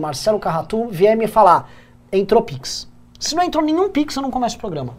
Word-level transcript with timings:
Marcelo 0.00 0.38
Carratu 0.38 0.86
vier 0.86 1.16
me 1.16 1.26
falar, 1.26 1.68
entrou 2.12 2.40
Pix. 2.40 2.86
Se 3.18 3.34
não 3.34 3.42
entrou 3.42 3.64
nenhum 3.64 3.88
Pix, 3.90 4.14
eu 4.14 4.22
não 4.22 4.30
começo 4.30 4.54
o 4.56 4.60
programa. 4.60 4.94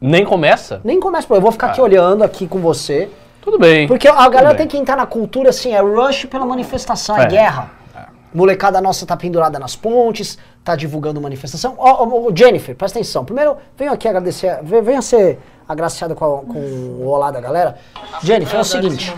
Nem 0.00 0.24
começa? 0.24 0.80
Nem 0.84 1.00
começo 1.00 1.24
o 1.24 1.26
programa. 1.26 1.38
Eu 1.38 1.42
vou 1.42 1.50
ficar 1.50 1.66
aqui 1.72 1.80
olhando 1.80 2.22
aqui 2.22 2.46
com 2.46 2.60
você. 2.60 3.10
Tudo 3.42 3.58
bem. 3.58 3.88
Porque 3.88 4.06
a 4.06 4.12
tudo 4.14 4.30
galera 4.30 4.50
bem. 4.50 4.58
tem 4.58 4.68
que 4.68 4.76
entrar 4.78 4.96
na 4.96 5.06
cultura 5.06 5.50
assim, 5.50 5.72
é 5.72 5.80
rush 5.80 6.26
pela 6.26 6.46
manifestação, 6.46 7.18
é, 7.18 7.22
É. 7.22 7.26
guerra. 7.26 7.72
Molecada 8.32 8.80
nossa 8.80 9.04
tá 9.04 9.16
pendurada 9.16 9.58
nas 9.58 9.74
pontes, 9.74 10.38
tá 10.62 10.76
divulgando 10.76 11.20
manifestação. 11.20 11.74
Ó, 11.76 12.30
Jennifer, 12.32 12.76
presta 12.76 13.00
atenção. 13.00 13.24
Primeiro, 13.24 13.56
venho 13.76 13.90
aqui 13.92 14.06
agradecer, 14.06 14.60
ve- 14.62 14.82
venha 14.82 15.02
ser 15.02 15.40
agraciada 15.68 16.14
com, 16.14 16.26
com 16.46 16.58
o 16.60 17.08
olá 17.08 17.32
da 17.32 17.40
galera. 17.40 17.76
Jennifer, 18.22 18.56
é 18.56 18.60
o 18.60 18.64
seguinte, 18.64 19.12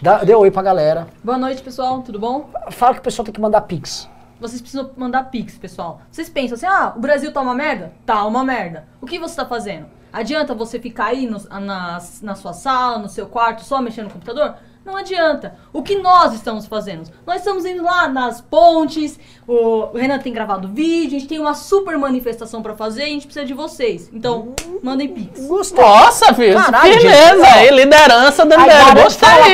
dá, 0.00 0.24
dê 0.24 0.34
oi 0.34 0.50
pra 0.50 0.62
galera. 0.62 1.06
Boa 1.22 1.36
noite, 1.36 1.60
pessoal. 1.60 2.00
Tudo 2.00 2.18
bom? 2.18 2.48
Fala 2.70 2.94
que 2.94 3.00
o 3.00 3.02
pessoal 3.02 3.24
tem 3.26 3.34
que 3.34 3.40
mandar 3.42 3.60
Pix. 3.60 4.08
Vocês 4.44 4.60
precisam 4.60 4.90
mandar 4.94 5.24
pix, 5.30 5.56
pessoal. 5.56 6.02
Vocês 6.10 6.28
pensam 6.28 6.56
assim, 6.56 6.66
ah, 6.66 6.92
o 6.94 7.00
Brasil 7.00 7.32
tá 7.32 7.40
uma 7.40 7.54
merda? 7.54 7.92
Tá 8.04 8.26
uma 8.26 8.44
merda. 8.44 8.86
O 9.00 9.06
que 9.06 9.18
você 9.18 9.34
tá 9.36 9.46
fazendo? 9.46 9.86
Adianta 10.12 10.54
você 10.54 10.78
ficar 10.78 11.06
aí 11.06 11.26
no- 11.26 11.42
na, 11.60 11.98
na 12.22 12.34
sua 12.34 12.52
sala, 12.52 12.98
no 12.98 13.08
seu 13.08 13.26
quarto, 13.26 13.64
só 13.64 13.80
mexendo 13.80 14.04
no 14.04 14.10
computador? 14.10 14.54
Não 14.84 14.98
adianta. 14.98 15.54
O 15.72 15.82
que 15.82 15.96
nós 15.96 16.34
estamos 16.34 16.66
fazendo? 16.66 17.10
Nós 17.26 17.36
estamos 17.38 17.64
indo 17.64 17.82
lá 17.82 18.06
nas 18.06 18.42
pontes, 18.42 19.18
o, 19.48 19.86
Renan 19.96 20.18
tem 20.18 20.30
gravado 20.30 20.68
vídeo, 20.68 21.16
a 21.16 21.20
gente 21.20 21.26
tem 21.26 21.38
uma 21.40 21.54
super 21.54 21.96
manifestação 21.96 22.62
pra 22.62 22.74
fazer 22.74 23.00
e 23.00 23.04
a 23.04 23.08
gente 23.08 23.24
precisa 23.26 23.46
de 23.46 23.54
vocês. 23.54 24.10
Então, 24.12 24.54
mandem 24.82 25.08
pix. 25.08 25.46
Gostei. 25.46 25.82
Nossa, 25.82 26.34
filho. 26.34 26.54
Caralho, 26.62 27.00
gente. 27.00 27.06
aí, 27.46 27.70
liderança 27.70 28.44
da 28.44 28.56
agora 28.60 29.04
Gostei. 29.04 29.26
fala 29.26 29.44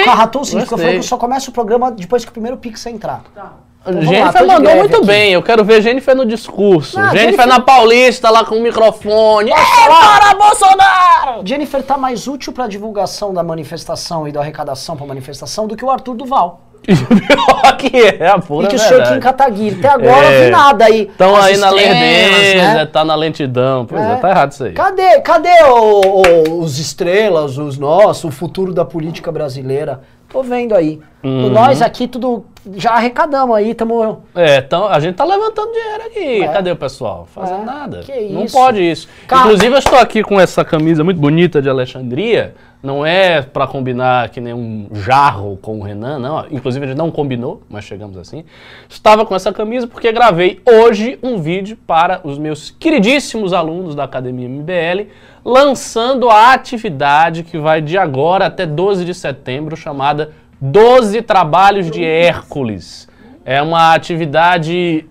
seguinte, 0.45 0.67
que 0.67 0.75
eu 0.75 0.79
falei 0.79 0.93
que 0.95 0.99
eu 0.99 1.03
só 1.05 1.17
começo 1.17 1.51
o 1.51 1.55
programa 1.55 1.93
depois 1.93 2.25
que 2.25 2.31
o 2.31 2.33
primeiro 2.33 2.57
Pix 2.57 2.85
entrar. 2.87 3.23
vamos 3.33 3.70
lá, 3.87 4.03
Jennifer 4.03 4.41
de 4.43 4.47
mandou 4.47 4.61
greve 4.63 4.79
muito 4.81 4.97
aqui. 4.99 5.07
bem. 5.07 5.33
Eu 5.33 5.43
quero 5.43 5.65
ver 5.65 5.81
Jennifer 5.83 6.15
no 6.15 6.27
discurso. 6.27 6.97
Não, 6.99 7.05
Jennifer, 7.11 7.25
Jennifer- 7.31 7.47
na 7.47 7.61
Paulista, 7.61 8.31
lá 8.31 8.45
com 8.45 8.57
o 8.57 8.61
microfone. 8.61 9.51
É, 9.51 9.55
para 9.89 10.35
Bolsonaro! 10.35 11.41
Jennifer 11.45 11.83
tá 11.83 11.97
mais 11.97 12.27
útil 12.29 12.53
pra 12.53 12.67
divulgação 12.67 13.33
da 13.33 13.43
manifestação 13.43 14.29
e 14.29 14.33
da 14.33 14.41
arrecadação 14.41 14.97
pra 14.97 15.07
manifestação 15.07 15.67
do 15.67 15.77
que 15.77 15.85
o 15.85 15.91
Arthur 15.91 16.15
Duval. 16.15 16.61
que 17.79 17.97
é 18.19 18.27
a 18.29 18.39
pura 18.39 18.67
e 18.67 18.71
que 18.71 18.77
o 18.77 18.79
senhor 18.79 18.95
verdade. 19.03 19.15
Kim 19.15 19.21
Kataguiri. 19.21 19.77
Até 19.79 19.89
agora 19.89 20.27
É. 20.27 20.45
vi 20.47 20.51
nada 20.51 20.85
aí. 20.87 21.03
Estão 21.03 21.37
aí 21.37 21.57
na 21.59 21.71
lerdeza, 21.71 22.75
né? 22.75 22.87
tá 22.87 23.05
na 23.05 23.15
lentidão. 23.15 23.85
Pois 23.87 24.01
é. 24.03 24.13
É. 24.13 24.17
tá 24.17 24.31
errado 24.31 24.53
isso 24.53 24.65
aí. 24.65 24.73
Cadê, 24.73 25.21
cadê 25.21 25.63
o- 25.65 26.23
o- 26.23 26.61
os 26.61 26.79
estrelas, 26.79 27.59
os 27.59 27.77
nossos, 27.79 28.25
o 28.25 28.31
futuro 28.31 28.73
da 28.73 28.85
política 28.85 29.31
brasileira? 29.31 30.01
Tô 30.29 30.43
vendo 30.43 30.75
aí. 30.75 31.01
Uhum. 31.23 31.51
Nós 31.51 31.83
aqui 31.83 32.09
tudo 32.09 32.47
já 32.75 32.93
arrecadamos 32.93 33.55
aí, 33.55 33.75
tamo. 33.75 34.23
É, 34.35 34.59
então 34.59 34.87
a 34.87 34.99
gente 35.01 35.17
tá 35.17 35.25
levantando 35.25 35.71
dinheiro 35.73 36.03
aqui. 36.07 36.43
É. 36.43 36.49
Cadê 36.49 36.71
o 36.71 36.77
pessoal? 36.77 37.27
Fazendo 37.33 37.63
É, 37.63 37.65
nada. 37.65 38.01
que 38.01 38.21
não 38.31 38.45
isso. 38.45 38.57
pode 38.57 38.91
isso. 38.91 39.09
Inclusive, 39.27 39.75
eu 39.75 39.79
estou 39.79 39.99
aqui 39.99 40.23
com 40.23 40.41
essa 40.41 40.65
camisa 40.65 41.05
muito 41.05 41.21
bonita 41.21 41.61
de 41.61 41.69
Alexandria. 41.69 42.55
Não 42.83 43.05
é 43.05 43.43
pra 43.43 43.67
combinar 43.67 44.31
que 44.31 44.41
nem 44.41 44.55
um 44.55 44.89
jarro 44.95 45.59
com 45.61 45.79
o 45.79 45.83
Renan, 45.83 46.19
não. 46.19 46.47
Inclusive, 46.51 46.87
a 46.87 46.89
gente 46.89 46.97
não 46.97 47.11
combinou, 47.11 47.63
mas 47.69 47.85
chegamos 47.85 48.17
assim. 48.17 48.43
Estava 48.89 49.27
com 49.27 49.35
essa 49.35 49.53
camisa 49.53 49.87
porque 49.87 50.11
gravei 50.11 50.61
hoje 50.67 51.19
um 51.23 51.37
vídeo 51.39 51.77
para 51.87 52.23
os 52.25 52.39
meus 52.39 52.71
queridíssimos 52.71 53.53
alunos 53.53 53.95
da 53.95 54.05
Academia 54.05 54.49
MBL, 54.49 55.09
lançando 55.45 56.31
a 56.31 56.55
atividade 56.55 57.43
que 57.43 57.59
vai 57.59 57.83
de 57.83 57.99
agora 57.99 58.47
até 58.47 58.65
12 58.65 59.05
de 59.05 59.13
setembro, 59.15 59.77
chamada 59.77 60.33
12 60.61 61.23
Trabalhos 61.23 61.91
de 61.91 62.05
Hércules. 62.05 63.09
É 63.45 63.63
uma 63.63 63.95
atividade 63.95 65.07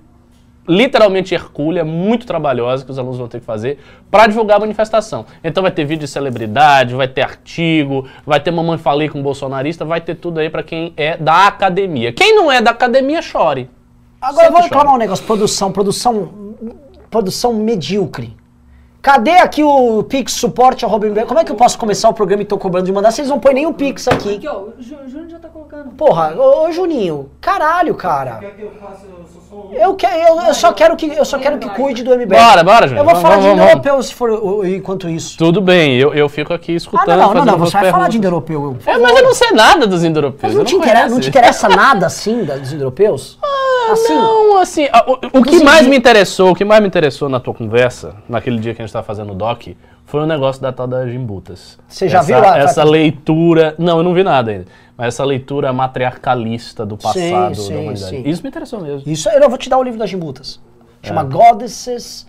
literalmente 0.68 1.34
hercúlea, 1.34 1.84
muito 1.84 2.28
trabalhosa 2.28 2.86
que 2.86 2.92
os 2.92 3.00
alunos 3.00 3.18
vão 3.18 3.28
ter 3.28 3.40
que 3.40 3.46
fazer 3.46 3.80
para 4.12 4.28
divulgar 4.28 4.58
a 4.58 4.60
manifestação. 4.60 5.26
Então 5.44 5.64
vai 5.64 5.72
ter 5.72 5.84
vídeo 5.84 6.02
de 6.02 6.08
celebridade, 6.08 6.94
vai 6.94 7.08
ter 7.08 7.24
artigo, 7.24 8.08
vai 8.24 8.40
ter 8.40 8.52
mamãe 8.52 8.78
falei 8.78 9.10
com 9.10 9.24
bolsonarista, 9.24 9.84
vai 9.84 10.00
ter 10.00 10.14
tudo 10.16 10.40
aí 10.40 10.48
para 10.48 10.62
quem 10.62 10.94
é 10.96 11.18
da 11.18 11.48
academia. 11.48 12.14
Quem 12.14 12.36
não 12.36 12.52
é 12.52 12.62
da 12.62 12.70
academia, 12.70 13.20
chore. 13.20 13.68
Agora 14.22 14.48
eu 14.48 14.52
vou 14.52 14.62
Sempre 14.62 14.76
reclamar 14.76 14.86
chora. 14.86 14.96
um 14.96 15.00
negócio, 15.00 15.26
produção, 15.26 15.72
produção, 15.72 16.32
produção 17.10 17.54
medíocre. 17.56 18.38
Cadê 19.02 19.32
aqui 19.38 19.64
o 19.64 20.04
Pix 20.04 20.34
suporte 20.34 20.84
arroba 20.84 21.08
MBL? 21.08 21.22
Como 21.26 21.40
é 21.40 21.44
que 21.46 21.52
eu 21.52 21.56
posso 21.56 21.78
começar 21.78 22.10
o 22.10 22.14
programa 22.14 22.42
e 22.44 22.46
tô 22.46 22.58
cobrando 22.58 22.86
de 22.86 22.92
mandar? 22.92 23.12
Vocês 23.12 23.30
não 23.30 23.40
põem 23.40 23.54
nenhum 23.56 23.72
Pix 23.72 24.08
aqui. 24.10 24.36
Aqui, 24.36 24.48
ó, 24.48 24.58
o 24.58 24.74
Ju- 24.78 24.98
o 25.06 25.10
Júnior 25.10 25.30
já 25.30 25.40
tá 25.40 25.48
colocando. 25.48 25.92
Porra, 25.92 26.36
ô, 26.38 26.66
ô 26.68 26.72
Juninho, 26.74 27.30
caralho, 27.40 27.96
cara. 27.96 28.36
Quer 28.40 28.56
que 28.56 28.62
eu 28.64 28.72
faça? 28.72 29.06
Eu 29.06 29.26
só. 29.26 29.70
Eu, 29.72 29.96
que, 29.96 30.06
eu, 30.06 30.42
eu 30.48 30.54
só 30.54 30.74
quero 30.74 30.96
que 30.98 31.06
eu 31.08 31.24
só 31.24 31.40
quero 31.40 31.58
que 31.58 31.70
cuide 31.70 32.04
do 32.04 32.12
MBL. 32.14 32.36
Bora, 32.36 32.64
bora, 32.64 32.88
Júnior. 32.90 33.06
Eu 33.06 33.10
vou 33.14 33.22
falar 33.22 33.38
de 33.40 33.48
indo-europeu 33.48 34.04
se 34.04 34.14
for 34.14 34.32
o- 34.32 34.66
enquanto 34.66 35.08
isso. 35.08 35.38
Tudo 35.38 35.62
bem, 35.62 35.96
eu, 35.98 36.14
eu 36.14 36.28
fico 36.28 36.54
aqui 36.54 36.74
Ah, 36.74 36.76
escutando. 36.76 37.08
não, 37.08 37.34
não, 37.34 37.34
não, 37.34 37.46
não, 37.46 37.58
você 37.58 37.78
vai 37.80 37.92
falar 37.92 38.10
de 38.10 38.18
indo-europeu. 38.18 38.76
É, 38.86 38.98
mas 38.98 39.16
eu 39.18 39.24
não 39.24 39.34
sei 39.34 39.52
nada 39.52 39.88
dos 39.88 40.04
indo-europeus. 40.04 40.42
Mas 40.44 40.56
não 40.56 40.66
te, 40.66 40.76
interessa, 40.76 41.10
não 41.10 41.20
te 41.22 41.30
interessa 41.30 41.70
nada 41.70 42.06
assim 42.06 42.44
dos 42.44 42.74
indo-europeus? 42.74 43.40
Assim? 43.92 44.14
Não, 44.16 44.58
assim, 44.58 44.88
a- 44.92 45.06
o, 45.08 45.40
o 45.40 45.44
que 45.44 45.64
mais 45.64 45.88
me 45.88 45.98
interessou, 45.98 46.52
o 46.52 46.56
que 46.56 46.66
mais 46.66 46.82
me 46.82 46.88
interessou 46.88 47.30
na 47.30 47.40
tua 47.40 47.54
conversa, 47.54 48.16
naquele 48.28 48.60
dia 48.60 48.74
que 48.74 48.82
a 48.82 48.84
gente 48.84 48.90
estava 48.90 49.06
fazendo 49.06 49.32
o 49.32 49.36
doc, 49.36 49.68
foi 50.06 50.22
o 50.22 50.26
negócio 50.26 50.62
da 50.62 50.72
tal 50.72 50.88
das 50.88 51.12
gimbutas. 51.12 51.78
Você 51.88 52.10
já 52.10 52.20
essa, 52.20 52.28
viu 52.28 52.40
lá? 52.40 52.58
Essa 52.58 52.84
leitura, 52.84 53.76
não, 53.78 53.98
eu 53.98 54.04
não 54.04 54.14
vi 54.14 54.24
nada 54.24 54.52
ainda, 54.52 54.66
mas 54.98 55.10
essa 55.10 55.24
leitura 55.24 55.72
matriarcalista 55.72 56.86
do 56.86 56.98
passado 56.98 57.56
sim, 57.56 57.74
da 57.74 57.80
humanidade. 57.80 58.10
sim. 58.10 58.24
Isso 58.26 58.42
me 58.42 58.50
interessou 58.50 58.82
mesmo. 58.82 59.04
Isso, 59.12 59.30
eu 59.30 59.50
vou 59.50 59.58
te 59.58 59.70
dar 59.70 59.78
o 59.78 59.84
livro 59.84 60.00
das 60.00 60.10
Gimbutas. 60.10 60.60
Chama 61.04 61.22
É. 61.22 61.26
Goddesses 61.26 62.28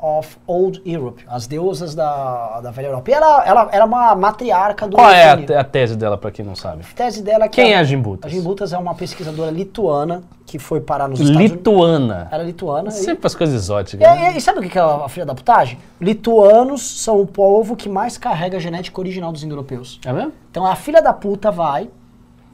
of 0.00 0.36
Old 0.46 0.80
Europe. 0.86 1.24
As 1.28 1.46
deusas 1.46 1.94
da, 1.94 2.60
da 2.60 2.70
velha 2.70 2.86
Europa. 2.86 3.10
E 3.10 3.14
ela, 3.14 3.44
ela 3.44 3.68
era 3.72 3.84
uma 3.84 4.14
matriarca 4.14 4.86
do... 4.86 4.96
Qual 4.96 5.10
é 5.10 5.30
a, 5.56 5.60
a 5.60 5.64
tese 5.64 5.96
dela, 5.96 6.16
pra 6.16 6.30
quem 6.30 6.44
não 6.44 6.54
sabe? 6.54 6.82
A 6.90 6.94
tese 6.96 7.22
dela 7.22 7.44
é 7.46 7.48
que 7.48 7.56
Quem 7.60 7.72
é 7.72 7.76
a, 7.76 7.80
a 7.80 7.84
Gimbutas? 7.84 8.30
A 8.30 8.34
Gimbutas 8.34 8.72
é 8.72 8.78
uma 8.78 8.94
pesquisadora 8.94 9.50
lituana 9.50 10.22
que 10.46 10.58
foi 10.58 10.80
parar 10.80 11.08
nos 11.08 11.18
Estados 11.20 11.36
Unidos. 11.36 11.56
Lituana. 11.58 12.28
Era 12.30 12.42
lituana. 12.42 12.88
e- 12.88 12.92
Sempre 12.92 13.26
as 13.26 13.34
coisas 13.34 13.54
exóticas. 13.54 14.00
E, 14.06 14.10
né? 14.14 14.32
e- 14.34 14.38
e 14.38 14.40
sabe 14.40 14.60
o 14.60 14.62
que 14.62 14.68
que 14.68 14.78
é 14.78 14.80
a, 14.80 15.04
a 15.04 15.08
filha 15.08 15.26
da 15.26 15.34
putagem? 15.34 15.78
Lituanos 16.00 16.82
são 17.02 17.20
o 17.20 17.26
povo 17.26 17.76
que 17.76 17.88
mais 17.88 18.16
carrega 18.16 18.56
a 18.56 18.60
genética 18.60 19.00
original 19.00 19.30
dos 19.32 19.42
indo-europeus. 19.42 20.00
É 20.04 20.12
mesmo? 20.12 20.32
Então 20.50 20.64
a 20.64 20.74
filha 20.76 21.02
da 21.02 21.12
puta 21.12 21.50
vai 21.50 21.90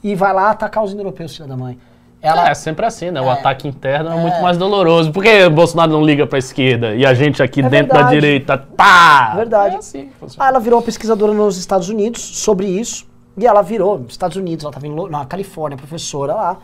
e 0.03 0.15
vai 0.15 0.33
lá 0.33 0.51
atacar 0.51 0.83
os 0.83 0.93
indo-europeus, 0.93 1.35
filha 1.37 1.49
da 1.49 1.57
mãe. 1.57 1.79
Ela, 2.25 2.49
É, 2.49 2.55
sempre 2.55 2.87
assim, 2.87 3.11
né? 3.11 3.21
O 3.21 3.27
É. 3.27 3.33
ataque 3.33 3.69
interno 3.69 4.11
é, 4.11 4.17
É. 4.17 4.21
muito 4.21 4.41
mais 4.41 4.57
doloroso. 4.57 5.13
Por 5.13 5.23
que 5.23 5.49
Bolsonaro 5.51 5.93
não 5.93 6.03
liga 6.03 6.27
pra 6.27 6.39
esquerda 6.39 6.95
e 6.95 7.05
a 7.05 7.13
gente 7.13 7.43
aqui 7.43 7.61
É 7.61 7.69
dentro 7.69 7.89
da 7.89 7.95
verdade. 8.05 8.15
direita, 8.15 8.57
tá? 8.59 9.35
Verdade. 9.37 9.75
É 9.75 9.79
assim. 9.79 10.11
Ah, 10.39 10.49
ela 10.49 10.59
virou 10.59 10.79
uma 10.79 10.85
pesquisadora 10.85 11.33
nos 11.35 11.59
Estados 11.59 11.89
Unidos 11.89 12.23
sobre 12.23 12.67
isso. 12.67 13.07
E 13.37 13.47
ela 13.47 13.61
virou, 13.63 13.99
nos 13.99 14.13
Estados 14.13 14.37
Unidos, 14.37 14.65
ela 14.65 14.75
estava 14.75 15.09
na 15.11 15.27
Califórnia, 15.27 15.77
professora 15.77 16.35
lá. 16.35 16.57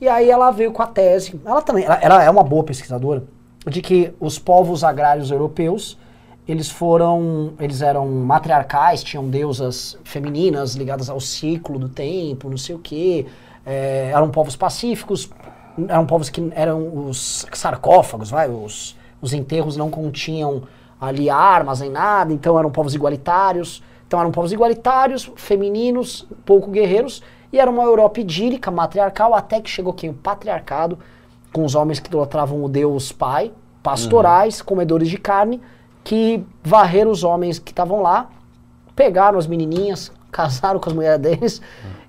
E 0.00 0.08
aí 0.08 0.28
ela 0.28 0.50
veio 0.50 0.72
com 0.72 0.82
a 0.82 0.86
tese, 0.86 1.40
ela 1.44 1.62
também, 1.62 1.84
ela, 1.84 1.98
ela 2.02 2.22
é 2.24 2.28
uma 2.28 2.42
boa 2.42 2.64
pesquisadora, 2.64 3.22
de 3.66 3.80
que 3.80 4.12
os 4.18 4.38
povos 4.38 4.82
agrários 4.82 5.30
europeus, 5.30 5.96
eles 6.48 6.68
foram, 6.68 7.52
eles 7.60 7.80
eram 7.80 8.06
matriarcais, 8.08 9.02
tinham 9.04 9.28
deusas 9.28 9.96
femininas 10.02 10.74
ligadas 10.74 11.08
ao 11.08 11.20
ciclo 11.20 11.78
do 11.78 11.88
tempo, 11.88 12.50
não 12.50 12.58
sei 12.58 12.74
o 12.74 12.78
quê. 12.78 13.24
É, 13.66 14.10
eram 14.14 14.30
povos 14.30 14.56
pacíficos, 14.56 15.30
eram 15.88 16.06
povos 16.06 16.28
que 16.28 16.52
eram 16.54 17.06
os 17.08 17.46
sarcófagos, 17.52 18.30
vai, 18.30 18.48
os, 18.48 18.96
os 19.20 19.32
enterros 19.32 19.76
não 19.76 19.90
continham 19.90 20.62
ali 21.00 21.28
armas 21.28 21.80
nem 21.80 21.90
nada, 21.90 22.32
então 22.32 22.58
eram 22.58 22.70
povos 22.70 22.94
igualitários. 22.94 23.82
Então 24.06 24.20
eram 24.20 24.30
povos 24.30 24.52
igualitários, 24.52 25.30
femininos, 25.34 26.26
pouco 26.44 26.70
guerreiros, 26.70 27.22
e 27.52 27.58
era 27.58 27.70
uma 27.70 27.82
Europa 27.82 28.20
idílica, 28.20 28.70
matriarcal, 28.70 29.34
até 29.34 29.60
que 29.60 29.70
chegou 29.70 29.92
quem? 29.92 30.10
O 30.10 30.14
patriarcado, 30.14 30.98
com 31.52 31.64
os 31.64 31.74
homens 31.74 31.98
que 31.98 32.08
idolatravam 32.08 32.62
o 32.62 32.68
deus 32.68 33.12
pai, 33.12 33.52
pastorais, 33.82 34.62
comedores 34.62 35.08
de 35.08 35.18
carne, 35.18 35.60
que 36.02 36.44
varreram 36.62 37.10
os 37.10 37.24
homens 37.24 37.58
que 37.58 37.72
estavam 37.72 38.02
lá, 38.02 38.28
pegaram 38.94 39.38
as 39.38 39.46
menininhas, 39.46 40.12
casaram 40.30 40.78
com 40.78 40.90
as 40.90 40.94
mulheres 40.94 41.20
deles, 41.20 41.62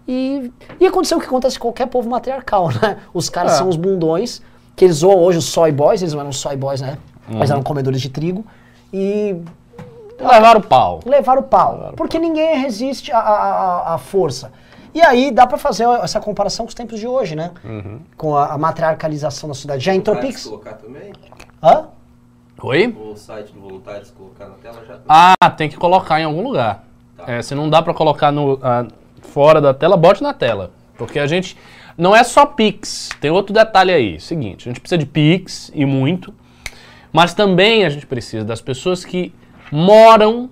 e, 0.07 0.51
e 0.79 0.85
aconteceu 0.85 1.17
o 1.17 1.21
que 1.21 1.27
acontece 1.27 1.57
com 1.59 1.67
qualquer 1.67 1.87
povo 1.87 2.09
matriarcal, 2.09 2.69
né? 2.81 2.97
Os 3.13 3.29
caras 3.29 3.53
É. 3.53 3.55
são 3.57 3.69
os 3.69 3.75
bundões, 3.75 4.41
que 4.75 4.85
eles 4.85 4.97
zoam 4.97 5.17
hoje 5.19 5.37
os 5.39 5.45
soy 5.45 5.71
boys, 5.71 6.01
eles 6.01 6.13
não 6.13 6.21
eram 6.21 6.31
soy 6.31 6.55
boys, 6.55 6.81
né? 6.81 6.97
Mas 7.27 7.49
eram 7.49 7.63
comedores 7.63 8.01
de 8.01 8.09
trigo, 8.09 8.45
e 8.93 9.35
Levaram 10.19 10.59
o 10.59 10.63
pau. 10.63 10.99
levar 11.05 11.37
o 11.37 11.43
pau. 11.43 11.73
Levar 11.75 11.93
o 11.93 11.95
Porque 11.95 12.17
ninguém 12.19 12.57
resiste 12.59 13.11
à, 13.11 13.19
à, 13.19 13.93
à 13.95 13.97
força. 13.97 14.51
E 14.93 15.01
aí 15.01 15.29
dá 15.29 15.45
pra 15.45 15.57
fazer 15.57 15.83
essa 16.03 16.21
comparação 16.21 16.65
com 16.65 16.69
os 16.69 16.73
tempos 16.75 16.97
de 16.99 17.05
hoje, 17.07 17.35
né? 17.35 17.51
Uhum. 17.65 17.99
Com 18.15 18.37
a, 18.37 18.53
a 18.53 18.57
matriarcalização 18.57 19.49
da 19.49 19.53
sociedade. 19.53 19.83
Já 19.83 19.93
entrou 19.93 20.15
Pix? 20.17 20.45
colocar 20.45 20.73
também? 20.75 21.11
Hã? 21.61 21.87
Oi? 22.63 22.95
O 22.97 23.15
site 23.17 23.51
do 23.51 23.59
Voluntários 23.59 24.11
colocar 24.11 24.45
na 24.47 24.55
tela 24.55 24.85
já. 24.87 24.99
Ah, 25.09 25.49
tem 25.49 25.67
que 25.67 25.75
colocar 25.75 26.21
em 26.21 26.23
algum 26.23 26.41
lugar. 26.43 26.85
Tá. 27.17 27.29
É, 27.29 27.41
se 27.41 27.53
não 27.53 27.69
dá 27.69 27.81
pra 27.81 27.93
colocar 27.93 28.31
no, 28.31 28.57
ah, 28.63 28.85
fora 29.25 29.59
da 29.59 29.73
tela, 29.73 29.97
bote 29.97 30.23
na 30.23 30.33
tela. 30.33 30.71
Porque 30.97 31.19
a 31.19 31.27
gente, 31.27 31.57
Não 31.97 32.15
é 32.15 32.23
só 32.23 32.45
Pix, 32.45 33.09
tem 33.19 33.31
outro 33.31 33.53
detalhe 33.53 33.91
aí. 33.91 34.19
Seguinte, 34.19 34.67
a 34.67 34.71
gente 34.71 34.79
precisa 34.79 34.97
de 34.97 35.05
Pix 35.05 35.71
e 35.73 35.85
muito, 35.85 36.33
mas 37.11 37.33
também 37.33 37.85
a 37.85 37.89
gente 37.89 38.05
precisa 38.05 38.43
das 38.43 38.61
pessoas 38.61 39.05
que 39.05 39.33
moram 39.71 40.49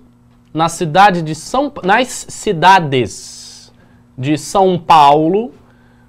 na 0.52 0.68
cidade 0.68 1.20
de 1.22 1.34
São 1.34 1.72
nas 1.82 2.26
cidades 2.28 3.72
de 4.16 4.38
São 4.38 4.78
Paulo, 4.78 5.52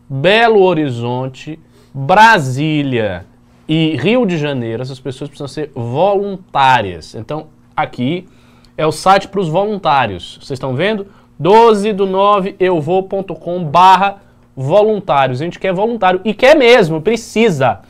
Belo 0.08 0.62
Horizonte, 0.62 1.60
Brasília 1.94 3.26
e 3.68 3.98
Rio 3.98 4.26
de 4.26 4.38
Janeiro. 4.38 4.84
Essas 4.84 5.00
pessoas 5.00 5.30
precisam 5.30 5.48
ser 5.48 5.72
voluntárias. 5.74 7.16
Então, 7.16 7.48
aqui 7.76 8.28
é 8.78 8.86
o 8.86 8.92
site 8.92 9.28
para 9.28 9.40
os 9.40 9.50
voluntários. 9.50 10.36
Vocês 10.36 10.52
estão 10.52 10.76
vendo? 10.76 11.08
12 11.38 11.94
do 11.94 12.06
9 12.06 12.56
eu 12.60 12.80
vou.com 12.80 13.64
barra 13.64 14.18
voluntários. 14.56 15.42
A 15.42 15.44
gente 15.44 15.60
quer 15.60 15.74
voluntário 15.74 16.22
e 16.24 16.34
quer 16.34 16.56
mesmo, 16.56 17.02
precisa. 17.02 17.82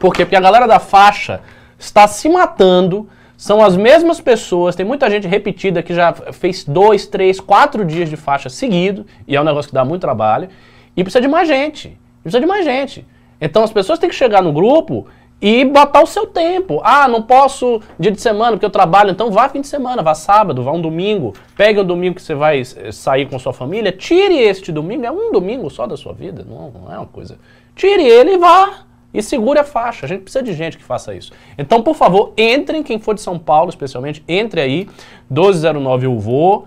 Por 0.00 0.14
quê? 0.14 0.24
Porque 0.24 0.36
a 0.36 0.40
galera 0.40 0.66
da 0.66 0.78
faixa 0.78 1.40
está 1.78 2.06
se 2.08 2.28
matando. 2.28 3.08
São 3.36 3.62
as 3.64 3.76
mesmas 3.76 4.20
pessoas, 4.20 4.74
tem 4.74 4.84
muita 4.84 5.08
gente 5.08 5.28
repetida 5.28 5.80
que 5.80 5.94
já 5.94 6.12
fez 6.12 6.64
dois, 6.64 7.06
três, 7.06 7.38
quatro 7.38 7.84
dias 7.84 8.10
de 8.10 8.16
faixa 8.16 8.48
seguido, 8.48 9.06
e 9.28 9.36
é 9.36 9.40
um 9.40 9.44
negócio 9.44 9.68
que 9.68 9.74
dá 9.74 9.84
muito 9.84 10.00
trabalho, 10.00 10.48
e 10.96 11.04
precisa 11.04 11.20
de 11.20 11.28
mais 11.28 11.46
gente. 11.46 11.96
Precisa 12.20 12.40
de 12.40 12.46
mais 12.46 12.64
gente. 12.64 13.06
Então 13.40 13.62
as 13.62 13.70
pessoas 13.70 14.00
têm 14.00 14.08
que 14.08 14.16
chegar 14.16 14.42
no 14.42 14.52
grupo 14.52 15.06
e 15.40 15.64
botar 15.64 16.02
o 16.02 16.06
seu 16.06 16.26
tempo. 16.26 16.80
Ah, 16.82 17.06
não 17.06 17.22
posso 17.22 17.80
dia 17.98 18.10
de 18.10 18.20
semana 18.20 18.52
porque 18.52 18.66
eu 18.66 18.70
trabalho, 18.70 19.10
então 19.10 19.30
vá 19.30 19.48
fim 19.48 19.60
de 19.60 19.68
semana, 19.68 20.02
vá 20.02 20.14
sábado, 20.14 20.62
vá 20.62 20.72
um 20.72 20.80
domingo. 20.80 21.34
Pegue 21.56 21.78
o 21.78 21.84
domingo 21.84 22.16
que 22.16 22.22
você 22.22 22.34
vai 22.34 22.60
eh, 22.60 22.92
sair 22.92 23.26
com 23.28 23.38
sua 23.38 23.52
família, 23.52 23.92
tire 23.92 24.36
este 24.36 24.72
domingo, 24.72 25.06
é 25.06 25.10
um 25.10 25.30
domingo 25.32 25.70
só 25.70 25.86
da 25.86 25.96
sua 25.96 26.12
vida, 26.12 26.44
não, 26.48 26.70
não 26.70 26.92
é 26.92 26.96
uma 26.96 27.06
coisa. 27.06 27.38
Tire 27.74 28.02
ele 28.02 28.32
e 28.32 28.38
vá. 28.38 28.84
E 29.14 29.22
segure 29.22 29.58
a 29.58 29.64
faixa. 29.64 30.04
A 30.04 30.08
gente 30.08 30.20
precisa 30.20 30.44
de 30.44 30.52
gente 30.52 30.76
que 30.76 30.84
faça 30.84 31.14
isso. 31.14 31.32
Então, 31.56 31.82
por 31.82 31.94
favor, 31.94 32.34
entrem, 32.36 32.82
quem 32.82 32.98
for 32.98 33.14
de 33.14 33.22
São 33.22 33.38
Paulo, 33.38 33.70
especialmente, 33.70 34.22
entre 34.28 34.60
aí, 34.60 34.86
1209uvo.com.br 35.32 36.66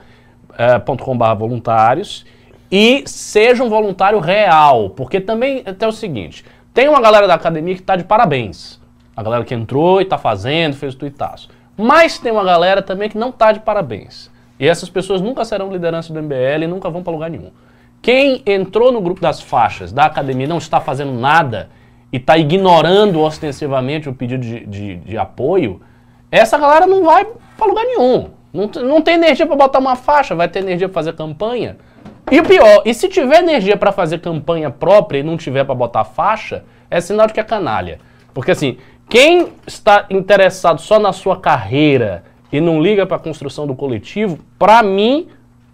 eh, 0.58 1.36
voluntários 1.38 2.26
e 2.72 3.04
seja 3.06 3.64
um 3.64 3.70
voluntário 3.70 4.18
real. 4.20 4.90
Porque 4.90 5.20
também 5.20 5.62
até 5.66 5.88
o 5.88 5.92
seguinte, 5.92 6.44
tem 6.74 6.88
uma 6.88 7.02
galera 7.02 7.28
da 7.28 7.34
academia 7.34 7.76
que 7.76 7.82
está 7.82 7.96
de 7.96 8.04
parabéns. 8.04 8.80
A 9.16 9.22
galera 9.22 9.44
que 9.44 9.54
entrou 9.54 10.00
e 10.00 10.04
está 10.04 10.18
fazendo, 10.18 10.76
fez 10.76 10.94
o 10.94 10.98
tuitaço. 10.98 11.50
Mas 11.78 12.18
tem 12.18 12.32
uma 12.32 12.44
galera 12.44 12.82
também 12.82 13.10
que 13.10 13.18
não 13.18 13.30
está 13.30 13.52
de 13.52 13.60
parabéns. 13.60 14.32
E 14.60 14.68
essas 14.68 14.90
pessoas 14.90 15.22
nunca 15.22 15.44
serão 15.44 15.72
liderança 15.72 16.14
do 16.14 16.22
MBL 16.22 16.64
e 16.64 16.68
nunca 16.68 16.90
vão 16.90 17.04
para 17.04 17.12
lugar 17.12 17.30
nenhum. 17.30 17.52
Quem 18.02 18.42
entrou 18.46 18.92
no 18.92 19.02
grupo 19.02 19.22
das 19.22 19.42
faixas 19.42 19.92
da 19.92 20.06
academia 20.06 20.48
não 20.48 20.58
está 20.58 20.80
fazendo 20.80 21.12
nada 21.12 21.70
e 22.12 22.18
está 22.18 22.38
ignorando 22.38 23.20
ostensivamente 23.20 24.10
o 24.10 24.14
pedido 24.14 24.42
de, 24.42 24.66
de, 24.66 24.96
de, 24.98 25.18
apoio, 25.18 25.82
essa 26.30 26.58
galera 26.58 26.88
não 26.88 27.04
vai 27.04 27.26
para 27.58 27.68
lugar 27.68 27.86
nenhum. 27.86 28.30
Não, 28.54 28.68
não 28.84 29.02
tem 29.02 29.16
energia 29.16 29.46
para 29.46 29.56
botar 29.56 29.80
uma 29.80 29.96
faixa, 29.96 30.36
vai 30.36 30.48
ter 30.48 30.60
energia 30.60 30.90
para 30.90 30.96
fazer 30.96 31.14
campanha. 31.14 31.78
E 32.32 32.40
o 32.40 32.44
pior, 32.44 32.82
e 32.86 32.94
se 32.94 33.10
tiver 33.10 33.40
energia 33.40 33.76
para 33.76 33.92
fazer 33.92 34.20
campanha 34.20 34.70
própria 34.70 35.20
e 35.20 35.24
não 35.24 35.36
tiver 35.36 35.66
para 35.66 35.76
botar 35.76 36.06
faixa, 36.06 36.64
é 36.90 37.02
sinal 37.02 37.28
de 37.28 37.34
que 37.34 37.40
é 37.42 37.44
canalha. 37.44 38.00
Porque 38.34 38.52
assim, 38.52 38.78
quem 39.10 39.50
está 39.68 40.06
interessado 40.10 40.80
só 40.80 40.98
na 40.98 41.12
sua 41.12 41.38
carreira 41.38 42.24
e 42.50 42.62
não 42.62 42.82
liga 42.82 43.06
para 43.06 43.18
a 43.18 43.20
construção 43.20 43.68
do 43.68 43.76
coletivo, 43.76 44.40
para 44.58 44.82
mim 44.82 45.28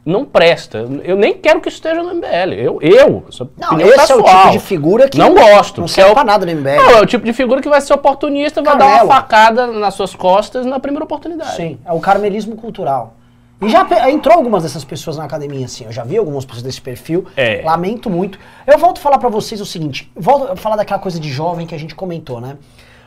não 0.04 0.24
presta. 0.24 0.88
Eu 1.04 1.15
nem 1.15 1.33
quero 1.33 1.59
que 1.59 1.68
esteja 1.68 2.01
no 2.01 2.15
MBL. 2.15 2.54
Eu, 2.54 2.80
eu, 2.81 3.25
não, 3.57 3.80
esse 3.80 4.00
pessoal, 4.00 4.19
é 4.19 4.21
o 4.21 4.24
tipo 4.24 4.51
de 4.51 4.59
figura 4.59 5.09
que 5.09 5.18
não 5.18 5.36
gosto. 5.36 5.81
Não 5.81 5.88
serve 5.88 6.12
é 6.12 6.13
pra 6.13 6.24
nada 6.24 6.45
no 6.45 6.51
MBL. 6.54 6.77
Não, 6.77 6.92
é 6.92 7.01
o 7.01 7.06
tipo 7.06 7.25
de 7.25 7.33
figura 7.33 7.62
que 7.62 7.68
vai 7.68 7.81
ser 7.81 7.94
oportunista, 7.94 8.62
vai 8.63 8.77
dar 8.77 9.04
uma 9.04 9.13
facada 9.13 9.68
nas 9.68 9.94
suas 9.94 10.15
costas 10.15 10.65
na 10.65 10.80
primeira 10.80 11.04
oportunidade. 11.04 11.57
Sim, 11.57 11.77
é 11.86 11.92
o 11.92 12.00
carmelismo 12.00 12.56
cultural. 12.56 13.16
E 13.59 13.69
já 13.69 14.09
entrou 14.12 14.36
algumas 14.36 14.63
dessas 14.63 14.83
pessoas 14.83 15.18
na 15.18 15.24
academia, 15.24 15.65
assim. 15.65 15.86
Eu 15.86 15.92
já 15.92 16.04
vi 16.04 16.18
algumas 16.18 16.45
pessoas 16.45 16.63
desse 16.63 16.80
perfil. 16.80 17.25
É. 17.36 17.62
Lamento 17.63 18.09
muito. 18.09 18.38
Eu 18.68 18.77
volto 18.77 19.00
a 19.00 19.01
falar 19.01 19.18
para 19.18 19.30
vocês 19.30 19.59
o 19.59 19.65
seguinte: 19.65 20.12
volto 20.15 20.51
a 20.51 20.56
falar 20.56 20.75
daquela 20.75 21.00
coisa 21.00 21.19
de 21.19 21.30
jovem 21.30 21.65
que 21.65 21.74
a 21.74 21.77
gente 21.77 21.95
comentou, 21.95 22.39
né? 22.39 22.57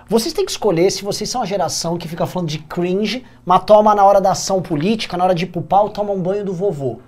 Vocês 0.08 0.34
têm 0.34 0.44
que 0.44 0.50
escolher 0.50 0.90
se 0.90 1.04
vocês 1.04 1.30
são 1.30 1.40
a 1.40 1.46
geração 1.46 1.96
que 1.96 2.08
fica 2.08 2.26
falando 2.26 2.48
de 2.48 2.58
cringe, 2.58 3.24
mas 3.46 3.62
toma 3.62 3.94
na 3.94 4.04
hora 4.04 4.20
da 4.20 4.32
ação 4.32 4.60
política, 4.60 5.16
na 5.16 5.22
hora 5.22 5.34
de 5.36 5.44
ir 5.44 5.46
pro 5.46 5.62
pau, 5.62 5.88
toma 5.88 6.12
um 6.12 6.20
banho 6.20 6.44
do 6.44 6.52
vovô. 6.52 6.98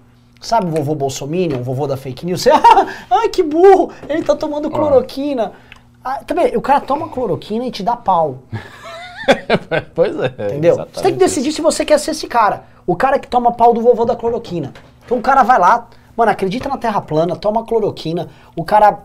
Sabe 0.40 0.66
o 0.66 0.70
vovô 0.70 0.94
Bolsominion, 0.94 1.58
o 1.58 1.64
vovô 1.64 1.88
da 1.88 1.96
fake 1.96 2.24
news? 2.24 2.42
Você, 2.42 2.50
ai 3.10 3.28
que 3.28 3.42
burro, 3.42 3.90
ele 4.08 4.22
tá 4.22 4.36
tomando 4.36 4.70
cloroquina. 4.70 5.52
Ah, 6.04 6.22
também, 6.24 6.56
o 6.56 6.60
cara 6.60 6.80
toma 6.80 7.08
cloroquina 7.08 7.64
e 7.64 7.72
te 7.72 7.82
dá 7.82 7.96
pau. 7.96 8.38
pois 9.94 10.14
é. 10.20 10.26
Entendeu? 10.46 10.86
Você 10.92 11.02
tem 11.02 11.12
que 11.12 11.18
decidir 11.18 11.50
se 11.50 11.60
você 11.60 11.84
quer 11.84 11.98
ser 11.98 12.12
esse 12.12 12.28
cara. 12.28 12.70
O 12.86 12.96
cara 12.96 13.18
que 13.18 13.28
toma 13.28 13.52
pau 13.52 13.72
do 13.72 13.80
vovô 13.80 14.04
da 14.04 14.16
cloroquina. 14.16 14.72
Então 15.04 15.18
o 15.18 15.22
cara 15.22 15.42
vai 15.42 15.58
lá, 15.58 15.88
mano, 16.16 16.30
acredita 16.30 16.68
na 16.68 16.76
terra 16.76 17.00
plana, 17.00 17.36
toma 17.36 17.64
cloroquina, 17.64 18.28
o 18.56 18.64
cara 18.64 19.00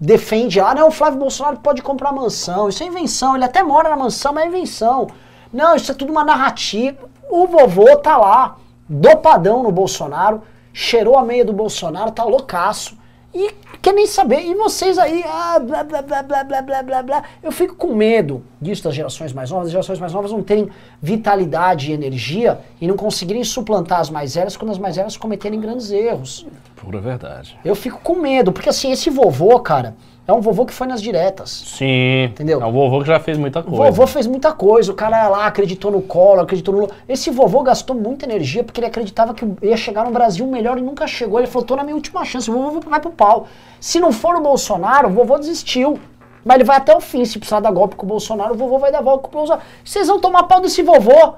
defende, 0.00 0.60
ah, 0.60 0.74
não, 0.74 0.88
o 0.88 0.90
Flávio 0.90 1.18
Bolsonaro 1.18 1.58
pode 1.58 1.80
comprar 1.80 2.10
mansão, 2.12 2.68
isso 2.68 2.82
é 2.82 2.86
invenção, 2.86 3.36
ele 3.36 3.44
até 3.44 3.62
mora 3.62 3.88
na 3.88 3.96
mansão, 3.96 4.32
mas 4.32 4.44
é 4.44 4.48
invenção. 4.48 5.06
Não, 5.52 5.76
isso 5.76 5.92
é 5.92 5.94
tudo 5.94 6.10
uma 6.10 6.24
narrativa. 6.24 6.98
O 7.30 7.46
vovô 7.46 7.96
tá 7.96 8.16
lá, 8.16 8.56
dopadão 8.88 9.62
no 9.62 9.70
Bolsonaro, 9.70 10.42
cheirou 10.72 11.16
a 11.16 11.22
meia 11.22 11.44
do 11.44 11.52
Bolsonaro, 11.52 12.10
tá 12.10 12.24
loucaço. 12.24 12.98
E 13.34 13.54
quer 13.82 13.92
nem 13.92 14.06
saber. 14.06 14.40
E 14.46 14.54
vocês 14.54 14.96
aí, 14.96 15.24
ah, 15.26 15.58
blá, 15.58 15.82
blá, 15.82 16.00
blá, 16.00 16.22
blá, 16.22 16.44
blá, 16.44 16.62
blá, 16.62 16.82
blá, 16.82 17.02
blá. 17.02 17.22
Eu 17.42 17.50
fico 17.50 17.74
com 17.74 17.94
medo 17.94 18.42
disso 18.60 18.84
das 18.84 18.94
gerações 18.94 19.32
mais 19.32 19.50
novas, 19.50 19.66
as 19.66 19.72
gerações 19.72 19.98
mais 19.98 20.12
novas 20.12 20.30
não 20.30 20.42
terem 20.42 20.70
vitalidade 21.02 21.90
e 21.90 21.92
energia 21.92 22.60
e 22.80 22.86
não 22.86 22.96
conseguirem 22.96 23.42
suplantar 23.42 23.98
as 23.98 24.08
mais 24.08 24.36
velhas 24.36 24.56
quando 24.56 24.70
as 24.70 24.78
mais 24.78 24.94
velhas 24.94 25.16
cometerem 25.16 25.60
grandes 25.60 25.90
erros. 25.90 26.46
Pura 26.76 27.00
verdade. 27.00 27.58
Eu 27.64 27.74
fico 27.74 27.98
com 28.00 28.14
medo, 28.14 28.52
porque 28.52 28.68
assim, 28.68 28.92
esse 28.92 29.10
vovô, 29.10 29.58
cara, 29.58 29.96
é 30.26 30.32
um 30.32 30.40
vovô 30.40 30.64
que 30.64 30.72
foi 30.72 30.86
nas 30.86 31.02
diretas. 31.02 31.50
Sim. 31.50 32.24
Entendeu? 32.24 32.62
É 32.62 32.64
um 32.64 32.70
vovô 32.70 33.00
que 33.00 33.08
já 33.08 33.18
fez 33.18 33.36
muita 33.36 33.60
coisa. 33.62 33.82
O 33.82 33.84
vovô 33.86 34.06
fez 34.06 34.26
muita 34.26 34.52
coisa. 34.52 34.92
O 34.92 34.94
cara 34.94 35.28
lá 35.28 35.46
acreditou 35.46 35.90
no 35.90 36.00
colo, 36.00 36.40
acreditou 36.40 36.74
no. 36.74 36.90
Esse 37.08 37.30
vovô 37.30 37.62
gastou 37.62 37.96
muita 37.96 38.24
energia 38.24 38.62
porque 38.62 38.78
ele 38.78 38.86
acreditava 38.86 39.34
que 39.34 39.44
ia 39.62 39.76
chegar 39.76 40.04
no 40.04 40.12
Brasil 40.12 40.46
melhor 40.46 40.78
e 40.78 40.80
nunca 40.80 41.08
chegou. 41.08 41.40
Ele 41.40 41.48
falou: 41.48 41.66
tô 41.66 41.74
na 41.74 41.82
minha 41.82 41.96
última 41.96 42.24
chance. 42.24 42.48
O 42.48 42.54
vovô 42.54 42.80
vai 42.88 43.00
pro 43.00 43.10
pau. 43.10 43.48
Se 43.80 43.98
não 43.98 44.12
for 44.12 44.36
o 44.36 44.40
Bolsonaro, 44.40 45.08
o 45.08 45.12
vovô 45.12 45.38
desistiu. 45.38 45.98
Mas 46.44 46.56
ele 46.56 46.64
vai 46.64 46.76
até 46.76 46.96
o 46.96 47.00
fim. 47.00 47.24
Se 47.24 47.38
precisar 47.38 47.58
dar 47.58 47.72
golpe 47.72 47.96
com 47.96 48.06
o 48.06 48.08
Bolsonaro, 48.08 48.54
o 48.54 48.56
vovô 48.56 48.78
vai 48.78 48.92
dar 48.92 49.00
volta 49.00 49.22
com 49.22 49.28
o 49.28 49.38
Bolsonaro. 49.38 49.64
Vocês 49.84 50.06
vão 50.06 50.20
tomar 50.20 50.44
pau 50.44 50.60
desse 50.60 50.82
vovô. 50.82 51.34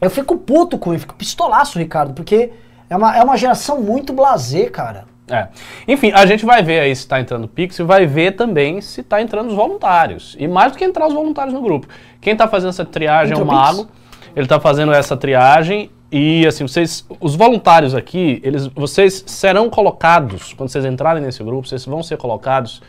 Eu 0.00 0.10
fico 0.10 0.36
puto 0.38 0.76
com 0.76 0.90
ele, 0.92 1.00
fico 1.00 1.14
pistolaço, 1.14 1.78
Ricardo, 1.78 2.14
porque 2.14 2.52
é 2.88 2.96
uma, 2.96 3.16
é 3.16 3.22
uma 3.22 3.36
geração 3.36 3.80
muito 3.80 4.12
blazer, 4.12 4.72
cara. 4.72 5.04
É. 5.30 5.48
Enfim, 5.86 6.10
a 6.12 6.26
gente 6.26 6.44
vai 6.44 6.62
ver 6.62 6.80
aí 6.80 6.94
se 6.94 7.02
está 7.02 7.20
entrando 7.20 7.44
o 7.44 7.48
Pix 7.48 7.78
e 7.78 7.82
vai 7.82 8.06
ver 8.06 8.32
também 8.32 8.80
se 8.80 9.00
está 9.00 9.22
entrando 9.22 9.48
os 9.48 9.54
voluntários. 9.54 10.36
E 10.38 10.48
mais 10.48 10.72
do 10.72 10.78
que 10.78 10.84
entrar 10.84 11.06
os 11.06 11.14
voluntários 11.14 11.54
no 11.54 11.62
grupo. 11.62 11.86
Quem 12.20 12.32
está 12.32 12.48
fazendo 12.48 12.70
essa 12.70 12.84
triagem 12.84 13.32
Entra 13.32 13.42
é 13.42 13.44
o 13.44 13.46
Mago. 13.46 13.88
Ele 14.34 14.44
está 14.44 14.58
fazendo 14.60 14.92
essa 14.92 15.16
triagem 15.16 15.90
e 16.12 16.44
assim, 16.46 16.66
vocês, 16.66 17.06
os 17.20 17.36
voluntários 17.36 17.94
aqui, 17.94 18.40
eles, 18.42 18.66
vocês 18.66 19.22
serão 19.26 19.70
colocados, 19.70 20.52
quando 20.54 20.68
vocês 20.68 20.84
entrarem 20.84 21.22
nesse 21.22 21.42
grupo, 21.42 21.68
vocês 21.68 21.84
vão 21.84 22.02
ser 22.02 22.16
colocados 22.16 22.82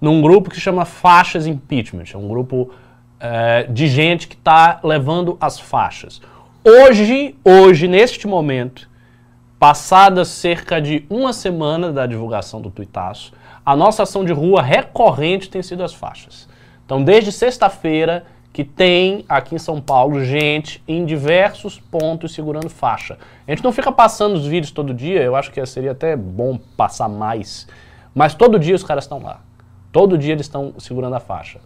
num 0.00 0.22
grupo 0.22 0.48
que 0.48 0.60
chama 0.60 0.84
Faixas 0.84 1.46
Impeachment. 1.46 2.04
É 2.14 2.16
um 2.16 2.28
grupo 2.28 2.70
é, 3.18 3.64
de 3.64 3.88
gente 3.88 4.28
que 4.28 4.34
está 4.34 4.80
levando 4.84 5.36
as 5.40 5.58
faixas. 5.58 6.22
Hoje, 6.64 7.34
hoje, 7.44 7.88
neste 7.88 8.26
momento, 8.26 8.89
Passadas 9.60 10.28
cerca 10.28 10.80
de 10.80 11.04
uma 11.10 11.34
semana 11.34 11.92
da 11.92 12.06
divulgação 12.06 12.62
do 12.62 12.70
tuitaço, 12.70 13.34
a 13.64 13.76
nossa 13.76 14.04
ação 14.04 14.24
de 14.24 14.32
rua 14.32 14.62
recorrente 14.62 15.50
tem 15.50 15.62
sido 15.62 15.84
as 15.84 15.92
faixas. 15.92 16.48
Então, 16.86 17.04
desde 17.04 17.30
sexta-feira, 17.30 18.24
que 18.54 18.64
tem 18.64 19.22
aqui 19.28 19.54
em 19.54 19.58
São 19.58 19.78
Paulo 19.78 20.24
gente 20.24 20.82
em 20.88 21.04
diversos 21.04 21.78
pontos 21.78 22.32
segurando 22.32 22.70
faixa. 22.70 23.18
A 23.46 23.50
gente 23.50 23.62
não 23.62 23.70
fica 23.70 23.92
passando 23.92 24.34
os 24.34 24.46
vídeos 24.46 24.70
todo 24.72 24.94
dia, 24.94 25.22
eu 25.22 25.36
acho 25.36 25.50
que 25.50 25.64
seria 25.66 25.92
até 25.92 26.16
bom 26.16 26.58
passar 26.74 27.10
mais, 27.10 27.68
mas 28.14 28.32
todo 28.32 28.58
dia 28.58 28.74
os 28.74 28.82
caras 28.82 29.04
estão 29.04 29.22
lá. 29.22 29.42
Todo 29.92 30.16
dia 30.16 30.32
eles 30.32 30.46
estão 30.46 30.72
segurando 30.78 31.16
a 31.16 31.20
faixa. 31.20 31.60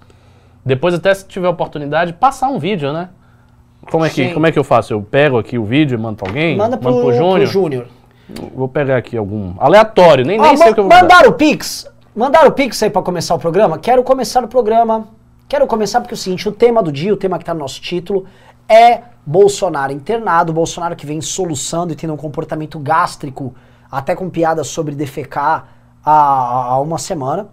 Depois, 0.67 0.95
até 0.95 1.15
se 1.15 1.29
tiver 1.29 1.49
oportunidade, 1.49 2.13
passar 2.13 2.49
um 2.49 2.59
vídeo, 2.59 2.93
né? 2.93 3.11
Como 3.91 4.05
é, 4.05 4.11
que, 4.11 4.33
como 4.33 4.47
é 4.47 4.53
que 4.53 4.59
eu 4.59 4.64
faço? 4.64 4.93
Eu 4.93 5.03
pego 5.03 5.38
aqui 5.38 5.59
o 5.59 5.64
vídeo 5.64 5.97
e 5.97 6.00
mando 6.00 6.17
pra 6.17 6.29
alguém? 6.29 6.57
Manda 6.57 6.76
pro, 6.76 6.91
mando 6.91 7.03
pro 7.03 7.12
Júnior. 7.12 7.47
Júnior. 7.47 7.87
Vou 8.55 8.69
pegar 8.69 8.97
aqui 8.97 9.17
algum. 9.17 9.55
Aleatório, 9.59 10.25
nem, 10.25 10.38
ah, 10.38 10.43
nem 10.43 10.57
sei 10.57 10.71
o 10.71 10.75
que 10.75 10.81
eu 10.81 10.88
vou 10.88 10.93
Mandaram 10.93 11.31
o 11.31 11.33
Pix? 11.35 11.87
Mandaram 12.17 12.49
o 12.49 12.53
Pix 12.53 12.83
aí 12.83 12.91
pra 12.91 13.03
começar 13.03 13.35
o 13.35 13.38
programa? 13.38 13.79
Quero 13.79 14.03
começar 14.03 14.43
o 14.43 14.49
programa. 14.49 15.09
Quero 15.49 15.67
começar 15.67 16.00
porque 16.00 16.14
é 16.14 16.17
o 16.17 16.19
seguinte: 16.19 16.49
o 16.49 16.53
tema 16.53 16.83
do 16.83 16.91
dia, 16.91 17.12
o 17.12 17.17
tema 17.17 17.38
que 17.38 17.45
tá 17.45 17.53
no 17.53 17.61
nosso 17.61 17.81
título, 17.81 18.25
é 18.69 19.03
Bolsonaro 19.26 19.93
internado. 19.93 20.53
Bolsonaro 20.53 20.97
que 20.97 21.05
vem 21.05 21.21
soluçando 21.21 21.93
e 21.93 21.97
tendo 21.97 22.14
um 22.14 22.17
comportamento 22.17 22.79
gástrico, 22.79 23.55
até 23.91 24.14
com 24.14 24.31
piadas 24.31 24.69
sobre 24.69 24.95
defecar 24.95 25.69
há, 26.05 26.73
há 26.73 26.81
uma 26.81 26.99
semana. 26.99 27.49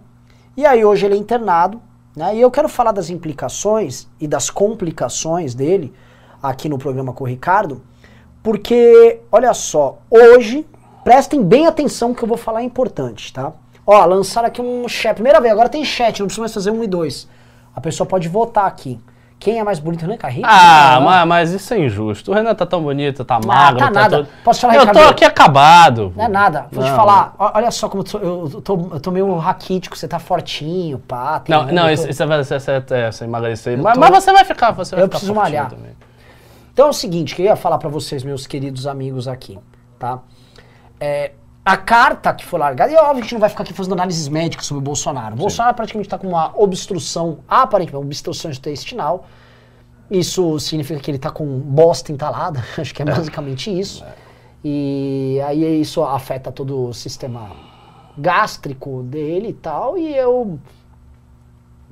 E 0.56 0.64
aí 0.64 0.84
hoje 0.84 1.06
ele 1.06 1.14
é 1.14 1.18
internado, 1.18 1.80
né? 2.16 2.34
E 2.34 2.40
eu 2.40 2.50
quero 2.50 2.68
falar 2.68 2.92
das 2.92 3.10
implicações 3.10 4.08
e 4.18 4.26
das 4.26 4.48
complicações 4.48 5.54
dele 5.54 5.92
aqui 6.42 6.68
no 6.68 6.78
programa 6.78 7.12
com 7.12 7.24
o 7.24 7.26
Ricardo, 7.26 7.82
porque, 8.42 9.20
olha 9.30 9.54
só, 9.54 9.98
hoje, 10.10 10.66
prestem 11.04 11.42
bem 11.42 11.66
atenção 11.66 12.12
que 12.12 12.22
eu 12.24 12.28
vou 12.28 12.36
falar 12.36 12.60
é 12.62 12.64
importante, 12.64 13.32
tá? 13.32 13.52
Ó, 13.86 14.04
lançaram 14.04 14.48
aqui 14.48 14.60
um 14.60 14.88
chat, 14.88 15.14
primeira 15.14 15.40
vez, 15.40 15.52
agora 15.52 15.68
tem 15.68 15.84
chat, 15.84 16.20
não 16.20 16.26
precisa 16.26 16.42
mais 16.42 16.54
fazer 16.54 16.70
um 16.70 16.82
e 16.82 16.86
dois. 16.86 17.28
A 17.74 17.80
pessoa 17.80 18.06
pode 18.06 18.28
votar 18.28 18.66
aqui. 18.66 19.00
Quem 19.38 19.58
é 19.58 19.64
mais 19.64 19.80
bonito, 19.80 20.02
Renan 20.02 20.16
Carrinho? 20.16 20.46
Ah, 20.48 21.00
mas, 21.02 21.26
mas 21.26 21.50
isso 21.52 21.74
é 21.74 21.78
injusto. 21.80 22.30
O 22.30 22.34
Renan 22.34 22.54
tá 22.54 22.64
tão 22.64 22.80
bonito, 22.80 23.24
tá 23.24 23.40
magro, 23.44 23.80
tá 23.80 23.90
nada. 23.90 24.16
todo- 24.18 24.28
Posso 24.44 24.60
falar, 24.60 24.74
Eu 24.76 24.80
Ricardo? 24.82 24.98
tô 25.04 25.10
aqui 25.10 25.24
acabado. 25.24 26.12
Não 26.16 26.24
é 26.24 26.28
nada. 26.28 26.66
Vou 26.70 26.84
te 26.84 26.90
Não. 26.90 26.96
falar, 26.96 27.34
ó- 27.36 27.50
olha 27.56 27.70
só 27.72 27.88
como 27.88 28.02
eu 28.02 28.06
tô, 28.06 28.18
eu 28.18 28.60
tô, 28.60 28.88
eu 28.92 29.00
tô 29.00 29.10
meio 29.10 29.36
raquítico, 29.38 29.98
você 29.98 30.06
tá 30.06 30.20
fortinho, 30.20 30.96
pá. 31.00 31.42
Não, 31.48 31.62
um- 31.62 31.72
não, 31.72 31.88
eu 31.88 31.94
isso, 31.94 32.04
tô- 32.04 32.10
isso 32.10 32.24
vai 32.24 32.44
ser 32.44 32.60
você, 32.60 32.70
é, 32.90 33.10
você 33.10 33.24
emagrecer. 33.24 33.76
Mas, 33.82 33.94
tô- 33.94 34.00
mas 34.00 34.10
você 34.10 34.32
vai 34.32 34.44
ficar, 34.44 34.70
você 34.70 34.94
vai 34.94 35.02
Eu 35.02 35.08
ficar 35.08 35.18
preciso 35.18 35.34
malhar. 35.34 35.70
também. 35.70 35.90
Então 36.72 36.86
é 36.86 36.90
o 36.90 36.92
seguinte, 36.92 37.34
que 37.34 37.42
eu 37.42 37.46
ia 37.46 37.56
falar 37.56 37.78
pra 37.78 37.88
vocês, 37.88 38.24
meus 38.24 38.46
queridos 38.46 38.86
amigos 38.86 39.28
aqui, 39.28 39.58
tá? 39.98 40.22
É, 40.98 41.32
a 41.64 41.76
carta 41.76 42.32
que 42.32 42.44
foi 42.44 42.58
largada, 42.58 42.90
e 42.90 42.94
é 42.94 43.00
óbvio 43.00 43.16
que 43.16 43.20
a 43.20 43.22
gente 43.24 43.32
não 43.34 43.40
vai 43.40 43.50
ficar 43.50 43.62
aqui 43.62 43.74
fazendo 43.74 43.92
análises 43.92 44.26
médicas 44.26 44.66
sobre 44.66 44.78
o 44.80 44.84
Bolsonaro. 44.84 45.34
O 45.34 45.38
Bolsonaro 45.38 45.76
praticamente 45.76 46.08
tá 46.08 46.18
com 46.18 46.28
uma 46.28 46.52
obstrução, 46.56 47.40
aparentemente, 47.46 47.96
uma 47.96 48.04
obstrução 48.06 48.50
intestinal. 48.50 49.26
Isso 50.10 50.58
significa 50.60 50.98
que 50.98 51.10
ele 51.10 51.18
tá 51.18 51.30
com 51.30 51.46
bosta 51.46 52.10
entalada, 52.10 52.64
acho 52.78 52.94
que 52.94 53.02
é 53.02 53.04
basicamente 53.04 53.70
isso. 53.70 54.04
E 54.64 55.40
aí 55.44 55.80
isso 55.80 56.02
afeta 56.02 56.50
todo 56.50 56.88
o 56.88 56.94
sistema 56.94 57.50
gástrico 58.16 59.02
dele 59.02 59.48
e 59.48 59.54
tal, 59.54 59.98
e 59.98 60.14
eu 60.14 60.58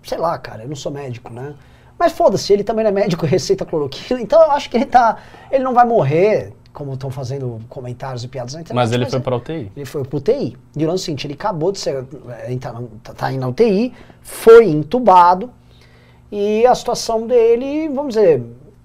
sei 0.03 0.19
lá, 0.19 0.39
cara, 0.39 0.63
eu 0.63 0.69
não 0.69 0.77
sou 0.77 0.91
médico, 0.91 1.33
né? 1.33 1.55
Mas 2.01 2.13
foda-se, 2.13 2.51
ele 2.51 2.65
também 2.65 2.83
não 2.83 2.89
é 2.89 2.95
médico, 2.95 3.27
receita 3.27 3.67
cloroquina, 3.67 4.19
então 4.21 4.43
eu 4.43 4.51
acho 4.53 4.71
que 4.71 4.79
ele 4.79 4.87
tá. 4.87 5.19
Ele 5.53 5.63
não 5.63 5.75
vai 5.75 5.85
morrer, 5.85 6.55
como 6.73 6.95
estão 6.95 7.11
fazendo 7.11 7.61
comentários 7.69 8.25
e 8.25 8.29
piadas 8.29 8.55
na 8.55 8.63
internet. 8.63 8.83
Mas 8.83 8.91
ele 8.91 9.05
foi 9.05 9.19
é- 9.19 9.23
pra 9.23 9.37
UTI. 9.37 9.73
Ele 9.77 9.85
foi 9.85 10.03
pro 10.03 10.17
UTI. 10.17 10.57
E 10.75 10.85
o 10.85 10.89
lance 10.89 11.03
é 11.03 11.05
seguinte, 11.05 11.27
ele 11.27 11.35
acabou 11.35 11.71
de 11.71 11.79
ser. 11.79 12.07
é, 12.31 12.57
tá, 12.57 12.75
tá 13.15 13.31
indo 13.31 13.41
na 13.43 13.49
UTI, 13.49 13.93
foi 14.23 14.67
entubado, 14.71 15.51
e 16.33 16.65
a 16.67 16.75
situação 16.75 17.27
dele, 17.27 17.89
vamos 17.89 18.15
dizer, 18.15 18.43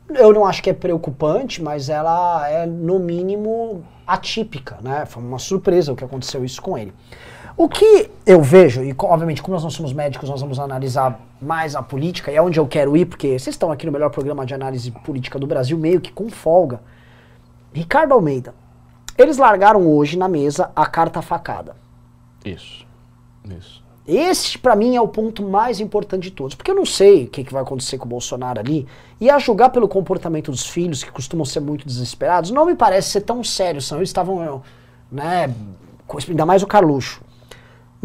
eu 0.10 0.34
não 0.34 0.46
acho 0.46 0.62
que 0.62 0.70
é 0.70 0.74
preocupante, 0.74 1.62
mas 1.62 1.88
ela 1.88 2.50
é, 2.50 2.66
no 2.66 3.00
mínimo, 3.00 3.84
atípica, 4.06 4.78
né? 4.82 5.06
Foi 5.06 5.24
uma 5.24 5.40
surpresa 5.40 5.94
o 5.94 5.96
que 5.96 6.04
aconteceu 6.04 6.44
isso 6.44 6.62
com 6.62 6.78
ele. 6.78 6.94
O 7.58 7.70
que 7.70 8.12
eu 8.26 8.42
vejo, 8.42 8.84
e 8.84 8.94
obviamente, 8.98 9.42
como 9.42 9.54
nós 9.54 9.64
não 9.64 9.70
somos 9.70 9.94
médicos, 9.94 10.30
nós 10.30 10.42
vamos 10.42 10.60
analisar 10.60 11.20
mais 11.42 11.76
a 11.76 11.82
política, 11.82 12.32
e 12.32 12.36
é 12.36 12.42
onde 12.42 12.60
eu 12.60 12.68
quero 12.68 12.98
ir, 12.98 13.06
porque 13.06 13.40
vocês 13.40 13.54
estão 13.56 13.72
aqui 13.72 13.86
no 13.86 13.92
melhor 13.92 14.10
programa 14.10 14.46
de 14.46 14.54
análise 14.54 14.92
política 14.92 15.40
do 15.40 15.48
Brasil, 15.48 15.78
meio 15.78 16.02
que 16.02 16.12
com 16.12 16.30
folga. 16.30 16.82
Ricardo 17.72 18.14
Almeida, 18.14 18.54
eles 19.18 19.38
largaram 19.38 19.88
hoje 19.88 20.18
na 20.18 20.28
mesa 20.28 20.70
a 20.76 20.86
carta 20.86 21.22
facada. 21.22 21.76
Isso. 22.44 22.86
Isso. 23.46 23.84
Esse, 24.08 24.58
pra 24.60 24.76
mim, 24.76 24.96
é 24.96 25.02
o 25.02 25.08
ponto 25.08 25.42
mais 25.42 25.80
importante 25.80 26.24
de 26.24 26.32
todos. 26.32 26.56
Porque 26.56 26.70
eu 26.70 26.76
não 26.76 26.86
sei 26.86 27.24
o 27.24 27.28
que, 27.28 27.44
que 27.44 27.52
vai 27.52 27.64
acontecer 27.64 27.98
com 27.98 28.06
o 28.06 28.10
Bolsonaro 28.10 28.60
ali. 28.60 28.86
E 29.20 29.30
a 29.30 29.40
julgar 29.40 29.70
pelo 29.72 29.88
comportamento 29.88 30.52
dos 30.52 30.68
filhos, 30.68 31.04
que 31.04 31.12
costumam 31.12 31.44
ser 31.44 31.60
muito 31.60 31.88
desesperados, 31.88 32.52
não 32.52 32.66
me 32.66 32.76
parece 32.76 33.10
ser 33.10 33.22
tão 33.22 33.44
sério. 33.44 33.82
São, 33.82 33.98
eles 33.98 34.10
estavam, 34.10 34.62
né, 35.12 35.52
ainda 36.28 36.46
mais 36.46 36.62
o 36.62 36.68
Carluxo. 36.68 37.25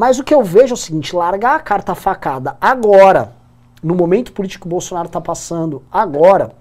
Mas 0.00 0.18
o 0.18 0.24
que 0.24 0.32
eu 0.32 0.42
vejo 0.42 0.72
é 0.72 0.72
o 0.72 0.76
seguinte, 0.78 1.14
largar 1.14 1.56
a 1.56 1.60
carta 1.60 1.94
facada 1.94 2.56
agora, 2.58 3.34
no 3.82 3.94
momento 3.94 4.32
político 4.32 4.62
que 4.62 4.66
o 4.66 4.70
Bolsonaro 4.70 5.08
está 5.08 5.20
passando 5.20 5.82
agora, 5.92 6.52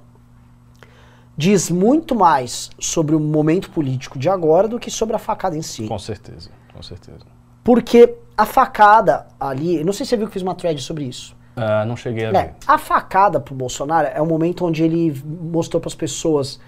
diz 1.37 1.69
muito 1.69 2.13
mais 2.13 2.69
sobre 2.77 3.15
o 3.15 3.19
momento 3.19 3.69
político 3.71 4.19
de 4.19 4.27
agora 4.27 4.67
do 4.67 4.77
que 4.77 4.91
sobre 4.91 5.15
a 5.15 5.19
facada 5.19 5.55
em 5.55 5.61
si. 5.61 5.87
Com 5.87 5.97
certeza. 5.97 6.49
Com 6.73 6.83
certeza. 6.83 7.19
Porque 7.63 8.13
a 8.37 8.45
facada 8.45 9.27
ali, 9.39 9.85
não 9.85 9.93
sei 9.93 10.05
se 10.05 10.09
você 10.09 10.17
viu 10.17 10.25
que 10.27 10.31
eu 10.31 10.33
fiz 10.33 10.41
uma 10.41 10.53
thread 10.53 10.81
sobre 10.81 11.05
isso. 11.05 11.33
Ah, 11.55 11.85
não 11.85 11.95
cheguei 11.95 12.25
a 12.25 12.29
É, 12.31 12.31
ver. 12.31 12.53
a 12.67 12.77
facada 12.77 13.39
pro 13.39 13.55
Bolsonaro 13.55 14.09
é 14.13 14.21
o 14.21 14.25
momento 14.25 14.65
onde 14.65 14.83
ele 14.83 15.17
mostrou 15.25 15.79
para 15.79 15.87
as 15.87 15.95
pessoas 15.95 16.59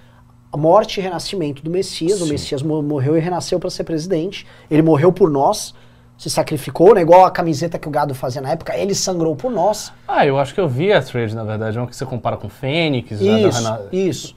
a 0.53 0.55
morte 0.55 1.01
e 1.01 1.03
renascimento 1.03 1.61
do 1.61 1.69
Messias. 1.69 2.21
O 2.21 2.25
Sim. 2.27 2.31
Messias 2.31 2.63
mo- 2.63 2.81
morreu 2.81 3.17
e 3.17 3.19
renasceu 3.19 3.59
para 3.59 3.69
ser 3.69 3.83
presidente. 3.83 4.47
Ele 4.69 4.81
morreu 4.81 5.11
por 5.11 5.29
nós, 5.29 5.75
se 6.21 6.29
sacrificou, 6.29 6.93
né? 6.93 7.01
Igual 7.01 7.25
a 7.25 7.31
camiseta 7.31 7.79
que 7.79 7.87
o 7.87 7.91
gado 7.91 8.13
fazia 8.13 8.41
na 8.41 8.51
época. 8.51 8.77
Ele 8.77 8.93
sangrou 8.93 9.35
por 9.35 9.51
nós. 9.51 9.91
Ah, 10.07 10.23
eu 10.23 10.37
acho 10.37 10.53
que 10.53 10.61
eu 10.61 10.69
vi 10.69 10.93
a 10.93 11.01
trade, 11.01 11.33
na 11.35 11.43
verdade. 11.43 11.79
Uma 11.79 11.87
que 11.87 11.95
você 11.95 12.05
compara 12.05 12.37
com 12.37 12.47
Fênix. 12.47 13.19
Isso, 13.19 13.57
Rena- 13.57 13.81
isso. 13.91 14.35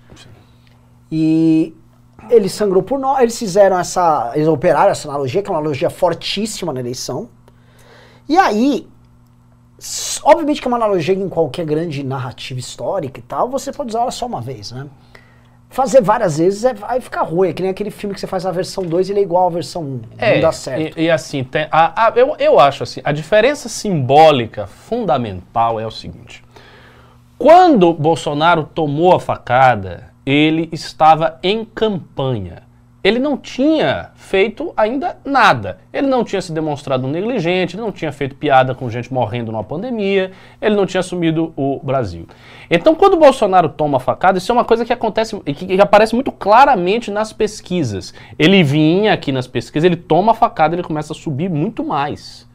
E 1.12 1.75
ele 2.31 2.49
sangrou 2.49 2.83
por 2.83 2.99
nós. 2.99 3.21
Eles 3.21 3.38
fizeram 3.38 3.79
essa. 3.79 4.33
Eles 4.35 4.49
operaram 4.49 4.93
essa 4.93 5.07
analogia, 5.07 5.43
que 5.43 5.49
é 5.50 5.53
uma 5.53 5.59
analogia 5.59 5.91
fortíssima 5.91 6.73
na 6.73 6.81
eleição. 6.81 7.29
E 8.26 8.38
aí, 8.38 8.88
obviamente 10.23 10.62
que 10.62 10.67
é 10.67 10.71
uma 10.71 10.79
analogia 10.79 11.14
em 11.14 11.29
qualquer 11.29 11.67
grande 11.67 12.03
narrativa 12.03 12.59
histórica 12.59 13.21
e 13.21 13.23
tal, 13.23 13.50
você 13.50 13.71
pode 13.71 13.91
usar 13.91 14.00
ela 14.00 14.11
só 14.11 14.25
uma 14.25 14.41
vez, 14.41 14.73
né? 14.73 14.87
Fazer 15.75 16.00
várias 16.00 16.38
vezes 16.38 16.64
é, 16.64 16.73
vai 16.73 17.00
ficar 17.00 17.23
ruim. 17.23 17.49
É 17.49 17.52
que 17.52 17.61
nem 17.61 17.71
aquele 17.71 17.90
filme 17.90 18.14
que 18.14 18.21
você 18.21 18.28
faz 18.28 18.47
a 18.47 18.52
versão 18.52 18.85
2 18.85 19.09
e 19.09 19.12
ele 19.12 19.19
é 19.19 19.23
igual 19.25 19.49
à 19.49 19.50
versão 19.50 19.83
1. 19.83 20.00
É, 20.19 20.35
não 20.35 20.40
dá 20.43 20.52
certo. 20.52 20.97
E, 20.99 21.04
e 21.07 21.11
assim, 21.11 21.43
tem, 21.43 21.66
a- 21.71 22.07
a- 22.07 22.12
eu, 22.14 22.37
eu 22.38 22.61
acho 22.61 22.85
assim, 22.85 23.00
a 23.02 23.11
diferença 23.11 23.69
simbólica 23.69 24.69
fundamental 24.69 25.81
é 25.81 25.87
o 25.87 25.90
seguinte. 25.90 26.45
Quando 27.37 27.93
Bolsonaro 27.93 28.62
tomou 28.73 29.14
a 29.16 29.21
facada, 29.21 30.12
ele 30.25 30.69
estava 30.73 31.38
em 31.43 31.64
campanha. 31.64 32.62
Ele 33.04 33.18
não 33.18 33.37
tinha 33.37 34.12
feito 34.14 34.73
ainda 34.75 35.18
nada. 35.23 35.78
Ele 35.92 36.06
não 36.06 36.25
tinha 36.25 36.40
se 36.40 36.50
demonstrado 36.50 37.06
negligente, 37.06 37.76
ele 37.76 37.82
não 37.82 37.92
tinha 37.92 38.11
feito 38.11 38.34
piada 38.34 38.75
com 38.75 38.88
gente 38.88 39.12
morrendo 39.12 39.52
numa 39.52 39.62
pandemia, 39.62 40.32
ele 40.61 40.75
não 40.75 40.87
tinha 40.87 41.00
assumido 41.00 41.52
o 41.54 41.78
Brasil. 41.82 42.26
Então, 42.70 42.94
quando 42.94 43.12
o 43.12 43.18
Bolsonaro 43.18 43.68
toma 43.68 43.99
a 43.99 44.00
facada, 44.00 44.38
isso 44.38 44.50
é 44.50 44.54
uma 44.54 44.64
coisa 44.64 44.87
que 44.87 44.92
acontece 44.92 45.38
e 45.44 45.52
que, 45.52 45.66
que 45.66 45.80
aparece 45.82 46.14
muito 46.14 46.32
claramente 46.32 47.11
nas 47.11 47.30
pesquisas. 47.30 48.14
Ele 48.38 48.62
vinha 48.64 49.12
aqui 49.12 49.30
nas 49.30 49.46
pesquisas, 49.46 49.84
ele 49.84 49.96
toma 49.96 50.32
a 50.32 50.34
facada, 50.34 50.75
ele 50.75 50.82
começa 50.82 51.12
a 51.12 51.16
subir 51.16 51.50
muito 51.50 51.84
mais. 51.84 52.49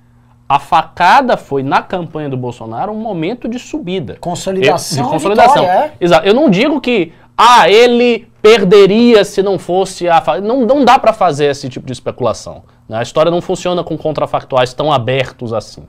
A 0.50 0.58
facada 0.58 1.38
foi, 1.38 1.62
na 1.62 1.84
campanha 1.84 2.28
do 2.28 2.36
Bolsonaro, 2.36 2.92
um 2.92 3.00
momento 3.00 3.48
de 3.48 3.60
subida. 3.60 4.18
Consolidação 4.20 5.04
de 5.04 5.10
consolidação. 5.12 5.62
vitória, 5.62 5.94
é. 6.00 6.04
Exato. 6.04 6.28
Eu 6.28 6.34
não 6.34 6.50
digo 6.50 6.82
que, 6.82 7.14
ah, 7.42 7.70
ele 7.70 8.28
perderia 8.42 9.24
se 9.24 9.42
não 9.42 9.58
fosse 9.58 10.10
a. 10.10 10.22
Não, 10.44 10.66
não 10.66 10.84
dá 10.84 11.00
pra 11.00 11.14
fazer 11.14 11.46
esse 11.46 11.70
tipo 11.70 11.86
de 11.86 11.94
especulação. 11.94 12.64
né? 12.88 12.98
A 12.98 13.02
história 13.02 13.32
não 13.32 13.40
funciona 13.40 13.82
com 13.82 13.98
contrafactuais 13.98 14.74
tão 14.74 14.92
abertos 14.92 15.54
assim. 15.54 15.88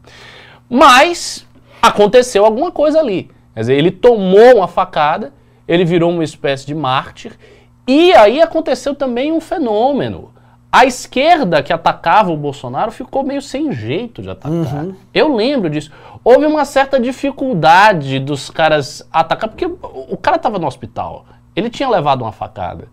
Mas 0.69 1.45
aconteceu 1.83 2.45
alguma 2.45 2.71
coisa 2.71 3.01
ali. 3.01 3.33
Quer 3.53 3.61
dizer, 3.61 3.75
ele 3.75 3.91
tomou 3.91 4.59
uma 4.59 4.69
facada, 4.69 5.33
ele 5.67 5.85
virou 5.85 6.13
uma 6.13 6.23
espécie 6.23 6.65
de 6.65 6.73
mártir, 6.75 7.33
e 7.85 8.13
aí 8.13 8.41
aconteceu 8.41 8.95
também 8.95 9.33
um 9.33 9.41
fenômeno. 9.41 10.31
A 10.71 10.87
esquerda 10.87 11.65
que 11.65 11.73
atacava 11.73 12.31
o 12.31 12.37
Bolsonaro 12.37 12.93
ficou 12.93 13.25
meio 13.25 13.43
sem 13.43 13.73
jeito 13.73 14.23
de 14.23 14.31
atacar. 14.31 14.87
Eu 15.13 15.35
lembro 15.35 15.69
disso. 15.69 15.91
Houve 16.23 16.47
uma 16.47 16.65
certa 16.65 17.01
dificuldade 17.01 18.21
dos 18.21 18.51
caras 18.51 19.05
atacar, 19.13 19.51
porque 19.51 19.67
o 19.67 20.07
o 20.11 20.17
cara 20.17 20.37
estava 20.37 20.61
no 20.61 20.69
hospital. 20.69 21.25
Ele 21.55 21.69
tinha 21.71 21.89
levado 21.89 22.23
uma 22.23 22.33
facada. 22.33 22.89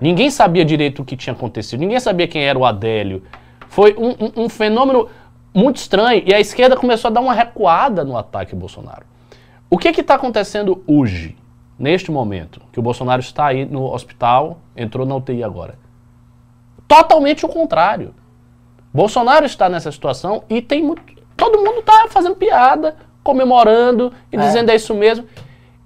Ninguém 0.00 0.30
sabia 0.30 0.64
direito 0.64 1.02
o 1.02 1.04
que 1.04 1.16
tinha 1.16 1.34
acontecido. 1.34 1.80
Ninguém 1.80 1.98
sabia 2.00 2.26
quem 2.28 2.42
era 2.44 2.58
o 2.58 2.64
Adélio. 2.64 3.22
Foi 3.68 3.94
um, 3.98 4.10
um- 4.10 4.44
um 4.44 4.48
fenômeno 4.48 5.08
muito 5.54 5.76
estranho. 5.76 6.22
E 6.26 6.32
a 6.32 6.40
esquerda 6.40 6.76
começou 6.76 7.08
a 7.10 7.12
dar 7.12 7.20
uma 7.20 7.34
recuada 7.34 8.04
no 8.04 8.16
ataque 8.16 8.54
ao 8.54 8.58
Bolsonaro. 8.60 9.04
O 9.68 9.76
que 9.76 9.88
está 9.88 10.14
acontecendo 10.14 10.82
hoje, 10.86 11.36
neste 11.78 12.10
momento, 12.10 12.60
que 12.72 12.78
o 12.78 12.82
Bolsonaro 12.82 13.20
está 13.20 13.46
aí 13.46 13.64
no 13.64 13.92
hospital, 13.92 14.58
entrou 14.76 15.04
na 15.04 15.14
UTI 15.16 15.42
agora? 15.42 15.78
Totalmente 16.86 17.44
o 17.44 17.48
contrário. 17.48 18.14
Bolsonaro 18.94 19.44
está 19.44 19.68
nessa 19.68 19.92
situação 19.92 20.42
e 20.48 20.62
tem 20.62 20.82
muito. 20.82 21.02
Todo 21.36 21.58
mundo 21.58 21.80
está 21.80 22.06
fazendo 22.08 22.34
piada, 22.34 22.96
comemorando 23.22 24.12
e 24.32 24.36
É. 24.36 24.40
dizendo 24.40 24.70
é 24.70 24.76
isso 24.76 24.94
mesmo. 24.94 25.26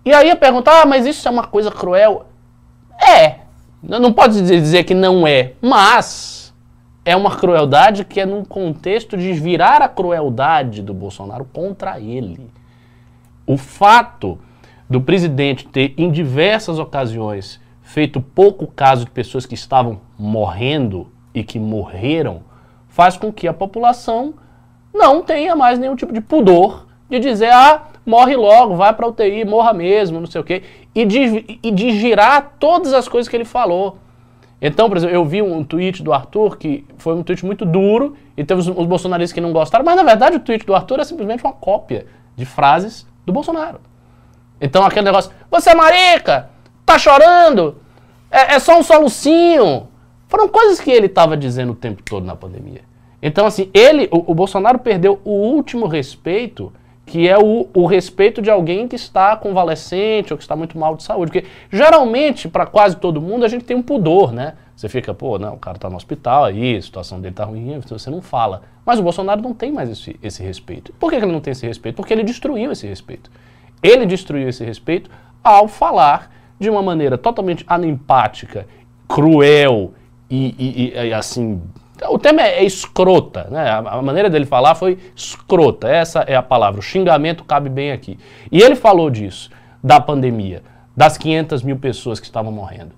E 0.04 0.12
aí 0.12 0.30
a 0.30 0.36
pergunta, 0.36 0.70
ah, 0.70 0.86
mas 0.86 1.06
isso 1.06 1.26
é 1.26 1.30
uma 1.30 1.46
coisa 1.46 1.70
cruel? 1.70 2.26
É. 3.00 3.36
Não 3.82 4.12
pode 4.12 4.40
dizer 4.42 4.84
que 4.84 4.94
não 4.94 5.26
é, 5.26 5.54
mas 5.60 6.54
é 7.04 7.16
uma 7.16 7.34
crueldade 7.34 8.04
que 8.04 8.20
é 8.20 8.26
num 8.26 8.44
contexto 8.44 9.16
de 9.16 9.32
virar 9.32 9.82
a 9.82 9.88
crueldade 9.88 10.82
do 10.82 10.94
Bolsonaro 10.94 11.44
contra 11.44 11.98
ele. 11.98 12.48
O 13.44 13.56
fato 13.56 14.38
do 14.88 15.00
presidente 15.00 15.66
ter, 15.66 15.94
em 15.96 16.12
diversas 16.12 16.78
ocasiões, 16.78 17.60
feito 17.82 18.20
pouco 18.20 18.66
caso 18.66 19.04
de 19.04 19.10
pessoas 19.10 19.46
que 19.46 19.54
estavam 19.54 20.00
morrendo 20.16 21.10
e 21.34 21.42
que 21.42 21.58
morreram, 21.58 22.42
faz 22.88 23.16
com 23.16 23.32
que 23.32 23.48
a 23.48 23.52
população 23.52 24.34
não 24.94 25.22
tenha 25.22 25.56
mais 25.56 25.78
nenhum 25.78 25.96
tipo 25.96 26.12
de 26.12 26.20
pudor 26.20 26.86
de 27.08 27.18
dizer, 27.18 27.50
ah, 27.52 27.82
morre 28.04 28.36
logo, 28.36 28.76
vai 28.76 28.92
pra 28.92 29.06
UTI, 29.06 29.44
morra 29.44 29.72
mesmo, 29.72 30.20
não 30.20 30.26
sei 30.26 30.40
o 30.40 30.44
quê, 30.44 30.62
e 30.94 31.04
de, 31.04 31.58
e 31.62 31.70
de 31.70 31.98
girar 31.98 32.54
todas 32.58 32.92
as 32.92 33.08
coisas 33.08 33.28
que 33.28 33.36
ele 33.36 33.44
falou. 33.44 33.98
Então, 34.60 34.88
por 34.88 34.96
exemplo, 34.96 35.14
eu 35.14 35.24
vi 35.24 35.42
um 35.42 35.64
tweet 35.64 36.02
do 36.02 36.12
Arthur 36.12 36.56
que 36.56 36.86
foi 36.96 37.14
um 37.14 37.22
tweet 37.22 37.44
muito 37.44 37.64
duro 37.64 38.16
e 38.36 38.44
teve 38.44 38.60
os, 38.60 38.68
os 38.68 38.86
bolsonaristas 38.86 39.32
que 39.32 39.40
não 39.40 39.52
gostaram, 39.52 39.84
mas 39.84 39.96
na 39.96 40.04
verdade 40.04 40.36
o 40.36 40.40
tweet 40.40 40.64
do 40.64 40.74
Arthur 40.74 41.00
é 41.00 41.04
simplesmente 41.04 41.42
uma 41.42 41.52
cópia 41.52 42.06
de 42.36 42.46
frases 42.46 43.06
do 43.26 43.32
Bolsonaro. 43.32 43.80
Então 44.60 44.84
aquele 44.84 45.04
negócio, 45.04 45.32
você 45.50 45.70
é 45.70 45.74
marica, 45.74 46.48
tá 46.86 46.96
chorando, 46.98 47.76
é, 48.30 48.54
é 48.54 48.58
só 48.58 48.78
um 48.78 48.82
solucinho. 48.82 49.88
Foram 50.28 50.48
coisas 50.48 50.80
que 50.80 50.90
ele 50.90 51.06
estava 51.06 51.36
dizendo 51.36 51.72
o 51.72 51.76
tempo 51.76 52.02
todo 52.02 52.24
na 52.24 52.36
pandemia. 52.36 52.82
Então, 53.20 53.46
assim, 53.46 53.70
ele, 53.72 54.08
o, 54.10 54.32
o 54.32 54.34
Bolsonaro 54.34 54.78
perdeu 54.78 55.20
o 55.24 55.30
último 55.30 55.86
respeito 55.86 56.72
que 57.04 57.28
é 57.28 57.36
o, 57.36 57.68
o, 57.74 57.86
respeito 57.86 58.40
de 58.40 58.50
alguém 58.50 58.86
que 58.86 58.96
está 58.96 59.36
convalescente 59.36 60.32
ou 60.32 60.36
que 60.36 60.44
está 60.44 60.54
muito 60.54 60.78
mal 60.78 60.96
de 60.96 61.02
saúde. 61.02 61.32
Porque 61.32 61.48
geralmente, 61.70 62.48
para 62.48 62.64
quase 62.64 62.96
todo 62.96 63.20
mundo, 63.20 63.44
a 63.44 63.48
gente 63.48 63.64
tem 63.64 63.76
um 63.76 63.82
pudor, 63.82 64.32
né? 64.32 64.54
Você 64.76 64.88
fica, 64.88 65.12
pô, 65.12 65.38
não, 65.38 65.54
o 65.54 65.58
cara 65.58 65.76
está 65.76 65.90
no 65.90 65.96
hospital 65.96 66.44
aí, 66.44 66.76
a 66.76 66.82
situação 66.82 67.20
dele 67.20 67.32
está 67.32 67.44
ruim, 67.44 67.78
você 67.80 68.08
não 68.08 68.22
fala. 68.22 68.62
Mas 68.84 68.98
o 68.98 69.02
Bolsonaro 69.02 69.40
não 69.42 69.52
tem 69.52 69.70
mais 69.70 69.90
esse, 69.90 70.18
esse 70.22 70.42
respeito. 70.42 70.92
Por 70.94 71.10
que 71.10 71.16
ele 71.16 71.26
não 71.26 71.40
tem 71.40 71.52
esse 71.52 71.66
respeito? 71.66 71.96
Porque 71.96 72.12
ele 72.12 72.24
destruiu 72.24 72.72
esse 72.72 72.86
respeito. 72.86 73.30
Ele 73.82 74.06
destruiu 74.06 74.48
esse 74.48 74.64
respeito 74.64 75.10
ao 75.42 75.68
falar 75.68 76.30
de 76.58 76.70
uma 76.70 76.82
maneira 76.82 77.18
totalmente 77.18 77.64
anempática, 77.66 78.66
cruel 79.08 79.92
e, 80.30 80.54
e, 80.58 81.08
e 81.08 81.12
assim, 81.12 81.60
o 82.08 82.18
tema 82.18 82.42
é, 82.42 82.60
é 82.60 82.64
escrota, 82.64 83.48
né? 83.50 83.70
A, 83.70 83.78
a, 83.78 84.02
maneira 84.02 84.30
dele 84.30 84.46
falar 84.46 84.74
foi 84.74 84.98
escrota. 85.14 85.88
Essa 85.88 86.20
é 86.20 86.34
a 86.34 86.42
palavra. 86.42 86.80
O 86.80 86.82
xingamento 86.82 87.44
cabe 87.44 87.68
bem 87.68 87.92
aqui. 87.92 88.18
E 88.50 88.60
ele 88.60 88.74
falou 88.74 89.10
disso, 89.10 89.50
da 89.82 90.00
pandemia, 90.00 90.62
das 90.96 91.16
500 91.16 91.62
mil 91.62 91.76
pessoas 91.76 92.20
que 92.20 92.26
estavam 92.26 92.52
morrendo. 92.52 92.92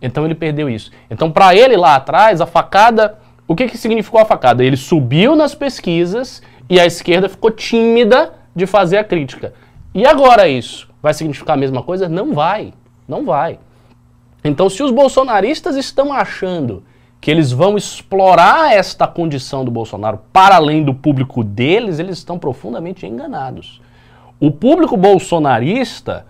Então 0.00 0.24
ele 0.24 0.34
perdeu 0.34 0.68
isso. 0.68 0.90
Então, 1.10 1.30
para 1.30 1.54
ele 1.54 1.76
lá 1.76 1.96
atrás, 1.96 2.40
a 2.40 2.46
facada. 2.46 3.18
O 3.46 3.54
que, 3.54 3.68
que 3.68 3.76
significou 3.76 4.20
a 4.20 4.24
facada? 4.24 4.64
Ele 4.64 4.76
subiu 4.76 5.36
nas 5.36 5.54
pesquisas 5.54 6.42
e 6.68 6.80
a 6.80 6.86
esquerda 6.86 7.28
ficou 7.28 7.50
tímida 7.50 8.32
de 8.56 8.66
fazer 8.66 8.96
a 8.96 9.04
crítica. 9.04 9.52
E 9.94 10.06
agora 10.06 10.48
isso? 10.48 10.88
Vai 11.02 11.12
significar 11.12 11.54
a 11.54 11.60
mesma 11.60 11.82
coisa? 11.82 12.08
Não 12.08 12.32
vai. 12.32 12.72
Não 13.06 13.24
vai. 13.24 13.58
Então, 14.42 14.68
se 14.68 14.82
os 14.82 14.90
bolsonaristas 14.90 15.76
estão 15.76 16.12
achando 16.12 16.82
que 17.24 17.30
eles 17.30 17.52
vão 17.52 17.74
explorar 17.74 18.74
esta 18.74 19.06
condição 19.06 19.64
do 19.64 19.70
Bolsonaro 19.70 20.20
para 20.30 20.56
além 20.56 20.84
do 20.84 20.92
público 20.92 21.42
deles, 21.42 21.98
eles 21.98 22.18
estão 22.18 22.38
profundamente 22.38 23.06
enganados. 23.06 23.80
O 24.38 24.50
público 24.50 24.94
bolsonarista 24.94 26.26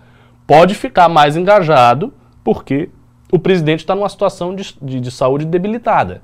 pode 0.47 0.73
ficar 0.73 1.09
mais 1.09 1.35
engajado 1.35 2.13
porque 2.45 2.89
o 3.29 3.37
presidente 3.37 3.81
está 3.81 3.93
numa 3.93 4.07
situação 4.07 4.55
de, 4.55 4.73
de, 4.81 5.01
de, 5.01 5.11
saúde 5.11 5.43
debilitada. 5.43 6.21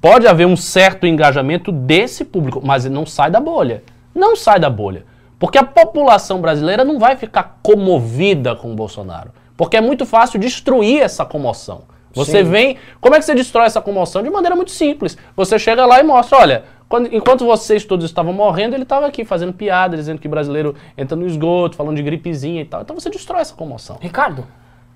Pode 0.00 0.26
haver 0.26 0.48
um 0.48 0.56
certo 0.56 1.06
engajamento 1.06 1.70
desse 1.70 2.24
público, 2.24 2.60
mas 2.60 2.84
ele 2.84 2.96
não 2.96 3.06
sai 3.06 3.30
da 3.30 3.38
bolha. 3.38 3.84
Não 4.12 4.34
sai 4.34 4.58
da 4.58 4.68
bolha. 4.68 5.04
Porque 5.38 5.58
a 5.58 5.64
população 5.64 6.40
brasileira 6.40 6.84
não 6.84 6.98
vai 6.98 7.14
ficar 7.14 7.60
comovida 7.62 8.56
com 8.56 8.72
o 8.72 8.74
Bolsonaro. 8.74 9.30
Porque 9.56 9.76
é 9.76 9.80
muito 9.80 10.04
fácil 10.04 10.40
destruir 10.40 11.02
essa 11.02 11.24
comoção. 11.24 11.82
Você 12.14 12.44
Sim. 12.44 12.50
vem. 12.50 12.76
Como 13.00 13.14
é 13.14 13.18
que 13.18 13.24
você 13.24 13.34
destrói 13.34 13.66
essa 13.66 13.80
comoção? 13.80 14.22
De 14.22 14.30
maneira 14.30 14.56
muito 14.56 14.70
simples. 14.70 15.16
Você 15.36 15.58
chega 15.58 15.84
lá 15.86 16.00
e 16.00 16.02
mostra: 16.02 16.38
olha, 16.38 16.64
quando, 16.88 17.14
enquanto 17.14 17.44
vocês 17.44 17.84
todos 17.84 18.04
estavam 18.04 18.32
morrendo, 18.32 18.74
ele 18.74 18.82
estava 18.82 19.06
aqui 19.06 19.24
fazendo 19.24 19.52
piada, 19.52 19.96
dizendo 19.96 20.20
que 20.20 20.26
brasileiro 20.26 20.74
entra 20.96 21.16
no 21.16 21.26
esgoto, 21.26 21.76
falando 21.76 21.96
de 21.96 22.02
gripezinha 22.02 22.62
e 22.62 22.64
tal. 22.64 22.80
Então 22.80 22.98
você 22.98 23.10
destrói 23.10 23.40
essa 23.40 23.54
comoção. 23.54 23.98
Ricardo. 24.00 24.46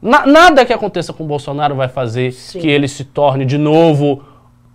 Na, 0.00 0.26
nada 0.26 0.64
que 0.64 0.72
aconteça 0.72 1.12
com 1.12 1.22
o 1.22 1.26
Bolsonaro 1.26 1.76
vai 1.76 1.88
fazer 1.88 2.32
Sim. 2.32 2.58
que 2.58 2.68
ele 2.68 2.88
se 2.88 3.04
torne 3.04 3.44
de 3.44 3.56
novo 3.56 4.24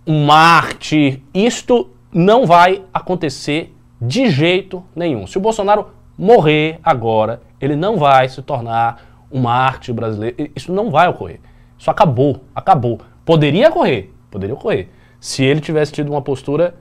um 0.06 0.24
mártir. 0.24 1.20
Isto 1.34 1.90
não 2.12 2.46
vai 2.46 2.82
acontecer 2.94 3.74
de 4.00 4.30
jeito 4.30 4.82
nenhum. 4.96 5.26
Se 5.26 5.36
o 5.36 5.40
Bolsonaro 5.40 5.88
morrer 6.16 6.78
agora, 6.82 7.42
ele 7.60 7.76
não 7.76 7.96
vai 7.96 8.28
se 8.28 8.40
tornar 8.40 9.26
um 9.30 9.40
mártir 9.40 9.92
brasileiro. 9.92 10.50
Isso 10.56 10.72
não 10.72 10.90
vai 10.90 11.08
ocorrer. 11.08 11.40
Isso 11.78 11.90
acabou, 11.90 12.44
acabou. 12.54 13.00
Poderia 13.24 13.68
ocorrer, 13.68 14.10
poderia 14.30 14.54
ocorrer, 14.54 14.88
se 15.20 15.44
ele 15.44 15.60
tivesse 15.60 15.92
tido 15.92 16.10
uma 16.10 16.22
postura 16.22 16.74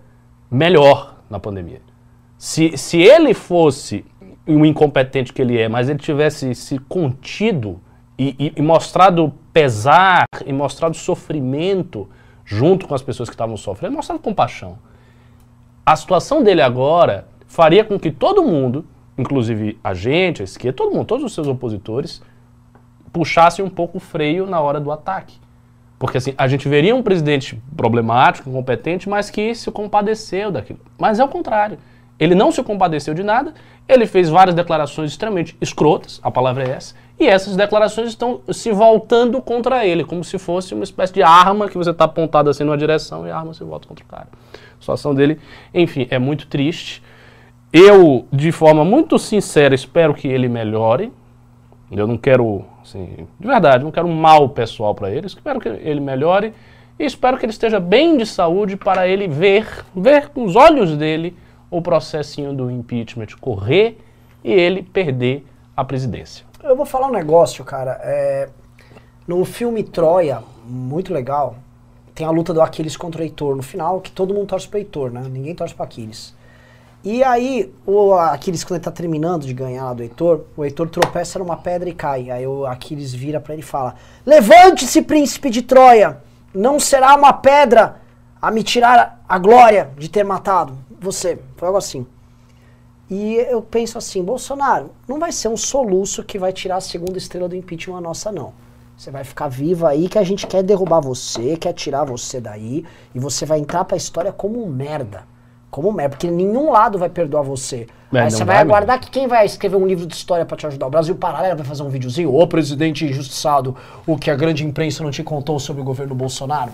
melhor 0.50 1.18
na 1.30 1.40
pandemia. 1.40 1.82
Se, 2.38 2.78
se 2.78 3.02
ele 3.02 3.34
fosse 3.34 4.06
um 4.48 4.66
incompetente 4.66 5.34
que 5.34 5.42
ele 5.42 5.58
é, 5.58 5.68
mas 5.68 5.90
ele 5.90 6.00
tivesse 6.00 6.56
se 6.56 6.80
contido 6.80 7.80
e, 8.18 8.36
e, 8.40 8.54
e 8.56 8.62
mostrado 8.62 9.34
pesar 9.52 10.26
e 10.46 10.54
mostrado 10.54 10.96
sofrimento 10.96 12.10
junto 12.46 12.88
com 12.88 12.96
as 12.96 13.02
pessoas 13.02 13.30
que 13.30 13.36
estavam 13.36 13.58
sofrendo, 13.58 13.96
mostrado 13.96 14.22
compaixão. 14.22 14.78
A 15.86 15.96
situação 15.96 16.44
dele 16.44 16.62
agora 16.62 17.28
faria 17.46 17.84
com 17.84 18.00
que 18.00 18.12
todo 18.12 18.44
mundo, 18.44 18.86
inclusive 19.18 19.78
a 19.84 19.94
gente, 19.94 20.42
a 20.42 20.46
esquerda, 20.46 20.78
todo 20.78 20.94
mundo, 20.94 21.06
todos 21.06 21.26
os 21.26 21.34
seus 21.34 21.48
opositores, 21.48 22.22
puxasse 23.12 23.62
um 23.62 23.70
pouco 23.70 23.98
o 23.98 24.02
freio 24.02 24.46
na 24.46 24.60
hora 24.60 24.80
do 24.80 24.92
ataque. 24.92 25.40
Porque 26.00 26.18
assim, 26.18 26.34
a 26.38 26.48
gente 26.48 26.68
veria 26.68 26.96
um 26.96 27.02
presidente 27.02 27.62
problemático, 27.76 28.50
incompetente, 28.50 29.10
mas 29.10 29.30
que 29.30 29.56
se 29.56 29.72
compadeceu 29.72 30.52
daquilo. 30.52 30.80
Mas 30.98 31.20
é 31.20 31.24
o 31.24 31.28
contrário. 31.28 31.78
Ele 32.20 32.36
não 32.36 32.52
se 32.52 32.64
compadeceu 32.64 33.14
de 33.14 33.24
nada, 33.24 33.54
ele 33.88 34.06
fez 34.06 34.30
várias 34.30 34.56
declarações 34.56 35.12
extremamente 35.12 35.56
escrotas, 35.62 36.20
a 36.24 36.32
palavra 36.32 36.64
é 36.64 36.72
essa, 36.72 36.96
e 37.20 37.26
essas 37.28 37.56
declarações 37.56 38.10
estão 38.10 38.42
se 38.52 38.72
voltando 38.72 39.42
contra 39.42 39.86
ele, 39.86 40.04
como 40.04 40.24
se 40.24 40.38
fosse 40.38 40.74
uma 40.74 40.84
espécie 40.84 41.14
de 41.14 41.24
arma 41.24 41.70
que 41.70 41.78
você 41.78 41.92
está 41.92 42.06
apontado 42.06 42.50
assim 42.50 42.64
numa 42.64 42.78
direção 42.78 43.26
e 43.26 43.32
a 43.32 43.38
arma 43.38 43.54
se 43.54 43.64
volta 43.64 43.88
contra 43.88 44.04
o 44.04 44.08
cara. 44.08 44.28
A 44.54 44.80
situação 44.80 45.14
dele, 45.14 45.40
enfim, 45.74 46.08
é 46.10 46.20
muito 46.20 46.48
triste. 46.48 47.04
Eu, 47.72 48.28
de 48.32 48.52
forma 48.52 48.86
muito 48.86 49.18
sincera, 49.18 49.74
espero 49.74 50.14
que 50.14 50.28
ele 50.28 50.48
melhore. 50.48 51.12
Eu 51.92 52.08
não 52.08 52.18
quero 52.18 52.66
Assim, 52.88 53.28
de 53.38 53.46
verdade, 53.46 53.84
não 53.84 53.92
quero 53.92 54.08
um 54.08 54.16
mal 54.16 54.48
pessoal 54.48 54.96
para 54.96 55.12
ele. 55.12 55.28
Espero 55.28 55.60
que 55.60 55.68
ele 55.68 56.00
melhore 56.00 56.54
e 56.98 57.04
espero 57.04 57.38
que 57.38 57.46
ele 57.46 57.52
esteja 57.52 57.82
bem 57.82 58.16
de 58.16 58.26
saúde 58.26 58.78
para 58.78 59.06
ele 59.08 59.28
ver, 59.28 59.86
ver 59.94 60.30
com 60.30 60.46
os 60.46 60.56
olhos 60.56 60.96
dele 60.96 61.36
o 61.70 61.82
processinho 61.82 62.54
do 62.54 62.72
impeachment 62.72 63.28
correr 63.42 63.98
e 64.42 64.54
ele 64.54 64.82
perder 64.82 65.46
a 65.76 65.84
presidência. 65.84 66.46
Eu 66.64 66.78
vou 66.78 66.86
falar 66.86 67.08
um 67.08 67.12
negócio, 67.12 67.66
cara. 67.66 68.00
É, 68.02 68.48
no 69.28 69.44
filme 69.44 69.84
Troia, 69.84 70.42
muito 70.66 71.14
legal, 71.14 71.58
tem 72.16 72.26
a 72.26 72.32
luta 72.32 72.54
do 72.54 72.62
Aquiles 72.62 72.96
contra 72.96 73.22
o 73.22 73.24
Heitor 73.26 73.54
no 73.54 73.64
final, 73.64 74.00
que 74.00 74.12
todo 74.12 74.34
mundo 74.34 74.48
torce 74.48 74.68
pro 74.68 74.80
Heitor, 74.80 75.12
né? 75.12 75.28
Ninguém 75.30 75.54
torce 75.54 75.76
pro 75.76 75.84
Aquiles. 75.84 76.34
E 77.10 77.24
aí, 77.24 77.74
o 77.86 78.12
Aquiles, 78.12 78.66
quando 78.66 78.80
ele 78.80 78.84
tá 78.84 78.92
terminando 78.92 79.46
de 79.46 79.54
ganhar 79.54 79.86
lá 79.86 79.94
do 79.94 80.04
Heitor, 80.04 80.44
o 80.58 80.66
Heitor 80.66 80.90
tropeça 80.90 81.40
numa 81.40 81.56
pedra 81.56 81.88
e 81.88 81.94
cai. 81.94 82.30
Aí 82.30 82.46
o 82.46 82.66
Aquiles 82.66 83.14
vira 83.14 83.40
para 83.40 83.54
ele 83.54 83.62
e 83.62 83.66
fala: 83.66 83.96
Levante-se, 84.26 85.02
príncipe 85.04 85.50
de 85.50 85.62
Troia! 85.62 86.22
Não 86.54 86.82
será 86.82 87.16
uma 87.16 87.32
pedra 87.32 88.02
a 88.42 88.52
me 88.52 88.62
tirar 88.62 89.24
a 89.26 89.40
glória 89.40 89.90
de 89.98 90.10
ter 90.10 90.26
matado 90.26 90.78
você. 91.00 91.40
Foi 91.56 91.68
algo 91.70 91.78
assim. 91.78 92.06
E 93.10 93.36
eu 93.36 93.62
penso 93.62 93.98
assim: 93.98 94.22
Bolsonaro, 94.22 94.92
não 95.08 95.18
vai 95.18 95.32
ser 95.32 95.48
um 95.48 95.56
soluço 95.56 96.26
que 96.26 96.38
vai 96.38 96.52
tirar 96.52 96.76
a 96.76 96.82
segunda 96.82 97.18
estrela 97.18 97.48
do 97.48 97.56
impeachment 97.56 98.02
nossa, 98.02 98.34
não. 98.34 98.52
Você 98.98 99.12
vai 99.12 99.24
ficar 99.24 99.48
viva 99.48 99.88
aí 99.88 100.10
que 100.10 100.20
a 100.20 100.24
gente 100.24 100.46
quer 100.46 100.62
derrubar 100.62 101.00
você, 101.00 101.56
quer 101.56 101.72
tirar 101.72 102.04
você 102.04 102.42
daí, 102.42 102.84
e 103.16 103.20
você 103.20 103.46
vai 103.46 103.60
entrar 103.60 103.86
pra 103.86 103.96
história 103.96 104.34
como 104.34 104.62
um 104.62 104.68
merda 104.68 105.24
como 105.70 105.92
merda, 105.92 106.16
porque 106.16 106.30
nenhum 106.30 106.72
lado 106.72 106.98
vai 106.98 107.10
perdoar 107.10 107.44
você. 107.44 107.88
É, 108.14 108.22
Aí 108.22 108.32
você 108.32 108.46
vai, 108.46 108.56
vai 108.56 108.58
aguardar 108.64 109.00
que 109.00 109.12
quem 109.12 109.28
vai 109.28 109.46
escrever 109.46 109.76
um 109.76 109.86
livro 109.86 110.06
de 110.06 110.16
história 110.16 110.46
para 110.46 110.56
te 110.56 110.66
ajudar? 110.66 110.88
O 110.88 110.90
Brasil 110.90 111.16
Paralelo 111.16 111.58
vai 111.58 111.66
fazer 111.66 111.84
um 111.84 111.90
videozinho? 111.90 112.34
Ô 112.34 112.48
presidente 112.48 113.06
injustiçado, 113.06 113.76
o 114.06 114.18
que 114.18 114.32
a 114.32 114.36
grande 114.36 114.66
imprensa 114.66 115.04
não 115.04 115.12
te 115.12 115.24
contou 115.24 115.60
sobre 115.60 115.82
o 115.82 115.86
governo 115.86 116.16
Bolsonaro? 116.16 116.72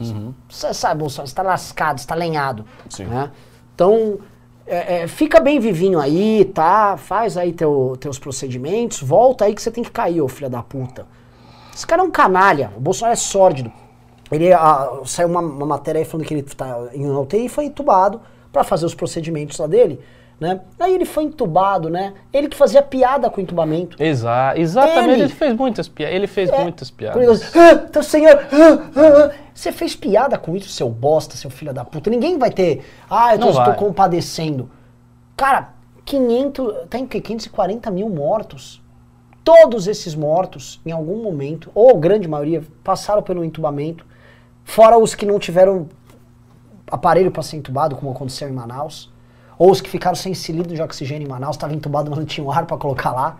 Uhum. 0.00 0.32
Você 0.48 0.72
sabe, 0.72 1.00
Bolsonaro, 1.00 1.28
você 1.28 1.34
tá 1.34 1.42
lascado, 1.42 2.00
você 2.00 2.06
tá 2.06 2.14
lenhado. 2.14 2.64
Sim. 2.88 3.04
Né? 3.04 3.30
Então, 3.74 4.18
é, 4.66 5.02
é, 5.02 5.06
fica 5.06 5.40
bem 5.40 5.60
vivinho 5.60 6.00
aí, 6.00 6.44
tá? 6.54 6.96
Faz 6.96 7.36
aí 7.36 7.52
teu, 7.52 7.96
teus 8.00 8.18
procedimentos, 8.18 9.00
volta 9.02 9.44
aí 9.44 9.54
que 9.54 9.62
você 9.62 9.70
tem 9.70 9.84
que 9.84 9.90
cair, 9.90 10.20
ô 10.20 10.28
filho 10.28 10.50
da 10.50 10.62
puta. 10.62 11.06
Esse 11.74 11.86
cara 11.86 12.02
é 12.02 12.04
um 12.04 12.10
canalha, 12.10 12.72
o 12.76 12.80
Bolsonaro 12.80 13.12
é 13.12 13.16
sórdido. 13.16 13.70
Ele 14.30 14.52
a, 14.52 15.00
saiu 15.04 15.28
uma, 15.28 15.40
uma, 15.40 15.66
matéria 15.66 16.00
aí 16.00 16.04
falando 16.04 16.26
que 16.26 16.34
ele 16.34 16.40
está 16.40 16.88
em 16.92 17.08
UTI 17.08 17.46
e 17.46 17.48
foi 17.48 17.66
entubado 17.66 18.20
para 18.52 18.64
fazer 18.64 18.86
os 18.86 18.94
procedimentos 18.94 19.58
lá 19.58 19.66
dele. 19.66 20.00
né? 20.40 20.60
Aí 20.78 20.94
ele 20.94 21.04
foi 21.04 21.24
entubado, 21.24 21.88
né? 21.88 22.12
Ele 22.32 22.48
que 22.48 22.56
fazia 22.56 22.82
piada 22.82 23.30
com 23.30 23.40
o 23.40 23.42
entubamento. 23.42 24.02
Exa 24.02 24.52
exatamente, 24.56 25.10
Ele- 25.10 25.22
ele, 25.22 25.32
fez 25.32 25.54
muitas 25.54 25.88
piadas. 25.88 26.14
Ele 26.14 26.26
fez 26.26 26.50
É, 26.50 26.62
muitas 26.62 26.90
piadas. 26.90 27.22
ele 27.22 27.60
ah, 27.64 27.72
então, 27.88 28.02
senhor, 28.02 28.38
ah, 28.52 28.90
ah, 28.96 29.30
ah." 29.30 29.34
você 29.54 29.72
fez 29.72 29.96
piada 29.96 30.36
com 30.36 30.54
isso, 30.54 30.68
seu 30.68 30.90
bosta, 30.90 31.36
seu 31.36 31.48
filho 31.48 31.72
da 31.72 31.84
puta. 31.84 32.10
Ninguém 32.10 32.36
vai 32.36 32.50
ter, 32.50 32.84
ah, 33.08 33.34
eu 33.34 33.38
tô, 33.38 33.64
tô 33.64 33.74
compadecendo. 33.74 34.68
Cara, 35.34 35.70
500, 36.04 36.74
tem 36.88 37.04
o 37.04 37.08
quê? 37.08 37.20
540 37.20 37.90
mil 37.90 38.08
mortos. 38.08 38.82
Todos 39.42 39.86
esses 39.86 40.14
mortos, 40.14 40.80
em 40.84 40.90
algum 40.92 41.22
momento, 41.22 41.70
ou 41.74 41.96
grande 41.96 42.26
maioria, 42.26 42.62
passaram 42.82 43.22
pelo 43.22 43.44
entubamento. 43.44 44.04
Fora 44.68 44.98
os 44.98 45.14
que 45.14 45.24
não 45.24 45.38
tiveram 45.38 45.88
aparelho 46.90 47.30
para 47.30 47.42
ser 47.42 47.56
entubado, 47.56 47.94
como 47.96 48.10
aconteceu 48.10 48.48
em 48.48 48.52
Manaus. 48.52 49.10
Ou 49.56 49.70
os 49.70 49.80
que 49.80 49.88
ficaram 49.88 50.16
sem 50.16 50.34
cilindro 50.34 50.74
de 50.74 50.82
oxigênio 50.82 51.24
em 51.24 51.30
Manaus, 51.30 51.54
estava 51.56 51.72
entubado, 51.72 52.10
mas 52.10 52.18
não 52.18 52.26
tinha 52.26 52.44
um 52.44 52.50
ar 52.50 52.66
para 52.66 52.76
colocar 52.76 53.12
lá. 53.12 53.38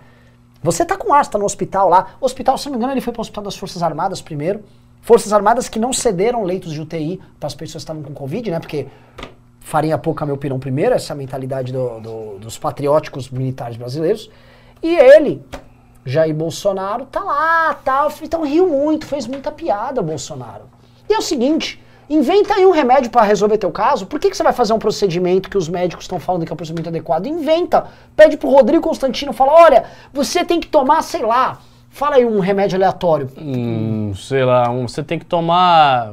Você 0.63 0.85
tá 0.85 0.97
com 0.97 1.13
ar, 1.13 1.25
você 1.25 1.33
tá 1.33 1.39
no 1.39 1.45
hospital 1.45 1.89
lá. 1.89 2.15
O 2.21 2.25
hospital, 2.25 2.57
se 2.57 2.67
não 2.67 2.73
me 2.73 2.79
engano, 2.79 2.93
ele 2.93 3.01
foi 3.01 3.13
para 3.13 3.21
o 3.21 3.23
hospital 3.23 3.45
das 3.45 3.57
Forças 3.57 3.83
Armadas 3.83 4.23
primeiro. 4.23 4.65
Forças 5.03 5.33
Armadas 5.33 5.69
que 5.69 5.79
não 5.79 5.93
cederam 5.93 6.43
leitos 6.45 6.73
de 6.73 6.81
UTI 6.81 7.21
para 7.39 7.49
as 7.49 7.55
pessoas 7.55 7.83
que 7.85 7.91
estavam 7.91 8.03
com 8.03 8.15
Covid, 8.15 8.51
né? 8.51 8.59
Porque 8.61 8.87
farinha 9.61 9.99
pouca, 9.99 10.25
meu 10.25 10.37
pirão 10.37 10.59
primeiro, 10.61 10.95
essa 10.95 11.13
é 11.13 11.15
a 11.15 11.17
mentalidade 11.17 11.73
do- 11.73 12.01
do- 12.01 12.39
dos 12.39 12.57
patrióticos 12.57 13.29
militares 13.31 13.77
brasileiros. 13.77 14.31
E 14.83 14.95
ele, 14.97 15.45
Jair 16.05 16.35
Bolsonaro, 16.35 17.05
tá 17.07 17.21
lá, 17.23 17.75
tal. 17.85 18.11
Então 18.23 18.43
riu 18.45 18.69
muito, 18.69 19.07
fez 19.07 19.27
muita 19.27 19.51
piada 19.53 20.01
o 20.01 20.05
Bolsonaro. 20.05 20.65
E 21.09 21.15
é 21.15 21.19
o 21.19 21.23
seguinte, 21.23 21.81
inventa 22.11 22.55
aí 22.55 22.65
um 22.67 22.71
remédio 22.73 23.11
para 23.11 23.23
resolver 23.23 23.59
teu 23.59 23.71
caso. 23.71 24.07
Por 24.07 24.19
que, 24.21 24.31
que 24.31 24.37
você 24.37 24.43
vai 24.43 24.53
fazer 24.53 24.73
um 24.73 24.79
procedimento 24.79 25.49
que 25.51 25.57
os 25.59 25.69
médicos 25.69 26.05
estão 26.05 26.19
falando 26.21 26.45
que 26.45 26.53
é 26.53 26.55
um 26.55 26.57
procedimento 26.57 26.89
adequado? 26.89 27.27
Inventa. 27.27 27.87
Pede 28.17 28.37
pro 28.37 28.49
Rodrigo 28.51 28.83
Constantino, 28.83 29.33
fala, 29.33 29.53
olha, 29.53 29.85
você 30.13 30.45
tem 30.45 30.61
que 30.61 30.67
tomar, 30.69 31.03
sei 31.03 31.23
lá, 31.23 31.59
fala 31.91 32.17
aí 32.17 32.25
um 32.25 32.41
remédio 32.41 32.77
aleatório. 32.77 33.31
Hum, 33.39 34.13
sei 34.15 34.45
lá, 34.45 34.69
um- 34.71 34.87
você 34.89 35.03
tem 35.03 35.19
que 35.19 35.25
tomar. 35.25 36.13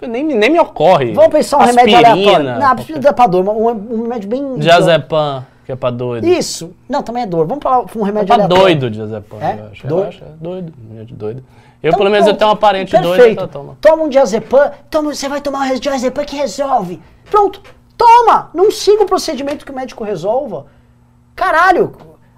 Nem, 0.00 0.22
nem 0.24 0.50
me 0.50 0.60
ocorre. 0.60 1.12
Vamos 1.12 1.30
pensar 1.32 1.56
um 1.58 1.64
remédio 1.64 1.96
Aspirina, 1.96 2.10
aleatório. 2.12 2.44
Não, 2.50 2.60
qualquer- 2.60 2.84
precisa 2.84 3.12
pra 3.12 3.26
dor, 3.26 3.48
um, 3.48 3.68
um 3.70 4.02
remédio 4.02 4.28
bem... 4.28 4.58
Diazepam, 4.58 5.44
que 5.64 5.72
é 5.72 5.76
pra 5.76 5.90
doido. 5.90 6.26
Isso. 6.26 6.72
Não, 6.88 7.02
também 7.02 7.22
é 7.22 7.26
dor. 7.26 7.46
Vamos 7.46 7.62
falar 7.62 7.80
um 7.96 8.02
É 8.02 8.04
remédio 8.04 8.26
pra 8.26 8.34
aleatório. 8.36 8.62
doido, 8.64 8.90
diazepam, 8.90 9.38
É? 9.40 9.58
eu 9.58 9.66
acho. 9.72 9.86
Doido? 9.86 10.02
Eu 10.04 10.08
acho, 10.08 10.24
é 10.24 10.28
doido, 10.40 10.72
remédio 10.90 11.16
doido. 11.16 11.44
Eu, 11.82 11.88
Então, 11.90 11.98
pelo 11.98 12.10
menos, 12.10 12.26
eu 12.26 12.32
pronto. 12.32 12.38
tenho 12.38 12.50
uma 12.50 12.56
parente 12.56 12.92
doida 12.92 13.08
Perfeito. 13.08 13.34
que 13.34 13.38
ela 13.40 13.48
toma. 13.48 13.78
Toma 13.80 14.02
um 14.02 14.08
diazepam, 14.08 14.70
toma, 14.90 15.14
você 15.14 15.28
vai 15.28 15.40
tomar 15.40 15.70
um 15.70 15.78
diazepam 15.78 16.24
que 16.24 16.36
resolve. 16.36 17.00
Pronto, 17.30 17.62
toma! 17.96 18.50
Não 18.54 18.70
siga 18.70 19.02
o 19.02 19.06
procedimento 19.06 19.64
que 19.64 19.70
o 19.70 19.74
médico 19.74 20.02
resolva. 20.04 20.66
Caralho, 21.34 21.94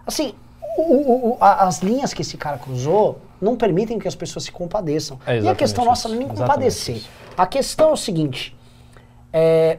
assim, 0.07 0.35
o- 0.77 0.83
o- 0.83 1.29
o- 1.33 1.37
a- 1.41 1.67
as 1.67 1.81
linhas 1.83 2.13
que 2.13 2.23
esse 2.23 2.37
cara 2.37 2.59
cruzou 2.59 3.21
não 3.41 3.57
permitem 3.57 3.99
que 3.99 4.09
as 4.09 4.15
pessoas 4.17 4.45
se 4.45 4.53
compadeçam. 4.53 5.19
É 5.27 5.39
e 5.41 5.49
a 5.49 5.55
questão 5.55 5.85
nossa 5.85 6.09
isso, 6.09 6.17
não 6.17 6.17
é 6.17 6.19
nem 6.27 6.29
compadecer. 6.37 6.97
isso. 6.97 7.09
A 7.37 7.47
questão 7.47 7.91
é 7.91 7.93
o 7.93 7.97
seguinte, 7.97 8.57
é, 9.33 9.79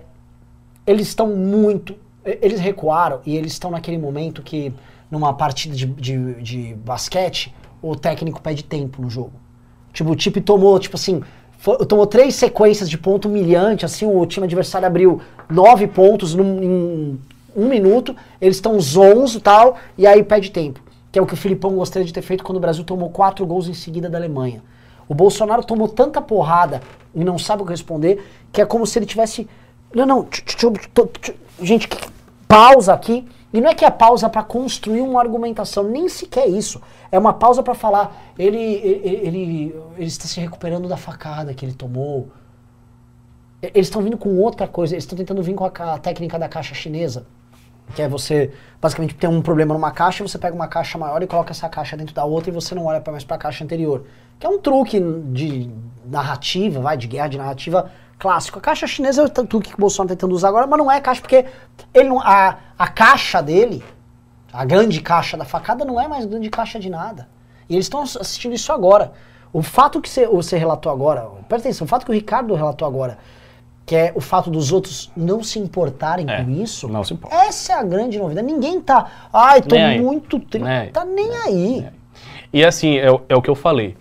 eles 0.88 1.08
estão 1.10 1.28
muito. 1.28 1.96
Eles 2.24 2.60
recuaram 2.60 3.22
e 3.26 3.36
eles 3.36 3.52
estão 3.54 3.72
naquele 3.72 3.98
momento 3.98 4.42
que, 4.42 4.74
numa 5.12 5.34
partida 5.34 5.76
de, 5.76 5.86
de, 5.86 6.42
de 6.42 6.74
basquete, 6.76 7.54
o 7.82 7.96
técnico 7.96 8.42
pede 8.42 8.64
tempo 8.64 9.02
no 9.02 9.10
jogo. 9.10 9.32
Tipo, 9.94 10.12
o 10.12 10.16
time 10.16 10.42
tomou, 10.42 10.78
tipo 10.80 10.96
assim, 10.96 11.22
tomou 11.88 12.08
três 12.08 12.36
sequências 12.36 12.90
de 12.90 12.98
ponto 12.98 13.28
humilhante, 13.28 13.86
assim, 13.86 14.06
o 14.06 14.26
time 14.26 14.46
adversário 14.46 14.88
abriu 14.88 15.22
nove 15.50 15.88
pontos 15.88 16.34
num, 16.34 16.64
em 16.64 17.20
um 17.56 17.68
minuto, 17.68 18.16
eles 18.40 18.58
estão 18.58 18.80
zonzo 18.80 19.40
e 19.40 19.42
tal, 19.42 19.78
e 19.98 20.08
aí 20.08 20.24
pede 20.24 20.52
tempo. 20.52 20.80
Que 21.12 21.20
é 21.20 21.22
o 21.22 21.26
que 21.26 21.34
o 21.34 21.38
Filipão 21.38 21.76
gostaria 21.76 22.06
de 22.06 22.14
ter 22.14 22.22
feito 22.22 22.44
quando 22.44 22.58
o 22.58 22.62
Brasil 22.62 22.84
tomou 22.84 23.10
quatro 23.10 23.46
gols 23.46 23.68
em 23.68 23.74
seguida 23.74 24.10
da 24.10 24.18
Alemanha. 24.18 24.62
O 25.08 25.16
Bolsonaro 25.16 25.64
tomou 25.64 25.88
tanta 25.88 26.22
porrada 26.22 26.82
e 27.16 27.24
não 27.24 27.40
sabe 27.40 27.64
o 27.64 27.66
que 27.66 27.72
responder, 27.72 28.24
que 28.52 28.62
é 28.62 28.66
como 28.66 28.86
se 28.86 29.00
ele 29.00 29.08
tivesse. 29.08 29.48
Não, 29.94 30.06
não, 30.06 30.28
gente, 31.62 31.90
pausa 32.48 32.94
aqui. 32.94 33.28
E 33.52 33.60
não 33.60 33.70
é 33.70 33.74
que 33.74 33.84
é 33.84 33.90
pausa 33.90 34.30
para 34.30 34.44
construir 34.44 35.02
uma 35.02 35.20
argumentação, 35.20 35.84
nem 35.84 36.08
sequer 36.08 36.48
isso. 36.48 36.82
É 37.12 37.18
uma 37.18 37.34
pausa 37.34 37.64
para 37.64 37.74
falar, 37.74 38.16
ele, 38.38 38.58
ele, 38.58 39.28
ele, 39.28 39.76
ele 39.98 40.06
está 40.06 40.26
se 40.26 40.40
recuperando 40.40 40.88
da 40.88 40.98
facada 40.98 41.54
que 41.54 41.66
ele 41.66 41.74
tomou. 41.74 42.30
Eles 43.62 43.88
estão 43.88 44.02
vindo 44.02 44.18
com 44.18 44.38
outra 44.38 44.68
coisa, 44.68 44.94
eles 44.94 45.04
estão 45.04 45.18
tentando 45.18 45.42
vir 45.42 45.56
com 45.56 45.66
a, 45.66 45.96
a 45.96 45.98
técnica 45.98 46.38
da 46.38 46.48
caixa 46.48 46.76
chinesa. 46.76 47.26
Que 47.96 48.04
é 48.04 48.08
você, 48.08 48.52
basicamente, 48.80 49.16
tem 49.16 49.28
um 49.28 49.42
problema 49.42 49.74
numa 49.74 49.90
caixa, 49.90 50.26
você 50.26 50.38
pega 50.38 50.56
uma 50.56 50.68
caixa 50.68 50.98
maior 51.00 51.24
e 51.24 51.28
coloca 51.28 51.52
essa 51.52 51.68
caixa 51.68 51.98
dentro 51.98 52.14
da 52.14 52.24
outra 52.24 52.52
e 52.52 52.54
você 52.54 52.76
não 52.76 52.86
olha 52.86 53.02
mais 53.08 53.24
para 53.24 53.36
a 53.36 53.40
caixa 53.40 53.64
anterior. 53.64 54.06
Que 54.40 54.46
é 54.46 54.50
um 54.50 54.60
truque 54.60 55.00
de 55.00 55.72
narrativa, 56.06 56.80
vai, 56.80 56.96
de 56.96 57.08
guerra 57.08 57.28
de 57.30 57.38
narrativa 57.40 57.92
clássico. 58.20 58.60
A 58.60 58.62
caixa 58.62 58.86
chinesa 58.86 59.22
é 59.22 59.26
o 59.26 59.30
truque 59.30 59.70
que 59.70 59.76
o 59.76 59.80
Bolsonaro 59.80 60.14
está 60.14 60.16
tentando 60.20 60.36
usar 60.36 60.50
agora, 60.50 60.68
mas 60.68 60.78
não 60.78 60.92
é 60.92 61.00
caixa, 61.00 61.22
porque 61.22 61.46
ele 61.94 62.10
não, 62.10 62.20
a, 62.20 62.58
a 62.78 62.88
caixa 62.88 63.42
dele, 63.42 63.84
a 64.52 64.66
grande 64.66 65.02
caixa 65.02 65.38
da 65.38 65.46
facada, 65.46 65.86
não 65.86 66.00
é 66.00 66.08
mais 66.08 66.26
grande 66.26 66.50
caixa 66.50 66.78
de 66.80 66.90
nada. 66.90 67.28
E 67.70 67.74
eles 67.76 67.86
estão 67.86 68.02
assistindo 68.02 68.54
isso 68.54 68.72
agora. 68.74 69.14
O 69.54 69.64
fato 69.64 70.00
que 70.02 70.10
você, 70.10 70.28
você 70.28 70.58
relatou 70.58 70.92
agora, 70.92 71.28
presta 71.48 71.70
atenção, 71.70 71.86
o 71.86 71.88
fato 71.88 72.06
que 72.06 72.12
o 72.12 72.14
Ricardo 72.14 72.54
relatou 72.54 72.88
agora, 72.88 73.18
que 73.86 73.96
é 73.96 74.12
o 74.14 74.22
fato 74.22 74.52
dos 74.52 74.72
outros 74.72 75.12
não 75.18 75.42
se 75.42 75.58
importarem 75.58 76.30
É, 76.30 76.44
com 76.44 76.52
isso, 76.52 76.88
não 76.88 77.04
se 77.04 77.14
importa. 77.14 77.36
essa 77.36 77.74
é 77.74 77.76
a 77.76 77.82
grande 77.84 78.20
novidade. 78.20 78.46
Ninguém 78.46 78.80
tá, 78.80 79.30
ai, 79.34 79.62
tô 79.62 79.74
Nem 79.76 80.02
muito 80.02 80.40
triste. 80.40 80.66
Nem 80.66 80.78
aí. 80.78 80.90
Tá 80.90 81.04
nem 81.06 81.36
aí. 81.38 81.88
E 82.54 82.64
assim, 82.64 82.98
é, 82.98 83.08
é 83.30 83.36
o 83.36 83.42
que 83.42 83.50
eu 83.50 83.56
falei. 83.56 83.98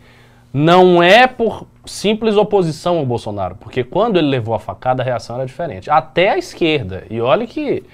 Não 0.52 1.02
é 1.02 1.26
por 1.26 1.66
simples 1.84 2.36
oposição 2.36 2.98
ao 2.98 3.06
Bolsonaro, 3.06 3.56
porque 3.56 3.84
quando 3.84 4.18
ele 4.18 4.28
levou 4.28 4.54
a 4.54 4.58
facada, 4.58 5.02
a 5.02 5.04
reação 5.04 5.36
era 5.36 5.46
diferente. 5.46 5.90
Até 5.90 6.30
a 6.30 6.38
esquerda. 6.38 7.04
E 7.10 7.20
olha 7.20 7.46
que. 7.46 7.84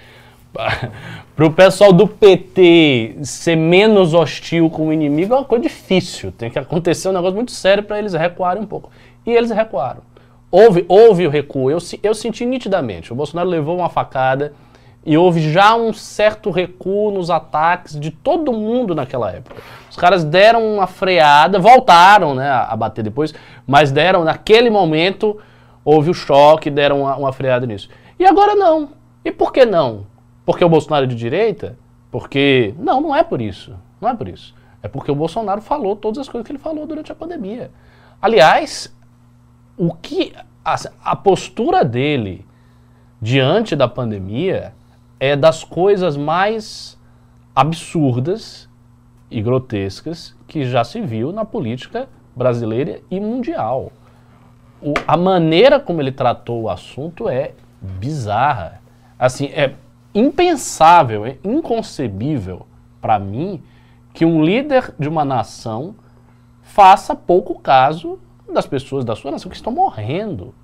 Para 1.35 1.47
o 1.47 1.53
pessoal 1.53 1.93
do 1.93 2.07
PT 2.07 3.17
ser 3.25 3.57
menos 3.57 4.15
hostil 4.15 4.71
com 4.71 4.87
o 4.87 4.93
inimigo 4.93 5.35
é 5.35 5.39
uma 5.39 5.45
coisa 5.45 5.65
difícil. 5.65 6.31
Tem 6.31 6.49
que 6.49 6.59
acontecer 6.59 7.09
um 7.09 7.13
negócio 7.13 7.35
muito 7.35 7.51
sério 7.51 7.83
para 7.83 7.99
eles 7.99 8.15
recuarem 8.15 8.63
um 8.63 8.67
pouco. 8.67 8.89
E 9.27 9.33
eles 9.33 9.51
recuaram. 9.51 10.03
Houve, 10.53 10.85
houve 10.87 11.27
o 11.27 11.31
recuo. 11.31 11.73
Eu, 11.73 11.79
eu 12.05 12.15
senti 12.15 12.47
nitidamente. 12.47 13.13
O 13.13 13.17
Bolsonaro 13.17 13.49
levou 13.49 13.77
uma 13.77 13.89
facada 13.89 14.53
e 15.07 15.19
houve 15.19 15.53
já 15.53 15.75
um 15.77 15.93
certo 15.93 16.51
recuo 16.51 17.11
nos 17.11 17.29
ataques 17.29 17.99
de 17.99 18.11
todo 18.11 18.53
mundo 18.53 18.95
naquela 18.95 19.31
época. 19.31 19.57
Os 19.91 19.97
caras 19.97 20.25
deram 20.25 20.75
uma 20.77 20.87
freada, 20.87 21.59
voltaram 21.59 22.35
né, 22.35 22.49
a, 22.51 22.75
bater 22.75 23.05
depois, 23.05 23.35
mas 23.67 23.93
deram, 23.93 24.25
naquele 24.25 24.71
momento, 24.71 25.39
houve 25.85 26.11
o 26.11 26.15
choque, 26.15 26.71
deram 26.71 27.03
uma, 27.03 27.17
uma 27.17 27.33
freada 27.33 27.67
nisso. 27.67 27.91
E 28.19 28.25
agora 28.25 28.55
não. 28.55 28.91
E 29.23 29.31
por 29.31 29.53
que 29.53 29.67
não? 29.67 30.07
Porque 30.47 30.65
o 30.65 30.69
Bolsonaro 30.69 31.05
é 31.05 31.09
de 31.09 31.15
direita? 31.15 31.79
Porque. 32.11 32.75
Não, 32.79 33.01
não 33.01 33.15
é 33.15 33.23
por 33.23 33.43
isso. 33.43 33.75
Não 34.01 34.09
é 34.09 34.15
por 34.15 34.29
isso. 34.29 34.55
É 34.83 34.89
porque 34.89 35.11
o 35.11 35.15
Bolsonaro 35.15 35.61
falou 35.61 35.97
todas 35.97 36.19
as 36.19 36.29
coisas 36.29 36.47
que 36.47 36.53
ele 36.53 36.59
falou 36.59 36.87
durante 36.87 37.11
a 37.11 37.15
pandemia. 37.15 37.71
Aliás, 38.21 38.95
o 39.77 39.93
que. 39.95 40.33
A, 40.65 40.77
a 41.05 41.17
postura 41.17 41.85
dele 41.85 42.47
diante 43.21 43.77
da 43.77 43.87
pandemia 43.87 44.73
é 45.21 45.37
das 45.37 45.65
coisas 45.65 46.17
mais 46.17 46.99
absurdas 47.55 48.69
e 49.31 49.41
grotescas 49.41 50.35
que 50.47 50.65
já 50.65 50.85
se 50.85 51.01
viu 51.01 51.33
na 51.33 51.45
política 51.45 52.09
brasileira 52.35 53.01
e 53.11 53.21
mundial. 53.21 53.93
O- 54.83 54.95
a 55.07 55.17
maneira 55.17 55.79
como 55.81 56.01
ele 56.01 56.13
tratou 56.13 56.63
o 56.63 56.69
assunto 56.69 57.29
é 57.29 57.53
bizarra. 57.81 58.81
Assim, 59.19 59.47
é 59.47 59.75
impensável, 60.15 61.25
é 61.25 61.39
inconcebível 61.45 62.67
para 63.01 63.19
mim 63.19 63.63
que 64.13 64.25
um 64.25 64.45
líder 64.45 64.95
de 64.99 65.09
uma 65.09 65.25
nação 65.25 65.95
faça 66.63 67.15
pouco 67.15 67.59
caso 67.59 68.19
das 68.53 68.67
pessoas 68.67 69.05
da 69.05 69.17
sua 69.17 69.31
nação 69.31 69.51
que 69.51 69.57
estão 69.57 69.73
morrendo. 69.73 70.55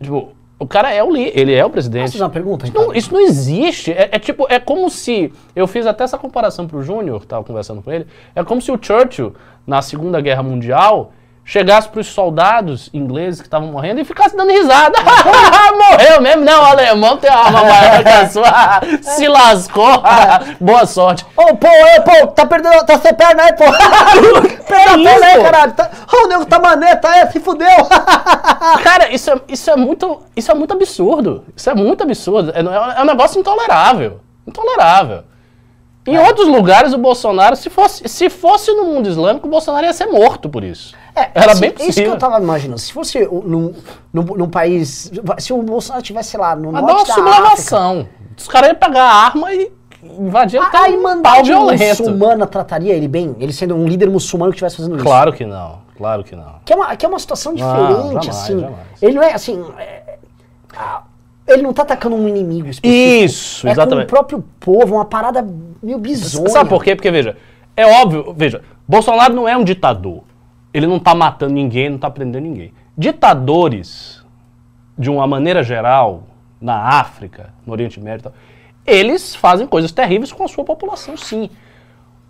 Tipo, 0.00 0.32
o 0.62 0.66
cara 0.66 0.94
é 0.94 1.02
o 1.02 1.10
líder, 1.10 1.32
ele 1.38 1.52
é 1.52 1.64
o 1.64 1.70
presidente. 1.70 2.02
Posso 2.02 2.12
fazer 2.12 2.24
uma 2.24 2.30
pergunta, 2.30 2.64
Isso 2.64 2.72
não, 2.74 2.82
Ricardo? 2.82 2.98
isso 2.98 3.12
não 3.12 3.20
existe. 3.20 3.90
É, 3.90 4.10
é 4.12 4.18
tipo, 4.20 4.46
é 4.48 4.60
como 4.60 4.88
se. 4.88 5.32
Eu 5.56 5.66
fiz 5.66 5.86
até 5.86 6.04
essa 6.04 6.16
comparação 6.16 6.68
pro 6.68 6.82
Júnior, 6.82 7.24
tava 7.24 7.42
conversando 7.42 7.82
com 7.82 7.90
ele. 7.90 8.06
É 8.32 8.44
como 8.44 8.62
se 8.62 8.70
o 8.70 8.78
Churchill, 8.80 9.34
na 9.66 9.82
Segunda 9.82 10.20
Guerra 10.20 10.42
Mundial, 10.44 11.12
chegasse 11.52 11.86
pros 11.86 12.06
soldados 12.06 12.88
ingleses 12.94 13.42
que 13.42 13.46
estavam 13.46 13.68
morrendo 13.68 14.00
e 14.00 14.04
ficasse 14.06 14.34
dando 14.34 14.50
risada. 14.50 14.98
Morreu 15.76 16.18
mesmo, 16.22 16.42
não, 16.46 16.62
o 16.62 16.64
alemão 16.64 17.18
tem 17.18 17.30
uma 17.30 17.40
arma 17.40 17.60
maior 17.68 18.02
que 18.02 18.08
a 18.08 18.28
sua, 18.30 18.80
se 19.02 19.28
lascou, 19.28 20.02
boa 20.58 20.86
sorte. 20.86 21.26
Ô, 21.36 21.54
pô, 21.54 21.66
é, 21.66 22.00
pô, 22.00 22.28
tá 22.28 22.46
perdendo, 22.46 22.82
tá 22.86 22.98
sem 22.98 23.12
perna 23.12 23.42
aí, 23.42 23.52
pô. 23.52 23.64
Perdeu 24.66 24.94
a 24.94 24.96
isso, 24.96 25.04
perna 25.04 25.26
aí, 25.26 25.42
caralho. 25.42 25.72
Tá, 25.72 25.90
Ô, 26.10 26.24
o 26.24 26.28
nego 26.28 26.46
tá 26.46 26.58
maneta, 26.58 27.08
é, 27.08 27.26
se 27.26 27.38
fudeu. 27.38 27.68
Cara, 28.82 29.12
isso 29.12 29.30
é, 29.30 29.40
isso 29.46 29.70
é 29.70 29.76
muito, 29.76 30.22
isso 30.34 30.50
é 30.50 30.54
muito 30.54 30.72
absurdo. 30.72 31.44
Isso 31.54 31.68
é 31.68 31.74
muito 31.74 32.02
absurdo. 32.02 32.50
É, 32.52 32.60
é 32.60 33.02
um 33.02 33.04
negócio 33.04 33.38
intolerável. 33.38 34.20
Intolerável. 34.46 35.24
Em 36.06 36.18
outros 36.18 36.48
lugares, 36.48 36.94
o 36.94 36.98
Bolsonaro, 36.98 37.54
se 37.56 37.68
fosse, 37.68 38.08
se 38.08 38.30
fosse 38.30 38.72
no 38.72 38.86
mundo 38.86 39.08
islâmico, 39.08 39.46
o 39.46 39.50
Bolsonaro 39.50 39.84
ia 39.84 39.92
ser 39.92 40.06
morto 40.06 40.48
por 40.48 40.64
isso. 40.64 40.94
Era 41.14 41.52
assim, 41.52 41.60
bem 41.60 41.70
Isso 41.70 41.78
que 41.78 41.86
possível. 41.86 42.12
eu 42.12 42.18
tava 42.18 42.40
imaginando. 42.40 42.78
Se 42.80 42.92
fosse 42.92 43.18
num, 43.26 43.74
num, 44.12 44.22
num 44.22 44.48
país. 44.48 45.10
Se 45.38 45.52
o 45.52 45.62
Bolsonaro 45.62 46.02
estivesse, 46.02 46.30
sei 46.30 46.40
lá, 46.40 46.56
no 46.56 46.72
Mas 46.72 46.82
uma 46.82 46.92
norte 46.92 47.10
África. 47.10 47.30
sublevação. 47.32 48.08
Os 48.36 48.48
caras 48.48 48.70
iam 48.70 48.76
pegar 48.78 49.02
a 49.04 49.14
arma 49.26 49.52
e 49.52 49.70
invadir 50.02 50.60
até 50.60 50.78
A 50.78 50.82
um 50.82 50.86
Irmandade 50.94 51.50
pau 51.50 51.66
violento. 51.66 51.84
muçulmana 52.02 52.46
trataria 52.46 52.94
ele 52.94 53.08
bem? 53.08 53.36
Ele 53.38 53.52
sendo 53.52 53.74
um 53.74 53.86
líder 53.86 54.08
muçulmano 54.10 54.52
que 54.52 54.56
estivesse 54.56 54.76
fazendo 54.76 54.96
isso? 54.96 55.04
Claro 55.04 55.32
que 55.32 55.44
não. 55.44 55.80
Claro 55.96 56.24
que 56.24 56.34
não. 56.34 56.54
Que 56.64 56.72
é 56.72 56.76
uma, 56.76 56.96
que 56.96 57.04
é 57.04 57.08
uma 57.08 57.18
situação 57.18 57.52
Não, 57.54 57.56
diferente, 57.56 58.24
jamais, 58.24 58.28
assim. 58.28 58.60
jamais. 58.60 58.78
Ele 59.02 59.14
não 59.14 59.22
é 59.22 59.32
assim. 59.34 59.64
é- 59.78 60.02
ele 61.46 61.62
não 61.62 61.72
tá 61.72 61.82
atacando 61.82 62.16
um 62.16 62.26
inimigo 62.28 62.68
específico. 62.68 63.24
Isso, 63.24 63.68
é 63.68 63.72
exatamente. 63.72 64.06
com 64.06 64.12
o 64.12 64.16
próprio 64.16 64.44
povo, 64.60 64.94
uma 64.94 65.04
parada 65.04 65.46
meio 65.82 65.98
bizonha. 65.98 66.48
Sabe 66.48 66.70
por 66.70 66.82
quê? 66.82 66.94
Porque, 66.96 67.10
veja, 67.10 67.36
é 67.76 67.84
óbvio, 67.86 68.32
veja, 68.36 68.62
Bolsonaro 68.88 69.34
não 69.34 69.48
é 69.48 69.56
um 69.56 69.64
ditador. 69.64 70.22
Ele 70.72 70.86
não 70.86 70.98
tá 70.98 71.14
matando 71.14 71.52
ninguém, 71.52 71.90
não 71.90 71.98
tá 71.98 72.10
prendendo 72.10 72.42
ninguém. 72.42 72.72
Ditadores, 72.96 74.24
de 74.98 75.10
uma 75.10 75.26
maneira 75.26 75.62
geral, 75.62 76.24
na 76.60 76.76
África, 77.00 77.52
no 77.66 77.72
Oriente 77.72 78.00
Médio 78.00 78.32
eles 78.86 79.34
fazem 79.34 79.66
coisas 79.66 79.92
terríveis 79.92 80.32
com 80.32 80.44
a 80.44 80.48
sua 80.48 80.64
população, 80.64 81.16
sim. 81.16 81.48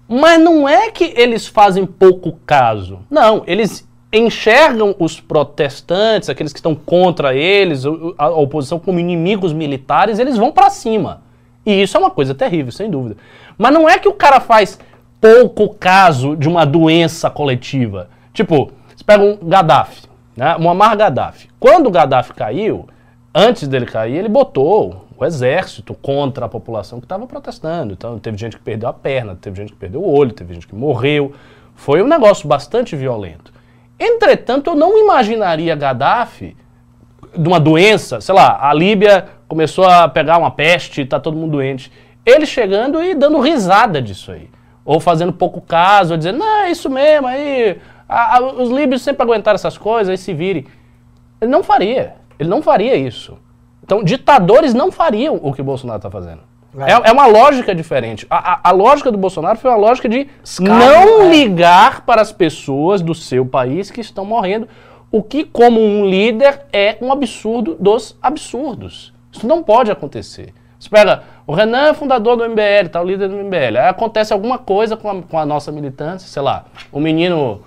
Mas 0.08 0.40
não 0.40 0.68
é 0.68 0.90
que 0.90 1.12
eles 1.16 1.46
fazem 1.46 1.86
pouco 1.86 2.32
caso. 2.44 3.00
Não, 3.10 3.42
eles 3.46 3.88
enxergam 4.12 4.94
os 4.98 5.18
protestantes, 5.18 6.28
aqueles 6.28 6.52
que 6.52 6.58
estão 6.58 6.74
contra 6.74 7.34
eles, 7.34 7.84
a 8.18 8.28
oposição 8.28 8.78
como 8.78 8.98
inimigos 8.98 9.52
militares, 9.54 10.18
eles 10.18 10.36
vão 10.36 10.52
pra 10.52 10.68
cima. 10.68 11.22
E 11.64 11.82
isso 11.82 11.96
é 11.96 12.00
uma 12.00 12.10
coisa 12.10 12.34
terrível, 12.34 12.72
sem 12.72 12.90
dúvida. 12.90 13.16
Mas 13.56 13.72
não 13.72 13.88
é 13.88 13.98
que 13.98 14.08
o 14.08 14.12
cara 14.12 14.38
faz 14.38 14.78
pouco 15.20 15.74
caso 15.74 16.36
de 16.36 16.48
uma 16.48 16.66
doença 16.66 17.30
coletiva. 17.30 18.10
Tipo, 18.32 18.72
você 18.94 19.04
pega 19.04 19.22
um 19.22 19.36
Gaddafi, 19.36 20.02
né? 20.36 20.56
Muammar 20.58 20.96
Gaddafi. 20.96 21.48
Quando 21.58 21.86
o 21.86 21.90
Gaddafi 21.90 22.32
caiu, 22.32 22.88
antes 23.34 23.68
dele 23.68 23.86
cair, 23.86 24.16
ele 24.16 24.28
botou 24.28 25.06
o 25.16 25.24
exército 25.24 25.94
contra 25.94 26.46
a 26.46 26.48
população 26.48 26.98
que 26.98 27.04
estava 27.04 27.26
protestando. 27.26 27.92
Então, 27.92 28.18
teve 28.18 28.36
gente 28.36 28.56
que 28.56 28.62
perdeu 28.62 28.88
a 28.88 28.92
perna, 28.92 29.36
teve 29.40 29.56
gente 29.56 29.72
que 29.72 29.78
perdeu 29.78 30.02
o 30.02 30.10
olho, 30.10 30.32
teve 30.32 30.54
gente 30.54 30.66
que 30.66 30.74
morreu. 30.74 31.32
Foi 31.74 32.02
um 32.02 32.06
negócio 32.06 32.48
bastante 32.48 32.96
violento. 32.96 33.52
Entretanto, 33.98 34.70
eu 34.70 34.74
não 34.74 34.98
imaginaria 34.98 35.76
Gaddafi 35.76 36.56
de 37.36 37.48
uma 37.48 37.60
doença, 37.60 38.20
sei 38.20 38.34
lá, 38.34 38.58
a 38.60 38.74
Líbia 38.74 39.26
começou 39.48 39.84
a 39.84 40.08
pegar 40.08 40.38
uma 40.38 40.50
peste, 40.50 41.04
tá 41.04 41.20
todo 41.20 41.36
mundo 41.36 41.52
doente. 41.52 41.90
Ele 42.24 42.46
chegando 42.46 43.02
e 43.02 43.14
dando 43.14 43.40
risada 43.40 44.02
disso 44.02 44.32
aí. 44.32 44.50
Ou 44.84 44.98
fazendo 44.98 45.32
pouco 45.32 45.60
caso, 45.60 46.12
ou 46.12 46.18
dizendo, 46.18 46.38
não, 46.38 46.64
é 46.64 46.70
isso 46.70 46.90
mesmo, 46.90 47.26
aí 47.26 47.78
a- 48.12 48.36
a- 48.36 48.40
os 48.42 48.70
líbios 48.70 49.02
sempre 49.02 49.22
aguentaram 49.22 49.54
essas 49.54 49.76
coisas, 49.78 50.08
aí 50.08 50.18
se 50.18 50.32
virem. 50.34 50.66
Ele 51.40 51.50
não 51.50 51.62
faria. 51.62 52.14
Ele 52.38 52.48
não 52.48 52.62
faria 52.62 52.94
isso. 52.96 53.38
Então, 53.82 54.02
ditadores 54.02 54.74
não 54.74 54.92
fariam 54.92 55.38
o 55.42 55.52
que 55.52 55.60
o 55.60 55.64
Bolsonaro 55.64 55.98
está 55.98 56.10
fazendo. 56.10 56.40
É. 56.78 56.92
É, 56.92 57.00
é 57.08 57.12
uma 57.12 57.26
lógica 57.26 57.74
diferente. 57.74 58.26
A, 58.30 58.54
a- 58.54 58.60
a 58.64 58.70
lógica 58.70 59.10
do 59.12 59.18
Bolsonaro 59.18 59.58
foi 59.58 59.70
uma 59.70 59.76
lógica 59.76 60.08
de 60.08 60.26
não 60.60 61.22
é. 61.22 61.28
ligar 61.30 62.02
para 62.06 62.22
as 62.22 62.32
pessoas 62.32 63.02
do 63.02 63.14
seu 63.14 63.44
país 63.44 63.90
que 63.90 64.00
estão 64.00 64.24
morrendo, 64.24 64.66
o 65.10 65.22
que, 65.22 65.44
como 65.44 65.80
um 65.80 66.06
líder, 66.08 66.62
é 66.72 66.96
um 67.02 67.12
absurdo 67.12 67.76
dos 67.78 68.16
absurdos. 68.22 69.12
Isso 69.30 69.46
não 69.46 69.62
pode 69.62 69.90
acontecer. 69.90 70.54
Pega, 70.90 71.22
o 71.46 71.52
Renan 71.54 71.88
é 71.90 71.94
fundador 71.94 72.36
do 72.36 72.44
MBL, 72.44 72.88
tá, 72.90 73.00
o 73.00 73.04
líder 73.04 73.28
do 73.28 73.36
MBL. 73.36 73.78
Aí 73.78 73.88
acontece 73.88 74.32
alguma 74.32 74.58
coisa 74.58 74.96
com 74.96 75.08
a, 75.10 75.22
com 75.22 75.38
a 75.38 75.46
nossa 75.46 75.70
militância, 75.70 76.26
sei 76.28 76.42
lá, 76.42 76.64
o 76.90 76.98
menino 76.98 77.60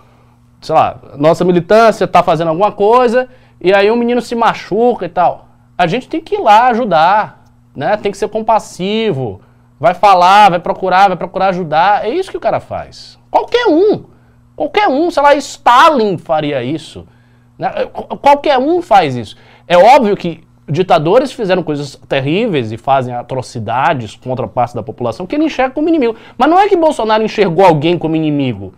sei 0.65 0.75
lá, 0.75 0.97
nossa 1.17 1.43
militância 1.45 2.07
tá 2.07 2.21
fazendo 2.23 2.49
alguma 2.49 2.71
coisa 2.71 3.27
e 3.61 3.73
aí 3.73 3.89
o 3.89 3.95
menino 3.95 4.21
se 4.21 4.35
machuca 4.35 5.05
e 5.05 5.09
tal. 5.09 5.47
A 5.77 5.87
gente 5.87 6.07
tem 6.09 6.21
que 6.21 6.35
ir 6.35 6.39
lá 6.41 6.67
ajudar, 6.67 7.43
né? 7.75 7.97
Tem 7.97 8.11
que 8.11 8.17
ser 8.17 8.27
compassivo, 8.29 9.41
vai 9.79 9.93
falar, 9.93 10.49
vai 10.49 10.59
procurar, 10.59 11.07
vai 11.09 11.17
procurar 11.17 11.47
ajudar. 11.49 12.05
É 12.05 12.09
isso 12.09 12.31
que 12.31 12.37
o 12.37 12.41
cara 12.41 12.59
faz. 12.59 13.19
Qualquer 13.29 13.67
um, 13.67 14.03
qualquer 14.55 14.87
um, 14.87 15.11
sei 15.11 15.21
lá, 15.23 15.35
Stalin 15.35 16.17
faria 16.17 16.63
isso. 16.63 17.05
né? 17.59 17.69
Qu- 17.91 18.17
Qualquer 18.17 18.57
um 18.57 18.81
faz 18.81 19.15
isso. 19.15 19.35
É 19.67 19.77
óbvio 19.77 20.15
que 20.15 20.43
ditadores 20.67 21.31
fizeram 21.31 21.61
coisas 21.61 21.95
terríveis 22.07 22.71
e 22.71 22.77
fazem 22.77 23.13
atrocidades 23.13 24.15
contra 24.15 24.47
parte 24.47 24.73
da 24.73 24.81
população 24.81 25.27
que 25.27 25.35
ele 25.35 25.43
enxerga 25.45 25.75
como 25.75 25.89
inimigo. 25.89 26.15
Mas 26.37 26.49
não 26.49 26.59
é 26.59 26.67
que 26.67 26.75
Bolsonaro 26.75 27.23
enxergou 27.23 27.65
alguém 27.65 27.97
como 27.97 28.15
inimigo. 28.15 28.73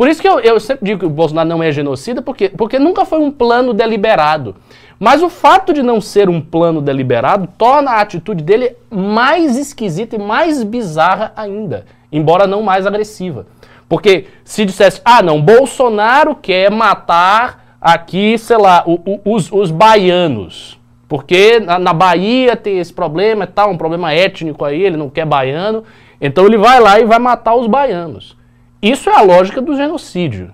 Por 0.00 0.08
isso 0.08 0.22
que 0.22 0.26
eu, 0.26 0.40
eu 0.40 0.58
sempre 0.58 0.86
digo 0.86 1.00
que 1.00 1.04
o 1.04 1.10
Bolsonaro 1.10 1.46
não 1.46 1.62
é 1.62 1.70
genocida, 1.70 2.22
porque, 2.22 2.48
porque 2.48 2.78
nunca 2.78 3.04
foi 3.04 3.18
um 3.18 3.30
plano 3.30 3.74
deliberado. 3.74 4.56
Mas 4.98 5.22
o 5.22 5.28
fato 5.28 5.74
de 5.74 5.82
não 5.82 6.00
ser 6.00 6.26
um 6.30 6.40
plano 6.40 6.80
deliberado 6.80 7.46
torna 7.58 7.90
a 7.90 8.00
atitude 8.00 8.42
dele 8.42 8.76
mais 8.90 9.58
esquisita 9.58 10.16
e 10.16 10.18
mais 10.18 10.62
bizarra 10.62 11.34
ainda, 11.36 11.84
embora 12.10 12.46
não 12.46 12.62
mais 12.62 12.86
agressiva. 12.86 13.44
Porque 13.90 14.24
se 14.42 14.64
dissesse, 14.64 15.02
ah 15.04 15.20
não, 15.22 15.38
Bolsonaro 15.42 16.34
quer 16.34 16.70
matar 16.70 17.76
aqui, 17.78 18.38
sei 18.38 18.56
lá, 18.56 18.82
o- 18.86 19.02
o- 19.04 19.34
os, 19.34 19.52
os 19.52 19.70
baianos. 19.70 20.80
Porque 21.06 21.60
na, 21.60 21.78
na 21.78 21.92
Bahia 21.92 22.56
tem 22.56 22.78
esse 22.78 22.94
problema 22.94 23.44
e 23.44 23.48
tal, 23.48 23.70
um 23.70 23.76
problema 23.76 24.14
étnico 24.14 24.64
aí, 24.64 24.80
ele 24.82 24.96
não 24.96 25.10
quer 25.10 25.26
baiano. 25.26 25.84
Então 26.18 26.46
ele 26.46 26.56
vai 26.56 26.80
lá 26.80 26.98
e 26.98 27.04
vai 27.04 27.18
matar 27.18 27.54
os 27.54 27.66
baianos. 27.66 28.39
Isso 28.82 29.10
é 29.10 29.14
a 29.14 29.22
lógica 29.22 29.60
do 29.60 29.76
genocídio. 29.76 30.52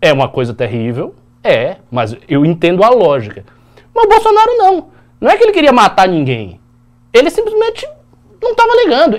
É 0.00 0.12
uma 0.12 0.28
coisa 0.28 0.54
terrível? 0.54 1.14
É, 1.42 1.76
mas 1.90 2.16
eu 2.28 2.44
entendo 2.44 2.84
a 2.84 2.90
lógica. 2.90 3.44
Mas 3.94 4.04
o 4.04 4.08
Bolsonaro 4.08 4.56
não. 4.56 4.88
Não 5.20 5.30
é 5.30 5.36
que 5.36 5.42
ele 5.42 5.52
queria 5.52 5.72
matar 5.72 6.08
ninguém. 6.08 6.60
Ele 7.12 7.30
simplesmente 7.30 7.86
não 8.40 8.52
estava 8.52 8.70
ligando. 8.84 9.16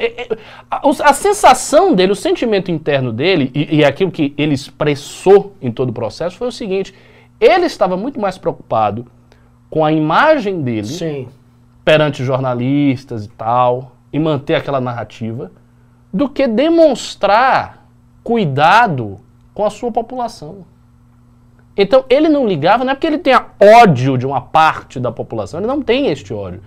A, 0.69 1.13
sensação 1.13 1.93
dele, 1.93 2.13
o 2.13 2.15
sentimento 2.15 2.71
interno 2.71 3.11
dele, 3.11 3.51
e, 3.53 3.77
e 3.77 3.85
aquilo 3.85 4.11
que 4.11 4.33
ele 4.37 4.53
expressou 4.53 5.55
em 5.61 5.71
todo 5.71 5.89
o 5.89 5.93
processo, 5.93 6.37
foi 6.37 6.47
o 6.47 6.51
seguinte: 6.51 6.93
ele 7.39 7.65
estava 7.65 7.97
muito 7.97 8.19
mais 8.19 8.37
preocupado 8.37 9.05
com 9.69 9.83
a 9.83 9.91
imagem 9.91 10.61
dele 10.61 10.87
Sim. 10.87 11.27
perante 11.83 12.23
jornalistas 12.23 13.25
e 13.25 13.29
tal, 13.29 13.91
e 14.11 14.17
manter 14.17 14.55
aquela 14.55 14.79
narrativa, 14.79 15.51
do 16.11 16.29
que 16.29 16.47
demonstrar 16.47 17.78
cuidado 18.29 19.19
com 19.55 19.65
a 19.65 19.71
sua 19.71 19.91
população. 19.91 20.63
Então, 21.75 22.05
ele 22.07 22.29
não 22.29 22.45
ligava, 22.45 22.83
não 22.83 22.91
é 22.91 22.93
porque 22.93 23.07
ele 23.07 23.17
tenha 23.17 23.43
ódio 23.59 24.19
de 24.19 24.27
uma 24.27 24.39
parte 24.39 24.99
da 24.99 25.11
população, 25.11 25.59
ele 25.59 25.65
não 25.65 25.81
tem 25.81 26.09
este 26.09 26.31
ódio. 26.31 26.61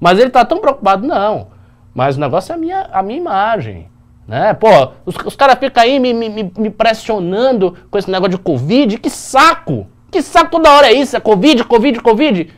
Mas 0.00 0.18
ele 0.18 0.26
está 0.26 0.44
tão 0.44 0.58
preocupado, 0.58 1.06
não. 1.06 1.46
Mas 1.94 2.16
o 2.16 2.20
negócio 2.20 2.50
é 2.50 2.56
a 2.56 2.58
minha, 2.58 2.88
a 2.92 3.00
minha 3.00 3.20
imagem. 3.20 3.88
Né? 4.26 4.54
Pô, 4.54 4.66
os, 5.06 5.14
os 5.24 5.36
caras 5.36 5.56
ficam 5.56 5.84
aí 5.84 6.00
me, 6.00 6.12
me, 6.12 6.52
me- 6.58 6.70
pressionando 6.70 7.76
com 7.88 7.96
esse 7.96 8.10
negócio 8.10 8.32
de 8.32 8.38
Covid. 8.38 8.98
Que 8.98 9.08
saco! 9.08 9.86
Que 10.10 10.20
saco 10.20 10.50
toda 10.50 10.72
hora 10.72 10.88
é 10.88 10.94
isso? 10.94 11.16
É 11.16 11.20
Covid, 11.20 11.62
Covid, 11.62 12.00
Covid? 12.00 12.52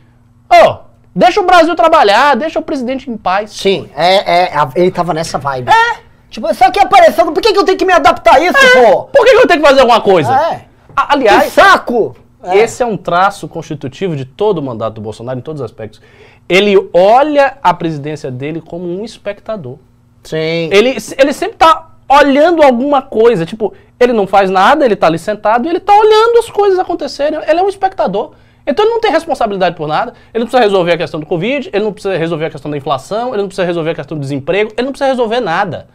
Ô, 0.51 0.77
deixa 1.15 1.39
o 1.41 1.45
Brasil 1.45 1.75
trabalhar, 1.75 2.35
deixa 2.35 2.57
o 2.57 2.63
presidente 2.63 3.07
em 3.07 3.17
paz. 3.17 3.51
Sim, 3.51 3.87
é, 3.95 4.45
é, 4.45 4.69
ele 4.75 4.89
tava 4.89 5.13
nessa 5.13 5.37
vibe. 5.37 5.69
É. 5.69 6.06
Tipo, 6.29 6.49
isso 6.51 6.63
aqui 6.63 6.79
aparecendo, 6.79 7.31
por 7.31 7.41
que, 7.41 7.53
que 7.53 7.57
eu 7.59 7.63
tenho 7.63 7.77
que 7.77 7.85
me 7.85 7.93
adaptar 7.93 8.35
a 8.35 8.39
isso, 8.39 8.57
pô? 8.73 9.03
Por 9.05 9.25
que 9.25 9.31
que 9.31 9.37
eu 9.43 9.47
tenho 9.47 9.61
que 9.61 9.67
fazer 9.67 9.81
alguma 9.81 10.01
coisa? 10.01 10.31
É. 10.33 10.65
A- 10.95 11.07
Que 11.07 11.13
aliás, 11.13 11.53
saco! 11.53 12.15
É. 12.43 12.57
Esse 12.59 12.83
é 12.83 12.85
um 12.85 12.95
traço 12.97 13.47
constitutivo 13.47 14.15
de 14.15 14.23
todo 14.25 14.59
o 14.59 14.61
mandato 14.61 14.95
do 14.95 15.01
Bolsonaro 15.01 15.39
em 15.39 15.41
todos 15.41 15.61
os 15.61 15.65
aspectos. 15.65 16.01
Ele 16.47 16.77
olha 16.93 17.57
a 17.63 17.73
presidência 17.73 18.29
dele 18.31 18.61
como 18.61 18.85
um 18.87 19.03
espectador. 19.03 19.77
Sim. 20.23 20.69
Ele, 20.71 20.95
ele 21.17 21.33
sempre 21.33 21.55
está 21.55 21.91
olhando 22.09 22.61
alguma 22.61 23.01
coisa. 23.01 23.45
Tipo, 23.45 23.73
ele 23.99 24.13
não 24.13 24.27
faz 24.27 24.49
nada, 24.49 24.85
ele 24.85 24.93
está 24.93 25.07
ali 25.07 25.17
sentado 25.19 25.65
e 25.65 25.69
ele 25.69 25.77
está 25.79 25.93
olhando 25.93 26.37
as 26.39 26.49
coisas 26.49 26.77
acontecerem. 26.79 27.39
Ele 27.47 27.59
é 27.59 27.63
um 27.63 27.67
espectador. 27.69 28.31
Então 28.65 28.85
ele 28.85 28.93
não 28.93 29.01
tem 29.01 29.11
responsabilidade 29.11 29.75
por 29.75 29.87
nada. 29.87 30.13
Ele 30.33 30.43
não 30.43 30.47
precisa 30.47 30.61
resolver 30.63 30.91
a 30.93 30.97
questão 30.97 31.19
do 31.19 31.25
Covid, 31.25 31.69
ele 31.73 31.83
não 31.83 31.91
precisa 31.93 32.17
resolver 32.17 32.45
a 32.45 32.49
questão 32.49 32.69
da 32.69 32.77
inflação, 32.77 33.29
ele 33.29 33.37
não 33.41 33.47
precisa 33.47 33.65
resolver 33.65 33.91
a 33.91 33.95
questão 33.95 34.17
do 34.17 34.21
desemprego, 34.21 34.71
ele 34.77 34.85
não 34.85 34.91
precisa 34.91 35.09
resolver 35.09 35.39
nada. 35.39 35.87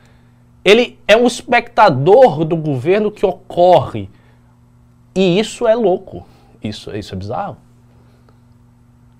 Ele 0.64 0.98
é 1.08 1.16
um 1.16 1.26
espectador 1.26 2.44
do 2.44 2.56
governo 2.56 3.10
que 3.10 3.26
ocorre 3.26 4.08
E 5.14 5.38
isso 5.38 5.66
é 5.66 5.74
louco. 5.74 6.26
Isso, 6.62 6.94
isso 6.96 7.14
é 7.14 7.18
bizarro. 7.18 7.56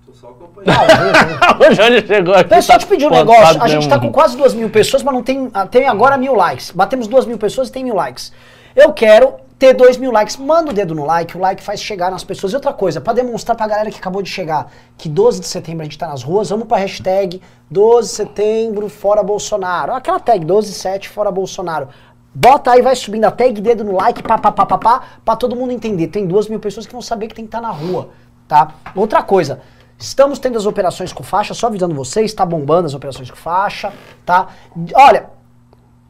Tô 0.05 0.13
só 0.13 0.29
acompanhando. 0.29 0.71
o 1.69 1.73
Jânio 1.75 2.07
chegou 2.07 2.33
aqui. 2.33 2.49
Deixa 2.49 2.73
eu 2.73 2.79
tá 2.79 2.79
te 2.79 2.87
pedir 2.87 3.05
um 3.05 3.09
negócio. 3.09 3.61
A 3.61 3.67
gente 3.67 3.79
mesmo. 3.79 3.89
tá 3.89 3.99
com 3.99 4.11
quase 4.11 4.37
duas 4.37 4.53
mil 4.53 4.69
pessoas, 4.69 5.03
mas 5.03 5.13
não 5.13 5.21
tem. 5.21 5.49
ah, 5.53 5.67
Tem 5.67 5.87
agora 5.87 6.17
mil 6.17 6.33
likes. 6.33 6.71
Batemos 6.71 7.07
duas 7.07 7.25
mil 7.25 7.37
pessoas 7.37 7.67
e 7.67 7.71
tem 7.71 7.83
mil 7.83 7.95
likes. 7.95 8.31
Eu 8.73 8.93
quero 8.93 9.35
ter 9.63 9.73
dois 9.73 9.95
mil 9.95 10.11
likes. 10.11 10.35
Manda 10.35 10.71
o 10.71 10.73
dedo 10.73 10.93
no 10.93 11.05
like, 11.05 11.37
o 11.37 11.39
like 11.39 11.63
faz 11.63 11.81
chegar 11.81 12.11
nas 12.11 12.21
pessoas. 12.21 12.51
E 12.51 12.55
outra 12.55 12.73
coisa, 12.73 12.99
pra 12.99 13.13
demonstrar 13.13 13.55
pra 13.55 13.65
galera 13.65 13.89
que 13.89 13.97
acabou 13.97 14.21
de 14.21 14.29
chegar 14.29 14.69
que 14.97 15.07
12 15.07 15.39
de 15.39 15.47
setembro 15.47 15.83
a 15.83 15.83
gente 15.85 15.97
tá 15.97 16.05
nas 16.05 16.21
ruas, 16.21 16.49
vamos 16.49 16.67
pra 16.67 16.75
hashtag 16.77 17.41
12 17.71 18.09
de 18.09 18.15
setembro 18.15 18.89
fora 18.89 19.23
Bolsonaro. 19.23 19.93
Aquela 19.93 20.19
tag 20.19 20.45
127 20.45 21.07
fora 21.07 21.31
Bolsonaro. 21.31 21.87
Bota 22.35 22.71
aí, 22.71 22.81
vai 22.81 22.93
subindo 22.93 23.23
a 23.23 23.31
tag, 23.31 23.61
dedo 23.61 23.85
no 23.85 23.93
like, 23.93 24.21
pá, 24.21 24.37
pá, 24.37 24.51
pá, 24.51 24.65
pá, 24.65 24.77
pá, 24.77 25.03
pra 25.23 25.35
todo 25.37 25.55
mundo 25.55 25.71
entender. 25.71 26.07
Tem 26.07 26.27
duas 26.27 26.49
mil 26.49 26.59
pessoas 26.59 26.85
que 26.85 26.91
vão 26.91 27.01
saber 27.01 27.27
que 27.27 27.35
tem 27.35 27.45
que 27.45 27.49
estar 27.49 27.61
na 27.61 27.71
rua, 27.71 28.09
tá? 28.49 28.73
Outra 28.93 29.23
coisa, 29.23 29.61
estamos 29.97 30.39
tendo 30.39 30.57
as 30.57 30.65
operações 30.65 31.13
com 31.13 31.23
faixa, 31.23 31.53
só 31.53 31.67
avisando 31.67 31.95
vocês, 31.95 32.33
tá 32.33 32.45
bombando 32.45 32.87
as 32.87 32.93
operações 32.93 33.31
com 33.31 33.37
faixa, 33.37 33.93
tá? 34.25 34.47
Olha, 34.93 35.29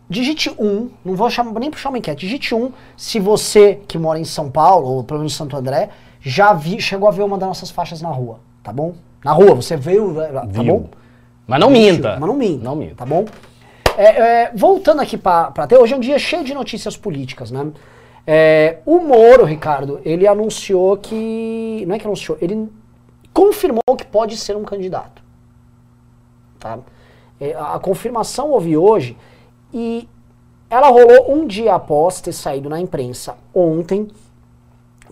digite 0.09 0.53
1, 0.57 0.89
não 1.03 1.15
vou 1.15 1.29
chamar, 1.29 1.59
nem 1.59 1.71
puxar 1.71 1.89
uma 1.89 1.97
enquete, 1.97 2.25
digite 2.25 2.53
1 2.53 2.71
se 2.97 3.19
você 3.19 3.79
que 3.87 3.97
mora 3.97 4.19
em 4.19 4.25
São 4.25 4.49
Paulo, 4.49 4.87
ou 4.87 5.03
pelo 5.03 5.19
menos 5.19 5.33
em 5.33 5.35
Santo 5.35 5.55
André, 5.55 5.89
já 6.21 6.53
vi, 6.53 6.81
chegou 6.81 7.07
a 7.07 7.11
ver 7.11 7.23
uma 7.23 7.37
das 7.37 7.47
nossas 7.47 7.69
faixas 7.69 8.01
na 8.01 8.09
rua, 8.09 8.39
tá 8.61 8.71
bom? 8.71 8.93
Na 9.23 9.31
rua, 9.31 9.55
você 9.55 9.77
veio, 9.77 10.13
tá 10.15 10.45
Viu. 10.45 10.63
bom? 10.63 10.89
Mas 11.47 11.59
não 11.59 11.69
minta. 11.69 12.17
Mas 12.19 12.27
não 12.27 12.35
minta. 12.35 12.63
Não 12.63 12.75
minta. 12.75 12.95
Tá 12.95 13.05
bom? 13.05 13.25
É, 13.97 14.05
é, 14.43 14.51
voltando 14.53 15.01
aqui 15.01 15.17
pra, 15.17 15.51
pra 15.51 15.67
ter, 15.67 15.77
hoje 15.77 15.93
é 15.93 15.97
um 15.97 15.99
dia 15.99 16.17
cheio 16.17 16.43
de 16.43 16.53
notícias 16.53 16.97
políticas, 16.97 17.51
né? 17.51 17.71
É, 18.25 18.77
o 18.85 18.99
Moro, 18.99 19.43
Ricardo, 19.43 19.99
ele 20.03 20.25
anunciou 20.25 20.97
que. 20.97 21.83
Não 21.85 21.95
é 21.95 21.99
que 21.99 22.05
anunciou, 22.05 22.37
ele 22.41 22.69
confirmou 23.33 23.81
que 23.97 24.05
pode 24.05 24.37
ser 24.37 24.55
um 24.55 24.63
candidato. 24.63 25.21
Tá? 26.59 26.79
É, 27.39 27.53
a 27.53 27.77
confirmação 27.79 28.51
houve 28.51 28.77
hoje 28.77 29.17
e 29.73 30.07
ela 30.69 30.89
rolou 30.89 31.33
um 31.33 31.45
dia 31.45 31.75
após 31.75 32.21
ter 32.21 32.33
saído 32.33 32.69
na 32.69 32.79
imprensa 32.79 33.35
ontem 33.53 34.07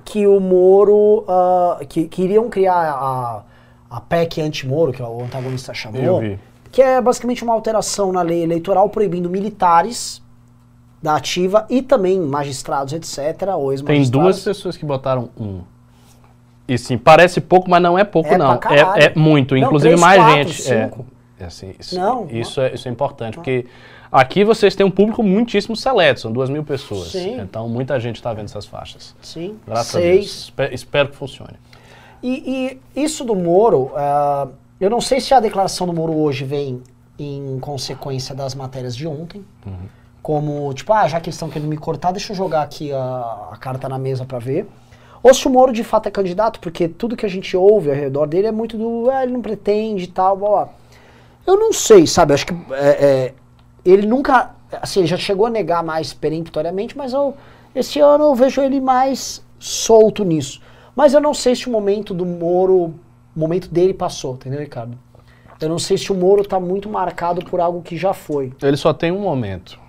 que 0.04 0.26
o 0.26 0.40
Moro. 0.40 1.26
ah, 1.28 1.80
que, 1.88 2.08
que 2.08 2.24
iriam 2.24 2.50
criar 2.50 2.74
a, 2.74 3.44
a 3.90 4.02
PEC 4.02 4.42
anti-Moro, 4.42 4.92
que 4.92 5.02
o 5.02 5.24
antagonista 5.24 5.74
chamou. 5.74 6.02
Eu 6.02 6.20
vi. 6.20 6.40
Que 6.72 6.82
é 6.82 7.02
basicamente 7.02 7.44
uma 7.44 7.54
alteração 7.54 8.12
na 8.12 8.22
lei 8.22 8.44
eleitoral 8.44 8.90
proibindo 8.90 9.30
militares 9.30 10.22
da 11.02 11.16
ativa 11.16 11.66
e 11.70 11.82
também 11.82 12.20
magistrados, 12.20 12.94
etc. 12.94 13.50
Ou 13.58 13.76
Tem 13.84 14.10
duas 14.10 14.44
pessoas 14.44 14.78
que 14.78 14.86
botaram 14.86 15.30
um. 15.38 15.62
E 16.68 16.78
sim, 16.78 16.98
parece 16.98 17.42
pouco, 17.42 17.70
mas 17.70 17.82
não 17.82 18.00
é 18.00 18.04
pouco, 18.04 18.30
É 18.30 18.38
não. 18.38 18.54
É, 18.54 19.06
é 19.06 19.14
muito. 19.16 19.56
Não, 19.56 19.64
Inclusive, 19.64 19.96
três, 19.96 20.00
mais 20.00 20.22
quatro, 20.22 20.54
gente. 20.54 20.72
é, 20.72 20.84
cinco. 20.86 21.06
é 21.40 21.46
assim, 21.46 21.76
isso, 21.78 22.00
Não, 22.00 22.28
isso, 22.30 22.62
é, 22.62 22.74
isso 22.74 22.88
é 22.88 22.92
importante, 22.92 23.36
porque 23.36 23.66
aqui 24.12 24.44
vocês 24.44 24.76
têm 24.76 24.86
um 24.86 24.92
público 24.92 25.24
muitíssimo 25.24 25.76
seleto, 25.76 26.20
são 26.22 26.32
duas 26.32 26.50
mil 26.50 26.64
pessoas. 26.64 27.12
Sim. 27.12 27.40
Então, 27.40 27.68
muita 27.70 28.00
gente 28.00 28.18
está 28.18 28.34
vendo 28.34 28.46
essas 28.46 28.66
faixas. 28.66 29.16
Sim, 29.22 29.58
Graças 29.66 29.96
a 29.96 30.00
Deus. 30.00 30.10
seis. 30.16 30.32
Espe- 30.44 30.70
espero 30.74 31.10
que 31.10 31.16
funcione. 31.16 31.54
E, 32.24 32.80
e 32.96 33.02
isso 33.04 33.24
do 33.24 33.36
Moro, 33.36 33.92
ah, 33.96 34.48
eu 34.80 34.90
não 34.90 35.02
sei 35.02 35.20
se 35.20 35.34
a 35.34 35.40
declaração 35.40 35.88
do 35.88 35.94
Moro 35.94 36.14
hoje 36.16 36.44
vem 36.46 36.82
em 37.18 37.60
consequência 37.60 38.34
das 38.36 38.54
matérias 38.56 38.96
de 38.96 39.08
ontem. 39.08 39.44
Como, 40.22 40.72
tipo, 40.74 40.94
ah, 40.94 41.08
já 41.08 41.20
que 41.20 41.30
eles 41.30 41.36
estão 41.36 41.50
querendo 41.50 41.68
me 41.68 41.78
cortar, 41.78 42.12
deixa 42.12 42.32
eu 42.32 42.36
jogar 42.38 42.62
aqui 42.62 42.92
a, 42.94 43.50
a 43.54 43.58
carta 43.58 43.90
na 43.90 43.98
mesa 43.98 44.24
pra 44.24 44.38
ver. 44.38 44.68
Ou 45.24 45.34
se 45.34 45.48
o 45.48 45.50
Moro 45.50 45.74
de 45.74 45.84
fato 45.84 46.08
é 46.08 46.12
candidato, 46.12 46.60
porque 46.60 46.88
tudo 46.88 47.16
que 47.16 47.26
a 47.26 47.30
gente 47.30 47.56
ouve 47.58 47.90
ao 47.90 47.96
redor 47.96 48.28
dele 48.28 48.48
é 48.48 48.52
muito 48.52 48.78
do, 48.78 49.10
ah, 49.10 49.24
ele 49.24 49.34
não 49.34 49.42
pretende 49.42 50.04
e 50.04 50.08
tal, 50.08 50.38
blá, 50.38 50.50
blá. 50.50 50.70
Eu 51.46 51.58
não 51.58 51.74
sei, 51.74 52.06
sabe, 52.06 52.34
acho 52.36 52.46
que 52.46 52.54
é, 52.72 52.88
é, 53.06 53.34
ele 53.86 54.06
nunca, 54.06 54.52
assim, 54.82 55.02
ele 55.02 55.08
já 55.08 55.18
chegou 55.18 55.46
a 55.46 55.50
negar 55.50 55.84
mais 55.84 56.14
peremptoriamente, 56.14 56.98
mas 56.98 57.14
eu, 57.14 57.36
esse 57.76 58.00
ano 58.00 58.26
eu 58.26 58.36
vejo 58.36 58.62
ele 58.62 58.80
mais 58.80 59.44
solto 59.60 60.24
nisso. 60.24 60.62
Mas 60.96 61.14
eu 61.14 61.22
não 61.22 61.34
sei 61.34 61.56
se 61.56 61.68
o 61.68 61.72
momento 61.72 62.14
do 62.14 62.26
Moro, 62.26 62.76
o 62.76 62.94
momento 63.36 63.70
dele 63.70 63.94
passou, 63.94 64.36
entendeu, 64.36 64.60
Ricardo? 64.60 64.98
Eu 65.60 65.70
não 65.70 65.80
sei 65.80 65.98
se 65.98 66.12
o 66.12 66.16
Moro 66.16 66.44
tá 66.44 66.60
muito 66.60 66.90
marcado 66.90 67.46
por 67.46 67.60
algo 67.60 67.82
que 67.82 67.96
já 67.96 68.14
foi. 68.14 68.52
Ele 68.62 68.78
só 68.78 68.94
tem 68.94 69.12
um 69.12 69.20
momento. 69.20 69.80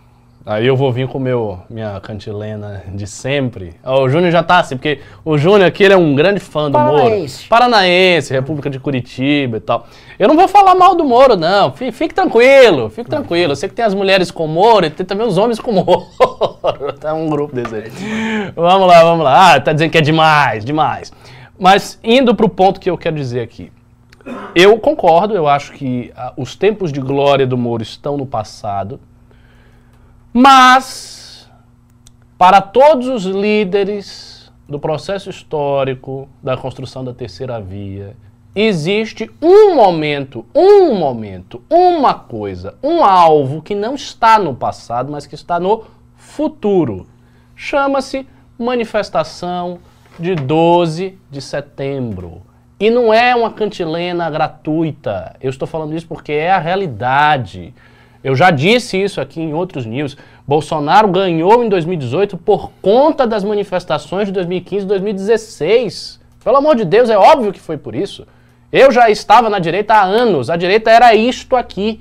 Aí 0.45 0.67
eu 0.67 0.77
vou 0.77 0.91
vir 0.91 1.07
com 1.07 1.21
meu, 1.21 1.61
minha 1.71 2.01
cantilena 2.01 2.83
de 2.93 3.07
sempre. 3.07 3.75
Ó, 3.85 4.03
o 4.03 4.09
Júnior 4.09 4.33
já 4.33 4.43
tá 4.43 4.59
assim, 4.59 4.77
porque 4.77 4.99
o 5.25 5.39
Júnior 5.39 5.69
aqui 5.69 5.85
ele 5.85 5.95
é 5.95 5.97
um 5.97 6.17
grande 6.17 6.41
fã 6.41 6.69
do 6.69 6.73
Paranaense. 6.73 7.39
Moro. 7.39 7.49
Paranaense, 7.49 8.33
República 8.33 8.69
de 8.69 8.81
Curitiba 8.81 9.59
e 9.59 9.61
tal. 9.61 9.87
Eu 10.19 10.27
não 10.27 10.35
vou 10.35 10.49
falar 10.49 10.75
mal 10.75 10.97
do 10.97 11.05
Moro, 11.05 11.37
não. 11.37 11.73
Fique, 11.73 11.93
fique 11.93 12.15
tranquilo, 12.15 12.91
fique 12.91 13.09
tranquilo. 13.09 13.53
Eu 13.53 13.57
sei 13.57 13.69
que 13.69 13.75
tem 13.77 13.85
as 13.85 13.95
mulheres 13.95 14.33
com 14.33 14.49
Moro 14.49 14.85
e 14.85 14.91
tem 14.91 15.07
também 15.07 15.25
os 15.25 15.39
homens 15.39 15.61
com 15.61 15.71
Moro. 15.73 16.07
tá 16.99 17.15
um 17.15 17.29
grupo 17.29 17.55
desse 17.55 17.77
aí. 17.77 17.93
Vamos 18.57 18.89
lá, 18.89 19.05
vamos 19.05 19.25
lá. 19.25 19.55
Ah, 19.55 19.61
tá 19.61 19.73
dizendo 19.73 19.91
que 19.93 19.99
é 19.99 20.03
demais, 20.03 20.65
demais. 20.65 21.13
Mas 21.57 22.01
indo 22.03 22.35
pro 22.35 22.49
ponto 22.49 22.81
que 22.81 22.91
eu 22.91 22.99
quero 22.99 23.15
dizer 23.15 23.43
aqui. 23.43 23.71
Eu 24.57 24.77
concordo, 24.79 25.35
eu 25.35 25.47
acho 25.47 25.73
que 25.73 26.13
ah, 26.17 26.33
os 26.37 26.57
tempos 26.57 26.93
de 26.93 27.01
glória 27.01 27.47
do 27.47 27.57
Moro 27.57 27.83
estão 27.83 28.17
no 28.17 28.27
passado. 28.27 28.99
Mas, 30.33 31.47
para 32.39 32.61
todos 32.61 33.07
os 33.07 33.25
líderes 33.25 34.51
do 34.67 34.79
processo 34.79 35.29
histórico 35.29 36.29
da 36.43 36.57
construção 36.57 37.05
da 37.05 37.13
terceira 37.13 37.61
via, 37.61 38.17
existe 38.55 39.31
um 39.43 39.75
momento, 39.75 40.47
um 40.55 40.95
momento, 40.95 41.63
uma 41.69 42.15
coisa, 42.15 42.75
um 42.83 43.05
alvo 43.05 43.61
que 43.61 43.75
não 43.75 43.95
está 43.95 44.39
no 44.39 44.55
passado, 44.55 45.13
mas 45.13 45.27
que 45.27 45.35
está 45.35 45.61
no 45.61 45.85
futuro. 46.17 47.07
Chama-se 47.55 48.27
manifestação 48.59 49.79
de 50.19 50.35
12 50.35 51.19
de 51.31 51.41
setembro. 51.43 52.43
E 52.81 52.91
não 52.91 53.13
é 53.13 53.35
uma 53.37 53.53
cantilena 53.53 54.29
gratuita. 54.31 55.37
Eu 55.41 55.51
estou 55.51 55.69
falando 55.69 55.95
isso 55.95 56.07
porque 56.07 56.33
é 56.33 56.51
a 56.51 56.59
realidade. 56.59 57.75
Eu 58.23 58.37
já 58.37 58.51
disse 58.51 59.03
isso 59.03 59.21
aqui 59.21 59.41
em 59.41 59.53
outros 59.53 59.85
news. 59.85 60.17
Bolsonaro 60.47 61.09
ganhou 61.09 61.65
em 61.65 61.69
2018 61.69 62.37
por 62.37 62.71
conta 62.81 63.27
das 63.27 63.43
manifestações 63.43 64.29
de 64.29 64.33
2015 64.33 64.85
e 64.85 64.89
2016. 64.89 66.21
Pelo 66.45 66.57
amor 66.57 66.77
de 66.77 66.85
Deus, 66.85 67.11
é 67.11 67.19
óbvio 67.19 67.53
que 67.53 67.61
foi 67.61 67.77
por 67.77 67.95
isso. 67.95 68.27
Eu 68.71 68.91
já 68.91 69.11
estava 69.11 69.51
na 69.51 69.59
direita 69.59 69.95
há 69.95 70.03
anos. 70.03 70.51
A 70.51 70.57
direita 70.57 70.91
era 70.91 71.15
isto 71.15 71.57
aqui. 71.57 72.01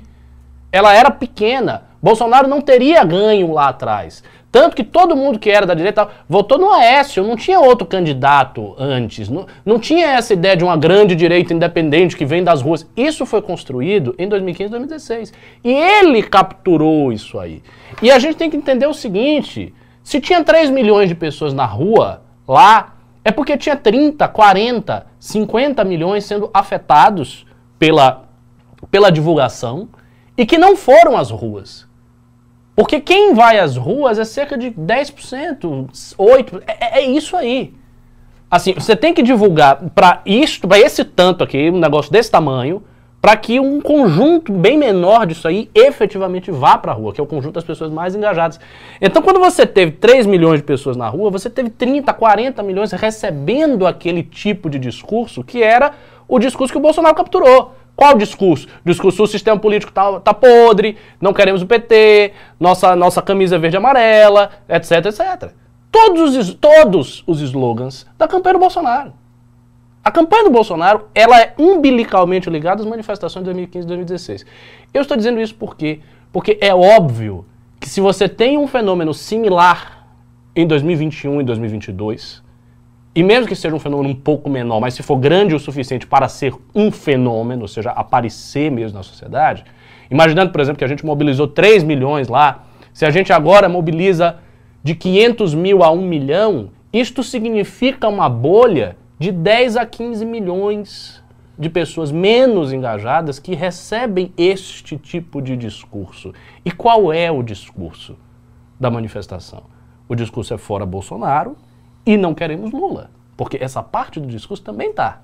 Ela 0.71 0.93
era 0.93 1.12
pequena. 1.12 1.84
Bolsonaro 2.01 2.47
não 2.47 2.62
teria 2.62 3.03
ganho 3.03 3.53
lá 3.53 3.69
atrás. 3.69 4.23
Tanto 4.52 4.76
que 4.76 4.84
todo 4.84 5.16
mundo 5.16 5.40
que 5.40 5.50
era 5.50 5.66
da 5.66 5.74
direita 5.74 6.10
votou 6.28 6.58
no 6.58 6.72
Aécio, 6.74 7.24
não 7.24 7.38
tinha 7.38 7.60
outro 7.60 7.88
candidato 7.88 8.76
antes. 8.78 9.30
Não, 9.30 9.48
não 9.66 9.80
tinha 9.80 10.08
essa 10.08 10.34
ideia 10.34 10.58
de 10.58 10.64
uma 10.64 10.76
grande 10.76 11.16
direita 11.16 11.54
independente 11.54 12.18
que 12.18 12.26
vem 12.26 12.44
das 12.44 12.62
ruas. 12.62 12.86
Isso 12.98 13.26
foi 13.26 13.42
construído 13.42 14.14
em 14.18 14.28
2015 14.28 14.68
e 14.68 14.72
2016. 14.72 15.34
E 15.64 15.72
ele 15.72 16.22
capturou 16.22 17.14
isso 17.14 17.40
aí. 17.40 17.64
E 18.02 18.12
a 18.12 18.20
gente 18.20 18.36
tem 18.36 18.50
que 18.50 18.58
entender 18.58 18.88
o 18.88 18.94
seguinte: 18.94 19.74
se 20.04 20.20
tinha 20.20 20.44
3 20.44 20.70
milhões 20.70 21.08
de 21.08 21.16
pessoas 21.16 21.54
na 21.54 21.66
rua, 21.66 22.22
lá, 22.46 22.96
é 23.24 23.32
porque 23.32 23.56
tinha 23.58 23.78
30, 23.78 24.28
40, 24.28 25.06
50 25.18 25.84
milhões 25.86 26.26
sendo 26.26 26.50
afetados 26.54 27.46
pela, 27.80 28.26
pela 28.90 29.10
divulgação 29.10 29.88
e 30.38 30.46
que 30.46 30.58
não 30.58 30.76
foram 30.76 31.16
às 31.16 31.30
ruas. 31.30 31.90
Porque 32.75 32.99
quem 32.99 33.34
vai 33.34 33.60
às 33.60 33.75
ruas 33.75 34.17
é 34.17 34.23
cerca 34.23 34.57
de 34.57 34.71
10%, 34.71 36.15
8%, 36.17 36.63
é, 36.65 36.99
é 36.99 37.01
isso 37.01 37.36
aí. 37.36 37.73
Assim, 38.49 38.73
você 38.73 38.95
tem 38.95 39.13
que 39.13 39.23
divulgar 39.23 39.77
para 39.95 40.21
isto, 40.25 40.67
para 40.67 40.79
esse 40.79 41.05
tanto 41.05 41.43
aqui, 41.43 41.69
um 41.69 41.79
negócio 41.79 42.12
desse 42.12 42.29
tamanho, 42.29 42.84
para 43.21 43.38
que 43.38 43.60
um 43.60 43.79
conjunto 43.79 44.51
bem 44.51 44.77
menor 44.77 45.27
disso 45.27 45.47
aí 45.47 45.69
efetivamente 45.75 46.49
vá 46.49 46.77
para 46.77 46.91
a 46.91 46.95
rua, 46.95 47.13
que 47.13 47.21
é 47.21 47.23
o 47.23 47.27
conjunto 47.27 47.53
das 47.53 47.63
pessoas 47.63 47.91
mais 47.91 48.15
engajadas. 48.15 48.60
Então, 48.99 49.21
quando 49.21 49.39
você 49.39 49.65
teve 49.65 49.91
3 49.91 50.25
milhões 50.25 50.60
de 50.60 50.63
pessoas 50.63 50.97
na 50.97 51.07
rua, 51.07 51.29
você 51.29 51.49
teve 51.49 51.69
30, 51.69 52.12
40 52.12 52.63
milhões 52.63 52.91
recebendo 52.91 53.86
aquele 53.86 54.23
tipo 54.23 54.69
de 54.69 54.79
discurso 54.79 55.43
que 55.43 55.62
era 55.62 55.91
o 56.27 56.39
discurso 56.39 56.73
que 56.73 56.79
o 56.79 56.81
Bolsonaro 56.81 57.13
capturou. 57.13 57.75
Qual 58.02 58.16
o 58.16 58.18
discurso? 58.18 58.68
O 58.84 58.90
discurso, 58.90 59.22
o 59.22 59.28
sistema 59.28 59.60
político 59.60 59.92
tá, 59.92 60.20
tá 60.22 60.34
podre, 60.34 60.98
não 61.22 61.34
queremos 61.34 61.62
o 61.62 61.68
PT, 61.68 62.34
nossa, 62.60 62.96
nossa 62.96 63.22
camisa 63.22 63.60
verde 63.60 63.76
e 63.76 63.78
amarela, 63.78 64.50
etc, 64.68 65.06
etc. 65.06 65.52
Todos 65.92 66.36
os, 66.36 66.52
todos 66.56 67.24
os 67.28 67.42
slogans 67.42 68.08
da 68.18 68.28
campanha 68.28 68.54
do 68.54 68.60
Bolsonaro. 68.60 69.14
A 70.04 70.10
campanha 70.10 70.46
do 70.46 70.50
Bolsonaro, 70.50 71.10
ela 71.14 71.40
é 71.40 71.54
umbilicalmente 71.60 72.49
ligada 72.49 72.82
às 72.82 72.89
manifestações 72.89 73.43
de 73.43 73.52
2015 73.52 73.86
e 73.86 73.88
2016. 73.88 74.45
Eu 74.91 75.04
estou 75.04 75.16
dizendo 75.16 75.39
isso 75.39 75.54
por 75.54 75.76
quê? 75.76 75.99
Porque 76.34 76.58
é 76.60 76.74
óbvio 76.74 77.45
que 77.80 77.88
se 77.88 78.02
você 78.02 78.28
tem 78.28 78.58
um 78.58 78.66
fenômeno 78.66 79.14
similar 79.14 80.08
em 80.56 80.66
2021 80.66 81.41
e 81.41 81.43
2022, 81.43 82.41
e 83.14 83.22
mesmo 83.22 83.47
que 83.47 83.55
seja 83.55 83.76
um 83.76 83.80
fenômeno 83.80 84.09
um 84.09 84.16
pouco 84.16 84.49
menor, 84.49 84.80
mas 84.80 84.93
se 84.93 85.03
for 85.03 85.18
grande 85.18 85.53
o 85.53 85.59
suficiente 85.59 86.07
para 86.07 86.30
ser 86.30 86.53
um 86.74 86.89
fenômeno, 86.89 87.64
ou 87.64 87.68
seja, 87.68 87.91
aparecer 87.91 88.72
mesmo 88.72 88.97
na 88.97 89.03
sociedade, 89.03 89.66
imaginando, 90.09 90.51
por 90.51 90.62
exemplo, 90.62 90.80
que 90.80 90.86
a 90.86 90.88
gente 90.88 91.05
mobilizou 91.05 91.47
3 91.47 91.84
milhões 91.84 92.30
lá, 92.30 92.64
se 92.93 93.05
a 93.05 93.09
gente 93.09 93.34
agora 93.34 93.68
mobiliza 93.68 94.38
de 94.82 94.95
500 94.95 95.53
mil 95.53 95.84
a 95.84 95.91
1 95.91 96.01
milhão, 96.01 96.70
isto 96.93 97.22
significa 97.22 98.07
uma 98.07 98.30
bolha 98.30 98.95
de 99.20 99.32
10 99.32 99.78
a 99.78 99.86
15 99.86 100.26
milhões 100.26 101.22
de 101.59 101.70
pessoas 101.70 102.12
menos 102.12 102.74
engajadas 102.74 103.39
que 103.39 103.53
recebem 103.53 104.34
este 104.38 104.97
tipo 104.97 105.41
de 105.41 105.55
discurso. 105.55 106.34
E 106.66 106.72
qual 106.72 107.14
é 107.14 107.30
o 107.30 107.43
discurso 107.43 108.18
da 108.80 108.89
manifestação? 108.89 109.64
O 110.09 110.16
discurso 110.16 110.53
é 110.53 110.57
fora 110.57 110.86
Bolsonaro 110.86 111.55
e 112.06 112.18
não 112.18 112.34
queremos 112.34 112.72
Lula. 112.72 113.10
Porque 113.36 113.58
essa 113.60 113.82
parte 113.82 114.20
do 114.20 114.28
discurso 114.28 114.64
também 114.64 114.89
está 114.89 115.22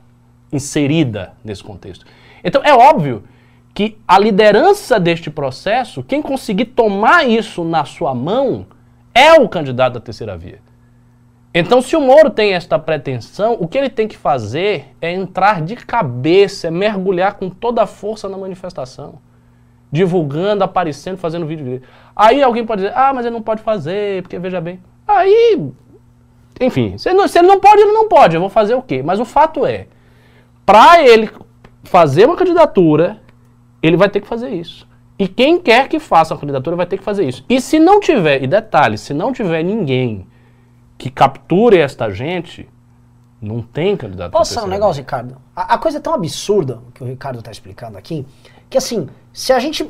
inserida 0.51 1.33
nesse 1.43 1.63
contexto. 1.63 2.05
Então 2.43 2.61
é 2.63 2.73
óbvio 2.73 3.23
que 3.73 3.97
a 4.07 4.17
liderança 4.17 4.99
deste 4.99 5.29
processo, 5.29 6.01
quem 6.01 6.21
conseguir 6.21 6.65
tomar 6.65 7.27
isso 7.27 7.63
na 7.63 7.85
sua 7.85 8.15
mão, 8.15 8.65
é 9.13 9.33
o 9.33 9.47
candidato 9.47 9.93
da 9.93 9.99
terceira 9.99 10.37
via. 10.37 10.59
Então, 11.53 11.81
se 11.81 11.95
o 11.95 12.01
Moro 12.01 12.29
tem 12.29 12.53
esta 12.53 12.77
pretensão, 12.77 13.57
o 13.59 13.67
que 13.67 13.77
ele 13.77 13.89
tem 13.89 14.07
que 14.07 14.17
fazer 14.17 14.95
é 15.01 15.11
entrar 15.11 15.61
de 15.61 15.75
cabeça, 15.75 16.67
é 16.67 16.71
mergulhar 16.71 17.33
com 17.35 17.49
toda 17.49 17.81
a 17.81 17.87
força 17.87 18.29
na 18.29 18.37
manifestação. 18.37 19.15
Divulgando, 19.91 20.63
aparecendo, 20.63 21.17
fazendo 21.17 21.47
vídeo. 21.47 21.81
Aí 22.15 22.43
alguém 22.43 22.65
pode 22.65 22.83
dizer, 22.83 22.95
ah, 22.95 23.11
mas 23.13 23.25
ele 23.25 23.33
não 23.33 23.41
pode 23.41 23.63
fazer, 23.63 24.21
porque 24.21 24.37
veja 24.37 24.61
bem. 24.61 24.79
Aí, 25.07 25.71
enfim, 26.59 26.97
se 26.97 27.09
ele, 27.09 27.17
não, 27.17 27.27
se 27.27 27.37
ele 27.37 27.47
não 27.47 27.59
pode, 27.59 27.81
ele 27.81 27.91
não 27.91 28.07
pode. 28.07 28.35
Eu 28.35 28.41
vou 28.41 28.49
fazer 28.49 28.73
o 28.73 28.81
quê? 28.81 29.01
Mas 29.03 29.19
o 29.19 29.25
fato 29.25 29.65
é, 29.65 29.87
para 30.65 31.01
ele 31.01 31.29
fazer 31.83 32.25
uma 32.25 32.35
candidatura, 32.35 33.21
ele 33.81 33.97
vai 33.97 34.09
ter 34.09 34.21
que 34.21 34.27
fazer 34.27 34.49
isso. 34.49 34.87
E 35.19 35.27
quem 35.27 35.59
quer 35.59 35.87
que 35.87 35.99
faça 35.99 36.33
a 36.33 36.37
candidatura 36.37 36.75
vai 36.75 36.85
ter 36.85 36.97
que 36.97 37.03
fazer 37.03 37.27
isso. 37.27 37.43
E 37.49 37.59
se 37.59 37.79
não 37.79 37.99
tiver, 37.99 38.43
e 38.43 38.47
detalhe, 38.47 38.97
se 38.97 39.13
não 39.13 39.33
tiver 39.33 39.63
ninguém 39.63 40.27
que 40.97 41.09
capture 41.09 41.77
esta 41.77 42.11
gente, 42.11 42.67
não 43.41 43.61
tem 43.61 43.95
candidato 43.95 44.31
Posso 44.31 44.55
falar 44.55 44.67
um 44.67 44.69
negócio, 44.69 45.01
Ricardo? 45.01 45.37
A, 45.55 45.75
a, 45.75 45.77
coisa 45.77 45.97
é 45.97 46.01
tão 46.01 46.13
absurda 46.13 46.79
que 46.93 47.03
o 47.03 47.07
Ricardo 47.07 47.39
está 47.39 47.51
explicando 47.51 47.97
aqui, 47.97 48.25
que 48.69 48.77
assim, 48.77 49.07
se 49.31 49.53
a 49.53 49.59
gente. 49.59 49.89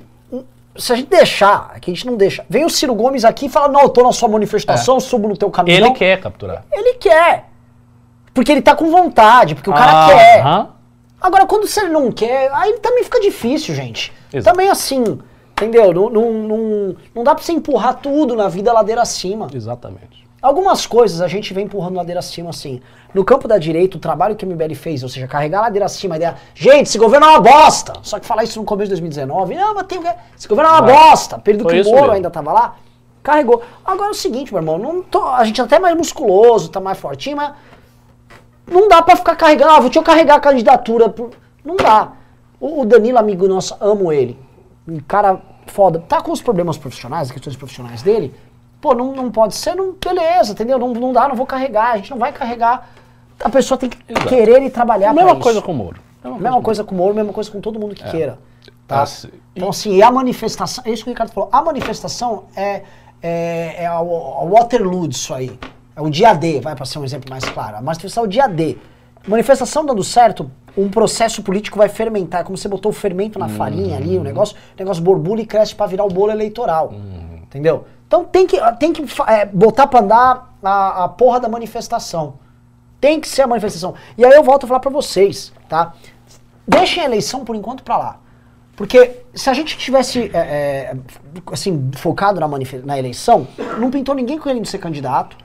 Se 0.77 0.93
a 0.93 0.95
gente 0.95 1.09
deixar, 1.09 1.79
que 1.79 1.91
a 1.91 1.93
gente 1.93 2.05
não 2.05 2.15
deixa. 2.15 2.45
Vem 2.49 2.65
o 2.65 2.69
Ciro 2.69 2.93
Gomes 2.93 3.25
aqui 3.25 3.47
e 3.47 3.49
fala: 3.49 3.67
Não, 3.67 3.81
eu 3.81 3.89
tô 3.89 4.03
na 4.03 4.11
sua 4.11 4.29
manifestação, 4.29 4.97
é. 4.97 4.99
subo 4.99 5.27
no 5.27 5.35
teu 5.37 5.49
caminho. 5.49 5.77
Ele 5.77 5.91
quer 5.91 6.19
capturar. 6.19 6.63
Ele 6.71 6.93
quer. 6.95 7.45
Porque 8.33 8.51
ele 8.51 8.61
tá 8.61 8.75
com 8.75 8.91
vontade, 8.91 9.55
porque 9.55 9.69
o 9.69 9.73
cara 9.73 10.05
ah, 10.05 10.07
quer. 10.07 10.45
Uh 10.45 10.77
Agora, 11.19 11.45
quando 11.45 11.67
você 11.67 11.83
não 11.83 12.11
quer, 12.11 12.51
aí 12.53 12.73
também 12.79 13.03
fica 13.03 13.19
difícil, 13.19 13.73
gente. 13.73 14.13
Exato. 14.31 14.55
Também 14.55 14.69
assim, 14.69 15.19
entendeu? 15.51 15.91
Não, 15.91 16.09
não, 16.09 16.31
não, 16.31 16.95
não 17.15 17.23
dá 17.23 17.33
pra 17.33 17.43
você 17.43 17.51
empurrar 17.51 17.95
tudo 17.95 18.35
na 18.35 18.47
vida 18.47 18.71
ladeira 18.71 19.01
acima. 19.01 19.47
Exatamente. 19.53 20.26
Algumas 20.41 20.85
coisas 20.85 21.19
a 21.19 21.27
gente 21.27 21.53
vem 21.53 21.65
empurrando 21.65 21.95
ladeira 21.95 22.19
acima, 22.19 22.51
assim. 22.51 22.79
No 23.13 23.25
campo 23.25 23.47
da 23.47 23.57
direita, 23.57 23.97
o 23.97 23.99
trabalho 23.99 24.35
que 24.35 24.45
o 24.45 24.47
MBL 24.47 24.75
fez, 24.75 25.01
ou 25.01 25.09
seja, 25.09 25.27
carregar 25.27 25.59
a 25.59 25.61
ladeira 25.63 25.85
acima, 25.85 26.15
a 26.15 26.17
ideia, 26.17 26.35
gente, 26.53 26.87
esse 26.87 26.97
governo 26.99 27.25
é 27.25 27.29
uma 27.29 27.39
bosta! 27.39 27.93
Só 28.03 28.19
que 28.19 28.25
falar 28.25 28.43
isso 28.43 28.59
no 28.59 28.65
começo 28.65 28.85
de 28.85 29.01
2019, 29.01 29.55
não, 29.55 29.73
mas 29.73 29.87
tem 29.87 29.99
Esse 30.37 30.47
governo 30.47 30.69
é 30.69 30.73
uma 30.73 30.81
bosta! 30.81 31.39
Período 31.39 31.67
que 31.67 31.81
o 31.81 31.83
Moro 31.85 32.11
ainda 32.11 32.29
tava 32.29 32.53
lá, 32.53 32.75
carregou. 33.23 33.63
Agora 33.83 34.09
é 34.09 34.11
o 34.11 34.15
seguinte, 34.15 34.53
meu 34.53 34.61
irmão, 34.61 34.77
não 34.77 35.01
tô, 35.01 35.25
a 35.25 35.43
gente 35.43 35.59
é 35.59 35.63
até 35.63 35.79
mais 35.79 35.97
musculoso, 35.97 36.69
tá 36.69 36.79
mais 36.79 36.99
fortinho, 36.99 37.37
mas 37.37 37.53
não 38.67 38.87
dá 38.87 39.01
pra 39.01 39.15
ficar 39.15 39.35
carregando, 39.35 39.71
ah, 39.71 39.79
deixa 39.79 39.97
eu 39.97 40.03
carregar 40.03 40.35
a 40.35 40.39
candidatura. 40.39 41.13
Não 41.65 41.75
dá. 41.75 42.11
O, 42.59 42.81
o 42.81 42.85
Danilo, 42.85 43.17
amigo 43.17 43.47
nosso, 43.47 43.75
amo 43.79 44.11
ele. 44.11 44.37
Um 44.87 44.99
cara 44.99 45.41
foda. 45.67 45.99
Tá 45.99 46.21
com 46.21 46.31
os 46.31 46.41
problemas 46.41 46.77
profissionais, 46.77 47.27
as 47.27 47.31
questões 47.31 47.55
profissionais 47.55 48.01
dele, 48.01 48.33
Pô, 48.79 48.93
não, 48.93 49.13
não 49.13 49.31
pode 49.31 49.55
ser, 49.55 49.75
não, 49.75 49.93
beleza, 49.93 50.51
entendeu? 50.51 50.77
Não, 50.77 50.93
não 50.93 51.11
dá, 51.11 51.27
não 51.27 51.35
vou 51.35 51.45
carregar, 51.45 51.93
a 51.93 51.97
gente 51.97 52.11
não 52.11 52.17
vai 52.17 52.31
carregar. 52.31 52.89
A 53.39 53.49
pessoa 53.49 53.77
tem 53.77 53.89
que 53.89 53.97
Exato. 54.07 54.27
querer 54.27 54.61
e 54.63 54.69
trabalhar 54.69 55.13
Mesma 55.13 55.35
coisa 55.35 55.61
com 55.61 55.71
o 55.71 55.75
Moro. 55.75 55.99
Mesma, 56.23 56.39
mesma 56.39 56.61
coisa 56.61 56.83
com 56.83 56.95
o 56.95 56.97
Moro, 56.97 57.13
mesma 57.13 57.33
coisa 57.33 57.49
com 57.51 57.61
todo 57.61 57.79
mundo 57.79 57.95
que 57.95 58.03
é. 58.03 58.09
queira. 58.09 58.39
Tá? 58.87 59.01
Assim, 59.01 59.29
então, 59.55 59.69
assim, 59.69 60.01
a 60.01 60.11
manifestação, 60.11 60.83
é 60.85 60.91
isso 60.91 61.03
que 61.03 61.09
o 61.09 61.13
Ricardo 61.13 61.31
falou, 61.31 61.49
a 61.51 61.61
manifestação 61.61 62.45
é, 62.55 62.83
é, 63.21 63.83
é 63.83 63.85
a, 63.85 63.95
a 63.95 64.45
Waterloo 64.45 65.07
disso 65.07 65.33
aí. 65.33 65.57
É 65.95 66.01
o 66.01 66.09
dia 66.09 66.33
D, 66.33 66.61
vai 66.61 66.75
para 66.75 66.85
ser 66.85 66.99
um 66.99 67.03
exemplo 67.03 67.29
mais 67.29 67.43
claro. 67.43 67.77
A 67.77 67.81
manifestação 67.81 68.23
é 68.23 68.27
o 68.27 68.29
dia 68.29 68.47
D. 68.47 68.77
Manifestação 69.27 69.83
dando 69.83 70.03
certo, 70.03 70.49
um 70.77 70.89
processo 70.89 71.41
político 71.41 71.77
vai 71.77 71.89
fermentar. 71.89 72.43
Como 72.43 72.55
você 72.55 72.67
botou 72.67 72.91
o 72.91 72.93
fermento 72.93 73.39
na 73.39 73.49
farinha 73.49 73.97
ali, 73.97 74.17
o 74.17 74.23
negócio, 74.23 74.55
o 74.55 74.79
negócio 74.79 75.03
borbulha 75.03 75.41
e 75.41 75.45
cresce 75.45 75.73
para 75.73 75.87
virar 75.87 76.05
o 76.05 76.09
bolo 76.09 76.31
eleitoral. 76.31 76.89
Uhum. 76.89 77.36
Entendeu? 77.47 77.85
Então 78.07 78.23
tem 78.23 78.47
que, 78.47 78.57
tem 78.79 78.93
que 78.93 79.03
é, 79.27 79.45
botar 79.45 79.87
pra 79.87 79.99
andar 79.99 80.53
a, 80.63 81.03
a 81.05 81.09
porra 81.09 81.39
da 81.39 81.49
manifestação. 81.49 82.35
Tem 82.99 83.19
que 83.19 83.27
ser 83.27 83.43
a 83.43 83.47
manifestação. 83.47 83.93
E 84.17 84.25
aí 84.25 84.31
eu 84.31 84.43
volto 84.43 84.63
a 84.63 84.67
falar 84.67 84.79
pra 84.79 84.89
vocês, 84.89 85.53
tá? 85.67 85.93
Deixem 86.67 87.03
a 87.03 87.05
eleição 87.05 87.45
por 87.45 87.55
enquanto 87.55 87.83
pra 87.83 87.97
lá. 87.97 88.19
Porque 88.75 89.23
se 89.33 89.49
a 89.49 89.53
gente 89.53 89.77
tivesse 89.77 90.29
é, 90.33 90.37
é, 90.37 90.95
assim, 91.51 91.89
focado 91.95 92.39
na, 92.39 92.47
na 92.47 92.99
eleição, 92.99 93.47
não 93.79 93.89
pintou 93.89 94.13
ninguém 94.13 94.39
querendo 94.39 94.65
ser 94.67 94.77
candidato. 94.77 95.35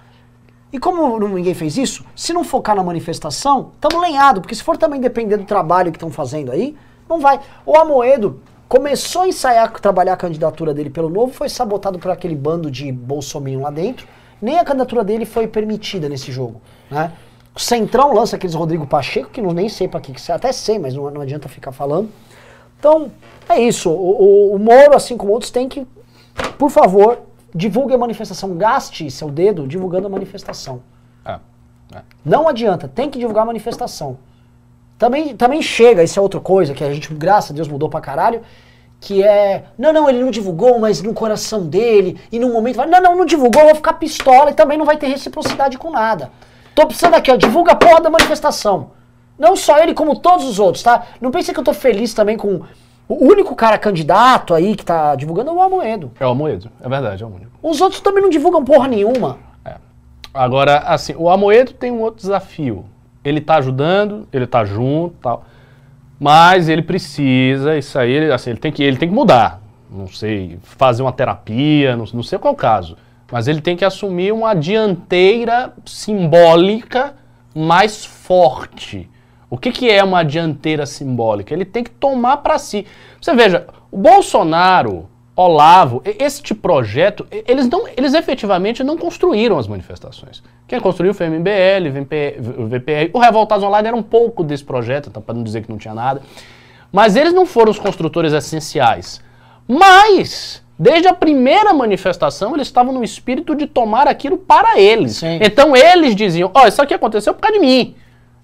E 0.73 0.79
como 0.79 1.19
ninguém 1.29 1.55
fez 1.55 1.77
isso, 1.77 2.05
se 2.17 2.33
não 2.33 2.45
focar 2.45 2.77
na 2.77 2.83
manifestação, 2.83 3.73
estamos 3.75 4.01
lenhado, 4.01 4.41
porque 4.41 4.55
se 4.55 4.63
for 4.63 4.77
também 4.77 5.01
depender 5.01 5.37
do 5.37 5.45
trabalho 5.45 5.91
que 5.91 5.97
estão 5.97 6.11
fazendo 6.11 6.51
aí, 6.51 6.77
não 7.09 7.21
vai. 7.21 7.41
O 7.65 7.77
Amoedo, 7.77 8.41
começou 8.73 9.23
a 9.23 9.29
ensaiar, 9.29 9.71
trabalhar 9.71 10.15
a 10.15 10.17
candidatura 10.17 10.73
dele 10.73 10.89
pelo 10.89 11.11
Novo, 11.11 11.31
foi 11.31 11.47
sabotado 11.47 11.99
por 11.99 12.11
aquele 12.11 12.35
bando 12.35 12.71
de 12.71 12.91
bolsominion 12.91 13.61
lá 13.61 13.71
dentro. 13.71 14.09
Nem 14.41 14.59
a 14.59 14.65
candidatura 14.65 15.05
dele 15.05 15.27
foi 15.27 15.47
permitida 15.47 16.09
nesse 16.09 16.33
jogo, 16.33 16.59
né? 16.91 17.13
O 17.55 17.61
Centrão 17.61 18.15
lança 18.15 18.37
aqueles 18.37 18.55
Rodrigo 18.55 18.87
Pacheco, 18.87 19.29
que 19.29 19.43
não 19.43 19.53
nem 19.53 19.69
sei 19.69 19.89
para 19.89 20.01
que, 20.01 20.15
que 20.15 20.33
até 20.33 20.51
sei, 20.53 20.79
mas 20.79 20.95
não, 20.95 21.11
não, 21.11 21.21
adianta 21.21 21.51
ficar 21.51 21.71
falando. 21.71 22.09
Então, 22.79 23.13
é 23.47 23.61
isso. 23.61 23.91
O, 23.91 24.53
o, 24.53 24.55
o 24.55 24.59
Moro, 24.59 24.97
assim 24.97 25.19
como 25.19 25.33
outros, 25.33 25.51
tem 25.51 25.69
que, 25.69 25.87
por 26.59 26.71
favor, 26.71 27.19
divulgue 27.55 27.93
a 27.93 27.99
manifestação. 27.99 28.57
Gaste 28.57 29.11
seu 29.11 29.31
dedo 29.31 29.69
divulgando 29.69 30.07
a 30.07 30.11
manifestação. 30.11 30.81
É, 31.27 31.39
é. 31.95 32.01
Não 32.25 32.49
adianta, 32.49 32.89
tem 32.89 33.11
que 33.11 33.19
divulgar 33.19 33.43
a 33.43 33.47
manifestação. 33.47 34.17
Também, 35.03 35.37
também 35.37 35.61
chega, 35.61 36.05
isso 36.05 36.17
é 36.17 36.23
outra 36.23 36.39
coisa 36.39 36.75
que 36.75 36.85
a 36.85 36.95
gente, 36.95 37.13
graças 37.13 37.51
a 37.51 37.55
Deus, 37.55 37.67
mudou 37.67 37.89
pra 37.89 38.01
caralho, 38.01 38.41
que 39.01 39.21
é, 39.21 39.65
não, 39.77 39.93
não, 39.93 40.09
ele 40.09 40.21
não 40.21 40.31
divulgou, 40.31 40.79
mas 40.79 41.03
no 41.03 41.13
coração 41.13 41.67
dele, 41.67 42.21
e 42.31 42.39
no 42.39 42.51
momento 42.51 42.77
vai, 42.77 42.87
não, 42.87 43.01
não, 43.01 43.17
não 43.17 43.25
divulgou, 43.25 43.65
vou 43.65 43.75
ficar 43.75 43.95
pistola 43.95 44.53
e 44.53 44.55
também 44.55 44.79
não 44.79 44.87
vai 44.87 44.97
ter 44.97 45.09
reciprocidade 45.09 45.77
com 45.77 45.91
nada. 45.91 46.31
Tô 46.73 46.87
precisando 46.87 47.15
aqui, 47.15 47.33
ó, 47.33 47.35
divulga 47.35 47.73
a 47.73 47.75
porra 47.75 48.01
da 48.01 48.09
manifestação. 48.11 48.93
Não 49.37 49.57
só 49.57 49.81
ele, 49.81 49.93
como 49.93 50.21
todos 50.21 50.47
os 50.47 50.61
outros, 50.61 50.85
tá? 50.85 51.05
Não 51.21 51.33
pense 51.33 51.53
que 51.53 51.59
eu 51.59 51.65
tô 51.65 51.75
feliz 51.75 52.15
também 52.15 52.37
com 52.37 52.61
o 53.09 53.25
único 53.27 53.57
cara 53.57 53.79
candidato 53.79 54.55
aí 54.55 54.77
que 54.77 54.85
tá 54.85 55.17
divulgando 55.17 55.51
é 55.51 55.53
o 55.53 55.61
Almoedo. 55.61 56.13
É 56.21 56.25
o 56.25 56.29
Almoedo, 56.29 56.71
é 56.81 56.89
verdade, 56.89 57.25
é 57.25 57.27
o 57.27 57.29
único. 57.29 57.51
Os 57.61 57.81
outros 57.81 58.01
também 58.01 58.23
não 58.23 58.31
divulgam 58.31 58.65
porra 58.65 58.87
nenhuma. 58.87 59.41
É. 59.65 59.75
Agora, 60.33 60.79
assim, 60.79 61.13
o 61.19 61.29
Almoedo 61.29 61.73
tem 61.73 61.91
um 61.91 62.03
outro 62.03 62.21
desafio 62.21 62.85
ele 63.25 63.39
está 63.39 63.57
ajudando, 63.57 64.27
ele 64.33 64.45
está 64.45 64.65
junto, 64.65 65.17
tal. 65.21 65.45
Mas 66.19 66.69
ele 66.69 66.83
precisa, 66.83 67.77
isso 67.77 67.99
aí, 67.99 68.11
ele, 68.11 68.33
assim, 68.33 68.51
ele 68.51 68.59
tem 68.59 68.71
que, 68.71 68.83
ele 68.83 68.97
tem 68.97 69.09
que 69.09 69.15
mudar. 69.15 69.61
Não 69.91 70.07
sei, 70.07 70.59
fazer 70.63 71.03
uma 71.03 71.13
terapia, 71.13 71.97
não, 71.97 72.05
não 72.15 72.23
sei 72.23 72.39
qual 72.39 72.55
o 72.55 72.57
caso. 72.57 72.97
Mas 73.31 73.49
ele 73.49 73.61
tem 73.61 73.77
que 73.77 73.85
assumir 73.85 74.33
uma 74.33 74.55
dianteira 74.55 75.73
simbólica 75.85 77.15
mais 77.55 78.05
forte. 78.05 79.09
O 79.49 79.59
que, 79.59 79.71
que 79.71 79.91
é 79.91 80.03
uma 80.03 80.23
dianteira 80.23 80.87
simbólica? 80.87 81.53
Ele 81.53 81.65
tem 81.65 81.85
que 81.85 81.91
tomar 81.91 82.39
para 82.39 82.59
si. 82.59 82.87
Você 83.21 83.35
veja, 83.35 83.67
o 83.91 83.99
Bolsonaro, 83.99 85.09
Olavo, 85.35 86.03
este 86.05 86.55
projeto, 86.55 87.27
eles, 87.31 87.67
não, 87.69 87.89
eles 87.97 88.13
efetivamente 88.13 88.85
não 88.85 88.99
construíram 88.99 89.59
as 89.59 89.67
manifestações. 89.67 90.43
Quem 90.69 90.79
construiu 90.79 91.15
foi 91.15 91.29
o 91.29 91.31
MBL, 91.31 91.89
o 92.59 92.67
VPR. 92.67 93.11
O 93.15 93.19
Revoltados 93.19 93.65
Online 93.65 93.89
era 93.89 93.97
um 93.97 94.03
pouco 94.03 94.45
desse 94.45 94.63
projeto, 94.63 95.11
tá, 95.11 95.21
para 95.23 95.35
não 95.35 95.43
dizer 95.43 95.63
que 95.63 95.71
não 95.71 95.79
tinha 95.79 95.95
nada. 95.95 96.21
Mas 96.93 97.17
eles 97.17 97.33
não 97.33 97.47
foram 97.47 97.71
os 97.71 97.79
construtores 97.79 98.35
essenciais. 98.35 99.23
Mas, 99.67 100.63
desde 100.79 101.09
a 101.09 101.15
primeira 101.15 101.73
manifestação, 101.73 102.55
eles 102.55 102.67
estavam 102.67 102.93
no 102.93 103.03
espírito 103.03 103.55
de 103.55 103.67
tomar 103.67 104.07
aquilo 104.07 104.37
para 104.37 104.79
eles. 104.79 105.17
Sim. 105.17 105.39
Então 105.41 105.75
eles 105.75 106.15
diziam: 106.15 106.51
Ó, 106.53 106.63
oh, 106.63 106.69
isso 106.69 106.83
aqui 106.83 106.93
aconteceu 106.93 107.33
por 107.33 107.41
causa 107.41 107.59
de 107.59 107.65
mim. 107.65 107.95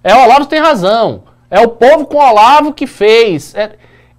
É 0.03 0.15
o 0.15 0.25
Olavo 0.25 0.47
tem 0.47 0.59
razão. 0.59 1.25
É 1.51 1.61
o 1.61 1.69
povo 1.69 2.07
com 2.07 2.17
o 2.17 2.27
Olavo 2.27 2.73
que 2.73 2.87
fez. 2.87 3.55
É... 3.55 3.73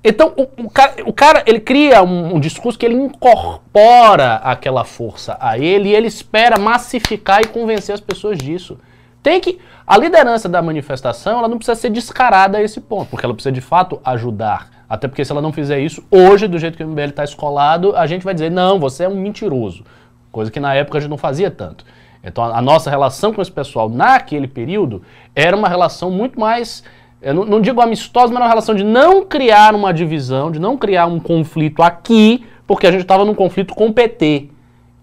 Então, 0.03 0.33
o, 0.37 0.65
o, 0.65 0.69
cara, 0.69 0.93
o, 1.05 1.11
cara, 1.11 1.43
ele 1.45 1.59
cria 1.59 2.01
um, 2.01 2.35
um, 2.35 2.39
discurso 2.39 2.79
que 2.79 2.85
ele 2.85 2.95
incorpora 2.95 4.35
aquela 4.35 4.85
força 4.85 5.37
a 5.41 5.57
ele 5.57 5.89
e 5.89 5.95
ele 5.95 6.07
espera 6.07 6.57
massificar 6.57 7.41
e 7.41 7.47
convencer 7.47 7.93
as 7.93 7.99
pessoas 7.99 8.37
disso. 8.37 8.79
Tem 9.21 9.41
que. 9.41 9.59
A 9.85 9.97
liderança 9.97 10.47
da 10.47 10.61
manifestação 10.61 11.39
ela 11.39 11.47
não 11.47 11.57
precisa 11.57 11.75
ser 11.75 11.89
descarada 11.89 12.59
a 12.59 12.63
esse 12.63 12.79
ponto, 12.79 13.09
porque 13.09 13.25
ela 13.25 13.33
precisa 13.33 13.51
de 13.51 13.59
fato 13.59 13.99
ajudar. 14.05 14.69
Até 14.87 15.07
porque 15.07 15.25
se 15.25 15.31
ela 15.31 15.41
não 15.41 15.51
fizer 15.51 15.79
isso, 15.79 16.03
hoje, 16.09 16.47
do 16.47 16.57
jeito 16.57 16.77
que 16.77 16.83
o 16.83 16.87
MBL 16.87 17.09
está 17.09 17.23
escolado, 17.23 17.95
a 17.95 18.07
gente 18.07 18.23
vai 18.23 18.33
dizer, 18.33 18.49
não, 18.49 18.79
você 18.79 19.03
é 19.03 19.09
um 19.09 19.19
mentiroso. 19.19 19.83
Coisa 20.31 20.49
que 20.49 20.59
na 20.59 20.73
época 20.73 20.97
a 20.97 21.01
gente 21.01 21.09
não 21.09 21.17
fazia 21.17 21.51
tanto. 21.51 21.83
Então 22.23 22.43
a, 22.43 22.57
a 22.57 22.61
nossa 22.61 22.89
relação 22.89 23.33
com 23.33 23.41
esse 23.41 23.51
pessoal 23.51 23.89
naquele 23.89 24.47
período 24.47 25.01
era 25.35 25.55
uma 25.55 25.67
relação 25.67 26.09
muito 26.09 26.39
mais. 26.39 26.83
Eu 27.21 27.33
não, 27.33 27.45
não 27.45 27.61
digo 27.61 27.81
amistosa, 27.81 28.31
mas 28.33 28.41
uma 28.41 28.47
relação 28.47 28.73
de 28.73 28.83
não 28.83 29.25
criar 29.25 29.75
uma 29.75 29.93
divisão, 29.93 30.51
de 30.51 30.59
não 30.59 30.77
criar 30.77 31.05
um 31.05 31.19
conflito 31.19 31.81
aqui, 31.81 32.45
porque 32.65 32.87
a 32.87 32.91
gente 32.91 33.01
estava 33.01 33.25
num 33.25 33.33
conflito 33.33 33.73
com 33.75 33.87
o 33.87 33.93
PT. 33.93 34.49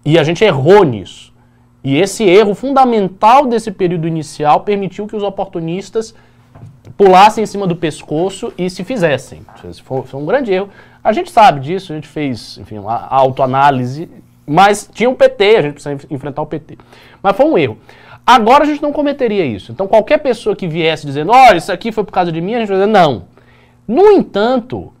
E 0.03 0.17
a 0.17 0.23
gente 0.23 0.43
errou 0.43 0.83
nisso. 0.83 1.33
E 1.83 1.97
esse 1.97 2.23
erro 2.23 2.55
fundamental 2.55 3.45
desse 3.45 3.71
período 3.71 4.07
inicial 4.07 4.61
permitiu 4.61 5.05
que 5.05 5.15
os 5.15 5.23
oportunistas 5.23 6.15
pulassem 6.97 7.43
em 7.43 7.47
cima 7.47 7.67
do 7.67 7.75
pescoço 7.75 8.51
e 8.57 8.69
se 8.69 8.83
fizessem. 8.83 9.41
Foi, 9.83 10.03
um 10.19 10.25
grande 10.25 10.51
erro. 10.51 10.69
A 11.03 11.13
gente 11.13 11.31
sabe 11.31 11.59
disso, 11.59 11.93
a 11.93 11.95
gente 11.95 12.07
fez, 12.07 12.57
enfim, 12.57 12.77
autoanálise, 13.09 14.09
mas 14.45 14.89
tinha 14.91 15.09
o 15.09 15.13
um 15.13 15.15
PT, 15.15 15.55
a 15.55 15.61
gente 15.61 15.73
precisa 15.73 15.97
enfrentar 16.09 16.41
o 16.41 16.45
PT. 16.45 16.77
Mas 17.21 17.35
foi 17.37 17.45
um 17.45 17.57
erro. 17.57 17.77
Agora 18.27 18.65
a 18.65 18.67
gente 18.67 18.81
não 18.81 18.91
cometeria 18.91 19.45
isso. 19.45 19.71
Então 19.71 19.87
qualquer 19.87 20.17
pessoa 20.17 20.53
que 20.53 20.67
viesse 20.67 21.05
dizendo, 21.05 21.31
olha, 21.31 21.55
isso 21.55 21.71
aqui 21.71 21.93
foi 21.93 22.03
por 22.03 22.11
causa 22.11 22.29
de 22.29 22.41
mim, 22.41 22.55
a 22.55 22.59
gente 22.59 22.67
vai 22.67 22.77
dizer, 22.77 22.91
não. 22.91 23.23
No 23.87 24.11
entanto, 24.11 24.91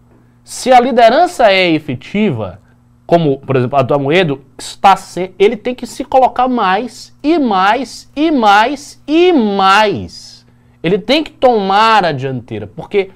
se 0.45 0.71
a 0.71 0.79
liderança 0.79 1.51
é 1.51 1.69
efetiva, 1.69 2.61
como, 3.05 3.37
por 3.39 3.57
exemplo, 3.57 3.77
a 3.77 3.81
do 3.81 3.93
Amoedo, 3.93 4.41
está 4.57 4.95
se, 4.95 5.33
ele 5.37 5.57
tem 5.57 5.75
que 5.75 5.85
se 5.85 6.05
colocar 6.05 6.47
mais 6.47 7.13
e 7.21 7.37
mais 7.37 8.09
e 8.15 8.31
mais 8.31 9.03
e 9.05 9.33
mais. 9.33 10.45
Ele 10.81 10.97
tem 10.97 11.21
que 11.21 11.31
tomar 11.31 12.05
a 12.05 12.13
dianteira, 12.13 12.65
porque 12.65 13.11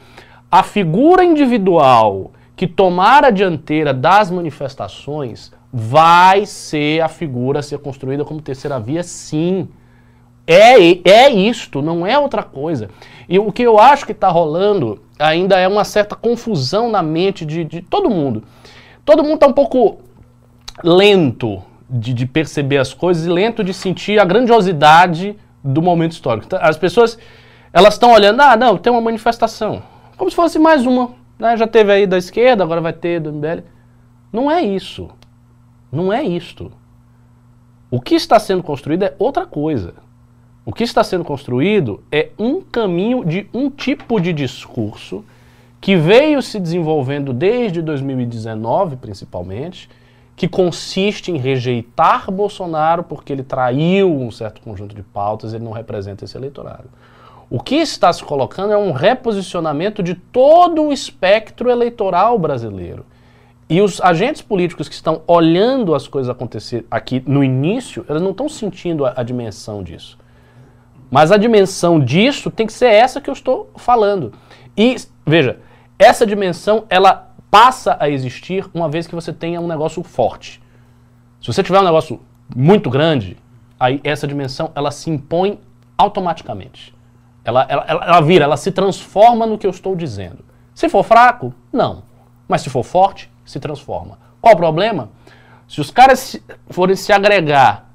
a 0.51 0.61
figura 0.61 1.23
individual 1.23 2.31
que 2.53 2.67
tomar 2.67 3.23
a 3.23 3.29
dianteira 3.29 3.93
das 3.93 4.29
manifestações 4.29 5.53
vai 5.71 6.45
ser 6.45 7.01
a 7.01 7.07
figura 7.07 7.59
a 7.59 7.63
ser 7.63 7.79
construída 7.79 8.25
como 8.25 8.41
terceira 8.41 8.77
via, 8.77 9.03
sim. 9.03 9.69
É, 10.45 11.09
é 11.09 11.29
isto, 11.29 11.81
não 11.81 12.05
é 12.05 12.17
outra 12.17 12.43
coisa. 12.43 12.89
E 13.29 13.39
o 13.39 13.51
que 13.51 13.63
eu 13.63 13.79
acho 13.79 14.05
que 14.05 14.11
está 14.11 14.29
rolando 14.29 15.01
ainda 15.17 15.57
é 15.57 15.67
uma 15.67 15.83
certa 15.83 16.15
confusão 16.15 16.89
na 16.89 17.01
mente 17.01 17.45
de, 17.45 17.63
de 17.63 17.81
todo 17.81 18.09
mundo. 18.09 18.43
Todo 19.05 19.23
mundo 19.23 19.35
está 19.35 19.47
um 19.47 19.53
pouco 19.53 19.99
lento 20.83 21.61
de, 21.89 22.13
de, 22.13 22.25
perceber 22.25 22.77
as 22.77 22.93
coisas 22.93 23.25
e 23.25 23.29
lento 23.29 23.63
de 23.63 23.73
sentir 23.73 24.19
a 24.19 24.25
grandiosidade 24.25 25.37
do 25.63 25.81
momento 25.81 26.13
histórico. 26.13 26.47
Então, 26.47 26.59
as 26.61 26.77
pessoas 26.77 27.17
elas 27.73 27.93
estão 27.93 28.11
olhando, 28.11 28.41
ah, 28.41 28.57
não, 28.57 28.77
tem 28.77 28.91
uma 28.91 29.01
manifestação. 29.01 29.81
Como 30.17 30.29
se 30.29 30.35
fosse 30.35 30.59
mais 30.59 30.85
uma. 30.85 31.11
Né? 31.39 31.55
Já 31.55 31.67
teve 31.67 31.91
aí 31.91 32.05
da 32.05 32.17
esquerda, 32.17 32.63
agora 32.63 32.81
vai 32.81 32.93
ter 32.93 33.19
do 33.19 33.31
MBL. 33.31 33.63
Não 34.31 34.51
é 34.51 34.61
isso. 34.61 35.09
Não 35.91 36.11
é 36.11 36.23
isto. 36.23 36.71
O 37.89 37.99
que 37.99 38.15
está 38.15 38.39
sendo 38.39 38.63
construído 38.63 39.03
é 39.03 39.15
outra 39.17 39.45
coisa. 39.45 39.95
O 40.63 40.71
que 40.71 40.83
está 40.83 41.03
sendo 41.03 41.23
construído 41.23 42.03
é 42.11 42.29
um 42.37 42.61
caminho 42.61 43.25
de 43.25 43.47
um 43.51 43.69
tipo 43.69 44.19
de 44.19 44.31
discurso 44.31 45.25
que 45.79 45.95
veio 45.95 46.39
se 46.43 46.59
desenvolvendo 46.59 47.33
desde 47.33 47.81
2019, 47.81 48.97
principalmente, 48.97 49.89
que 50.35 50.47
consiste 50.47 51.31
em 51.31 51.37
rejeitar 51.37 52.29
Bolsonaro 52.29 53.03
porque 53.03 53.33
ele 53.33 53.41
traiu 53.41 54.15
um 54.15 54.29
certo 54.29 54.61
conjunto 54.61 54.93
de 54.93 55.01
pautas, 55.01 55.53
ele 55.53 55.63
não 55.63 55.71
representa 55.71 56.25
esse 56.25 56.37
eleitorado. 56.37 56.85
O 57.49 57.59
que 57.59 57.75
está 57.75 58.13
se 58.13 58.23
colocando 58.23 58.71
é 58.71 58.77
um 58.77 58.91
reposicionamento 58.91 60.03
de 60.03 60.13
todo 60.13 60.83
o 60.83 60.93
espectro 60.93 61.71
eleitoral 61.71 62.37
brasileiro. 62.37 63.03
E 63.67 63.81
os 63.81 63.99
agentes 63.99 64.41
políticos 64.41 64.87
que 64.87 64.95
estão 64.95 65.21
olhando 65.25 65.95
as 65.95 66.07
coisas 66.07 66.29
acontecer 66.29 66.85
aqui 66.89 67.23
no 67.25 67.43
início, 67.43 68.05
eles 68.07 68.21
não 68.21 68.31
estão 68.31 68.47
sentindo 68.47 69.05
a, 69.05 69.13
a 69.17 69.23
dimensão 69.23 69.81
disso. 69.81 70.20
Mas 71.11 71.29
a 71.29 71.35
dimensão 71.35 71.99
disso 71.99 72.49
tem 72.49 72.65
que 72.65 72.71
ser 72.71 72.85
essa 72.85 73.19
que 73.19 73.29
eu 73.29 73.33
estou 73.33 73.69
falando. 73.75 74.31
E, 74.77 74.95
veja, 75.25 75.59
essa 75.99 76.25
dimensão, 76.25 76.85
ela 76.89 77.33
passa 77.51 77.97
a 77.99 78.09
existir 78.09 78.65
uma 78.73 78.87
vez 78.87 79.05
que 79.05 79.13
você 79.13 79.33
tenha 79.33 79.59
um 79.59 79.67
negócio 79.67 80.01
forte. 80.03 80.63
Se 81.41 81.47
você 81.47 81.61
tiver 81.61 81.81
um 81.81 81.83
negócio 81.83 82.21
muito 82.55 82.89
grande, 82.89 83.37
aí 83.77 83.99
essa 84.05 84.25
dimensão, 84.25 84.71
ela 84.73 84.89
se 84.89 85.09
impõe 85.09 85.59
automaticamente. 85.97 86.95
Ela, 87.43 87.65
ela, 87.67 87.83
ela, 87.85 88.05
ela 88.05 88.21
vira, 88.21 88.45
ela 88.45 88.55
se 88.55 88.71
transforma 88.71 89.45
no 89.45 89.57
que 89.57 89.67
eu 89.67 89.71
estou 89.71 89.97
dizendo. 89.97 90.45
Se 90.73 90.87
for 90.87 91.03
fraco, 91.03 91.53
não. 91.73 92.03
Mas 92.47 92.61
se 92.61 92.69
for 92.69 92.83
forte, 92.83 93.29
se 93.43 93.59
transforma. 93.59 94.17
Qual 94.39 94.53
o 94.53 94.57
problema? 94.57 95.09
Se 95.67 95.81
os 95.81 95.91
caras 95.91 96.39
forem 96.69 96.95
se 96.95 97.11
agregar 97.11 97.91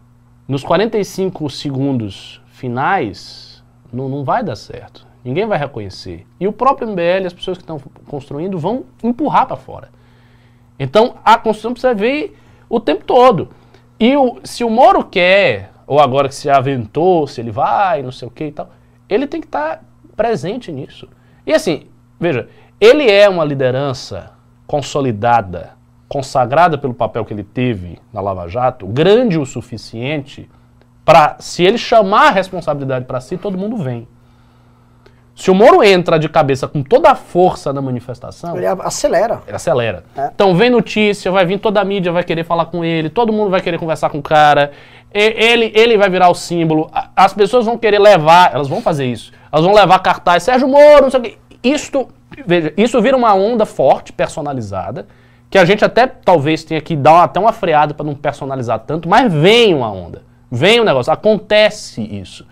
nos 0.46 0.62
45 0.62 1.48
segundos 1.48 2.42
finais, 2.56 3.62
não, 3.92 4.08
não 4.08 4.24
vai 4.24 4.42
dar 4.42 4.56
certo. 4.56 5.06
Ninguém 5.22 5.46
vai 5.46 5.58
reconhecer. 5.58 6.26
E 6.40 6.48
o 6.48 6.52
próprio 6.52 6.88
MBL, 6.88 7.26
as 7.26 7.32
pessoas 7.32 7.58
que 7.58 7.62
estão 7.62 7.78
construindo, 8.06 8.58
vão 8.58 8.84
empurrar 9.02 9.46
para 9.46 9.56
fora. 9.56 9.90
Então 10.78 11.16
a 11.24 11.36
construção 11.36 11.72
precisa 11.72 11.94
vir 11.94 12.34
o 12.68 12.80
tempo 12.80 13.04
todo. 13.04 13.50
E 14.00 14.16
o, 14.16 14.38
se 14.42 14.64
o 14.64 14.70
Moro 14.70 15.04
quer, 15.04 15.70
ou 15.86 16.00
agora 16.00 16.28
que 16.28 16.34
se 16.34 16.48
aventou, 16.48 17.26
se 17.26 17.40
ele 17.40 17.50
vai, 17.50 18.02
não 18.02 18.12
sei 18.12 18.26
o 18.26 18.30
que 18.30 18.44
e 18.44 18.52
tal, 18.52 18.70
ele 19.08 19.26
tem 19.26 19.40
que 19.40 19.46
estar 19.46 19.76
tá 19.76 19.82
presente 20.16 20.72
nisso. 20.72 21.08
E 21.46 21.52
assim, 21.52 21.88
veja, 22.18 22.48
ele 22.80 23.10
é 23.10 23.28
uma 23.28 23.44
liderança 23.44 24.32
consolidada, 24.66 25.74
consagrada 26.08 26.78
pelo 26.78 26.94
papel 26.94 27.24
que 27.24 27.34
ele 27.34 27.44
teve 27.44 27.98
na 28.12 28.20
Lava 28.20 28.48
Jato, 28.48 28.86
grande 28.86 29.38
o 29.38 29.44
suficiente 29.44 30.48
se 31.38 31.62
ele 31.62 31.78
chamar 31.78 32.28
a 32.28 32.30
responsabilidade 32.30 33.04
para 33.04 33.20
si, 33.20 33.36
todo 33.36 33.56
mundo 33.56 33.76
vem. 33.76 34.08
Se 35.36 35.50
o 35.50 35.54
Moro 35.54 35.84
entra 35.84 36.18
de 36.18 36.30
cabeça 36.30 36.66
com 36.66 36.82
toda 36.82 37.10
a 37.10 37.14
força 37.14 37.70
na 37.70 37.82
manifestação. 37.82 38.56
Ele 38.56 38.66
acelera. 38.66 39.42
Ele 39.46 39.54
acelera. 39.54 40.02
É. 40.16 40.30
Então 40.34 40.54
vem 40.54 40.70
notícia, 40.70 41.30
vai 41.30 41.44
vir 41.44 41.58
toda 41.58 41.78
a 41.78 41.84
mídia, 41.84 42.10
vai 42.10 42.24
querer 42.24 42.42
falar 42.42 42.64
com 42.66 42.82
ele, 42.82 43.10
todo 43.10 43.34
mundo 43.34 43.50
vai 43.50 43.60
querer 43.60 43.78
conversar 43.78 44.08
com 44.08 44.18
o 44.18 44.22
cara. 44.22 44.72
Ele, 45.12 45.70
ele 45.74 45.98
vai 45.98 46.08
virar 46.08 46.30
o 46.30 46.34
símbolo. 46.34 46.90
As 47.14 47.34
pessoas 47.34 47.66
vão 47.66 47.76
querer 47.76 47.98
levar, 47.98 48.54
elas 48.54 48.66
vão 48.66 48.80
fazer 48.80 49.04
isso. 49.04 49.30
Elas 49.52 49.64
vão 49.64 49.74
levar 49.74 49.98
cartaz, 49.98 50.42
Sérgio 50.42 50.68
Moro, 50.68 51.02
não 51.02 51.10
sei 51.10 51.20
o 51.20 51.22
quê. 51.22 51.38
Isto, 51.62 52.08
veja, 52.46 52.72
isso 52.74 53.00
vira 53.02 53.16
uma 53.16 53.34
onda 53.34 53.66
forte, 53.66 54.14
personalizada, 54.14 55.06
que 55.50 55.58
a 55.58 55.66
gente 55.66 55.84
até 55.84 56.06
talvez 56.06 56.64
tenha 56.64 56.80
que 56.80 56.96
dar 56.96 57.24
até 57.24 57.38
uma 57.38 57.52
freada 57.52 57.92
para 57.92 58.06
não 58.06 58.14
personalizar 58.14 58.80
tanto, 58.80 59.06
mas 59.06 59.30
vem 59.30 59.74
uma 59.74 59.90
onda. 59.90 60.22
Vem 60.50 60.80
um 60.80 60.84
negócio, 60.84 61.12
acontece 61.12 62.02
isso. 62.02 62.46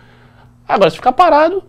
Agora, 0.66 0.90
se 0.90 0.96
ficar 0.96 1.12
parado, 1.12 1.62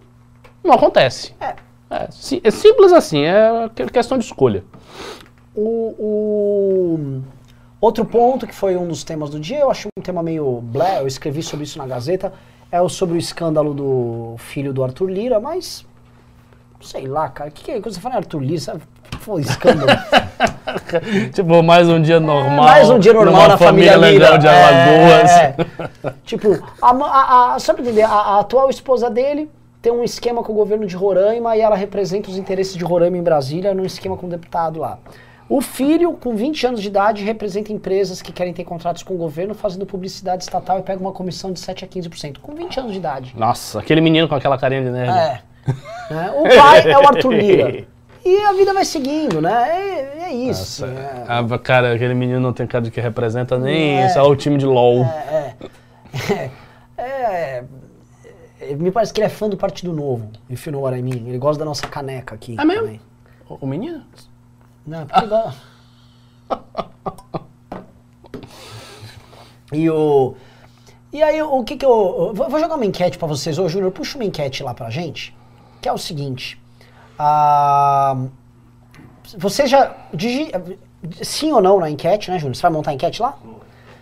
não 0.64 0.74
acontece. 0.74 1.34
É. 1.40 1.56
É, 1.90 2.10
é 2.44 2.52
simples 2.52 2.92
assim, 2.92 3.24
é 3.24 3.70
questão 3.92 4.18
de 4.18 4.26
escolha. 4.26 4.64
O, 5.56 5.96
o, 5.98 7.22
outro 7.80 8.04
ponto 8.06 8.48
que 8.48 8.56
foi 8.56 8.76
um 8.76 8.88
dos 8.88 9.04
temas 9.04 9.30
do 9.30 9.40
dia, 9.40 9.60
eu 9.60 9.70
achei 9.70 9.90
um 9.98 10.02
tema 10.02 10.24
meio 10.24 10.62
blé, 10.62 11.00
eu 11.00 11.08
escrevi 11.08 11.44
sobre 11.44 11.64
isso 11.64 11.78
na 11.78 11.86
Gazeta, 11.86 12.34
é 12.72 12.82
o 12.82 12.90
sobre 12.90 13.16
o 13.16 13.20
escândalo 13.20 13.74
do 13.74 14.36
filho 14.40 14.74
do 14.74 14.84
Arthur 14.84 15.10
Lira, 15.10 15.40
mas 15.40 15.86
sei 16.82 17.08
lá, 17.08 17.30
cara, 17.30 17.50
o 17.50 17.54
que, 17.54 17.64
que 17.64 17.72
é? 17.72 17.82
Quando 17.82 17.94
você 17.94 18.00
fala 18.00 18.16
Arthur 18.16 18.42
Lira, 18.42 18.62
sabe? 18.62 18.82
Foi 19.20 19.42
escândalo. 19.42 19.88
tipo, 21.34 21.64
mais 21.64 21.90
um 21.90 22.02
dia 22.02 22.20
normal. 22.20 22.68
É, 22.68 22.72
mais 22.72 22.90
um 22.90 23.00
dia 23.00 23.14
normal 23.14 23.48
na 23.48 23.58
família, 23.58 23.94
família 23.94 24.12
Lira. 24.12 24.38
de 24.38 24.48
Alagoas. 24.48 25.32
É, 25.32 25.56
tipo, 26.24 26.64
a, 26.82 26.92
a, 26.92 27.56
a, 27.56 27.60
só 27.60 27.74
pra 27.74 27.82
entender, 27.82 28.04
a, 28.04 28.10
a 28.10 28.40
atual 28.40 28.70
esposa 28.70 29.10
dele 29.10 29.50
tem 29.82 29.92
um 29.92 30.04
esquema 30.04 30.44
com 30.44 30.52
o 30.52 30.56
governo 30.56 30.86
de 30.86 30.96
Roraima 30.96 31.56
e 31.56 31.62
ela 31.62 31.76
representa 31.76 32.30
os 32.30 32.38
interesses 32.38 32.76
de 32.76 32.84
Roraima 32.84 33.18
em 33.18 33.24
Brasília 33.24 33.74
num 33.74 33.86
esquema 33.86 34.18
com 34.18 34.28
o 34.28 34.30
deputado 34.30 34.80
lá. 34.80 34.98
O 35.48 35.62
filho, 35.62 36.14
com 36.14 36.36
20 36.36 36.66
anos 36.66 36.82
de 36.82 36.88
idade, 36.88 37.24
representa 37.24 37.72
empresas 37.72 38.20
que 38.20 38.32
querem 38.32 38.52
ter 38.52 38.64
contratos 38.64 39.04
com 39.04 39.14
o 39.14 39.18
governo 39.18 39.54
fazendo 39.54 39.86
publicidade 39.86 40.44
estatal 40.44 40.80
e 40.80 40.82
pega 40.82 41.00
uma 41.00 41.12
comissão 41.12 41.52
de 41.54 41.60
7 41.60 41.86
a 41.86 41.88
15%. 41.88 42.40
Com 42.42 42.56
20 42.56 42.80
anos 42.80 42.92
de 42.94 42.98
idade. 42.98 43.34
Nossa, 43.38 43.80
aquele 43.80 44.02
menino 44.02 44.28
com 44.28 44.34
aquela 44.34 44.58
carinha 44.58 44.82
de 44.82 44.90
nerd. 44.90 45.12
É. 45.12 45.42
é. 45.68 46.32
O 46.32 46.44
pai 46.44 46.92
é 46.92 46.98
o 46.98 47.08
Arthur 47.08 47.34
Lira. 47.34 47.88
E 48.26 48.40
a 48.40 48.54
vida 48.54 48.74
vai 48.74 48.84
seguindo, 48.84 49.40
né? 49.40 49.52
É, 49.52 50.24
é 50.24 50.34
isso. 50.34 50.86
Nossa, 50.86 51.00
é. 51.00 51.26
Ah, 51.28 51.60
cara, 51.60 51.94
aquele 51.94 52.16
menino 52.16 52.40
não 52.40 52.52
tem 52.52 52.66
cara 52.66 52.84
de 52.84 52.90
que 52.90 53.00
representa 53.00 53.56
nem 53.60 53.98
é, 54.00 54.10
só 54.10 54.28
o 54.28 54.36
time 54.36 54.58
de 54.58 54.66
LOL. 54.66 55.04
É, 55.04 55.56
é. 56.98 57.64
é 58.62 58.76
me 58.76 58.90
parece 58.92 59.14
que 59.14 59.20
ele 59.20 59.28
é 59.28 59.30
fã 59.30 59.48
do 59.48 59.56
Partido 59.56 59.94
Novo, 59.94 60.32
if 60.50 60.66
you 60.66 60.72
know 60.72 60.82
what 60.82 60.98
I 60.98 61.04
mean. 61.04 61.28
Ele 61.28 61.38
gosta 61.38 61.60
da 61.60 61.66
nossa 61.66 61.88
caneca 61.88 62.34
aqui. 62.34 62.56
É 62.60 62.66
mesmo? 62.66 62.86
Também. 62.86 63.02
O, 63.48 63.58
o 63.62 63.68
menino? 63.68 64.04
Não, 64.88 65.06
porque 65.06 65.26
ah. 65.32 65.54
E 69.72 69.88
o... 69.90 70.36
E 71.14 71.22
aí, 71.22 71.42
o 71.44 71.64
que 71.64 71.78
que 71.78 71.86
eu... 71.86 72.34
vou 72.34 72.50
vou 72.50 72.60
jogar 72.60 72.76
uma 72.76 72.86
enquete 72.86 73.20
pra 73.20 73.28
vocês. 73.28 73.60
Ô, 73.60 73.70
Júnior, 73.70 73.92
puxa 73.92 74.18
uma 74.18 74.26
enquete 74.26 74.64
lá 74.64 74.74
pra 74.74 74.90
gente. 74.90 75.36
Que 75.86 75.90
é 75.90 75.94
o 75.94 76.00
seguinte. 76.00 76.60
Ah, 77.20 78.18
você 79.38 79.68
já... 79.68 79.92
digi- 80.12 80.52
sim 81.22 81.52
ou 81.52 81.62
não 81.62 81.80
na 81.80 81.92
enquete, 81.92 82.32
né, 82.32 82.40
Júnior? 82.40 82.56
Você 82.56 82.62
vai 82.64 82.72
montar 82.72 82.90
a 82.90 82.94
enquete 82.96 83.22
lá? 83.22 83.36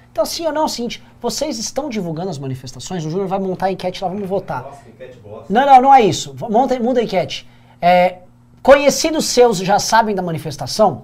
Então, 0.09 0.25
sim 0.25 0.45
ou 0.45 0.53
não 0.53 0.61
é 0.61 0.63
o 0.63 0.69
seguinte. 0.69 1.03
Vocês 1.21 1.59
estão 1.59 1.89
divulgando 1.89 2.29
as 2.29 2.37
manifestações? 2.39 3.03
O 3.05 3.09
Júnior 3.09 3.27
vai 3.27 3.37
montar 3.37 3.65
a 3.65 3.71
enquete 3.73 4.01
lá, 4.01 4.09
vamos 4.09 4.29
votar. 4.29 4.63
Nossa, 4.63 4.87
enquete 4.87 5.17
bosta. 5.17 5.45
Não, 5.51 5.65
não, 5.65 5.81
não 5.81 5.93
é 5.93 5.99
isso. 6.03 6.33
Monta, 6.49 6.79
muda 6.79 7.01
a 7.01 7.03
enquete. 7.03 7.45
É, 7.81 8.19
conhecidos 8.61 9.25
seus 9.25 9.57
já 9.57 9.77
sabem 9.77 10.15
da 10.15 10.21
manifestação? 10.21 11.03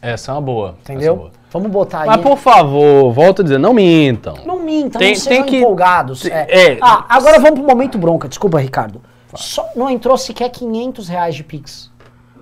Essa 0.00 0.32
é 0.32 0.34
uma 0.34 0.40
boa. 0.40 0.76
essa 0.82 0.92
é 0.92 0.94
Entendeu? 0.94 1.16
boa. 1.16 1.30
Vamos 1.50 1.70
botar 1.70 2.00
aí. 2.00 2.06
Mas 2.06 2.22
por 2.22 2.38
favor, 2.38 3.12
volto 3.12 3.42
a 3.42 3.42
dizer, 3.42 3.58
não 3.58 3.74
mintam. 3.74 4.34
Não 4.46 4.60
mintam, 4.60 4.98
Tem- 4.98 5.10
não 5.12 5.20
sejam 5.20 5.42
tem 5.42 5.44
que- 5.50 5.58
empolgados. 5.58 6.22
tem- 6.22 6.32
É. 6.32 6.72
é. 6.72 6.78
Ah, 6.80 7.04
agora 7.06 7.38
vamos 7.38 7.60
pro 7.60 7.68
momento 7.68 7.98
bronca. 7.98 8.26
Desculpa, 8.28 8.58
Ricardo. 8.58 9.02
Só 9.36 9.68
não 9.74 9.88
entrou 9.90 10.16
sequer 10.16 10.48
500 10.50 11.08
reais 11.08 11.34
de 11.34 11.44
Pix. 11.44 11.90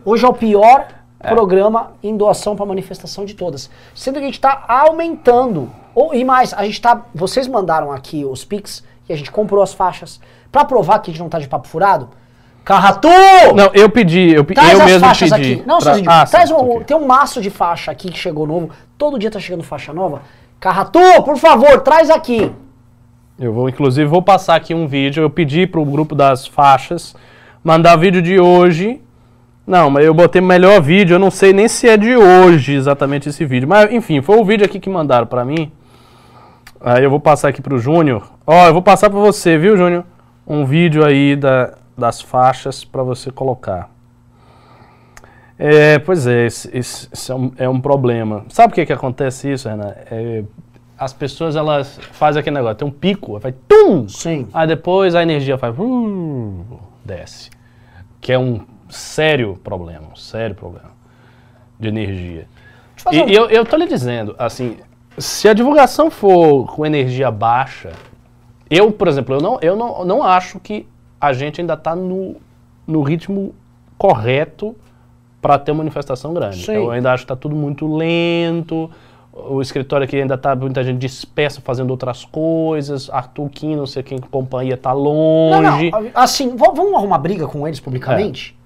Hoje 0.04 0.24
é 0.24 0.28
o 0.28 0.32
pior 0.32 0.86
programa 1.20 1.92
em 2.02 2.16
doação 2.16 2.56
para 2.56 2.66
manifestação 2.66 3.24
de 3.24 3.34
todas. 3.34 3.70
Sendo 3.94 4.14
que 4.14 4.20
a 4.20 4.24
gente 4.26 4.34
está 4.34 4.64
aumentando. 4.68 5.70
Ou, 5.94 6.14
e 6.14 6.24
mais, 6.24 6.52
a 6.54 6.64
gente 6.64 6.80
tá. 6.80 7.02
Vocês 7.14 7.46
mandaram 7.46 7.92
aqui 7.92 8.24
os 8.24 8.44
Pix 8.44 8.82
e 9.08 9.12
a 9.12 9.16
gente 9.16 9.30
comprou 9.30 9.62
as 9.62 9.72
faixas. 9.72 10.20
Para 10.50 10.64
provar 10.64 10.98
que 10.98 11.10
a 11.10 11.14
gente 11.14 11.22
não 11.22 11.28
tá 11.28 11.38
de 11.38 11.48
papo 11.48 11.68
furado. 11.68 12.08
Carratu! 12.64 13.08
Não, 13.56 13.70
eu 13.74 13.90
pedi, 13.90 14.30
eu, 14.32 14.44
Traz 14.44 14.72
eu 14.74 14.80
as 14.80 14.86
mesmo 14.86 15.00
faixas 15.06 15.30
pedi. 15.32 15.52
aqui. 15.54 15.62
Não, 15.66 15.78
pra- 15.78 15.94
Ah, 16.06 16.24
traz 16.26 16.50
um, 16.50 16.80
tem 16.80 16.96
um 16.96 17.06
maço 17.06 17.40
de 17.40 17.50
faixa 17.50 17.90
aqui 17.90 18.10
que 18.10 18.18
chegou 18.18 18.46
novo. 18.46 18.70
Todo 18.96 19.18
dia 19.18 19.30
tá 19.30 19.40
chegando 19.40 19.64
faixa 19.64 19.92
nova. 19.92 20.22
Carratu, 20.60 21.00
por 21.24 21.36
favor, 21.36 21.80
traz 21.80 22.08
aqui. 22.08 22.52
Eu 23.42 23.52
vou, 23.52 23.68
inclusive, 23.68 24.06
vou 24.06 24.22
passar 24.22 24.54
aqui 24.54 24.72
um 24.72 24.86
vídeo. 24.86 25.20
Eu 25.20 25.28
pedi 25.28 25.66
pro 25.66 25.84
grupo 25.84 26.14
das 26.14 26.46
faixas 26.46 27.12
mandar 27.64 27.96
vídeo 27.96 28.22
de 28.22 28.38
hoje. 28.38 29.00
Não, 29.66 29.90
mas 29.90 30.04
eu 30.04 30.14
botei 30.14 30.40
melhor 30.40 30.80
vídeo. 30.80 31.14
Eu 31.16 31.18
não 31.18 31.30
sei 31.30 31.52
nem 31.52 31.66
se 31.66 31.88
é 31.88 31.96
de 31.96 32.16
hoje 32.16 32.72
exatamente 32.72 33.28
esse 33.28 33.44
vídeo. 33.44 33.68
Mas, 33.68 33.90
enfim, 33.90 34.22
foi 34.22 34.38
o 34.38 34.44
vídeo 34.44 34.64
aqui 34.64 34.78
que 34.78 34.88
mandaram 34.88 35.26
pra 35.26 35.44
mim. 35.44 35.72
Aí 36.80 37.02
eu 37.02 37.10
vou 37.10 37.18
passar 37.18 37.48
aqui 37.48 37.60
pro 37.60 37.80
Júnior. 37.80 38.30
Ó, 38.46 38.66
eu 38.68 38.72
vou 38.72 38.82
passar 38.82 39.10
pra 39.10 39.18
você, 39.18 39.58
viu, 39.58 39.76
Júnior? 39.76 40.04
Um 40.46 40.64
vídeo 40.64 41.04
aí 41.04 41.34
da, 41.34 41.74
das 41.98 42.20
faixas 42.20 42.84
pra 42.84 43.02
você 43.02 43.32
colocar. 43.32 43.90
É, 45.58 45.98
pois 45.98 46.28
é, 46.28 46.46
esse 46.46 47.10
é, 47.28 47.34
um, 47.34 47.52
é 47.56 47.68
um 47.68 47.80
problema. 47.80 48.44
Sabe 48.48 48.72
o 48.72 48.74
que 48.74 48.86
que 48.86 48.92
acontece 48.92 49.50
isso, 49.50 49.68
Renan? 49.68 49.94
É, 50.08 50.44
as 51.02 51.12
pessoas, 51.12 51.56
elas 51.56 51.98
fazem 52.12 52.38
aquele 52.38 52.54
negócio, 52.54 52.76
tem 52.76 52.86
um 52.86 52.90
pico, 52.92 53.36
vai 53.38 53.52
tum! 53.52 54.08
Sim. 54.08 54.46
Aí 54.54 54.68
depois 54.68 55.16
a 55.16 55.22
energia 55.22 55.58
faz, 55.58 55.74
uh, 55.76 56.64
desce. 57.04 57.50
Que 58.20 58.32
é 58.32 58.38
um 58.38 58.60
sério 58.88 59.58
problema, 59.64 60.06
um 60.12 60.16
sério 60.16 60.54
problema 60.54 60.90
de 61.80 61.88
energia. 61.88 62.46
E, 63.10 63.20
um- 63.20 63.28
eu, 63.28 63.50
eu 63.50 63.64
tô 63.66 63.76
lhe 63.76 63.86
dizendo, 63.86 64.36
assim, 64.38 64.76
se 65.18 65.48
a 65.48 65.52
divulgação 65.52 66.08
for 66.08 66.72
com 66.72 66.86
energia 66.86 67.32
baixa, 67.32 67.90
eu, 68.70 68.92
por 68.92 69.08
exemplo, 69.08 69.34
eu 69.34 69.40
não, 69.40 69.58
eu 69.60 69.74
não, 69.74 70.04
não 70.04 70.22
acho 70.22 70.60
que 70.60 70.86
a 71.20 71.32
gente 71.32 71.60
ainda 71.60 71.74
está 71.74 71.96
no, 71.96 72.36
no 72.86 73.02
ritmo 73.02 73.52
correto 73.98 74.76
para 75.40 75.58
ter 75.58 75.72
uma 75.72 75.78
manifestação 75.78 76.32
grande. 76.32 76.64
Sim. 76.64 76.74
Eu 76.74 76.92
ainda 76.92 77.12
acho 77.12 77.24
que 77.24 77.32
está 77.32 77.34
tudo 77.36 77.56
muito 77.56 77.92
lento. 77.92 78.88
O 79.32 79.62
escritório 79.62 80.04
aqui 80.04 80.20
ainda 80.20 80.34
está 80.34 80.54
muita 80.54 80.84
gente 80.84 80.98
dispersa 80.98 81.60
fazendo 81.62 81.90
outras 81.90 82.22
coisas. 82.24 83.08
Arthur 83.08 83.48
Kim, 83.48 83.74
não 83.76 83.86
sei 83.86 84.02
quem 84.02 84.18
companhia, 84.18 84.76
tá 84.76 84.90
Não, 84.90 85.00
longe. 85.00 85.90
não, 85.90 86.10
assim, 86.14 86.50
v- 86.50 86.56
vamos 86.74 86.94
arrumar 86.94 87.16
briga 87.18 87.46
com 87.46 87.66
eles 87.66 87.80
publicamente? 87.80 88.54
É. 88.58 88.62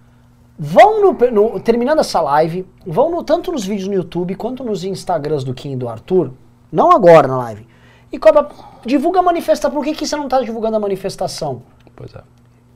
Vão 0.58 1.00
no, 1.02 1.30
no- 1.30 1.60
Terminando 1.60 2.00
essa 2.00 2.20
live, 2.20 2.66
vão 2.84 3.10
no- 3.12 3.22
tanto 3.22 3.52
nos 3.52 3.64
vídeos 3.64 3.86
no 3.86 3.94
YouTube 3.94 4.34
quanto 4.34 4.64
nos 4.64 4.82
Instagrams 4.82 5.44
do 5.44 5.54
Kim 5.54 5.72
e 5.72 5.76
do 5.76 5.88
Arthur, 5.88 6.32
não 6.72 6.90
agora 6.90 7.28
na 7.28 7.36
live, 7.38 7.64
e 8.10 8.18
cobra, 8.18 8.48
divulga 8.84 9.20
a 9.20 9.22
manifestação. 9.22 9.70
Por 9.70 9.84
que, 9.84 9.94
que 9.94 10.04
você 10.06 10.16
não 10.16 10.26
tá 10.28 10.40
divulgando 10.42 10.76
a 10.76 10.80
manifestação? 10.80 11.62
Pois 11.94 12.12
é. 12.14 12.20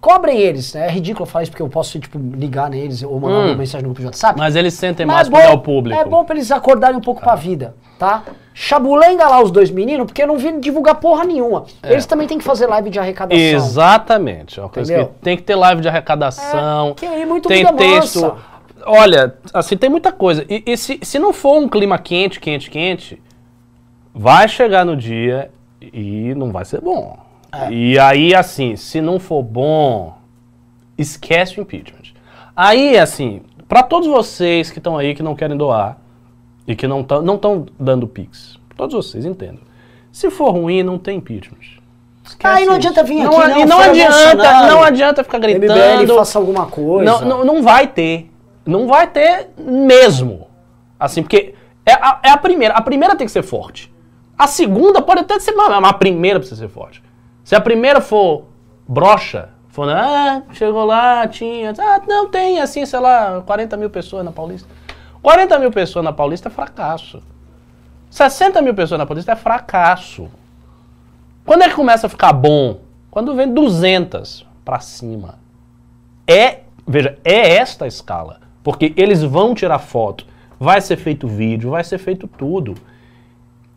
Cobrem 0.00 0.38
eles, 0.38 0.72
né? 0.72 0.86
É 0.86 0.90
ridículo 0.90 1.26
falar 1.26 1.42
isso 1.42 1.52
porque 1.52 1.62
eu 1.62 1.68
posso, 1.68 1.98
tipo, 2.00 2.18
ligar 2.18 2.70
neles 2.70 3.02
ou 3.02 3.20
mandar 3.20 3.34
Hum. 3.36 3.46
uma 3.48 3.54
mensagem 3.56 3.82
no 3.82 3.88
grupo 3.90 4.00
de 4.00 4.06
WhatsApp. 4.06 4.38
Mas 4.38 4.56
eles 4.56 4.72
sentem 4.74 5.04
Mas 5.04 5.28
mais 5.28 5.28
é 5.28 5.30
para 5.30 5.50
bom- 5.50 5.56
o 5.56 5.62
público. 5.62 6.00
É 6.00 6.04
bom 6.06 6.24
pra 6.24 6.34
eles 6.36 6.50
acordarem 6.50 6.96
um 6.96 7.00
pouco 7.02 7.20
pra 7.20 7.34
vida, 7.34 7.74
tá? 7.98 8.22
Chabulenga 8.54 9.26
lá 9.28 9.42
os 9.42 9.50
dois 9.50 9.70
meninos, 9.70 10.06
porque 10.06 10.24
não 10.24 10.38
vi 10.38 10.58
divulgar 10.58 10.94
porra 10.96 11.24
nenhuma. 11.24 11.64
É. 11.82 11.92
Eles 11.92 12.06
também 12.06 12.26
têm 12.26 12.38
que 12.38 12.44
fazer 12.44 12.66
live 12.66 12.88
de 12.88 12.98
arrecadação. 12.98 13.38
Exatamente. 13.42 14.58
É 14.58 14.62
uma 14.62 14.68
coisa 14.70 14.90
Entendeu? 14.92 15.12
que 15.12 15.20
tem 15.22 15.36
que 15.36 15.42
ter 15.42 15.54
live 15.54 15.82
de 15.82 15.88
arrecadação. 15.88 16.90
É, 16.90 16.94
que 16.94 17.06
aí 17.06 17.26
muito 17.26 17.48
tem 17.48 17.66
texto. 17.74 18.36
Olha, 18.86 19.34
assim, 19.52 19.76
tem 19.76 19.90
muita 19.90 20.10
coisa. 20.12 20.44
E, 20.48 20.62
e 20.66 20.76
se, 20.78 20.98
se 21.02 21.18
não 21.18 21.32
for 21.34 21.58
um 21.58 21.68
clima 21.68 21.98
quente, 21.98 22.40
quente, 22.40 22.70
quente, 22.70 23.22
vai 24.14 24.48
chegar 24.48 24.84
no 24.86 24.96
dia 24.96 25.50
e 25.80 26.34
não 26.34 26.50
vai 26.50 26.64
ser 26.64 26.80
bom. 26.80 27.18
É. 27.52 27.72
E 27.72 27.98
aí, 27.98 28.34
assim, 28.34 28.76
se 28.76 29.00
não 29.00 29.18
for 29.18 29.42
bom, 29.42 30.16
esquece 30.96 31.58
o 31.58 31.62
impeachment. 31.62 32.14
Aí, 32.54 32.98
assim, 32.98 33.42
para 33.68 33.82
todos 33.82 34.08
vocês 34.08 34.70
que 34.70 34.78
estão 34.78 34.96
aí, 34.96 35.14
que 35.14 35.22
não 35.22 35.34
querem 35.34 35.56
doar 35.56 35.98
e 36.66 36.76
que 36.76 36.86
não 36.86 37.00
estão 37.00 37.22
não 37.22 37.38
tão 37.38 37.66
dando 37.78 38.06
pix, 38.06 38.58
todos 38.76 38.94
vocês, 38.94 39.24
entendam. 39.24 39.60
Se 40.12 40.30
for 40.30 40.50
ruim, 40.50 40.82
não 40.82 40.98
tem 40.98 41.18
impeachment. 41.18 41.80
Esquece 42.24 42.58
Aí 42.58 42.66
não 42.66 42.76
isso. 42.76 42.88
adianta 42.88 43.02
vir 43.04 43.22
não, 43.24 43.40
aqui, 43.40 43.60
e 43.60 43.64
não, 43.64 43.78
não 43.78 43.80
adianta, 43.80 44.66
não 44.66 44.82
adianta 44.82 45.24
ficar 45.24 45.38
MBL 45.38 45.56
gritando. 45.56 46.14
faça 46.16 46.38
alguma 46.38 46.66
coisa. 46.66 47.04
Não, 47.04 47.20
não, 47.22 47.44
não 47.44 47.62
vai 47.62 47.86
ter. 47.86 48.30
Não 48.64 48.86
vai 48.86 49.06
ter 49.06 49.48
mesmo. 49.58 50.46
Assim, 50.98 51.22
porque 51.22 51.54
é 51.84 51.92
a, 51.92 52.20
é 52.22 52.30
a 52.30 52.36
primeira. 52.36 52.74
A 52.74 52.82
primeira 52.82 53.16
tem 53.16 53.26
que 53.26 53.32
ser 53.32 53.42
forte. 53.42 53.92
A 54.38 54.46
segunda 54.46 55.02
pode 55.02 55.20
até 55.20 55.38
ser, 55.38 55.52
mas 55.52 55.84
a 55.84 55.92
primeira 55.92 56.38
precisa 56.38 56.60
ser 56.60 56.68
forte. 56.68 57.02
Se 57.44 57.54
a 57.54 57.60
primeira 57.60 58.00
for 58.00 58.44
brocha, 58.86 59.50
for, 59.68 59.88
ah, 59.88 60.42
chegou 60.52 60.84
lá, 60.84 61.26
tinha, 61.28 61.72
ah, 61.78 62.00
não 62.06 62.28
tem, 62.28 62.60
assim, 62.60 62.84
sei 62.84 62.98
lá, 63.00 63.42
40 63.46 63.76
mil 63.76 63.90
pessoas 63.90 64.24
na 64.24 64.32
Paulista. 64.32 64.68
40 65.22 65.58
mil 65.58 65.70
pessoas 65.70 66.04
na 66.04 66.12
Paulista 66.12 66.48
é 66.48 66.52
fracasso. 66.52 67.22
60 68.10 68.60
mil 68.62 68.74
pessoas 68.74 68.98
na 68.98 69.06
Paulista 69.06 69.32
é 69.32 69.36
fracasso. 69.36 70.28
Quando 71.44 71.62
é 71.62 71.68
que 71.68 71.74
começa 71.74 72.06
a 72.06 72.10
ficar 72.10 72.32
bom? 72.32 72.80
Quando 73.10 73.34
vem 73.34 73.52
200 73.52 74.46
pra 74.64 74.80
cima. 74.80 75.38
É, 76.26 76.60
veja, 76.86 77.18
é 77.24 77.56
esta 77.56 77.84
a 77.84 77.88
escala. 77.88 78.40
Porque 78.62 78.92
eles 78.96 79.22
vão 79.22 79.54
tirar 79.54 79.78
foto, 79.78 80.26
vai 80.58 80.80
ser 80.80 80.96
feito 80.96 81.26
vídeo, 81.26 81.70
vai 81.70 81.82
ser 81.82 81.98
feito 81.98 82.26
tudo. 82.26 82.74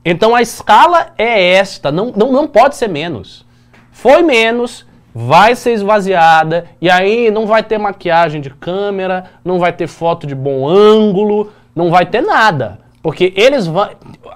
Então 0.03 0.35
a 0.35 0.41
escala 0.41 1.13
é 1.17 1.53
esta, 1.53 1.91
não, 1.91 2.11
não, 2.11 2.31
não 2.31 2.47
pode 2.47 2.75
ser 2.75 2.89
menos. 2.89 3.45
Foi 3.93 4.21
menos, 4.21 4.85
vai 5.15 5.55
ser 5.55 5.71
esvaziada, 5.71 6.65
e 6.81 6.89
aí 6.89 7.31
não 7.31 7.45
vai 7.45 7.63
ter 7.63 7.77
maquiagem 7.77 8.41
de 8.41 8.49
câmera, 8.49 9.25
não 9.45 9.59
vai 9.59 9.71
ter 9.71 9.87
foto 9.87 10.27
de 10.27 10.35
bom 10.35 10.67
ângulo, 10.67 11.53
não 11.73 11.89
vai 11.89 12.05
ter 12.05 12.21
nada. 12.21 12.79
Porque 13.01 13.33
eles 13.35 13.67
vão. 13.67 13.89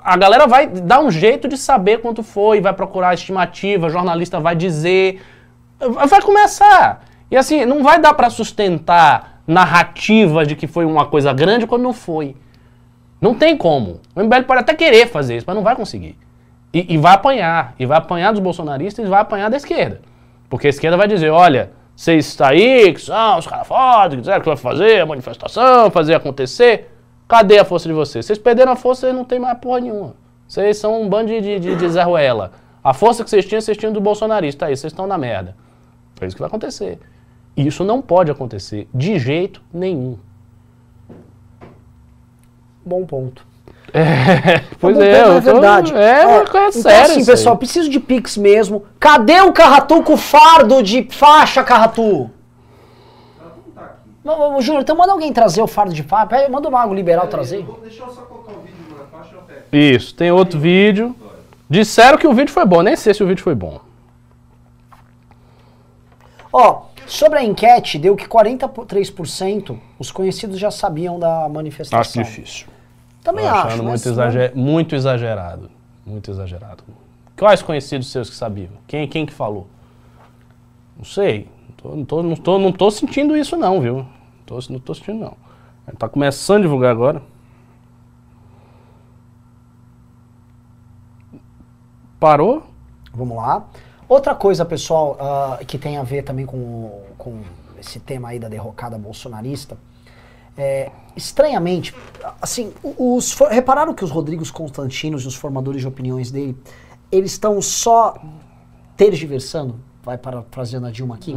A 0.04 0.16
galera 0.16 0.46
vai 0.46 0.68
dar 0.68 1.00
um 1.00 1.10
jeito 1.10 1.48
de 1.48 1.58
saber 1.58 2.02
quanto 2.02 2.22
foi, 2.22 2.62
vai 2.62 2.74
procurar 2.74 3.10
a 3.10 3.14
estimativa, 3.14 3.90
jornalista 3.90 4.40
vai 4.40 4.56
dizer. 4.56 5.22
Vai 5.80 6.22
começar. 6.22 7.04
E 7.30 7.36
assim, 7.36 7.66
não 7.66 7.84
vai 7.84 8.00
dar 8.00 8.14
pra 8.14 8.30
sustentar 8.30 9.42
narrativa 9.48 10.46
de 10.46 10.56
que 10.56 10.68
foi 10.68 10.86
uma 10.86 11.06
coisa 11.06 11.34
grande 11.34 11.66
quando 11.66 11.84
não 11.84 11.94
foi. 11.94 12.36
Não 13.20 13.34
tem 13.34 13.58
como. 13.58 14.02
O 14.16 14.22
MBL 14.22 14.44
pode 14.44 14.62
até 14.62 14.74
querer 14.74 15.08
fazer 15.08 15.38
isso, 15.38 15.46
mas 15.48 15.56
não 15.56 15.64
vai 15.64 15.76
conseguir. 15.76 16.18
E, 16.78 16.94
e 16.94 16.98
vai 16.98 17.16
apanhar. 17.16 17.74
E 17.80 17.86
vai 17.88 17.98
apanhar 17.98 18.32
dos 18.32 18.40
bolsonaristas 18.40 19.04
e 19.04 19.10
vai 19.10 19.22
apanhar 19.22 19.50
da 19.50 19.58
esquerda. 19.58 20.00
Porque 20.48 20.68
a 20.68 20.70
esquerda 20.70 20.96
vai 20.96 21.08
dizer, 21.08 21.32
olha, 21.32 21.72
vocês 21.96 22.40
aí, 22.42 22.94
que 22.94 23.02
são 23.02 23.40
os 23.40 23.48
caras 23.48 23.68
fodas, 23.68 24.12
que 24.12 24.18
disseram 24.18 24.42
que 24.42 24.48
vai 24.48 24.58
fazer 24.58 25.02
a 25.02 25.06
manifestação, 25.06 25.90
fazer 25.90 26.14
acontecer. 26.14 26.92
Cadê 27.28 27.58
a 27.58 27.66
força 27.66 27.90
de 27.90 27.94
vocês? 27.94 28.26
Vocês 28.26 28.38
perderam 28.38 28.74
a 28.74 28.76
força, 28.76 29.02
vocês 29.02 29.16
não 29.16 29.26
tem 29.26 29.40
mais 29.40 29.58
porra 29.58 29.80
nenhuma. 29.80 30.14
Vocês 30.48 30.78
são 30.78 31.02
um 31.02 31.10
bando 31.10 31.28
de, 31.28 31.42
de, 31.42 31.60
de, 31.60 31.76
de 31.76 31.90
Zé 31.90 32.04
Ruela. 32.04 32.52
A 32.84 32.94
força 32.94 33.24
que 33.24 33.30
vocês 33.30 33.46
tinham, 33.46 33.60
vocês 33.60 33.76
tinham 33.76 33.92
do 33.92 34.00
bolsonarista. 34.00 34.68
Aí, 34.68 34.78
vocês 34.78 34.94
estão 34.94 35.08
na 35.08 35.18
merda. 35.18 35.56
É 36.22 36.28
isso 36.28 36.36
que 36.36 36.42
vai 36.42 36.48
acontecer. 36.48 37.00
E 37.56 37.66
isso 37.66 37.84
não 37.84 38.04
pode 38.04 38.30
acontecer 38.30 38.88
de 38.94 39.18
jeito 39.18 39.64
nenhum. 39.74 40.18
Bom 42.86 43.04
ponto. 43.04 43.47
Pois 44.80 44.96
Bom 44.96 45.02
é, 45.04 45.22
eu 45.22 45.36
tô- 45.36 45.52
verdade. 45.54 45.94
É, 45.96 46.26
Ó, 46.26 46.30
uma 46.30 46.46
coisa 46.46 46.80
então, 46.80 46.92
séria. 46.92 47.02
assim, 47.04 47.20
isso 47.22 47.32
aí. 47.32 47.38
pessoal, 47.38 47.58
preciso 47.58 47.90
de 47.90 48.00
Pix 48.00 48.38
mesmo. 48.38 48.84
Cadê 49.00 49.42
o 49.42 49.52
Carratu 49.54 50.04
com 50.04 50.14
o 50.14 50.18
fardo 50.18 50.84
de 50.84 51.08
faixa, 51.10 51.64
Carratu? 51.64 52.30
Não 53.42 53.50
tá 53.74 53.82
aqui. 53.82 54.42
Ô, 54.42 54.58
ô, 54.58 54.62
Júnior, 54.62 54.82
então 54.84 54.96
manda 54.96 55.12
alguém 55.14 55.32
trazer 55.34 55.62
o 55.62 55.68
fardo 55.68 55.94
de 55.94 56.04
faixa. 56.04 56.48
Manda 56.50 56.68
o 56.68 56.72
Mago 56.72 56.94
Liberal 56.94 57.28
trazer. 57.28 57.60
Eu 57.60 57.64
vou 57.66 57.80
deixar 57.82 58.06
eu 58.06 58.14
só 58.14 58.22
colocar 58.22 58.52
o 58.52 58.62
vídeo 58.62 58.96
na 58.98 59.06
faixa 59.06 59.32
e 59.34 59.36
eu 59.38 59.42
pego. 59.42 59.62
Isso, 59.96 60.14
tem 60.14 60.32
outro 60.32 60.60
vídeo. 60.60 61.16
Disseram 61.70 62.18
que 62.18 62.28
o 62.28 62.34
vídeo 62.34 62.52
foi 62.54 62.66
bom, 62.66 62.82
nem 62.82 62.96
sei 62.96 63.14
se 63.14 63.24
o 63.24 63.28
vídeo 63.28 63.44
foi 63.44 63.56
bom. 63.56 63.80
Ó, 66.52 66.84
sobre 67.06 67.40
a 67.40 67.44
enquete, 67.44 67.98
deu 68.00 68.16
que 68.16 68.26
43% 68.28 69.78
os 70.00 70.12
conhecidos 70.12 70.58
já 70.60 70.72
sabiam 70.72 71.20
da 71.20 71.48
manifestação. 71.50 72.00
Acho 72.00 72.32
difícil. 72.32 72.68
Também 73.28 73.44
Tô 73.44 73.52
acho. 73.52 73.84
muito, 73.84 74.08
exager- 74.08 74.56
muito 74.56 74.96
exagerado. 74.96 75.70
Muito 76.06 76.32
exagerado. 76.32 76.82
Quais 77.38 77.62
conhecidos 77.62 78.10
seus 78.10 78.30
que 78.30 78.36
sabiam? 78.38 78.70
Quem, 78.88 79.06
quem 79.06 79.26
que 79.26 79.34
falou? 79.34 79.68
Não 80.96 81.04
sei. 81.04 81.50
Tô- 81.76 81.94
não, 81.94 82.06
tô, 82.06 82.24
não, 82.24 82.36
tô, 82.38 82.58
não 82.58 82.72
tô 82.72 82.90
sentindo 82.90 83.36
isso 83.36 83.58
não, 83.58 83.82
viu? 83.82 84.06
Tô, 84.46 84.58
não 84.70 84.80
tô 84.80 84.94
sentindo 84.96 85.20
não. 85.20 85.34
Ele 85.86 85.98
tá 85.98 86.08
começando 86.08 86.60
a 86.60 86.62
divulgar 86.62 86.90
agora. 86.90 87.22
Parou? 92.18 92.64
Vamos 93.14 93.36
lá. 93.36 93.68
Outra 94.08 94.34
coisa, 94.36 94.64
pessoal, 94.64 95.18
ah, 95.20 95.60
que 95.68 95.78
tem 95.78 95.98
a 95.98 96.04
ver 96.04 96.24
também 96.24 96.46
com, 96.46 97.04
com 97.18 97.42
esse 97.78 98.00
tema 98.00 98.30
aí 98.30 98.40
da 98.40 98.48
derrocada 98.48 98.98
bolsonarista. 98.98 99.78
É, 100.58 100.92
estranhamente, 101.16 101.94
assim, 102.42 102.74
os, 102.84 103.34
repararam 103.50 103.94
que 103.94 104.04
os 104.04 104.10
Rodrigos 104.10 104.50
Constantinos 104.50 105.24
e 105.24 105.28
os 105.28 105.36
formadores 105.36 105.82
de 105.82 105.88
opiniões 105.88 106.32
dele, 106.32 106.58
eles 107.12 107.32
estão 107.32 107.62
só 107.62 108.16
tergiversando, 108.96 109.76
vai 110.04 110.18
parafraseando 110.18 110.88
a 110.88 110.92
Dilma 110.92 111.16
aqui. 111.16 111.34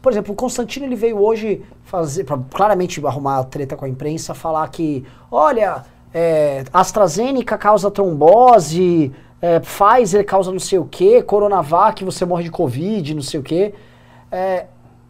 Por 0.00 0.12
exemplo, 0.12 0.32
o 0.32 0.36
Constantino 0.36 0.86
ele 0.86 0.96
veio 0.96 1.20
hoje 1.20 1.62
fazer, 1.84 2.24
pra 2.24 2.38
claramente 2.38 3.04
arrumar 3.04 3.44
treta 3.44 3.76
com 3.76 3.84
a 3.84 3.88
imprensa, 3.88 4.34
falar 4.34 4.66
que, 4.68 5.04
olha, 5.30 5.84
é, 6.12 6.64
AstraZeneca 6.72 7.58
causa 7.58 7.90
trombose, 7.90 9.12
é, 9.42 9.60
Pfizer 9.60 10.24
causa 10.24 10.50
não 10.50 10.58
sei 10.58 10.78
o 10.78 10.84
que, 10.84 11.22
Coronavac 11.22 12.04
você 12.04 12.24
morre 12.24 12.44
de 12.44 12.50
Covid, 12.50 13.14
não 13.14 13.22
sei 13.22 13.40
o 13.40 13.42
que. 13.42 13.74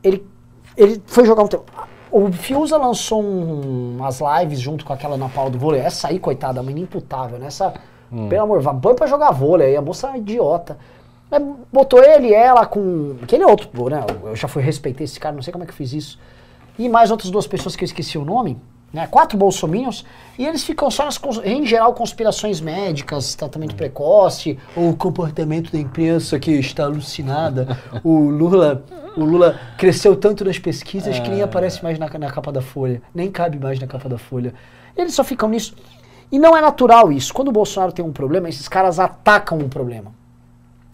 ele, 0.03 0.27
ele 0.77 1.03
foi 1.07 1.25
jogar 1.25 1.45
um 1.45 1.49
tempo. 1.49 1.65
O 2.13 2.33
Fiuza 2.33 2.77
lançou 2.77 3.23
um- 3.23 3.97
umas 3.99 4.21
lives 4.21 4.61
junto 4.61 4.85
com 4.85 4.93
aquela 4.93 5.15
Ana 5.15 5.29
Paula 5.29 5.51
do 5.51 5.59
vôlei. 5.59 5.81
Essa 5.81 6.09
aí, 6.09 6.19
coitada, 6.19 6.61
a 6.61 6.63
menina 6.63 6.85
imputável, 6.85 7.39
né? 7.39 7.47
Essa, 7.47 7.73
pelo 8.29 8.43
amor, 8.43 8.61
vai 8.61 8.75
põe 8.81 8.95
pra 8.95 9.07
jogar 9.07 9.31
vôlei 9.31 9.69
aí, 9.69 9.77
a 9.77 9.83
moça 9.83 10.09
é 10.09 10.11
uma 10.11 10.19
idiota. 10.19 10.77
Mas 11.31 11.41
botou 11.73 12.03
ele 12.03 12.33
ela 12.35 12.67
com. 12.67 13.15
Aquele 13.23 13.45
outro, 13.45 13.69
né? 13.89 14.05
Eu 14.25 14.35
já 14.35 14.49
fui 14.49 14.63
respeitei 14.63 15.05
esse 15.05 15.21
cara, 15.21 15.35
não 15.35 15.43
sei 15.43 15.53
como 15.53 15.63
é 15.63 15.67
que 15.67 15.73
eu 15.73 15.77
fiz 15.77 15.93
isso. 15.93 16.19
E 16.77 16.89
mais 16.89 17.11
outras 17.13 17.31
duas 17.31 17.47
pessoas 17.47 17.77
que 17.77 17.85
eu 17.85 17.87
esqueci 17.87 18.19
o 18.19 18.25
nome, 18.25 18.59
né? 18.93 19.07
Quatro 19.07 19.39
bolsominions, 19.39 20.05
e 20.39 20.47
eles 20.47 20.65
ficam 20.65 20.91
só 20.91 21.05
nas, 21.05 21.21
em 21.45 21.67
geral, 21.67 21.95
conspirações 21.95 22.61
médicas, 22.61 23.35
tratamento 23.35 23.75
precoce, 23.75 24.59
ou 24.75 24.91
o 24.91 24.97
comportamento 24.97 25.71
da 25.71 25.79
imprensa 25.79 26.39
que 26.39 26.51
está 26.53 26.85
alucinada. 26.85 27.79
o 28.03 28.19
Lula, 28.19 28.85
o 29.17 29.25
Lula 29.25 29.61
cresceu 29.77 30.17
tanto 30.17 30.45
nas 30.45 30.59
pesquisas 30.59 31.19
que 31.19 31.29
nem 31.29 31.43
aparece 31.43 31.83
mais 31.83 31.99
na, 31.99 32.09
na 32.09 32.31
capa 32.31 32.51
da 32.51 32.63
Folha, 32.63 33.03
nem 33.15 33.31
cabe 33.31 33.59
mais 33.59 33.79
na 33.79 33.87
capa 33.87 34.09
da 34.09 34.19
Folha. 34.19 34.55
Eles 34.97 35.15
só 35.15 35.23
ficam 35.23 35.49
nisso. 35.49 35.75
E 36.33 36.39
não 36.39 36.57
é 36.57 36.61
natural 36.61 37.11
isso. 37.11 37.35
Quando 37.35 37.49
o 37.49 37.53
Bolsonaro 37.53 37.93
tem 37.93 38.05
um 38.05 38.13
problema, 38.13 38.49
esses 38.49 38.69
caras 38.69 38.99
atacam 38.99 39.59
o 39.59 39.69
problema. 39.69 40.13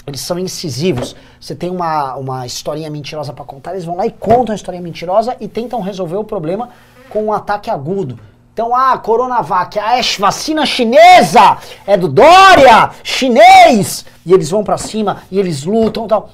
Eles 0.06 0.20
são 0.20 0.38
incisivos. 0.38 1.16
Você 1.40 1.54
tem 1.54 1.68
uma, 1.68 2.14
uma 2.14 2.46
historinha 2.46 2.88
mentirosa 2.88 3.32
pra 3.32 3.44
contar, 3.44 3.72
eles 3.72 3.84
vão 3.84 3.96
lá 3.96 4.06
e 4.06 4.10
contam 4.10 4.52
a 4.52 4.56
historinha 4.56 4.82
mentirosa 4.82 5.36
e 5.40 5.48
tentam 5.48 5.80
resolver 5.80 6.16
o 6.16 6.24
problema 6.24 6.70
com 7.10 7.24
um 7.24 7.32
ataque 7.32 7.70
agudo. 7.70 8.18
Então, 8.52 8.74
ah, 8.74 8.96
Coronavac, 8.96 9.78
ah, 9.78 9.98
é 9.98 10.02
vacina 10.18 10.64
chinesa, 10.64 11.58
é 11.86 11.96
do 11.96 12.08
Dória, 12.08 12.90
chinês! 13.02 14.06
E 14.24 14.32
eles 14.32 14.50
vão 14.50 14.64
pra 14.64 14.78
cima 14.78 15.22
e 15.30 15.38
eles 15.38 15.64
lutam 15.64 16.06
e 16.06 16.08
tal. 16.08 16.30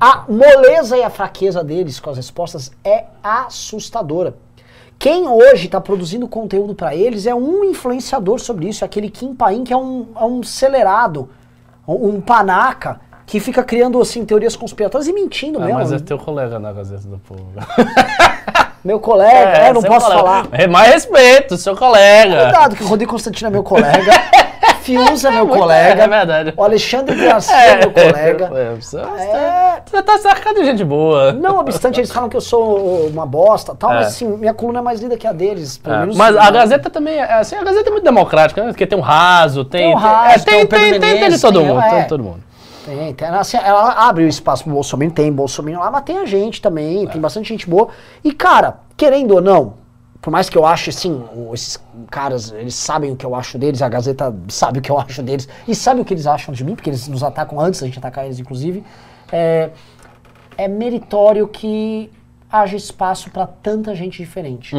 A 0.00 0.24
moleza 0.28 0.96
e 0.96 1.02
a 1.02 1.10
fraqueza 1.10 1.62
deles 1.62 2.00
com 2.00 2.10
as 2.10 2.16
respostas 2.16 2.70
é 2.84 3.04
assustadora. 3.22 4.34
Quem 4.98 5.28
hoje 5.28 5.66
está 5.66 5.78
produzindo 5.80 6.26
conteúdo 6.26 6.74
para 6.74 6.94
eles 6.94 7.26
é 7.26 7.34
um 7.34 7.64
influenciador 7.64 8.38
sobre 8.38 8.68
isso, 8.68 8.82
aquele 8.84 9.10
Kim 9.10 9.34
Paim, 9.34 9.62
que 9.62 9.72
é 9.72 9.76
um, 9.76 10.06
é 10.16 10.24
um 10.24 10.40
acelerado, 10.40 11.28
um, 11.86 12.08
um 12.16 12.20
panaca, 12.20 12.98
que 13.26 13.40
fica 13.40 13.62
criando 13.62 14.00
assim, 14.00 14.24
teorias 14.24 14.56
conspiratórias 14.56 15.06
e 15.08 15.12
mentindo 15.12 15.58
Ah, 15.60 15.66
mesmo. 15.66 15.78
mas 15.80 15.92
é 15.92 15.98
teu 15.98 16.18
colega 16.18 16.58
na 16.58 16.72
Gazeta 16.72 17.06
do 17.08 17.18
Povo. 17.18 17.46
Meu 18.86 19.00
colega, 19.00 19.32
é, 19.58 19.72
não 19.72 19.80
seu 19.80 19.90
posso 19.90 20.06
colega. 20.06 20.22
falar. 20.22 20.46
É 20.52 20.68
mais 20.68 20.92
respeito, 20.92 21.56
seu 21.56 21.74
colega. 21.76 22.42
Cuidado, 22.44 22.76
que 22.76 22.84
o 22.84 22.86
Rodrigo 22.86 23.10
Constantino 23.10 23.48
é 23.48 23.50
meu 23.50 23.64
colega, 23.64 24.12
Fiuza 24.82 25.26
é 25.26 25.30
meu 25.32 25.44
muito- 25.44 25.58
colega, 25.60 26.04
é 26.04 26.06
verdade. 26.08 26.54
o 26.56 26.62
Alexandre 26.62 27.16
Garcia 27.16 27.56
é 27.56 27.76
meu 27.78 27.90
colega. 27.90 28.50
É, 28.54 28.74
você, 28.80 28.98
É, 28.98 29.82
você 29.84 30.00
tá 30.04 30.18
cercado 30.18 30.54
de 30.60 30.64
gente 30.66 30.84
boa. 30.84 31.32
Não 31.32 31.58
obstante, 31.58 31.98
eles 31.98 32.12
falam 32.12 32.28
que 32.28 32.36
eu 32.36 32.40
sou 32.40 33.08
uma 33.08 33.26
bosta 33.26 33.74
tal, 33.74 33.90
É. 33.90 33.94
mas 33.96 34.06
assim, 34.06 34.24
minha 34.36 34.54
coluna 34.54 34.78
é 34.78 34.82
mais 34.82 35.00
lida 35.00 35.16
que 35.16 35.26
a 35.26 35.32
deles. 35.32 35.78
Pelo 35.78 35.96
É, 35.96 35.98
menos 36.02 36.16
mas 36.16 36.36
a? 36.36 36.48
Gazeta 36.52 36.88
também, 36.88 37.16
é, 37.18 37.24
assim, 37.32 37.56
a 37.56 37.64
Gazeta 37.64 37.88
é 37.88 37.92
muito 37.92 38.04
democrática, 38.04 38.62
né? 38.62 38.68
Porque 38.68 38.86
tem 38.86 38.96
o 38.96 39.02
raso, 39.02 39.64
tem... 39.64 39.80
Tem 39.86 39.94
o 39.94 39.96
Raso, 39.98 40.34
é, 40.34 40.38
tem 40.38 40.66
tem, 40.66 41.00
tem, 41.00 41.18
tem, 41.28 41.38
todo 41.40 41.60
mundo, 41.64 41.80
é. 41.80 41.90
tem 41.90 42.02
de 42.02 42.08
todo 42.08 42.22
mundo. 42.22 42.45
Tem, 42.86 43.12
tem. 43.14 43.28
Assim, 43.28 43.56
ela 43.58 43.92
abre 44.08 44.24
o 44.24 44.28
espaço 44.28 44.64
pro 44.64 44.72
Bolsonaro, 44.72 45.10
tem 45.10 45.30
Bolsonaro 45.32 45.80
lá, 45.80 45.90
mas 45.90 46.02
tem 46.04 46.18
a 46.18 46.24
gente 46.24 46.62
também, 46.62 47.04
É. 47.04 47.08
tem 47.10 47.20
bastante 47.20 47.48
gente 47.48 47.68
boa. 47.68 47.88
E, 48.24 48.32
cara, 48.32 48.78
querendo 48.96 49.32
ou 49.34 49.42
não, 49.42 49.74
por 50.22 50.30
mais 50.30 50.48
que 50.48 50.56
eu 50.56 50.64
ache, 50.64 50.90
assim, 50.90 51.22
esses 51.52 51.78
caras, 52.10 52.52
eles 52.52 52.74
sabem 52.74 53.12
o 53.12 53.16
que 53.16 53.26
eu 53.26 53.34
acho 53.34 53.58
deles, 53.58 53.82
a 53.82 53.88
Gazeta 53.88 54.34
sabe 54.48 54.78
o 54.78 54.82
que 54.82 54.90
eu 54.90 54.98
acho 54.98 55.22
deles, 55.22 55.48
e 55.68 55.74
sabe 55.74 56.00
o 56.00 56.04
que 56.04 56.14
eles 56.14 56.26
acham 56.26 56.54
de 56.54 56.64
mim, 56.64 56.74
porque 56.74 56.88
eles 56.90 57.06
nos 57.08 57.22
atacam 57.22 57.60
antes 57.60 57.80
da 57.80 57.86
gente 57.86 57.98
atacar 57.98 58.24
eles, 58.24 58.38
inclusive. 58.38 58.82
É, 59.30 59.70
é 60.56 60.68
meritório 60.68 61.46
que 61.48 62.10
haja 62.50 62.76
espaço 62.76 63.30
pra 63.30 63.46
tanta 63.46 63.94
gente 63.94 64.16
diferente. 64.18 64.74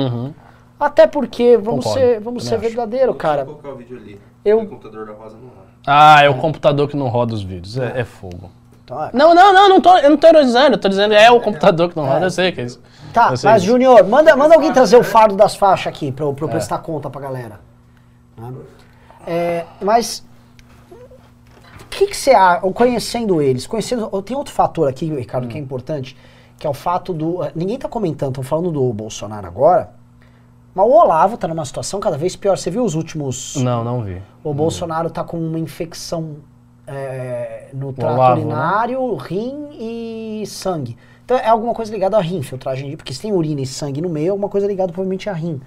Até 0.80 1.06
porque, 1.08 1.58
vamos 1.58 1.86
Concordo, 1.86 2.08
ser, 2.08 2.20
vamos 2.22 2.44
também 2.44 2.60
ser 2.60 2.66
acho. 2.68 2.76
verdadeiro, 2.76 3.14
cara. 3.16 3.44
Deixa 3.44 3.52
eu 3.52 3.56
colocar 3.62 3.76
o 3.76 3.78
vídeo 3.78 3.98
ali. 3.98 4.22
Eu- 4.46 4.60
O 4.62 4.68
computador 4.68 5.06
da 5.08 5.14
Rosa 5.14 5.36
não 5.38 5.50
roda. 5.50 5.67
Ah, 5.90 6.22
é 6.22 6.30
o 6.30 6.36
computador 6.36 6.90
que 6.90 6.98
não 6.98 7.08
roda 7.08 7.34
os 7.34 7.42
vídeos, 7.42 7.78
é, 7.78 8.02
é 8.02 8.04
fogo. 8.04 8.52
É. 8.90 9.10
Não, 9.14 9.34
não, 9.34 9.54
não, 9.54 9.70
não 9.70 9.82
tô, 9.82 9.98
eu 9.98 10.10
não 10.10 10.18
tô 10.18 10.28
ironizando, 10.28 10.76
eu 10.76 10.78
tô 10.78 10.90
dizendo 10.90 11.14
é 11.14 11.32
o 11.32 11.40
computador 11.40 11.90
que 11.90 11.96
não 11.96 12.06
roda, 12.06 12.26
eu 12.26 12.30
sei 12.30 12.52
que 12.52 12.60
é 12.60 12.66
isso. 12.66 12.82
Tá, 13.14 13.32
Eu 13.32 13.38
sei 13.38 13.50
mas 13.50 13.62
disso. 13.62 13.74
Júnior, 13.74 14.06
manda, 14.06 14.36
manda 14.36 14.56
alguém 14.56 14.72
trazer 14.72 14.98
o 14.98 15.04
fardo 15.04 15.36
das 15.36 15.56
faixas 15.56 15.88
aqui 15.88 16.12
pra 16.12 16.26
eu, 16.26 16.34
pra 16.34 16.46
eu 16.46 16.50
prestar 16.50 16.80
conta 16.80 17.10
pra 17.10 17.22
galera. 17.22 17.60
Né? 18.38 18.54
É, 19.26 19.66
mas 19.82 20.26
o 21.82 21.86
que 21.90 22.08
que 22.08 22.16
você 22.16 22.32
acha, 22.32 22.62
conhecendo 22.72 23.42
eles, 23.42 23.66
conhecendo, 23.66 24.10
tem 24.22 24.36
outro 24.38 24.54
fator 24.54 24.88
aqui, 24.90 25.14
Ricardo, 25.14 25.48
que 25.48 25.58
é 25.58 25.62
importante, 25.62 26.16
que 26.58 26.68
é 26.68 26.70
o 26.70 26.74
fato 26.74 27.14
do, 27.14 27.40
ninguém 27.56 27.78
tá 27.78 27.90
comentando, 27.90 28.30
estão 28.30 28.44
falando 28.44 28.72
do 28.72 28.94
Bolsonaro 28.94 29.48
agora, 29.48 29.92
mas 30.78 30.86
o 30.86 30.92
Olavo 30.92 31.36
tá 31.38 31.48
numa 31.48 31.66
situação 31.66 32.00
cada 32.00 32.18
vez 32.18 32.36
pior. 32.36 32.58
Você 32.58 32.70
viu 32.70 32.84
os 32.86 32.94
últimos, 32.96 33.56
Não, 33.58 33.84
não 33.84 34.04
vi. 34.04 34.22
o 34.44 34.54
Bolsonaro 34.54 35.10
tá 35.10 35.24
com 35.24 35.38
uma 35.38 35.58
infecção 35.60 36.36
é, 36.86 37.70
no 37.74 37.92
trato 37.94 38.14
Olavo, 38.14 38.36
né? 38.36 38.42
urinário, 38.46 39.16
rim 39.16 39.70
e 40.42 40.46
sangue. 40.46 40.96
Então 41.26 41.36
é 41.38 41.48
alguma 41.48 41.74
coisa 41.74 41.92
ligada 41.92 42.16
a 42.18 42.22
rim, 42.22 42.42
filtragem 42.42 42.90
de. 42.90 42.96
Porque 42.96 43.14
se 43.14 43.22
tem 43.22 43.34
urina 43.34 43.60
e 43.62 43.66
sangue 43.66 44.02
no 44.02 44.10
meio, 44.10 44.28
é 44.28 44.30
alguma 44.30 44.48
coisa 44.50 44.66
ligada 44.68 44.94
provavelmente 44.94 45.30
a 45.30 45.34
rim. 45.34 45.60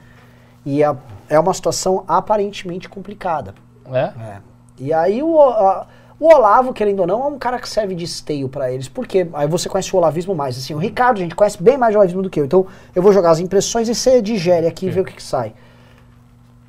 E 0.64 0.82
é, 0.82 0.96
é 1.28 1.38
uma 1.38 1.52
situação 1.52 2.04
aparentemente 2.08 2.88
complicada. 2.88 3.54
É? 3.92 3.98
É. 3.98 4.38
E 4.78 4.92
aí 4.92 5.22
o, 5.22 5.40
a- 5.40 5.86
o 6.20 6.26
Olavo, 6.32 6.72
querendo 6.74 7.00
ou 7.00 7.06
não, 7.06 7.24
é 7.24 7.26
um 7.28 7.38
cara 7.38 7.58
que 7.58 7.68
serve 7.68 7.94
de 7.94 8.04
esteio 8.04 8.48
pra 8.48 8.70
eles. 8.70 8.88
Porque 8.88 9.26
aí 9.32 9.48
você 9.48 9.68
conhece 9.68 9.94
o 9.94 9.98
olavismo 9.98 10.34
mais. 10.34 10.56
Assim, 10.58 10.74
o 10.74 10.78
Ricardo, 10.78 11.16
a 11.16 11.20
gente 11.20 11.34
conhece 11.34 11.60
bem 11.62 11.78
mais 11.78 11.94
o 11.94 11.98
olavismo 11.98 12.22
do 12.22 12.28
que 12.28 12.38
eu. 12.38 12.44
Então 12.44 12.66
eu 12.94 13.02
vou 13.02 13.12
jogar 13.12 13.30
as 13.30 13.40
impressões 13.40 13.88
e 13.88 13.94
você 13.94 14.20
digere 14.20 14.66
aqui 14.66 14.86
e 14.86 14.90
vê 14.90 15.00
o 15.00 15.04
que, 15.04 15.14
que 15.14 15.22
sai. 15.22 15.54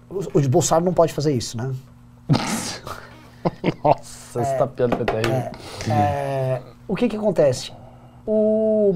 O, 0.09 0.39
o 0.39 0.49
Bolsonaro 0.49 0.85
não 0.85 0.93
pode 0.93 1.13
fazer 1.13 1.33
isso, 1.33 1.57
né? 1.57 1.73
Nossa, 3.83 4.41
esse 4.41 4.57
tapeando 4.57 4.95
foi 4.95 5.05
terrível. 5.05 5.51
É, 5.89 6.61
o 6.87 6.95
que 6.95 7.09
que 7.09 7.17
acontece? 7.17 7.71
O, 8.25 8.93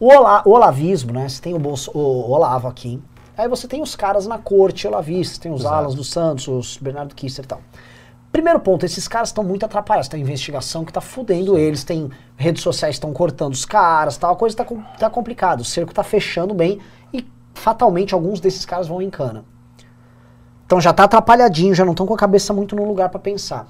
o, 0.00 0.06
Ola- 0.08 0.42
o 0.44 0.50
olavismo, 0.50 1.12
né? 1.12 1.28
Você 1.28 1.40
tem 1.40 1.54
o, 1.54 1.58
Bolso, 1.58 1.90
o 1.94 2.30
Olavo 2.30 2.68
aqui. 2.68 3.00
Aí 3.36 3.46
você 3.48 3.68
tem 3.68 3.80
os 3.82 3.94
caras 3.94 4.26
na 4.26 4.38
corte 4.38 4.86
olavistas, 4.86 5.38
tem 5.38 5.52
os 5.52 5.60
Exato. 5.60 5.74
Alas 5.76 5.94
dos 5.94 6.10
Santos, 6.10 6.48
os 6.48 6.76
Bernardo 6.78 7.14
Kisser 7.14 7.44
e 7.44 7.48
tal. 7.48 7.60
Primeiro 8.38 8.60
ponto, 8.60 8.86
esses 8.86 9.08
caras 9.08 9.30
estão 9.30 9.42
muito 9.42 9.66
atrapalhados. 9.66 10.06
Tem 10.08 10.20
investigação 10.20 10.84
que 10.84 10.92
tá 10.92 11.00
fudendo 11.00 11.58
eles, 11.58 11.82
tem 11.82 12.08
redes 12.36 12.62
sociais 12.62 12.94
que 12.94 12.98
estão 12.98 13.12
cortando 13.12 13.52
os 13.52 13.64
caras, 13.64 14.16
tal, 14.16 14.32
a 14.32 14.36
coisa 14.36 14.56
tá, 14.56 14.64
com- 14.64 14.80
tá 14.96 15.10
complicada. 15.10 15.60
O 15.62 15.64
cerco 15.64 15.92
tá 15.92 16.04
fechando 16.04 16.54
bem 16.54 16.78
e 17.12 17.26
fatalmente 17.52 18.14
alguns 18.14 18.38
desses 18.38 18.64
caras 18.64 18.86
vão 18.86 19.02
em 19.02 19.10
cana. 19.10 19.44
Então 20.64 20.80
já 20.80 20.92
tá 20.92 21.02
atrapalhadinho, 21.02 21.74
já 21.74 21.84
não 21.84 21.90
estão 21.94 22.06
com 22.06 22.14
a 22.14 22.16
cabeça 22.16 22.52
muito 22.52 22.76
no 22.76 22.84
lugar 22.86 23.08
pra 23.08 23.18
pensar. 23.18 23.66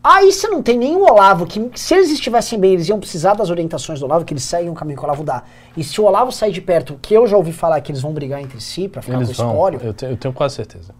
Aí 0.00 0.30
você 0.30 0.46
não 0.46 0.62
tem 0.62 0.78
nenhum 0.78 1.02
Olavo 1.02 1.44
que, 1.44 1.68
se 1.74 1.92
eles 1.92 2.08
estivessem 2.12 2.60
bem, 2.60 2.74
eles 2.74 2.88
iam 2.88 3.00
precisar 3.00 3.34
das 3.34 3.50
orientações 3.50 3.98
do 3.98 4.04
Olavo, 4.06 4.24
que 4.24 4.32
eles 4.32 4.44
seguem 4.44 4.70
o 4.70 4.74
caminho 4.74 4.96
que 4.96 5.02
o 5.02 5.06
Olavo 5.06 5.24
dá. 5.24 5.42
E 5.76 5.82
se 5.82 6.00
o 6.00 6.04
Olavo 6.04 6.30
sair 6.30 6.52
de 6.52 6.60
perto, 6.60 6.96
que 7.02 7.14
eu 7.14 7.26
já 7.26 7.36
ouvi 7.36 7.52
falar 7.52 7.80
que 7.80 7.90
eles 7.90 8.00
vão 8.00 8.12
brigar 8.12 8.40
entre 8.40 8.60
si 8.60 8.86
pra 8.88 9.02
ficar 9.02 9.16
Eles 9.16 9.36
com 9.36 9.42
o 9.42 9.46
espólio, 9.48 9.80
eu, 9.82 9.92
te- 9.92 10.04
eu 10.06 10.16
tenho 10.16 10.32
quase 10.32 10.54
certeza. 10.54 10.94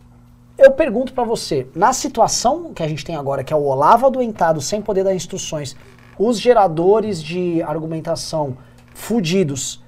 Eu 0.62 0.72
pergunto 0.72 1.12
pra 1.12 1.24
você, 1.24 1.66
na 1.74 1.92
situação 1.92 2.72
que 2.72 2.82
a 2.82 2.88
gente 2.88 3.04
tem 3.04 3.16
agora, 3.16 3.42
que 3.42 3.52
é 3.52 3.56
o 3.56 3.64
Olavo 3.64 4.06
adoentado, 4.06 4.60
sem 4.60 4.80
poder 4.80 5.04
dar 5.04 5.14
instruções, 5.14 5.76
os 6.18 6.38
geradores 6.40 7.22
de 7.22 7.62
argumentação 7.62 8.56
fudidos, 8.94 9.82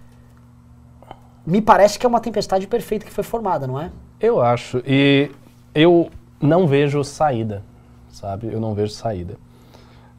me 1.47 1.61
parece 1.61 1.99
que 1.99 2.07
é 2.07 2.09
uma 2.09 2.20
tempestade 2.20 2.66
perfeita 2.66 3.05
que 3.05 3.12
foi 3.12 3.22
formada, 3.22 3.66
não 3.66 3.79
é? 3.81 3.91
Eu 4.18 4.41
acho. 4.41 4.83
E 4.87 5.31
eu 5.75 6.11
não 6.41 6.66
vejo 6.66 7.05
saída, 7.05 7.62
sabe? 8.11 8.51
Eu 8.51 8.61
não 8.61 8.75
vejo 8.75 8.93
saída. 8.93 9.37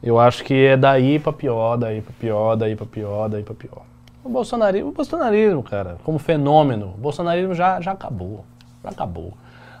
Eu 0.02 0.20
acho 0.20 0.44
que 0.44 0.54
é 0.54 0.76
daí 0.76 1.18
pra 1.18 1.32
pior, 1.32 1.76
daí 1.76 2.00
pra 2.00 2.12
pior, 2.18 2.56
daí 2.56 2.76
pra 2.76 2.86
pior, 2.86 3.28
daí 3.28 3.42
pra 3.42 3.54
pior. 3.54 3.82
O 4.22 4.28
bolsonarismo, 4.28 4.90
o 4.90 4.92
bolsonarismo, 4.92 5.62
cara, 5.62 5.98
como 6.04 6.18
fenômeno, 6.18 6.94
o 6.96 6.98
bolsonarismo 6.98 7.54
já, 7.54 7.80
já 7.80 7.92
acabou. 7.92 8.44
Já 8.84 8.90
acabou. 8.90 9.32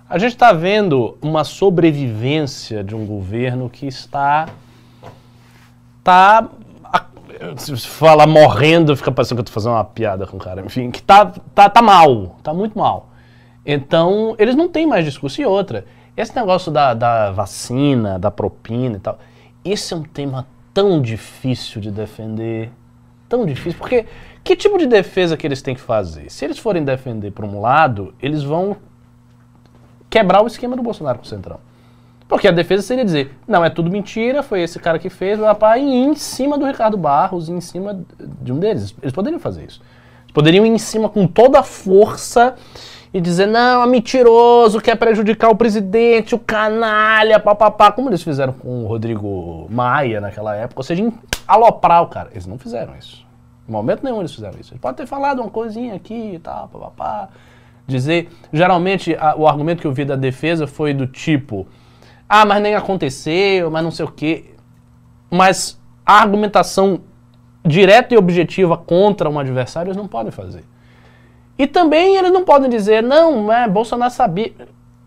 A 0.08 0.18
gente 0.18 0.32
está 0.32 0.52
vendo 0.52 1.18
uma 1.20 1.42
sobrevivência 1.42 2.84
de 2.84 2.94
um 2.94 3.04
governo 3.04 3.68
que 3.68 3.86
está. 3.88 4.48
Tá. 6.04 6.48
Se 7.56 7.76
falar 7.76 8.26
morrendo, 8.26 8.96
fica 8.96 9.10
parecendo 9.10 9.38
que 9.38 9.40
eu 9.40 9.46
tô 9.46 9.52
fazendo 9.52 9.72
uma 9.72 9.84
piada 9.84 10.24
com 10.24 10.36
o 10.36 10.40
cara. 10.40 10.64
Enfim, 10.64 10.92
que 10.92 11.02
tá, 11.02 11.26
tá, 11.52 11.68
tá 11.68 11.82
mal. 11.82 12.36
Tá 12.40 12.54
muito 12.54 12.78
mal. 12.78 13.10
Então, 13.64 14.36
eles 14.38 14.54
não 14.54 14.68
têm 14.68 14.86
mais 14.86 15.04
discurso. 15.04 15.40
E 15.42 15.44
outra, 15.44 15.84
esse 16.16 16.34
negócio 16.36 16.70
da, 16.70 16.94
da 16.94 17.32
vacina, 17.32 18.16
da 18.16 18.30
propina 18.30 18.96
e 18.96 19.00
tal, 19.00 19.18
esse 19.64 19.92
é 19.92 19.96
um 19.96 20.04
tema 20.04 20.46
tão 20.72 21.02
difícil 21.02 21.80
de 21.80 21.90
defender. 21.90 22.70
Tão 23.28 23.44
difícil. 23.44 23.76
Porque 23.76 24.06
que 24.44 24.54
tipo 24.54 24.78
de 24.78 24.86
defesa 24.86 25.36
que 25.36 25.44
eles 25.44 25.60
têm 25.60 25.74
que 25.74 25.80
fazer? 25.80 26.30
Se 26.30 26.44
eles 26.44 26.58
forem 26.58 26.84
defender 26.84 27.32
por 27.32 27.44
um 27.44 27.60
lado, 27.60 28.14
eles 28.22 28.44
vão 28.44 28.76
quebrar 30.16 30.42
o 30.42 30.46
esquema 30.46 30.74
do 30.74 30.82
Bolsonaro 30.82 31.18
com 31.18 31.24
o 31.24 31.28
Centrão. 31.28 31.58
Porque 32.26 32.48
a 32.48 32.50
defesa 32.50 32.82
seria 32.82 33.04
dizer, 33.04 33.36
não, 33.46 33.62
é 33.62 33.68
tudo 33.68 33.90
mentira, 33.90 34.42
foi 34.42 34.62
esse 34.62 34.78
cara 34.78 34.98
que 34.98 35.10
fez, 35.10 35.38
rapaz, 35.38 35.82
e 35.82 35.86
em 35.86 36.14
cima 36.14 36.58
do 36.58 36.64
Ricardo 36.64 36.96
Barros, 36.96 37.50
em 37.50 37.60
cima 37.60 38.00
de 38.18 38.52
um 38.52 38.58
deles. 38.58 38.96
Eles 39.02 39.12
poderiam 39.12 39.38
fazer 39.38 39.64
isso. 39.64 39.82
Poderiam 40.32 40.64
ir 40.64 40.70
em 40.70 40.78
cima 40.78 41.08
com 41.10 41.26
toda 41.26 41.60
a 41.60 41.62
força 41.62 42.54
e 43.12 43.20
dizer, 43.20 43.46
não, 43.46 43.82
é 43.82 43.86
mentiroso, 43.86 44.80
quer 44.80 44.96
prejudicar 44.96 45.50
o 45.50 45.54
presidente, 45.54 46.34
o 46.34 46.38
canalha, 46.38 47.38
papapá, 47.38 47.92
como 47.92 48.08
eles 48.08 48.22
fizeram 48.22 48.54
com 48.54 48.84
o 48.84 48.86
Rodrigo 48.86 49.66
Maia 49.70 50.20
naquela 50.20 50.56
época, 50.56 50.80
ou 50.80 50.82
seja, 50.82 51.12
aloprar 51.46 52.02
o 52.02 52.08
cara. 52.08 52.30
Eles 52.32 52.46
não 52.46 52.58
fizeram 52.58 52.96
isso. 52.98 53.24
Em 53.68 53.72
momento 53.72 54.02
nenhum 54.02 54.20
eles 54.20 54.34
fizeram 54.34 54.58
isso. 54.58 54.72
Eles 54.72 54.80
podem 54.80 54.96
ter 54.96 55.06
falado 55.06 55.40
uma 55.40 55.50
coisinha 55.50 55.94
aqui 55.94 56.34
e 56.34 56.38
tal, 56.38 56.68
papapá. 56.68 57.28
Dizer, 57.86 58.28
geralmente 58.52 59.14
a- 59.14 59.36
o 59.36 59.46
argumento 59.46 59.80
que 59.80 59.86
eu 59.86 59.92
vi 59.92 60.04
da 60.04 60.16
defesa 60.16 60.66
foi 60.66 60.92
do 60.92 61.06
tipo, 61.06 61.66
ah, 62.28 62.44
mas 62.44 62.60
nem 62.60 62.74
aconteceu, 62.74 63.70
mas 63.70 63.84
não 63.84 63.90
sei 63.90 64.04
o 64.04 64.10
quê. 64.10 64.54
Mas 65.30 65.80
a 66.04 66.20
argumentação 66.20 67.00
direta 67.64 68.14
e 68.14 68.16
objetiva 68.16 68.76
contra 68.76 69.28
um 69.28 69.38
adversário 69.38 69.88
eles 69.88 69.96
não 69.96 70.08
podem 70.08 70.32
fazer. 70.32 70.64
E 71.58 71.66
também 71.66 72.16
eles 72.16 72.32
não 72.32 72.44
podem 72.44 72.68
dizer, 72.68 73.02
não, 73.02 73.52
é, 73.52 73.68
Bolsonaro 73.68 74.12
sabia. 74.12 74.52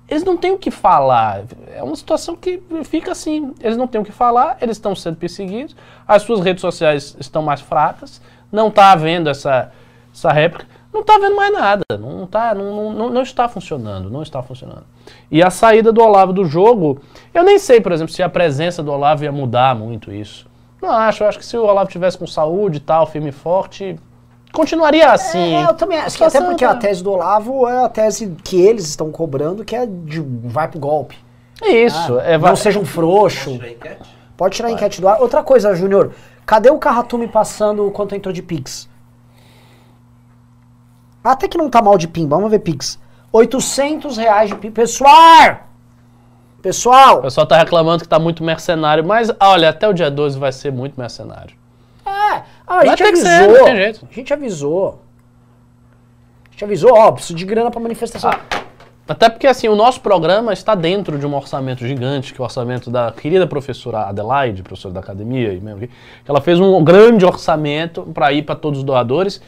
Eles 0.08 0.24
não 0.24 0.36
têm 0.36 0.52
o 0.52 0.58
que 0.58 0.72
falar. 0.72 1.44
É 1.76 1.84
uma 1.84 1.96
situação 1.96 2.36
que 2.36 2.62
fica 2.84 3.12
assim. 3.12 3.54
Eles 3.62 3.78
não 3.78 3.88
têm 3.88 4.02
o 4.02 4.04
que 4.04 4.12
falar, 4.12 4.58
eles 4.60 4.78
estão 4.78 4.96
sendo 4.96 5.18
perseguidos, 5.18 5.76
as 6.08 6.24
suas 6.24 6.40
redes 6.40 6.62
sociais 6.62 7.16
estão 7.20 7.44
mais 7.44 7.62
fracas, 7.62 8.20
não 8.52 8.70
está 8.70 8.92
havendo 8.92 9.30
essa, 9.30 9.72
essa 10.12 10.32
réplica, 10.32 10.66
não 10.94 11.02
está 11.02 11.16
havendo 11.16 11.36
mais 11.36 11.52
nada. 11.54 11.84
Não, 12.00 12.26
tá, 12.26 12.54
não, 12.56 12.92
não, 12.94 13.10
não 13.10 13.22
está 13.22 13.48
funcionando, 13.48 14.10
não 14.10 14.22
está 14.22 14.42
funcionando. 14.42 14.84
E 15.32 15.42
a 15.44 15.50
saída 15.50 15.92
do 15.92 16.02
Olavo 16.02 16.34
do 16.34 16.46
jogo, 16.46 17.00
eu 17.34 17.44
nem 17.44 17.60
sei, 17.60 17.80
por 17.82 17.92
exemplo, 17.92 18.14
se 18.14 18.24
a 18.24 18.30
presença 18.30 18.82
do 18.82 18.92
Olavo 18.92 19.24
ia 19.24 19.32
mudar 19.32 19.76
muito 19.76 20.12
isso. 20.12 20.48
Não 20.82 20.90
acho, 20.92 21.24
eu 21.24 21.28
acho 21.28 21.38
que 21.40 21.46
se 21.46 21.58
o 21.58 21.64
Olavo 21.66 21.90
tivesse 21.90 22.18
com 22.18 22.26
saúde 22.26 22.78
e 22.78 22.80
tal, 22.80 23.06
firme 23.06 23.30
e 23.30 23.34
forte, 23.34 24.00
continuaria 24.54 25.12
assim. 25.12 25.56
É, 25.56 25.66
eu 25.66 25.74
também 25.74 25.98
acho 26.00 26.18
que 26.18 26.24
até 26.24 26.42
porque 26.42 26.64
a 26.66 26.74
tese 26.76 27.04
do 27.04 27.12
Olavo 27.12 27.68
é 27.68 27.84
a 27.86 27.90
tese 27.90 28.36
que 28.44 28.60
eles 28.62 28.88
estão 28.88 29.12
cobrando, 29.12 29.64
que 29.66 29.76
é 29.76 29.86
de 29.86 30.20
vai 30.22 30.68
pro 30.68 30.80
golpe. 30.80 31.18
Isso, 31.64 32.18
Ah, 32.18 32.24
é, 32.24 32.34
não 32.34 32.40
vai- 32.40 32.56
seja 32.56 32.80
um 32.80 32.86
frouxo. 32.86 33.52
Tira 33.52 33.66
a 33.68 33.72
enquete. 33.72 34.10
Pode 34.38 34.56
tirar 34.56 34.70
a 34.70 34.72
enquete 34.72 35.02
do 35.02 35.08
ar. 35.10 35.20
Outra 35.22 35.44
coisa, 35.44 35.76
Júnior. 35.76 36.14
Cadê 36.46 36.70
o 36.70 36.78
Carratume 36.80 37.28
passando 37.28 37.92
quanto 37.92 38.16
entrou 38.16 38.32
de 38.34 38.42
Pix? 38.42 38.90
Até 41.24 41.48
que 41.48 41.58
não 41.58 41.70
tá 41.70 41.82
mal 41.82 41.98
de 41.98 42.08
PIN, 42.08 42.28
vamos 42.28 42.50
ver 42.50 42.60
Pix. 42.60 43.00
800 43.32 44.18
reais 44.18 44.50
de 44.50 44.56
PIN. 44.56 44.72
Pessoal! 44.72 45.68
O 46.58 46.62
Pessoal! 46.62 47.22
pessoal 47.22 47.48
tá 47.48 47.58
reclamando 47.58 48.04
que 48.04 48.10
tá 48.10 48.20
muito 48.20 48.44
mercenário, 48.44 49.04
mas 49.06 49.32
olha, 49.40 49.70
até 49.70 49.88
o 49.88 49.94
dia 49.94 50.10
12 50.12 50.38
vai 50.38 50.52
ser 50.52 50.72
muito 50.72 51.00
mercenário. 51.00 51.56
É, 52.06 52.10
ah, 52.68 52.80
a 52.80 52.86
gente 52.86 53.04
avisou. 53.04 53.26
ser, 53.26 53.48
não 53.48 53.66
tem 53.66 53.76
jeito. 53.76 54.08
A 54.10 54.14
gente 54.14 54.34
avisou. 54.34 55.02
A 56.48 56.52
gente 56.52 56.64
avisou, 56.66 56.94
ó, 56.94 57.12
preciso 57.12 57.36
de 57.36 57.46
grana 57.46 57.72
pra 57.72 57.80
manifestação. 57.80 58.32
Ah, 58.32 58.42
Até 59.08 59.30
porque 59.30 59.48
assim, 59.48 59.70
o 59.70 59.76
nosso 59.76 60.02
programa 60.02 60.52
está 60.52 60.76
dentro 60.76 61.18
de 61.18 61.26
um 61.26 61.34
orçamento 61.36 61.86
gigante, 61.88 62.34
que 62.34 62.42
é 62.42 62.44
o 62.44 62.46
orçamento 62.46 62.90
da 62.92 63.12
querida 63.12 63.48
professora 63.48 64.02
Adelaide, 64.08 64.62
professora 64.64 64.94
da 64.94 65.00
academia, 65.00 65.54
e 65.54 65.62
mesmo 65.62 65.80
que 65.80 65.90
ela 66.28 66.42
fez 66.42 66.60
um 66.60 66.84
grande 66.84 67.26
orçamento 67.26 68.04
para 68.14 68.34
ir 68.34 68.44
para 68.44 68.56
todos 68.56 68.80
os 68.80 68.86
doadores. 68.86 69.42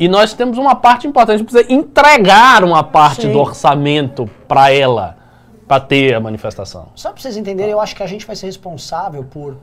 E 0.00 0.08
nós 0.08 0.32
temos 0.32 0.56
uma 0.56 0.74
parte 0.74 1.06
importante, 1.06 1.34
a 1.34 1.38
gente 1.38 1.52
precisa 1.52 1.70
entregar 1.70 2.64
uma 2.64 2.82
parte 2.82 3.20
Sim. 3.26 3.32
do 3.32 3.38
orçamento 3.38 4.28
para 4.48 4.72
ela, 4.72 5.18
para 5.68 5.78
ter 5.78 6.14
a 6.14 6.20
manifestação. 6.20 6.88
Só 6.94 7.12
pra 7.12 7.20
vocês 7.20 7.36
entenderem, 7.36 7.70
eu 7.70 7.78
acho 7.78 7.94
que 7.94 8.02
a 8.02 8.06
gente 8.06 8.26
vai 8.26 8.34
ser 8.34 8.46
responsável 8.46 9.22
por 9.24 9.58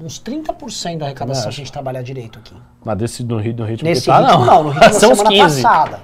uns 0.00 0.20
30% 0.20 0.98
da 0.98 1.06
arrecadação 1.06 1.44
se 1.44 1.48
a 1.48 1.52
gente 1.52 1.70
trabalhar 1.70 2.02
direito 2.02 2.40
aqui. 2.40 2.54
Mas 2.84 2.98
desse 2.98 3.22
no 3.22 3.38
ritmo, 3.38 3.62
no 3.62 3.70
ritmo 3.70 3.88
Nesse 3.88 4.02
que 4.02 4.06
tá, 4.08 4.18
ritmo, 4.18 4.44
não. 4.44 4.46
não. 4.46 4.62
no 4.64 4.70
ritmo 4.70 4.90
da 4.90 4.92
São 4.98 5.12
uns 5.12 5.18
semana 5.18 5.36
15. 5.36 5.62
passada. 5.62 6.00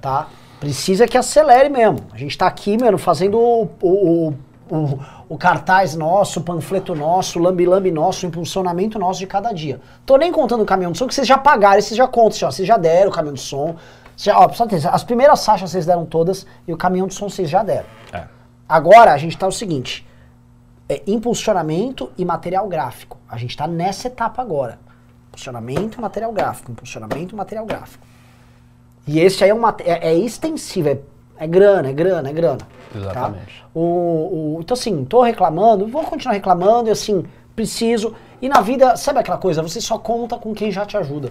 Tá? 0.00 0.28
Precisa 0.60 1.08
que 1.08 1.18
acelere 1.18 1.68
mesmo. 1.68 1.98
A 2.12 2.16
gente 2.16 2.38
tá 2.38 2.46
aqui, 2.46 2.78
mano, 2.78 2.98
fazendo 2.98 3.36
o, 3.36 3.68
o, 3.82 4.34
o, 4.70 4.76
o 4.76 5.00
cartaz 5.36 5.96
nosso, 5.96 6.40
o 6.40 6.42
panfleto 6.42 6.94
nosso, 6.94 7.38
o 7.38 7.42
lambi-lambi 7.42 7.90
nosso, 7.90 8.26
o 8.26 8.28
impulsionamento 8.28 8.98
nosso 8.98 9.18
de 9.18 9.26
cada 9.26 9.52
dia. 9.52 9.80
Tô 10.04 10.16
nem 10.16 10.30
contando 10.30 10.62
o 10.62 10.66
caminhão 10.66 10.92
de 10.92 10.98
som, 10.98 11.06
que 11.06 11.14
vocês 11.14 11.26
já 11.26 11.38
pagaram, 11.38 11.80
vocês 11.80 11.96
já 11.96 12.06
contam, 12.06 12.46
ó, 12.46 12.50
vocês 12.50 12.68
já 12.68 12.76
deram 12.76 13.10
o 13.10 13.12
caminhão 13.12 13.34
de 13.34 13.40
som. 13.40 13.74
Já, 14.16 14.38
ó, 14.38 14.44
atenção, 14.44 14.92
as 14.92 15.02
primeiras 15.02 15.44
faixas 15.44 15.70
vocês 15.70 15.86
deram 15.86 16.04
todas 16.04 16.46
e 16.68 16.72
o 16.72 16.76
caminhão 16.76 17.06
de 17.06 17.14
som 17.14 17.28
vocês 17.28 17.50
já 17.50 17.62
deram. 17.62 17.86
É. 18.12 18.24
Agora 18.68 19.12
a 19.12 19.18
gente 19.18 19.36
tá 19.36 19.46
o 19.46 19.52
seguinte: 19.52 20.06
é 20.88 21.02
impulsionamento 21.06 22.12
e 22.16 22.24
material 22.24 22.68
gráfico. 22.68 23.18
A 23.28 23.36
gente 23.36 23.56
tá 23.56 23.66
nessa 23.66 24.06
etapa 24.06 24.40
agora. 24.40 24.78
Impulsionamento 25.28 25.98
e 25.98 26.00
material 26.00 26.32
gráfico. 26.32 26.70
Impulsionamento 26.70 27.34
e 27.34 27.36
material 27.36 27.66
gráfico. 27.66 28.06
E 29.06 29.20
esse 29.20 29.44
aí 29.44 29.50
é, 29.50 29.54
uma, 29.54 29.74
é, 29.80 30.08
é 30.08 30.14
extensivo, 30.14 30.88
é, 30.88 30.98
é 31.38 31.46
grana, 31.46 31.88
é 31.88 31.92
grana, 31.92 32.28
é 32.28 32.32
grana. 32.32 32.58
tá? 32.58 32.98
Exatamente. 32.98 33.64
O, 33.74 33.80
o- 33.80 34.58
então, 34.60 34.74
assim, 34.74 35.04
tô 35.04 35.22
reclamando, 35.22 35.86
vou 35.86 36.02
continuar 36.04 36.34
reclamando, 36.34 36.88
e 36.88 36.92
assim, 36.92 37.24
preciso. 37.54 38.14
E 38.40 38.48
na 38.48 38.60
vida, 38.60 38.96
sabe 38.96 39.18
aquela 39.20 39.38
coisa? 39.38 39.62
Você 39.62 39.80
só 39.80 39.98
conta 39.98 40.36
com 40.36 40.54
quem 40.54 40.70
já 40.70 40.84
te 40.86 40.96
ajuda. 40.96 41.30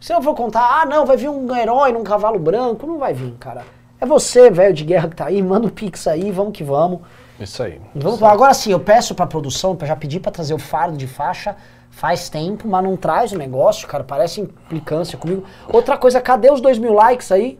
Se 0.00 0.12
eu 0.12 0.20
for 0.22 0.34
contar, 0.34 0.82
ah, 0.82 0.86
não, 0.86 1.06
vai 1.06 1.16
vir 1.16 1.28
um 1.28 1.54
herói 1.56 1.92
num 1.92 2.04
cavalo 2.04 2.38
branco, 2.38 2.86
não 2.86 2.98
vai 2.98 3.14
vir, 3.14 3.32
cara. 3.40 3.62
É 3.98 4.04
você, 4.04 4.50
velho 4.50 4.74
de 4.74 4.84
guerra 4.84 5.08
que 5.08 5.16
tá 5.16 5.26
aí, 5.26 5.42
manda 5.42 5.66
um 5.66 5.70
pix 5.70 6.06
aí, 6.06 6.30
vamos 6.30 6.52
que 6.52 6.62
vamos. 6.62 7.00
Isso 7.40 7.62
aí. 7.62 7.80
Vamos 7.94 8.20
lá. 8.20 8.30
Agora 8.32 8.52
sim, 8.54 8.70
eu 8.72 8.80
peço 8.80 9.14
pra 9.14 9.26
produção, 9.26 9.76
já 9.82 9.96
pedir 9.96 10.20
pra 10.20 10.30
trazer 10.30 10.52
o 10.54 10.58
fardo 10.58 10.96
de 10.96 11.06
faixa. 11.06 11.56
Faz 11.90 12.28
tempo, 12.28 12.68
mas 12.68 12.84
não 12.84 12.94
traz 12.94 13.32
o 13.32 13.38
negócio, 13.38 13.88
cara. 13.88 14.04
Parece 14.04 14.42
implicância 14.42 15.16
comigo. 15.16 15.44
Outra 15.72 15.96
coisa, 15.96 16.20
cadê 16.20 16.50
os 16.52 16.60
dois 16.60 16.78
mil 16.78 16.92
likes 16.92 17.32
aí? 17.32 17.58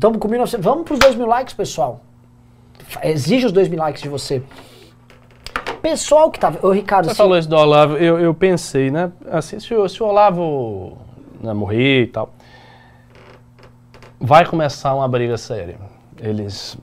Tamo 0.00 0.18
com 0.18 0.28
1900. 0.28 0.64
Vamos 0.64 0.84
pros 0.84 0.98
dois 0.98 1.14
mil 1.14 1.26
likes, 1.26 1.54
pessoal. 1.54 2.00
Exige 3.02 3.46
os 3.46 3.52
dois 3.52 3.68
mil 3.68 3.78
likes 3.78 4.02
de 4.02 4.08
você. 4.08 4.42
Pessoal 5.80 6.30
que 6.30 6.40
tá. 6.40 6.52
Ô, 6.62 6.70
Ricardo, 6.70 7.04
Você 7.04 7.12
assim, 7.12 7.18
falou 7.18 7.38
isso 7.38 7.48
do 7.48 7.56
Olavo, 7.56 7.96
eu, 7.96 8.18
eu 8.18 8.34
pensei, 8.34 8.90
né? 8.90 9.12
Assim, 9.30 9.60
se 9.60 9.72
o, 9.72 9.88
se 9.88 10.02
o 10.02 10.06
Olavo 10.06 10.98
né, 11.40 11.52
morrer 11.52 12.02
e 12.02 12.06
tal, 12.08 12.34
vai 14.20 14.44
começar 14.44 14.94
uma 14.94 15.06
briga 15.06 15.36
séria. 15.36 15.78
Eles. 16.18 16.76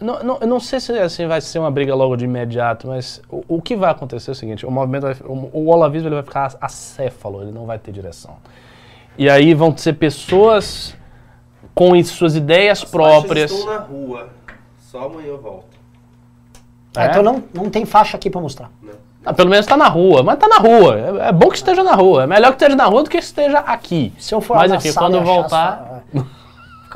Não, 0.00 0.22
não, 0.22 0.38
eu 0.40 0.46
não 0.46 0.60
sei 0.60 0.80
se 0.80 0.92
assim, 0.92 1.26
vai 1.26 1.40
ser 1.40 1.58
uma 1.58 1.70
briga 1.70 1.94
logo 1.94 2.16
de 2.16 2.24
imediato, 2.24 2.86
mas 2.86 3.20
o, 3.30 3.44
o 3.46 3.62
que 3.62 3.76
vai 3.76 3.90
acontecer 3.90 4.30
é 4.30 4.32
o 4.32 4.34
seguinte: 4.34 4.64
o 4.64 4.70
movimento 4.70 5.02
vai, 5.02 5.16
o, 5.24 5.50
o 5.52 5.68
olavismo 5.68 6.08
ele 6.08 6.14
vai 6.14 6.24
ficar 6.24 6.54
acéfalo, 6.58 7.42
ele 7.42 7.52
não 7.52 7.66
vai 7.66 7.78
ter 7.78 7.92
direção. 7.92 8.36
E 9.18 9.28
aí 9.28 9.52
vão 9.52 9.76
ser 9.76 9.94
pessoas 9.94 10.95
com 11.76 11.92
as 11.94 12.08
suas 12.08 12.34
ideias 12.34 12.82
As 12.82 12.90
próprias. 12.90 13.50
estão 13.52 13.70
na 13.72 13.78
rua. 13.80 14.28
Só 14.80 15.04
amanhã 15.04 15.26
eu 15.28 15.38
volto. 15.38 15.76
ah, 16.96 17.04
É? 17.04 17.10
então 17.10 17.22
não, 17.22 17.44
não 17.52 17.68
tem 17.68 17.84
faixa 17.84 18.16
aqui 18.16 18.30
pra 18.30 18.40
mostrar. 18.40 18.70
Né? 18.82 18.92
Ah, 19.24 19.34
pelo 19.34 19.50
menos 19.50 19.66
tá 19.66 19.76
na 19.76 19.86
rua, 19.88 20.22
mas 20.22 20.38
tá 20.38 20.48
na 20.48 20.56
rua. 20.56 20.98
É, 20.98 21.28
é 21.28 21.32
bom 21.32 21.48
que 21.50 21.56
esteja 21.56 21.82
na 21.84 21.94
rua. 21.94 22.22
É 22.22 22.26
melhor 22.26 22.48
que 22.48 22.54
esteja 22.56 22.74
na 22.76 22.86
rua 22.86 23.02
do 23.02 23.10
que 23.10 23.18
esteja 23.18 23.58
aqui. 23.58 24.12
Se 24.18 24.34
eu 24.34 24.40
for 24.40 24.56
mas 24.56 24.70
na 24.70 24.76
enfim, 24.76 24.90
sala 24.90 25.06
quando 25.06 25.16
e 25.16 25.18
as 25.20 25.24
voltar. 25.26 26.02
fa- 26.14 26.20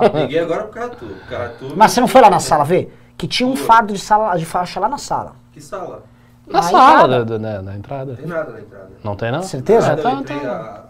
é. 0.04 0.08
Peguei 0.08 0.38
agora 0.38 0.62
pro 0.62 0.72
Caratu. 0.72 1.06
Caratu 1.28 1.72
Mas 1.76 1.92
você 1.92 2.00
não 2.00 2.08
foi 2.08 2.20
lá 2.22 2.30
na 2.30 2.40
sala 2.40 2.64
ver? 2.64 2.96
Que 3.18 3.26
tinha 3.28 3.46
um 3.46 3.54
fardo 3.56 3.92
de, 3.92 3.98
sala, 3.98 4.34
de 4.36 4.46
faixa 4.46 4.80
lá 4.80 4.88
na 4.88 4.96
sala. 4.96 5.32
Que 5.52 5.60
sala? 5.60 6.04
Na 6.46 6.54
Na 6.54 6.62
sala 6.62 7.02
entrada. 7.18 7.24
da, 7.24 7.38
da- 7.38 7.60
da 7.62 7.76
entrada. 7.76 8.12
Não 8.12 8.16
tem 8.16 8.26
nada 8.26 8.52
na 8.52 8.60
entrada. 8.60 8.88
Não 9.04 9.16
tem, 9.16 9.32
não? 9.32 9.42
Certeza? 9.42 9.88
Nada, 9.88 10.02
eu 10.02 10.10
entrei 10.20 10.40
tá. 10.40 10.84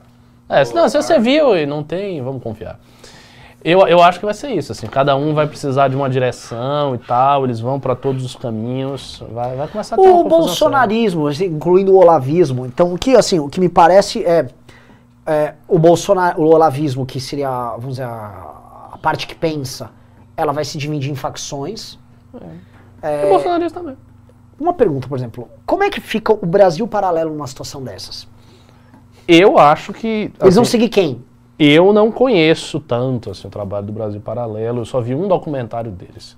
a- 0.49 0.59
É, 0.61 0.65
se, 0.65 0.75
não, 0.75 0.89
se 0.89 0.97
você 0.97 1.19
viu 1.19 1.57
e 1.57 1.67
não 1.67 1.83
tem, 1.83 2.23
vamos 2.23 2.41
confiar. 2.43 2.79
Eu, 3.63 3.87
eu 3.87 4.03
acho 4.03 4.19
que 4.19 4.25
vai 4.25 4.33
ser 4.33 4.53
isso, 4.53 4.73
assim, 4.73 4.87
cada 4.87 5.15
um 5.15 5.35
vai 5.35 5.47
precisar 5.47 5.89
de 5.89 5.95
uma 5.97 6.09
direção 6.09 6.95
e 6.95 6.99
tal, 6.99 7.45
eles 7.45 7.61
vão 7.61 7.79
para 7.79 7.95
todos 7.95 8.25
os 8.25 8.35
caminhos, 8.35 9.23
vai, 9.31 9.55
vai 9.55 9.69
começar 9.69 9.97
a 9.97 9.99
ter 9.99 10.09
O 10.09 10.25
bolsonarismo, 10.25 11.27
assim, 11.27 11.45
incluindo 11.45 11.93
o 11.93 11.97
olavismo. 11.97 12.65
Então, 12.65 12.95
o 12.95 12.99
que, 12.99 13.15
assim, 13.15 13.39
o 13.39 13.51
que 13.51 13.61
me 13.61 13.69
parece 13.69 14.25
é, 14.25 14.49
é, 15.27 15.55
o 15.69 15.79
bolsonar, 15.79 16.41
o 16.41 16.45
olavismo, 16.45 17.05
que 17.05 17.21
seria, 17.21 17.51
vamos 17.73 17.97
dizer, 17.97 18.05
a, 18.05 18.91
a 18.93 18.99
parte 18.99 19.27
que 19.27 19.35
pensa, 19.35 19.91
ela 20.35 20.53
vai 20.53 20.65
se 20.65 20.79
dividir 20.79 21.11
em 21.11 21.15
facções. 21.15 21.99
séria. 23.03 23.23
E 23.25 23.27
o 23.27 23.29
bolsonarismo 23.29 23.79
também. 23.79 23.97
Uma 24.59 24.73
pergunta, 24.73 25.07
por 25.07 25.19
exemplo, 25.19 25.49
como 25.67 25.83
é 25.83 25.91
que 25.91 26.01
fica 26.01 26.33
o 26.33 26.47
Brasil 26.47 26.87
paralelo 26.89 27.31
numa 27.31 27.47
situação 27.47 27.83
dessas? 27.83 28.27
Eu 29.29 29.59
acho 29.59 29.93
que. 29.93 30.33
Eles 30.41 30.55
vão 30.55 30.63
assim, 30.63 30.73
seguir 30.73 30.89
quem? 30.89 31.25
Eu 31.63 31.93
não 31.93 32.11
conheço 32.11 32.81
tanto 32.81 33.31
assim, 33.31 33.47
o 33.47 33.51
trabalho 33.51 33.85
do 33.85 33.93
Brasil 33.93 34.19
Paralelo, 34.19 34.81
eu 34.81 34.85
só 34.87 34.99
vi 34.99 35.15
um 35.15 35.29
documentário 35.29 35.91
deles. 35.91 36.35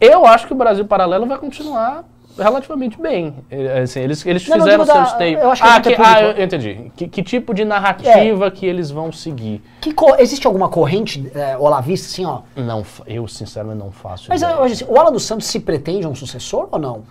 Eu 0.00 0.24
acho 0.24 0.46
que 0.46 0.52
o 0.52 0.56
Brasil 0.56 0.84
Paralelo 0.84 1.26
vai 1.26 1.36
continuar 1.38 2.04
relativamente 2.38 3.00
bem. 3.00 3.34
É, 3.50 3.80
Assim, 3.80 3.98
eles 4.00 4.24
eles 4.24 4.46
Não, 4.48 4.56
não 4.58 4.64
fizeram 4.64 4.84
seus 4.86 5.12
tapes. 5.12 5.40
eu 5.42 5.50
acho 5.50 5.62
que 5.62 5.68
ah, 5.68 5.74
não 5.74 5.82
que- 5.82 5.94
ah, 6.00 6.22
eu 6.22 6.44
entendi. 6.44 6.92
Que, 6.96 7.08
que 7.08 7.22
tipo 7.24 7.52
de 7.52 7.64
narrativa 7.64 8.48
que 8.52 8.64
eles 8.64 8.92
vão 8.92 9.10
seguir? 9.10 9.60
Co- 9.96 10.14
existe 10.20 10.46
alguma 10.46 10.68
corrente 10.68 11.28
é, 11.34 11.56
olavista, 11.58 12.06
assim, 12.06 12.24
ó? 12.24 12.42
Não, 12.54 12.84
eu 13.08 13.26
sinceramente 13.26 13.78
não 13.82 13.90
faço. 13.90 14.26
Mas 14.28 14.40
hoje, 14.42 14.74
assim, 14.74 14.84
o 14.88 14.96
Alan 14.98 15.10
dos 15.10 15.24
Santos 15.24 15.46
se 15.48 15.58
pretende 15.58 16.06
um 16.06 16.14
sucessor 16.14 16.68
ou 16.70 16.78
não? 16.78 17.02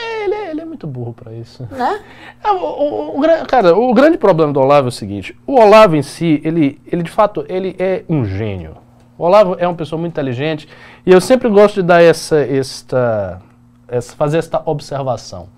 É, 0.00 0.24
ele, 0.24 0.34
é, 0.34 0.50
ele 0.50 0.60
é 0.60 0.64
muito 0.64 0.86
burro 0.86 1.12
pra 1.12 1.32
isso. 1.32 1.66
Né? 1.70 2.00
É, 2.42 2.50
o, 2.50 2.56
o- 2.56 3.20
o 3.20 3.46
cara, 3.46 3.76
o 3.76 3.92
grande 3.94 4.16
problema 4.18 4.52
do 4.52 4.60
Olavo 4.60 4.86
é 4.86 4.88
o 4.88 4.92
seguinte: 4.92 5.36
o 5.46 5.54
Olavo 5.60 5.96
em 5.96 6.02
si, 6.02 6.40
ele, 6.44 6.80
ele 6.86 7.02
de 7.02 7.10
fato, 7.10 7.44
ele 7.48 7.74
é 7.78 8.04
um 8.08 8.24
gênio. 8.24 8.76
O 9.18 9.24
Olavo 9.24 9.56
é 9.58 9.66
uma 9.68 9.74
pessoa 9.76 9.98
muito 10.00 10.12
inteligente 10.12 10.66
e 11.04 11.12
eu 11.12 11.20
sempre 11.20 11.48
gosto 11.50 11.76
de 11.76 11.82
dar 11.82 12.02
essa, 12.02 12.40
esta, 12.40 13.42
essa, 13.86 14.16
fazer 14.16 14.38
esta 14.38 14.62
observação. 14.64 15.48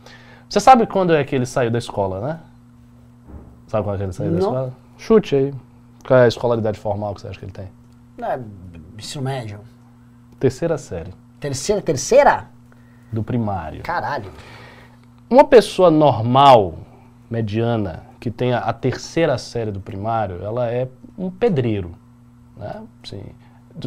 Você 0.49 0.59
sabe 0.61 0.86
quando 0.86 1.14
é 1.14 1.22
que 1.24 1.34
ele 1.34 1.47
saiu 1.47 1.70
da 1.70 1.78
escola, 1.78 2.20
né? 2.20 2.40
Sabe 3.68 3.84
quando 3.84 3.95
é 3.95 3.99
que 3.99 4.05
ele 4.05 4.12
saiu 4.12 4.30
da 4.32 4.38
Não. 4.38 4.47
escola? 4.49 4.72
Chute 4.99 5.34
aí. 5.36 5.55
Qual 6.07 6.18
é 6.18 6.24
a 6.24 6.28
escolaridade 6.28 6.78
formal 6.78 7.14
que 7.14 7.20
você 7.20 7.28
acha 7.28 7.38
que 7.38 7.45
ele 7.45 7.53
tem? 7.53 7.68
É, 8.20 8.38
ensino 8.99 9.22
médio. 9.24 9.61
Terceira 10.38 10.76
série 10.76 11.14
Terceira, 11.38 11.80
terceira? 11.80 12.47
Do 13.12 13.22
primário. 13.22 13.82
Caralho. 13.82 14.30
Uma 15.28 15.44
pessoa 15.44 15.90
normal, 15.90 16.74
mediana, 17.30 18.04
que 18.20 18.30
tenha 18.30 18.58
a 18.58 18.72
terceira 18.72 19.36
série 19.38 19.70
do 19.70 19.80
primário, 19.80 20.42
ela 20.42 20.70
é 20.70 20.88
um 21.18 21.30
pedreiro. 21.30 21.92
Né? 22.56 22.82
Assim, 23.02 23.22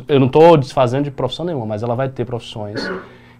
eu 0.08 0.20
não 0.20 0.28
estou 0.28 0.58
desfazendo 0.58 1.06
de 1.06 1.12
profissão 1.12 1.46
nenhuma, 1.46 1.66
mas 1.66 1.84
ela 1.84 1.96
vai 1.96 2.10
ter 2.10 2.26
profissões 2.26 2.82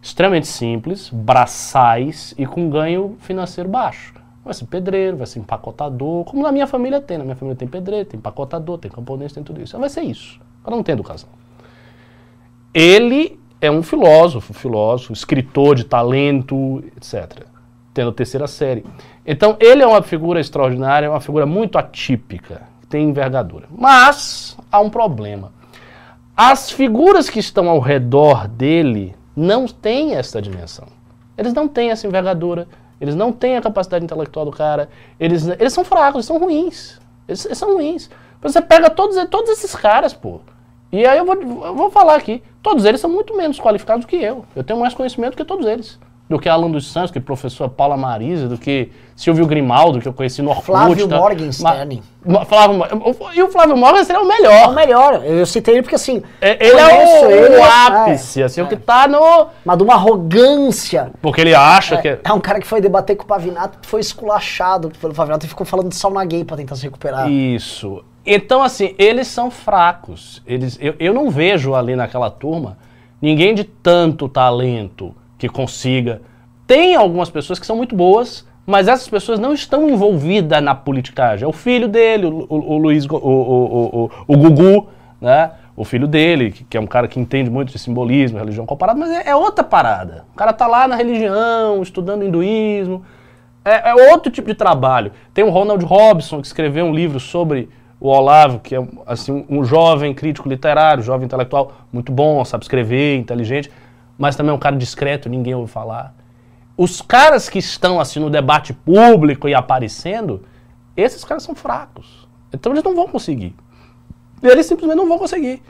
extremamente 0.02 0.48
simples, 0.48 1.10
braçais 1.10 2.34
e 2.38 2.46
com 2.46 2.70
ganho 2.70 3.18
financeiro 3.20 3.70
baixo. 3.70 4.14
Vai 4.44 4.54
ser 4.54 4.66
pedreiro, 4.66 5.18
vai 5.18 5.26
ser 5.26 5.40
empacotador, 5.40 6.24
como 6.26 6.44
na 6.44 6.52
minha 6.52 6.68
família 6.68 7.02
tem. 7.02 7.18
Na 7.18 7.24
minha 7.24 7.36
família 7.36 7.58
tem 7.58 7.68
pedreiro, 7.68 8.08
tem 8.08 8.20
empacotador, 8.20 8.78
tem 8.78 8.92
camponês, 8.92 9.34
tem 9.34 9.44
tudo 9.44 9.60
isso. 9.60 9.78
Vai 9.80 9.90
ser 9.90 10.02
isso. 10.02 10.40
Ela 10.64 10.76
não 10.76 10.84
tem 10.84 10.94
educação. 10.94 11.30
Ele 12.72 13.40
é 13.66 13.72
um 13.72 13.84
filósofo, 13.84 14.54
filósofo, 14.54 15.14
escritor 15.14 15.76
de 15.76 15.84
talento, 15.84 16.84
etc. 16.96 17.46
Tendo 17.94 18.12
terceira 18.12 18.48
série. 18.48 18.86
Então, 19.26 19.58
ele 19.60 19.82
é 19.82 19.88
uma 19.88 20.02
figura 20.02 20.40
extraordinária, 20.40 21.08
é 21.08 21.10
uma 21.10 21.22
figura 21.22 21.46
muito 21.46 21.78
atípica, 21.78 22.64
tem 22.90 23.10
envergadura. 23.10 23.68
Mas 23.76 24.58
há 24.72 24.80
um 24.80 24.90
problema. 24.90 25.52
As 26.36 26.70
figuras 26.70 27.30
que 27.30 27.40
estão 27.40 27.70
ao 27.70 27.80
redor 27.80 28.48
dele 28.48 29.16
não 29.36 29.66
têm 29.68 30.16
essa 30.16 30.42
dimensão. 30.42 30.88
Eles 31.38 31.54
não 31.54 31.68
têm 31.68 31.92
essa 31.92 32.08
envergadura, 32.08 32.68
eles 33.00 33.16
não 33.16 33.32
têm 33.32 33.58
a 33.58 33.62
capacidade 33.62 34.06
intelectual 34.06 34.46
do 34.46 34.52
cara, 34.52 34.90
eles, 35.20 35.48
eles 35.48 35.74
são 35.74 35.84
fracos, 35.84 36.16
eles 36.16 36.26
são 36.26 36.38
ruins. 36.38 37.00
Eles, 37.28 37.46
eles 37.46 37.58
são 37.58 37.74
ruins. 37.74 38.10
Você 38.42 38.62
pega 38.62 38.90
todos, 38.90 39.18
todos 39.30 39.50
esses 39.50 39.76
caras, 39.76 40.14
pô. 40.14 40.40
E 40.92 41.06
aí 41.06 41.18
eu 41.18 41.26
vou, 41.26 41.36
eu 41.36 41.76
vou 41.76 41.90
falar 41.90 42.16
aqui, 42.16 42.42
todos 42.66 42.84
eles 42.84 43.00
são 43.00 43.12
muito 43.12 43.38
menos 43.38 43.60
qualificados 43.60 44.06
do 44.06 44.08
que 44.10 44.16
eu. 44.16 44.44
Eu 44.56 44.64
tenho 44.64 44.80
mais 44.80 44.96
conhecimento 44.96 45.38
que 45.38 45.46
todos 45.46 45.68
eles. 45.68 46.00
Do 46.28 46.40
que 46.40 46.50
Alan 46.50 46.72
dos 46.72 46.92
Santos, 46.92 47.12
que 47.12 47.20
professor 47.20 47.70
Paula 47.70 47.96
Marisa, 47.96 48.48
do 48.48 48.58
que 48.58 48.92
Silvio 49.16 49.46
Grimaldo, 49.46 50.00
que 50.02 50.08
eu 50.08 50.14
conheci 50.14 50.42
no 50.42 50.50
Orkut. 50.50 50.66
Flávio 50.66 51.08
tá? 51.08 51.18
Morgenstern. 51.18 52.02
Ma- 52.26 52.44
Flávio, 52.44 52.84
e 53.36 53.44
o 53.44 53.50
Flávio 53.52 53.78
Morgenstern 53.78 54.24
é 54.24 54.26
o 54.26 54.32
É 54.32 54.36
o 54.36 54.42
melhor. 54.42 54.74
melhor. 54.74 55.24
Eu 55.24 55.46
citei 55.46 55.76
ele 55.76 55.84
porque, 55.84 55.94
assim... 55.94 56.24
É- 56.42 56.58
Ele 56.68 56.80
é 56.80 56.86
o, 56.88 57.30
ele, 57.30 57.56
o 57.58 57.60
é, 57.60 57.70
ápice, 57.88 58.42
assim, 58.42 58.60
o 58.60 58.68
que 58.68 58.76
tá 58.76 59.08
no... 59.08 59.50
Mas 59.64 59.78
de 59.78 59.84
uma 59.84 59.94
arrogância. 59.94 61.12
Porque 61.22 61.42
ele 61.42 61.54
acha 61.54 61.98
que... 62.02 62.08
É, 62.08 62.20
é 62.24 62.34
um 62.34 62.40
cara 62.40 62.60
que 62.60 62.66
foi 62.66 62.82
debater 62.82 63.16
com 63.16 63.24
o 63.26 63.28
Pavinato, 63.28 63.78
foi 63.88 64.02
esculachado 64.02 64.90
pelo 65.00 65.14
Pavinato 65.14 65.46
e 65.46 65.50
ficou 65.50 65.64
falando 65.64 65.90
de 65.90 65.96
sauna 65.96 66.26
gay 66.26 66.44
pra 66.44 66.58
tentar 66.58 66.76
se 66.76 66.82
recuperar. 66.82 67.30
Isso. 67.30 68.04
Então, 68.26 68.64
assim, 68.64 68.96
eles 68.98 69.28
são 69.28 69.52
fracos. 69.52 70.42
Eles, 70.48 70.78
eu, 70.82 70.96
eu 71.00 71.14
não 71.14 71.30
vejo 71.30 71.76
ali 71.76 71.96
naquela 71.96 72.30
turma 72.30 72.78
ninguém 73.22 73.54
de 73.54 73.64
tanto 73.64 74.28
talento 74.28 75.16
que 75.38 75.48
consiga. 75.48 76.22
Tem 76.66 76.96
algumas 76.96 77.30
pessoas 77.30 77.60
que 77.60 77.66
são 77.66 77.76
muito 77.76 77.96
boas, 77.96 78.48
mas 78.66 78.88
essas 78.88 79.08
pessoas 79.08 79.40
não 79.40 79.54
estão 79.54 79.88
envolvidas 79.88 80.62
na 80.62 80.74
politicagem. 80.74 81.46
É 81.46 81.48
o 81.48 81.54
filho 81.54 81.88
dele, 81.88 82.26
o, 82.26 82.46
o, 82.50 82.74
o 82.74 82.78
Luiz, 82.78 83.06
o, 83.06 83.16
o, 83.16 84.12
o, 84.28 84.38
Gugu, 84.38 84.88
né? 85.22 85.52
O 85.78 85.84
filho 85.84 86.08
dele, 86.08 86.52
que, 86.52 86.64
que 86.64 86.78
é 86.78 86.80
um 86.80 86.88
cara 86.88 87.08
que 87.08 87.20
entende 87.20 87.50
muito 87.50 87.72
de 87.72 87.78
simbolismo, 87.78 88.40
religião 88.40 88.66
comparada, 88.66 88.98
mas 88.98 89.12
é, 89.12 89.30
é 89.30 89.36
outra 89.36 89.64
parada. 89.64 90.26
O 90.34 90.36
cara 90.36 90.54
tá 90.54 90.66
lá 90.66 90.88
na 90.88 90.96
religião, 90.96 91.82
estudando 91.84 92.24
hinduísmo, 92.24 93.04
é, 93.64 93.90
é 93.90 94.12
outro 94.12 94.32
tipo 94.32 94.48
de 94.48 94.56
trabalho. 94.56 95.12
Tem 95.34 95.44
o 95.44 95.50
Ronald 95.50 95.84
Robson, 95.84 96.40
que 96.40 96.48
escreveu 96.48 96.86
um 96.86 96.94
livro 96.94 97.20
sobre 97.20 97.70
o 98.00 98.10
Olavo, 98.10 98.60
que 98.60 98.76
é 98.76 98.88
assim, 99.06 99.46
um 99.50 99.64
jovem 99.64 100.14
crítico 100.14 100.50
literário, 100.50 101.04
jovem 101.04 101.26
intelectual 101.26 101.74
muito 101.92 102.12
bom, 102.12 102.44
sabe 102.44 102.64
escrever, 102.64 103.18
inteligente, 103.18 103.72
mas 104.18 104.36
também 104.36 104.52
é 104.52 104.54
um 104.54 104.60
cara 104.60 104.76
discreto, 104.76 105.30
ninguém 105.30 105.56
ouve 105.56 105.72
falar. 105.72 106.14
Os 106.78 107.02
caras 107.02 107.50
que 107.50 107.60
estão 107.60 108.00
assim 108.00 108.20
no 108.20 108.30
debate 108.30 108.74
público 108.74 109.48
e 109.48 109.54
aparecendo, 109.54 110.44
esses 110.96 111.24
caras 111.24 111.44
são 111.44 111.56
fracos. 111.56 112.28
Então 112.54 112.72
eles 112.72 112.84
não 112.84 112.94
vão 112.94 113.08
conseguir. 113.08 113.56
Eles 114.44 114.66
simplesmente 114.66 114.98
não 114.98 115.08
vão 115.08 115.18
conseguir. 115.18 115.62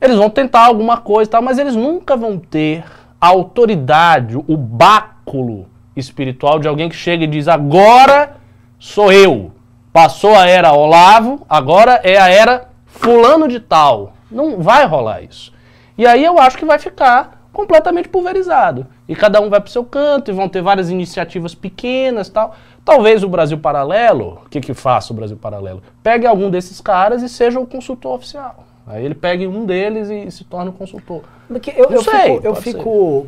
Eles 0.00 0.16
vão 0.16 0.30
tentar 0.30 0.66
alguma 0.66 0.96
coisa 0.98 1.28
e 1.28 1.32
tal, 1.32 1.42
mas 1.42 1.58
eles 1.58 1.76
nunca 1.76 2.16
vão 2.16 2.38
ter 2.38 2.84
a 3.20 3.28
autoridade, 3.28 4.36
o 4.36 4.56
báculo 4.56 5.66
espiritual 5.96 6.58
de 6.58 6.68
alguém 6.68 6.88
que 6.88 6.96
chega 6.96 7.24
e 7.24 7.26
diz: 7.26 7.48
agora 7.48 8.36
sou 8.78 9.12
eu. 9.12 9.52
Passou 9.94 10.34
a 10.34 10.44
era 10.44 10.72
Olavo, 10.72 11.46
agora 11.48 12.00
é 12.02 12.18
a 12.18 12.28
era 12.28 12.66
fulano 12.84 13.46
de 13.46 13.60
tal. 13.60 14.14
Não 14.28 14.60
vai 14.60 14.84
rolar 14.86 15.22
isso. 15.22 15.52
E 15.96 16.04
aí 16.04 16.24
eu 16.24 16.36
acho 16.36 16.58
que 16.58 16.64
vai 16.64 16.80
ficar 16.80 17.46
completamente 17.52 18.08
pulverizado. 18.08 18.88
E 19.08 19.14
cada 19.14 19.40
um 19.40 19.48
vai 19.48 19.60
para 19.60 19.68
o 19.68 19.70
seu 19.70 19.84
canto, 19.84 20.32
e 20.32 20.34
vão 20.34 20.48
ter 20.48 20.62
várias 20.62 20.90
iniciativas 20.90 21.54
pequenas 21.54 22.28
tal. 22.28 22.56
Talvez 22.84 23.22
o 23.22 23.28
Brasil 23.28 23.56
Paralelo, 23.56 24.40
o 24.44 24.48
que, 24.48 24.60
que 24.60 24.74
faça 24.74 25.12
o 25.12 25.16
Brasil 25.16 25.36
Paralelo? 25.36 25.80
Pegue 26.02 26.26
algum 26.26 26.50
desses 26.50 26.80
caras 26.80 27.22
e 27.22 27.28
seja 27.28 27.60
o 27.60 27.66
consultor 27.66 28.16
oficial. 28.16 28.64
Aí 28.84 29.04
ele 29.04 29.14
pegue 29.14 29.46
um 29.46 29.64
deles 29.64 30.10
e, 30.10 30.28
se 30.28 30.42
torne 30.42 30.70
o 30.70 30.72
consultor. 30.72 31.22
Porque 31.46 31.72
eu, 31.76 31.88
Não 31.88 31.98
eu 31.98 32.02
sei, 32.02 32.34
fico, 32.34 32.46
eu 32.48 32.54
fico 32.56 33.26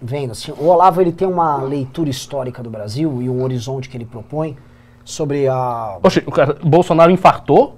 vendo 0.00 0.30
assim, 0.30 0.52
o 0.52 0.66
Olavo 0.66 1.00
ele 1.00 1.10
tem 1.10 1.26
uma 1.26 1.56
leitura 1.56 2.08
histórica 2.08 2.62
do 2.62 2.70
Brasil 2.70 3.20
e 3.20 3.28
um 3.28 3.42
horizonte 3.42 3.88
que 3.88 3.96
ele 3.96 4.04
propõe 4.04 4.56
sobre 5.04 5.46
a 5.48 5.98
Oxe, 6.02 6.22
o 6.26 6.30
cara, 6.32 6.58
Bolsonaro 6.62 7.10
infartou? 7.10 7.76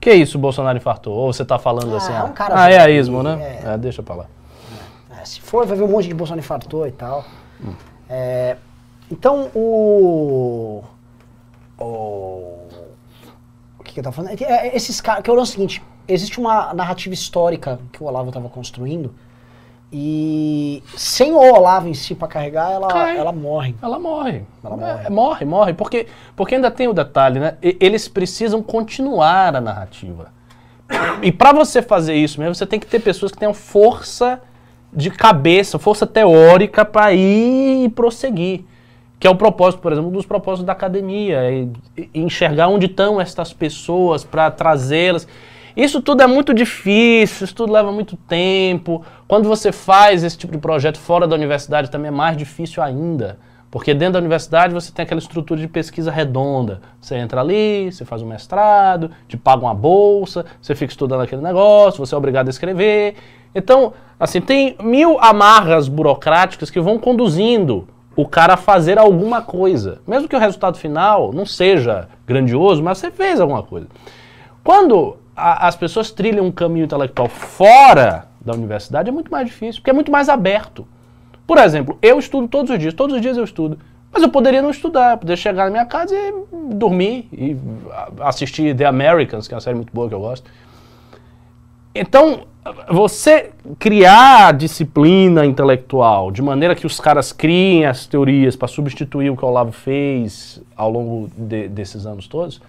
Que 0.00 0.12
isso, 0.14 0.38
Bolsonaro 0.38 0.78
infartou? 0.78 1.12
Ou 1.14 1.32
você 1.32 1.44
tá 1.44 1.58
falando 1.58 1.92
Ah, 1.94 1.96
assim? 1.96 2.12
é 2.12 2.22
um 2.22 2.32
cara 2.32 2.54
ah, 2.56 2.70
é 2.70 2.78
velho, 2.78 2.84
a 2.84 2.90
ismo, 2.90 3.22
né? 3.22 3.60
é. 3.64 3.74
É, 3.74 3.78
deixa 3.78 4.02
pra 4.02 4.14
lá. 4.14 4.26
É, 5.20 5.24
se 5.24 5.40
for, 5.40 5.66
vai 5.66 5.76
ver 5.76 5.82
um 5.84 5.88
monte 5.88 6.06
de 6.08 6.14
Bolsonaro 6.14 6.40
infartou 6.40 6.86
e 6.86 6.92
tal. 6.92 7.24
É, 8.08 8.56
então, 9.10 9.50
o. 9.54 10.82
O. 11.78 11.84
O 13.78 13.82
que, 13.84 13.94
que 13.94 14.00
eu 14.00 14.04
tava 14.04 14.14
falando? 14.14 14.40
É, 14.40 14.68
é, 14.68 14.76
esses 14.76 15.00
caras. 15.00 15.22
Que 15.22 15.30
é 15.30 15.32
o 15.32 15.36
lance 15.36 15.52
seguinte: 15.52 15.82
existe 16.06 16.38
uma 16.38 16.72
narrativa 16.72 17.12
histórica 17.12 17.80
que 17.92 18.02
o 18.02 18.06
Olavo 18.06 18.28
estava 18.28 18.48
construindo. 18.48 19.12
E 19.92 20.82
sem 20.96 21.32
o 21.32 21.38
Olavo 21.38 21.88
em 21.88 21.94
si 21.94 22.14
para 22.14 22.28
carregar, 22.28 22.70
ela, 22.70 22.88
Cai. 22.88 23.16
ela 23.16 23.32
morre. 23.32 23.74
Ela 23.80 23.98
morre. 23.98 24.42
Ela 24.62 24.74
É, 24.74 24.78
morre. 24.78 25.08
morre, 25.10 25.44
morre. 25.46 25.72
Porque, 25.74 26.06
porque 26.36 26.54
ainda 26.56 26.70
tem 26.70 26.88
o 26.88 26.92
detalhe, 26.92 27.40
né? 27.40 27.54
E- 27.62 27.76
Eles 27.80 28.06
precisam 28.06 28.62
continuar 28.62 29.54
a 29.56 29.60
narrativa. 29.60 30.30
E 31.22 31.32
para 31.32 31.52
você 31.52 31.80
fazer 31.80 32.14
isso 32.14 32.38
mesmo, 32.38 32.54
você 32.54 32.66
tem 32.66 32.78
que 32.78 32.86
ter 32.86 33.00
pessoas 33.00 33.32
que 33.32 33.38
tenham 33.38 33.54
força 33.54 34.40
de 34.92 35.10
cabeça, 35.10 35.78
força 35.78 36.06
teórica 36.06 36.84
para 36.84 37.12
ir 37.14 37.84
e 37.84 37.88
prosseguir. 37.88 38.64
Que 39.18 39.26
é 39.26 39.30
o 39.30 39.34
propósito, 39.34 39.80
por 39.80 39.90
exemplo, 39.92 40.10
dos 40.10 40.24
propósitos 40.26 40.64
da 40.64 40.72
academia, 40.72 41.38
é 41.42 41.66
enxergar 42.14 42.68
onde 42.68 42.86
estão 42.86 43.20
estas 43.20 43.52
pessoas 43.52 44.22
para 44.22 44.50
trazê-las. 44.50 45.26
Isso 45.78 46.02
tudo 46.02 46.24
é 46.24 46.26
muito 46.26 46.52
difícil, 46.52 47.44
isso 47.44 47.54
tudo 47.54 47.72
leva 47.72 47.92
muito 47.92 48.16
tempo. 48.16 49.04
Quando 49.28 49.48
você 49.48 49.70
faz 49.70 50.24
esse 50.24 50.36
tipo 50.36 50.52
de 50.52 50.58
projeto 50.58 50.98
fora 50.98 51.24
da 51.24 51.36
universidade 51.36 51.88
também 51.88 52.08
é 52.08 52.10
mais 52.10 52.36
difícil 52.36 52.82
ainda. 52.82 53.38
Porque 53.70 53.94
dentro 53.94 54.14
da 54.14 54.18
universidade 54.18 54.74
você 54.74 54.90
tem 54.90 55.04
aquela 55.04 55.20
estrutura 55.20 55.60
de 55.60 55.68
pesquisa 55.68 56.10
redonda. 56.10 56.80
Você 57.00 57.14
entra 57.14 57.40
ali, 57.40 57.92
você 57.92 58.04
faz 58.04 58.22
um 58.22 58.26
mestrado, 58.26 59.12
te 59.28 59.36
paga 59.36 59.62
uma 59.62 59.74
bolsa, 59.74 60.44
você 60.60 60.74
fica 60.74 60.90
estudando 60.90 61.20
aquele 61.20 61.42
negócio, 61.42 62.04
você 62.04 62.12
é 62.12 62.18
obrigado 62.18 62.48
a 62.48 62.50
escrever. 62.50 63.14
Então, 63.54 63.92
assim, 64.18 64.40
tem 64.40 64.74
mil 64.82 65.16
amarras 65.20 65.86
burocráticas 65.86 66.70
que 66.70 66.80
vão 66.80 66.98
conduzindo 66.98 67.86
o 68.16 68.26
cara 68.26 68.54
a 68.54 68.56
fazer 68.56 68.98
alguma 68.98 69.42
coisa. 69.42 70.00
Mesmo 70.04 70.26
que 70.26 70.34
o 70.34 70.40
resultado 70.40 70.76
final 70.76 71.32
não 71.32 71.46
seja 71.46 72.08
grandioso, 72.26 72.82
mas 72.82 72.98
você 72.98 73.12
fez 73.12 73.40
alguma 73.40 73.62
coisa. 73.62 73.86
Quando 74.64 75.18
a, 75.38 75.68
as 75.68 75.76
pessoas 75.76 76.10
trilham 76.10 76.46
um 76.46 76.52
caminho 76.52 76.84
intelectual 76.84 77.28
fora 77.28 78.26
da 78.40 78.52
universidade, 78.52 79.08
é 79.08 79.12
muito 79.12 79.30
mais 79.30 79.46
difícil, 79.46 79.80
porque 79.80 79.90
é 79.90 79.94
muito 79.94 80.10
mais 80.10 80.28
aberto. 80.28 80.86
Por 81.46 81.58
exemplo, 81.58 81.96
eu 82.02 82.18
estudo 82.18 82.48
todos 82.48 82.70
os 82.70 82.78
dias, 82.78 82.92
todos 82.92 83.16
os 83.16 83.22
dias 83.22 83.36
eu 83.36 83.44
estudo. 83.44 83.78
Mas 84.12 84.22
eu 84.22 84.28
poderia 84.30 84.60
não 84.60 84.70
estudar, 84.70 85.16
poderia 85.16 85.36
chegar 85.36 85.64
na 85.64 85.70
minha 85.70 85.86
casa 85.86 86.14
e 86.14 86.32
dormir 86.74 87.28
e 87.32 87.56
assistir 88.20 88.74
The 88.74 88.86
Americans, 88.86 89.46
que 89.46 89.54
é 89.54 89.56
uma 89.56 89.60
série 89.60 89.76
muito 89.76 89.92
boa 89.92 90.08
que 90.08 90.14
eu 90.14 90.20
gosto. 90.20 90.50
Então, 91.94 92.46
você 92.90 93.50
criar 93.78 94.52
disciplina 94.52 95.44
intelectual 95.44 96.30
de 96.30 96.42
maneira 96.42 96.74
que 96.74 96.86
os 96.86 97.00
caras 97.00 97.32
criem 97.32 97.86
as 97.86 98.06
teorias 98.06 98.56
para 98.56 98.68
substituir 98.68 99.30
o 99.30 99.36
que 99.36 99.44
o 99.44 99.48
Olavo 99.48 99.72
fez 99.72 100.62
ao 100.76 100.90
longo 100.90 101.30
de, 101.36 101.68
desses 101.68 102.06
anos 102.06 102.26
todos, 102.26 102.60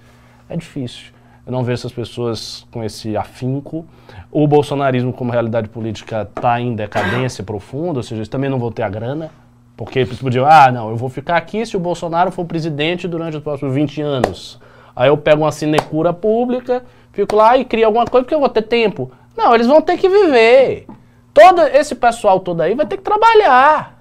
é 0.50 0.58
difícil. 0.58 1.19
Eu 1.50 1.52
não 1.52 1.64
vejo 1.64 1.80
essas 1.80 1.92
pessoas 1.92 2.68
com 2.70 2.84
esse 2.84 3.18
afinco. 3.18 3.84
O 4.32 4.46
bolsonarismo 4.46 5.12
como 5.12 5.32
realidade 5.32 5.68
política 5.68 6.22
está 6.22 6.62
em 6.62 6.76
decadência 6.76 7.44
profunda, 7.44 7.98
ou 7.98 8.04
seja, 8.04 8.18
eles 8.18 8.28
também 8.28 8.52
não 8.52 8.60
vão 8.60 8.72
ter 8.72 8.84
a 8.84 8.90
grana, 8.90 9.32
porque 9.76 9.98
eles 9.98 10.20
podiam, 10.20 10.46
ah, 10.46 10.72
não, 10.72 10.92
eu 10.92 10.96
vou 10.96 11.10
ficar 11.10 11.38
aqui 11.38 11.66
se 11.66 11.76
o 11.76 11.80
Bolsonaro 11.80 12.30
for 12.30 12.46
presidente 12.46 13.08
durante 13.08 13.38
os 13.38 13.42
próximos 13.42 13.74
20 13.74 14.00
anos. 14.00 14.60
Aí 14.96 15.10
eu 15.10 15.18
pego 15.18 15.42
uma 15.42 15.52
sinecura 15.52 16.14
pública, 16.14 16.84
fico 17.12 17.36
lá 17.36 17.58
e 17.58 17.66
crio 17.66 17.88
alguma 17.88 18.06
coisa 18.06 18.26
porque 18.26 18.36
eu 18.36 18.40
vou 18.40 18.50
ter 18.50 18.62
tempo. 18.62 19.12
Não, 19.36 19.56
eles 19.56 19.66
vão 19.66 19.82
ter 19.82 19.98
que 19.98 20.08
viver. 20.08 20.86
Todo 21.34 21.64
esse 21.64 21.96
pessoal 21.96 22.40
todo 22.42 22.62
aí 22.62 22.76
vai 22.76 22.86
ter 22.86 22.98
que 22.98 23.04
trabalhar. 23.04 23.99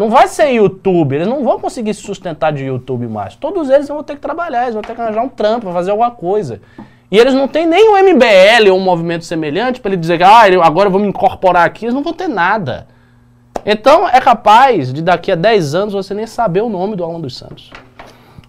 Não 0.00 0.08
vai 0.08 0.28
ser 0.28 0.50
YouTube, 0.52 1.14
eles 1.14 1.28
não 1.28 1.44
vão 1.44 1.60
conseguir 1.60 1.92
se 1.92 2.00
sustentar 2.00 2.54
de 2.54 2.64
YouTube 2.64 3.06
mais. 3.06 3.36
Todos 3.36 3.68
eles 3.68 3.86
vão 3.86 4.02
ter 4.02 4.14
que 4.14 4.22
trabalhar, 4.22 4.62
eles 4.62 4.72
vão 4.72 4.82
ter 4.82 4.94
que 4.94 5.00
arranjar 5.02 5.22
um 5.22 5.28
trampo, 5.28 5.70
fazer 5.70 5.90
alguma 5.90 6.10
coisa. 6.10 6.62
E 7.10 7.18
eles 7.18 7.34
não 7.34 7.46
têm 7.46 7.66
nem 7.66 7.86
um 7.90 7.98
MBL 7.98 8.70
ou 8.70 8.78
um 8.78 8.80
movimento 8.80 9.26
semelhante 9.26 9.78
para 9.78 9.90
ele 9.90 10.00
dizer 10.00 10.16
que 10.16 10.24
ah, 10.24 10.44
agora 10.64 10.86
eu 10.86 10.90
vou 10.90 11.02
me 11.02 11.06
incorporar 11.06 11.66
aqui, 11.66 11.84
eles 11.84 11.94
não 11.94 12.02
vão 12.02 12.14
ter 12.14 12.28
nada. 12.28 12.86
Então 13.66 14.08
é 14.08 14.18
capaz 14.22 14.90
de 14.90 15.02
daqui 15.02 15.30
a 15.30 15.34
10 15.34 15.74
anos 15.74 15.92
você 15.92 16.14
nem 16.14 16.26
saber 16.26 16.62
o 16.62 16.70
nome 16.70 16.96
do 16.96 17.04
Alan 17.04 17.20
dos 17.20 17.36
Santos. 17.36 17.70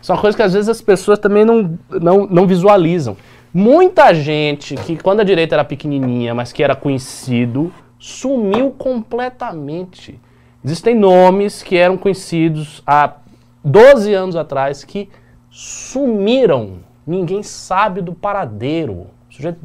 São 0.02 0.16
coisas 0.16 0.38
que 0.38 0.44
às 0.44 0.54
vezes 0.54 0.70
as 0.70 0.80
pessoas 0.80 1.20
também 1.20 1.44
não, 1.44 1.78
não, 1.90 2.26
não 2.28 2.48
visualizam. 2.48 3.18
Muita 3.54 4.14
gente 4.14 4.76
que 4.76 4.96
quando 4.96 5.20
a 5.20 5.26
direita 5.26 5.56
era 5.56 5.66
pequenininha, 5.66 6.34
mas 6.34 6.54
que 6.54 6.64
era 6.64 6.78
conhecido, 6.78 7.74
sumiu 8.00 8.72
completamente. 8.72 10.18
Existem 10.64 10.96
nomes 10.96 11.64
que 11.64 11.76
eram 11.76 11.98
conhecidos 11.98 12.84
há 12.86 13.16
12 13.64 14.14
anos 14.14 14.36
atrás 14.36 14.84
que 14.84 15.10
sumiram. 15.50 16.80
Ninguém 17.06 17.42
sabe 17.42 18.02
do 18.02 18.14
paradeiro. 18.14 18.94
O 18.94 19.34
sujeito 19.34 19.60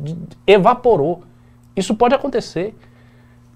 evaporou. 0.46 1.22
Isso 1.76 1.94
pode 1.94 2.14
acontecer. 2.14 2.74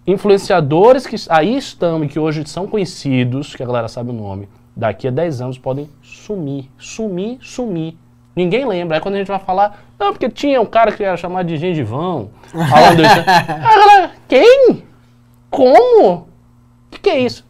Influenciadores 0.07 1.07
que 1.07 1.17
aí 1.29 1.57
estão 1.57 2.05
e 2.05 2.09
que 2.09 2.19
hoje 2.19 2.47
são 2.47 2.67
conhecidos, 2.67 3.55
que 3.55 3.63
a 3.63 3.67
galera 3.67 3.89
sabe 3.89 4.11
o 4.11 4.15
nome, 4.15 4.49
daqui 4.77 5.09
a 5.09 5.11
10 5.11 5.41
anos 5.41 5.59
podem 5.59 5.89
sumir. 6.03 6.71
Sumir, 6.79 7.39
sumir. 7.41 7.97
Ninguém 8.35 8.67
lembra. 8.67 8.97
Aí 8.97 9.01
quando 9.01 9.15
a 9.15 9.19
gente 9.19 9.29
vai 9.29 9.39
falar, 9.39 9.83
não, 9.99 10.13
porque 10.13 10.29
tinha 10.29 10.61
um 10.61 10.67
cara 10.67 10.93
que 10.93 11.03
era 11.03 11.17
chamado 11.17 11.47
de 11.47 11.57
gengivão. 11.57 12.31
Falando 12.49 13.03
isso. 13.03 14.17
quem? 14.29 14.85
Como? 15.51 16.30
Que, 17.01 17.11
que, 17.11 17.11
é 17.11 17.19
isso? 17.21 17.45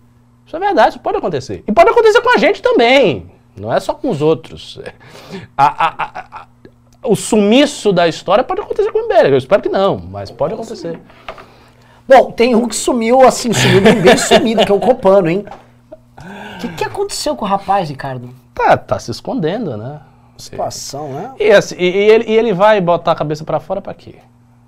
Isso 0.47 0.57
é 0.57 0.59
verdade, 0.61 0.91
isso 0.91 1.01
pode 1.01 1.19
acontecer. 1.19 1.65
E 1.67 1.73
pode 1.73 1.91
acontecer 1.91 2.21
com 2.21 2.35
a 2.35 2.39
gente 2.39 2.63
também. 2.63 3.31
Não 3.57 3.73
é 3.73 3.81
só 3.81 3.95
com 3.95 4.11
os 4.11 4.23
outros. 4.23 4.81
A, 5.57 5.67
a, 5.67 6.41
a, 6.43 6.47
o 7.03 7.17
sumiço 7.17 7.93
da 7.93 8.09
história 8.09 8.45
pode 8.45 8.61
acontecer 8.61 8.91
com 8.93 8.99
o 8.99 9.05
MBL. 9.07 9.29
Eu 9.29 9.39
espero 9.39 9.63
que 9.63 9.69
não, 9.69 9.99
mas 9.99 10.31
pode 10.31 10.55
acontecer. 10.55 11.01
Bom, 12.09 12.33
tem 12.33 12.55
um 12.55 12.67
que 12.67 12.75
sumiu, 12.75 13.23
assim, 13.23 13.53
sumiu 13.53 13.81
bem, 13.81 14.01
bem 14.01 14.17
sumido, 14.17 14.65
que 14.65 14.73
é 14.73 14.75
o 14.75 14.81
Copano, 14.81 15.29
hein? 15.29 15.45
O 16.55 16.59
que, 16.59 16.69
que 16.69 16.85
aconteceu 16.85 17.37
com 17.37 17.45
o 17.45 17.49
rapaz, 17.49 17.89
Ricardo? 17.89 18.31
Tá, 18.55 18.77
tá 18.77 18.99
se 18.99 19.11
escondendo, 19.11 19.77
né? 19.77 20.01
Situação, 20.37 21.13
né? 21.13 21.35
E, 21.39 21.51
assim, 21.51 21.77
e, 21.79 21.85
e, 21.85 22.11
ele, 22.11 22.25
e 22.29 22.37
ele 22.37 22.53
vai 22.53 22.81
botar 22.81 23.13
a 23.13 23.15
cabeça 23.15 23.45
para 23.45 23.61
fora 23.61 23.81
para 23.81 23.95
quê? 23.95 24.17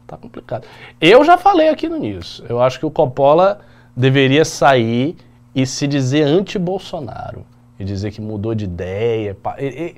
Tá 0.06 0.16
complicado. 0.16 0.66
Eu 1.00 1.24
já 1.24 1.36
falei 1.36 1.68
aqui 1.68 1.88
no 1.88 1.98
News. 1.98 2.42
Eu 2.48 2.60
acho 2.60 2.78
que 2.78 2.86
o 2.86 2.90
Coppola 2.90 3.60
deveria 3.96 4.44
sair 4.44 5.16
e 5.54 5.66
se 5.66 5.86
dizer 5.86 6.22
anti-Bolsonaro. 6.22 7.44
E 7.78 7.84
dizer 7.84 8.10
que 8.10 8.20
mudou 8.20 8.54
de 8.54 8.64
ideia. 8.64 9.34
Pá. 9.34 9.56
Ele, 9.58 9.96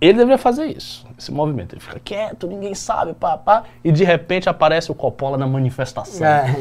ele 0.00 0.18
deveria 0.18 0.38
fazer 0.38 0.66
isso, 0.66 1.06
esse 1.18 1.32
movimento. 1.32 1.74
Ele 1.74 1.80
fica 1.80 1.98
quieto, 1.98 2.46
ninguém 2.46 2.74
sabe, 2.74 3.14
pá, 3.14 3.36
pá, 3.36 3.64
e 3.82 3.90
de 3.90 4.04
repente 4.04 4.48
aparece 4.48 4.92
o 4.92 4.94
Coppola 4.94 5.36
na 5.36 5.46
manifestação. 5.46 6.26
É. 6.26 6.56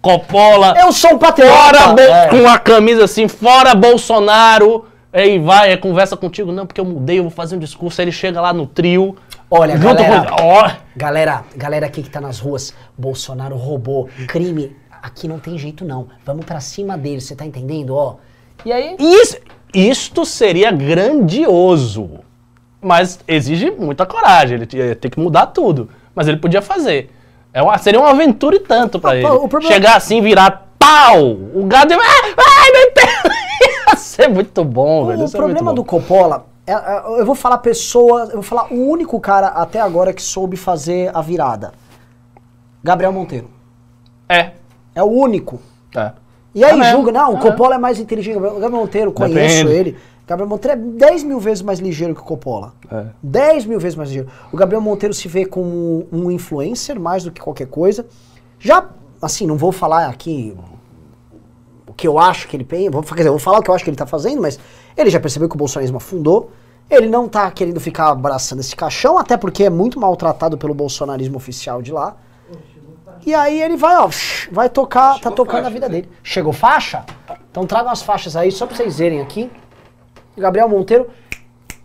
Coppola. 0.00 0.74
Eu 0.78 0.92
sou 0.92 1.14
um 1.14 1.18
patriota. 1.18 1.78
Fora, 1.78 2.02
é. 2.02 2.28
Com 2.28 2.46
a 2.46 2.58
camisa 2.58 3.04
assim, 3.04 3.26
fora 3.28 3.74
Bolsonaro. 3.74 4.86
Aí 5.12 5.38
vai, 5.38 5.72
é, 5.72 5.76
conversa 5.76 6.16
contigo. 6.16 6.52
Não, 6.52 6.66
porque 6.66 6.80
eu 6.80 6.84
mudei, 6.84 7.18
eu 7.18 7.22
vou 7.22 7.30
fazer 7.30 7.56
um 7.56 7.58
discurso. 7.58 8.00
Aí 8.00 8.04
ele 8.04 8.12
chega 8.12 8.40
lá 8.40 8.52
no 8.52 8.66
trio. 8.66 9.16
Olha, 9.50 9.76
galera, 9.78 10.30
com... 10.30 10.44
oh. 10.44 10.70
galera, 10.96 11.44
galera 11.56 11.86
aqui 11.86 12.02
que 12.02 12.10
tá 12.10 12.20
nas 12.20 12.40
ruas, 12.40 12.74
Bolsonaro 12.98 13.56
roubou, 13.56 14.08
crime, 14.26 14.76
aqui 15.06 15.28
não 15.28 15.38
tem 15.38 15.58
jeito 15.58 15.84
não. 15.84 16.08
Vamos 16.24 16.44
para 16.44 16.60
cima 16.60 16.96
dele, 16.98 17.20
você 17.20 17.34
tá 17.34 17.44
entendendo, 17.44 17.94
ó? 17.94 18.16
E 18.64 18.72
aí? 18.72 18.96
Isso, 18.98 19.38
isto 19.72 20.24
seria 20.24 20.70
grandioso. 20.70 22.20
Mas 22.80 23.18
exige 23.26 23.70
muita 23.70 24.04
coragem, 24.04 24.58
ele 24.60 24.68
ia 24.72 24.96
ter 24.96 25.10
que 25.10 25.18
mudar 25.18 25.46
tudo. 25.46 25.88
Mas 26.14 26.28
ele 26.28 26.36
podia 26.36 26.62
fazer. 26.62 27.10
É 27.52 27.62
uma, 27.62 27.76
seria 27.78 28.00
uma 28.00 28.10
aventura 28.10 28.56
e 28.56 28.60
tanto 28.60 28.98
para 28.98 29.16
ele. 29.16 29.26
Problema... 29.26 29.62
Chegar 29.62 29.96
assim, 29.96 30.20
virar 30.20 30.68
pau! 30.78 31.32
O 31.54 31.64
gado 31.66 31.92
ia... 31.92 31.98
Ai, 31.98 32.70
meu 32.72 32.92
Ia 33.88 33.96
ser 33.96 34.28
muito 34.28 34.62
bom, 34.64 35.06
velho. 35.06 35.24
O 35.24 35.30
problema 35.30 35.72
do 35.72 35.84
Coppola 35.84 36.46
é, 36.66 36.72
é, 36.72 37.20
eu 37.20 37.24
vou 37.24 37.34
falar 37.34 37.58
pessoa, 37.58 38.24
eu 38.24 38.34
vou 38.34 38.42
falar 38.42 38.72
o 38.72 38.88
único 38.88 39.18
cara 39.20 39.48
até 39.48 39.80
agora 39.80 40.12
que 40.12 40.20
soube 40.20 40.56
fazer 40.56 41.10
a 41.14 41.22
virada. 41.22 41.72
Gabriel 42.82 43.12
Monteiro. 43.12 43.48
É. 44.28 44.52
É 44.96 45.02
o 45.02 45.06
único. 45.06 45.60
É. 45.94 46.12
E 46.54 46.64
aí 46.64 46.80
é 46.80 46.90
julga, 46.90 47.12
não, 47.12 47.34
o 47.34 47.38
Coppola 47.38 47.74
é 47.74 47.78
mais 47.78 48.00
inteligente. 48.00 48.38
O 48.38 48.40
Gabriel 48.40 48.70
Monteiro, 48.70 49.12
conheço 49.12 49.56
Depende. 49.58 49.78
ele. 49.78 49.96
Gabriel 50.26 50.48
Monteiro 50.48 50.80
é 50.80 50.82
10 50.82 51.22
mil 51.22 51.38
vezes 51.38 51.62
mais 51.62 51.78
ligeiro 51.78 52.14
que 52.14 52.20
o 52.22 52.24
Coppola. 52.24 52.72
É. 52.90 53.06
10 53.22 53.66
mil 53.66 53.78
vezes 53.78 53.94
mais 53.94 54.08
ligeiro. 54.08 54.30
O 54.50 54.56
Gabriel 54.56 54.80
Monteiro 54.80 55.14
se 55.14 55.28
vê 55.28 55.44
como 55.44 56.06
um 56.10 56.30
influencer 56.30 56.98
mais 56.98 57.22
do 57.22 57.30
que 57.30 57.42
qualquer 57.42 57.66
coisa. 57.66 58.06
Já, 58.58 58.88
assim, 59.20 59.46
não 59.46 59.56
vou 59.56 59.70
falar 59.70 60.06
aqui 60.06 60.56
o 61.86 61.92
que 61.92 62.08
eu 62.08 62.18
acho 62.18 62.48
que 62.48 62.56
ele 62.56 62.64
pensa, 62.64 62.90
vou, 62.90 63.02
quer 63.02 63.16
dizer, 63.16 63.30
vou 63.30 63.38
falar 63.38 63.58
o 63.58 63.62
que 63.62 63.70
eu 63.70 63.74
acho 63.74 63.84
que 63.84 63.90
ele 63.90 63.94
está 63.94 64.06
fazendo, 64.06 64.40
mas 64.40 64.58
ele 64.96 65.10
já 65.10 65.20
percebeu 65.20 65.48
que 65.48 65.54
o 65.54 65.58
bolsonarismo 65.58 65.98
afundou. 65.98 66.50
Ele 66.88 67.08
não 67.08 67.26
está 67.26 67.50
querendo 67.50 67.80
ficar 67.80 68.08
abraçando 68.08 68.60
esse 68.60 68.74
caixão, 68.74 69.18
até 69.18 69.36
porque 69.36 69.64
é 69.64 69.70
muito 69.70 70.00
maltratado 70.00 70.56
pelo 70.56 70.72
bolsonarismo 70.72 71.36
oficial 71.36 71.82
de 71.82 71.92
lá. 71.92 72.16
E 73.24 73.34
aí 73.34 73.60
ele 73.60 73.76
vai, 73.76 73.96
ó, 73.96 74.08
vai 74.50 74.68
tocar, 74.68 75.14
Chegou 75.14 75.30
tá 75.30 75.36
tocando 75.36 75.62
faixa, 75.62 75.66
a 75.68 75.70
vida 75.70 75.88
né? 75.88 75.94
dele. 75.94 76.10
Chegou 76.22 76.52
faixa? 76.52 77.04
Então 77.50 77.66
tragam 77.66 77.90
as 77.90 78.02
faixas 78.02 78.36
aí, 78.36 78.52
só 78.52 78.66
pra 78.66 78.76
vocês 78.76 78.98
verem 78.98 79.20
aqui. 79.20 79.50
Gabriel 80.36 80.68
Monteiro, 80.68 81.08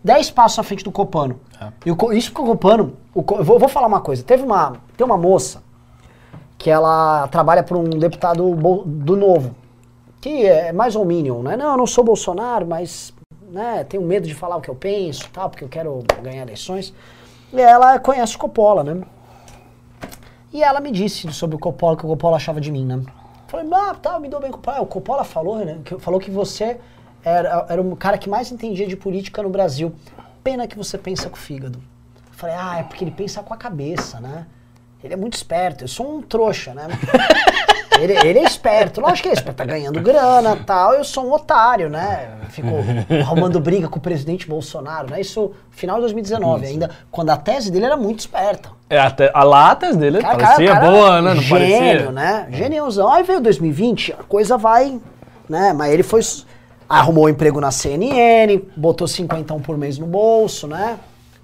10 0.04 0.32
passos 0.32 0.60
à 0.60 0.64
frente 0.64 0.84
do 0.84 0.92
Copano. 0.92 1.40
É. 1.60 1.68
E 1.86 1.92
o, 1.92 2.14
isso 2.14 2.34
que 2.34 2.42
o 2.42 2.46
Copano, 2.46 2.98
o, 3.14 3.20
eu 3.20 3.44
vou, 3.44 3.60
vou, 3.60 3.70
falar 3.70 3.88
uma 3.88 4.02
coisa. 4.02 4.24
Teve 4.24 4.44
uma, 4.44 4.74
tem 4.98 5.06
uma 5.06 5.18
moça 5.18 5.64
que 6.58 6.70
ela 6.70 7.28
trabalha 7.30 7.64
para 7.64 7.78
um 7.78 7.84
deputado 7.86 8.56
do 8.86 9.16
Novo, 9.16 9.56
que 10.20 10.46
é 10.46 10.72
mais 10.72 10.96
ou 10.96 11.06
minion, 11.06 11.42
né? 11.42 11.58
Não, 11.58 11.72
eu 11.72 11.78
não 11.78 11.88
sou 11.88 12.04
Bolsonaro, 12.04 12.68
mas 12.68 13.14
né, 13.52 13.84
tenho 13.84 14.04
medo 14.04 14.28
de 14.28 14.36
falar 14.36 14.58
o 14.58 14.62
que 14.62 14.70
eu 14.70 14.76
penso, 14.76 15.28
tal, 15.32 15.50
porque 15.50 15.64
eu 15.64 15.70
quero 15.70 16.04
ganhar 16.22 16.44
eleições. 16.44 16.94
E 17.52 17.60
ela 17.60 18.00
conhece 18.00 18.36
o 18.36 18.40
Coppola, 18.40 18.84
né? 18.84 19.02
E 20.54 20.64
ela 20.64 20.80
me 20.80 20.92
disse 20.92 21.32
sobre 21.32 21.56
o 21.56 21.60
Coppola, 21.60 21.96
que 21.96 22.06
o 22.06 22.10
Coppola 22.10 22.38
achava 22.38 22.60
de 22.60 22.72
mim, 22.72 22.86
né? 22.86 23.02
Falei, 23.48 23.68
ah, 23.74 23.94
tá, 23.94 24.20
me 24.20 24.28
dou 24.28 24.40
bem 24.40 24.52
com 24.52 24.58
o 24.58 24.60
Coppola. 24.60 24.82
O 24.82 24.86
Coppola 24.86 25.24
falou, 25.24 25.58
né? 25.64 25.80
Que, 25.84 25.98
falou 25.98 26.20
que 26.20 26.30
você 26.30 26.80
era, 27.24 27.66
era 27.70 27.82
o 27.82 27.96
cara 27.96 28.18
que 28.18 28.30
mais 28.30 28.52
entendia 28.52 28.88
de 28.88 28.96
política 28.96 29.42
no 29.42 29.50
Brasil. 29.50 29.94
Pena 30.44 30.68
que 30.68 30.78
você 30.78 30.98
pensa 30.98 31.30
com 31.30 31.36
o 31.36 31.40
fígado. 31.40 31.82
Falei, 32.32 32.56
ah, 32.58 32.80
é 32.80 32.84
porque 32.84 33.04
ele 33.04 33.12
pensa 33.12 33.42
com 33.44 33.54
a 33.54 33.58
cabeça, 33.58 34.20
né? 34.20 34.46
Ele 35.04 35.14
é 35.14 35.18
muito 35.18 35.34
esperto, 35.34 35.84
eu 35.84 35.88
sou 35.88 36.18
um 36.18 36.22
trouxa, 36.22 36.74
né? 36.74 36.88
Ele, 38.00 38.14
ele 38.14 38.40
é 38.40 38.44
esperto, 38.44 39.00
lógico 39.00 39.24
que 39.24 39.28
ele 39.28 39.36
é 39.36 39.38
esperto, 39.38 39.58
tá 39.58 39.66
ganhando 39.66 40.02
grana 40.02 40.58
tal, 40.66 40.94
eu 40.94 41.04
sou 41.04 41.28
um 41.28 41.34
otário, 41.34 41.88
né? 41.88 42.32
Fico 42.50 42.70
arrumando 43.22 43.60
briga 43.60 43.88
com 43.88 44.00
o 44.00 44.02
presidente 44.02 44.48
Bolsonaro, 44.48 45.12
né? 45.12 45.22
Isso 45.22 45.52
final 45.70 45.98
de 45.98 46.02
2019, 46.04 46.66
ainda, 46.66 46.90
quando 47.12 47.30
a 47.30 47.38
tese 47.38 47.70
dele 47.72 47.86
era 47.86 47.98
muito 47.98 48.20
esperta. 48.20 48.70
É, 48.90 48.98
até, 48.98 49.30
a 49.34 49.44
latas 49.44 49.96
dele 49.96 50.20
Cara, 50.20 50.38
parecia 50.38 50.74
cara, 50.74 50.90
boa, 50.90 51.22
né? 51.22 51.34
Não 51.36 51.42
gênio, 51.42 51.60
parecia? 51.60 52.12
né? 52.12 52.48
Genialzão. 52.50 53.12
Aí 53.12 53.24
veio 53.24 53.40
2020, 53.40 54.14
a 54.14 54.24
coisa 54.24 54.58
vai, 54.58 55.00
né? 55.48 55.72
Mas 55.72 55.94
ele 55.94 56.04
foi, 56.04 56.22
arrumou 56.90 57.26
um 57.26 57.30
emprego 57.30 57.62
na 57.62 57.72
CNN, 57.72 58.62
botou 58.76 59.08
50 59.08 59.54
por 59.56 59.78
mês 59.78 60.00
no 60.00 60.08
bolso, 60.08 60.66
né? 60.66 60.98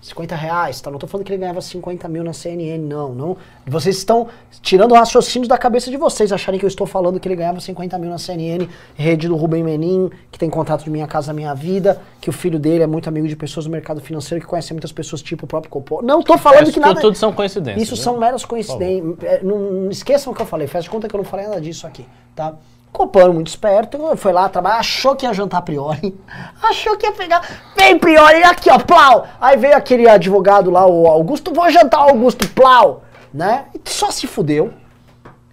50 0.08 0.36
reais, 0.36 0.80
tá? 0.80 0.90
Não 0.90 0.98
tô 0.98 1.06
falando 1.06 1.26
que 1.26 1.32
ele 1.32 1.40
ganhava 1.40 1.62
50 1.62 2.08
mil 2.08 2.24
na 2.24 2.34
CNN, 2.34 2.78
não, 2.78 3.14
não. 3.14 3.38
Vocês 3.66 3.98
estão 3.98 4.28
tirando 4.62 4.94
raciocínios 4.94 5.48
da 5.48 5.58
cabeça 5.58 5.92
de 5.92 5.98
vocês, 5.98 6.32
acharem 6.32 6.60
que 6.60 6.66
eu 6.66 6.70
estou 6.70 6.88
falando 6.88 7.20
que 7.20 7.28
ele 7.28 7.36
ganhava 7.36 7.60
50 7.60 7.98
mil 7.98 8.10
na 8.10 8.18
CNN, 8.18 8.68
rede 8.96 9.28
do 9.28 9.36
Rubem 9.36 9.64
Menin, 9.64 10.10
que 10.32 10.40
tem 10.40 10.50
contrato 10.50 10.84
de 10.84 10.90
Minha 10.90 11.08
Casa 11.08 11.34
Minha 11.34 11.54
Vida, 11.54 12.02
que 12.22 12.30
o 12.30 12.34
filho 12.34 12.58
dele 12.58 12.84
é 12.84 12.88
muito 12.88 13.10
amigo 13.10 13.28
de 13.28 13.36
pessoas 13.36 13.66
do 13.66 13.72
mercado 13.72 14.00
financeiro, 14.00 14.42
que 14.42 14.48
conhece 14.48 14.74
muitas 14.74 14.92
pessoas, 14.92 15.22
tipo 15.22 15.46
o 15.46 15.48
próprio 15.48 15.70
Coppola. 15.70 16.02
Não 16.04 16.24
tô 16.24 16.38
falando 16.38 16.64
Isso 16.64 16.74
que 16.74 16.80
nada... 16.80 17.02
tudo 17.02 17.18
são 17.18 17.34
coincidências. 17.34 17.84
Isso 17.84 17.96
né? 17.96 18.02
são 18.02 18.18
meras 18.18 18.46
coincidências. 18.46 19.18
É, 19.24 19.44
Não, 19.44 19.60
não 19.60 19.92
esqueçam 19.92 20.32
o 20.32 20.36
que 20.36 20.42
eu 20.42 20.46
falei. 20.46 20.68
Faz 20.68 20.86
de 20.86 20.90
conta 20.90 21.08
que 21.08 21.16
eu 21.16 21.20
não 21.20 21.26
falei 21.26 21.48
nada 21.48 21.60
disso 21.60 21.86
aqui, 21.86 22.06
tá? 22.36 22.56
Copano, 22.98 23.32
muito 23.32 23.50
esperto, 23.50 24.00
foi 24.18 24.34
lá 24.34 24.50
trabalhar, 24.50 24.80
achou 24.80 25.16
que 25.16 25.24
ia 25.24 25.32
jantar 25.32 25.62
Priori, 25.62 26.20
achou 26.64 26.98
que 26.98 27.06
ia 27.06 27.12
pegar, 27.12 27.48
vem 27.78 28.00
Priori, 28.00 28.44
aqui 28.44 28.72
ó, 28.72 28.80
plau! 28.80 29.28
Aí 29.40 29.56
veio 29.56 29.78
aquele 29.78 30.10
advogado 30.10 30.72
lá, 30.72 30.88
o 30.88 31.06
Augusto, 31.06 31.54
vou 31.54 31.70
jantar 31.70 32.00
Augusto, 32.00 32.50
plau! 32.50 33.04
Né? 33.32 33.66
E 33.72 33.88
só 33.88 34.10
se 34.10 34.26
fudeu, 34.26 34.74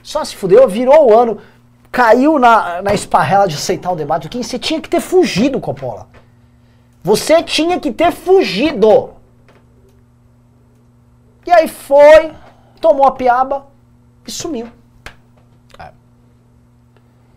só 0.02 0.24
se 0.24 0.34
fudeu, 0.34 0.66
virou 0.66 1.10
o 1.10 1.14
ano, 1.14 1.38
caiu 1.92 2.38
na, 2.38 2.80
na 2.80 2.94
esparrela 2.94 3.46
de 3.46 3.56
aceitar 3.56 3.92
o 3.92 3.96
debate, 3.96 4.30
quem 4.30 4.42
você 4.42 4.58
tinha 4.58 4.80
que 4.80 4.88
ter 4.88 5.00
fugido, 5.00 5.60
Coppola. 5.60 6.08
Você 7.02 7.42
tinha 7.42 7.78
que 7.78 7.92
ter 7.92 8.10
fugido. 8.10 9.10
E 11.46 11.50
aí 11.52 11.68
foi, 11.68 12.32
tomou 12.80 13.06
a 13.06 13.12
piaba 13.12 13.66
e 14.26 14.30
sumiu. 14.30 14.68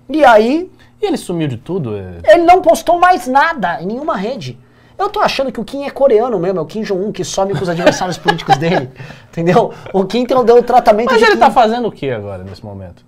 E 0.09 0.23
aí, 0.23 0.71
E 1.01 1.05
ele 1.05 1.17
sumiu 1.17 1.47
de 1.47 1.57
tudo? 1.57 1.95
é? 1.95 2.19
ele 2.33 2.43
não 2.43 2.61
postou 2.61 2.97
mais 2.99 3.27
nada 3.27 3.81
em 3.81 3.85
nenhuma 3.85 4.15
rede. 4.15 4.57
Eu 4.97 5.09
tô 5.09 5.19
achando 5.19 5.51
que 5.51 5.59
o 5.59 5.63
Kim 5.63 5.83
é 5.83 5.91
coreano 5.91 6.39
mesmo, 6.39 6.57
é 6.57 6.61
o 6.61 6.65
Kim 6.65 6.81
Jong-un 6.81 7.11
que 7.11 7.23
some 7.23 7.53
com 7.53 7.61
os 7.61 7.69
adversários 7.69 8.17
políticos 8.19 8.57
dele. 8.57 8.89
Entendeu? 9.29 9.71
O 9.93 10.03
Kim 10.05 10.19
então 10.21 10.43
deu 10.43 10.57
o 10.57 10.63
tratamento 10.63 11.11
Mas 11.11 11.21
ele 11.21 11.33
Kim. 11.33 11.39
tá 11.39 11.51
fazendo 11.51 11.87
o 11.87 11.91
que 11.91 12.09
agora, 12.09 12.43
nesse 12.43 12.65
momento? 12.65 13.05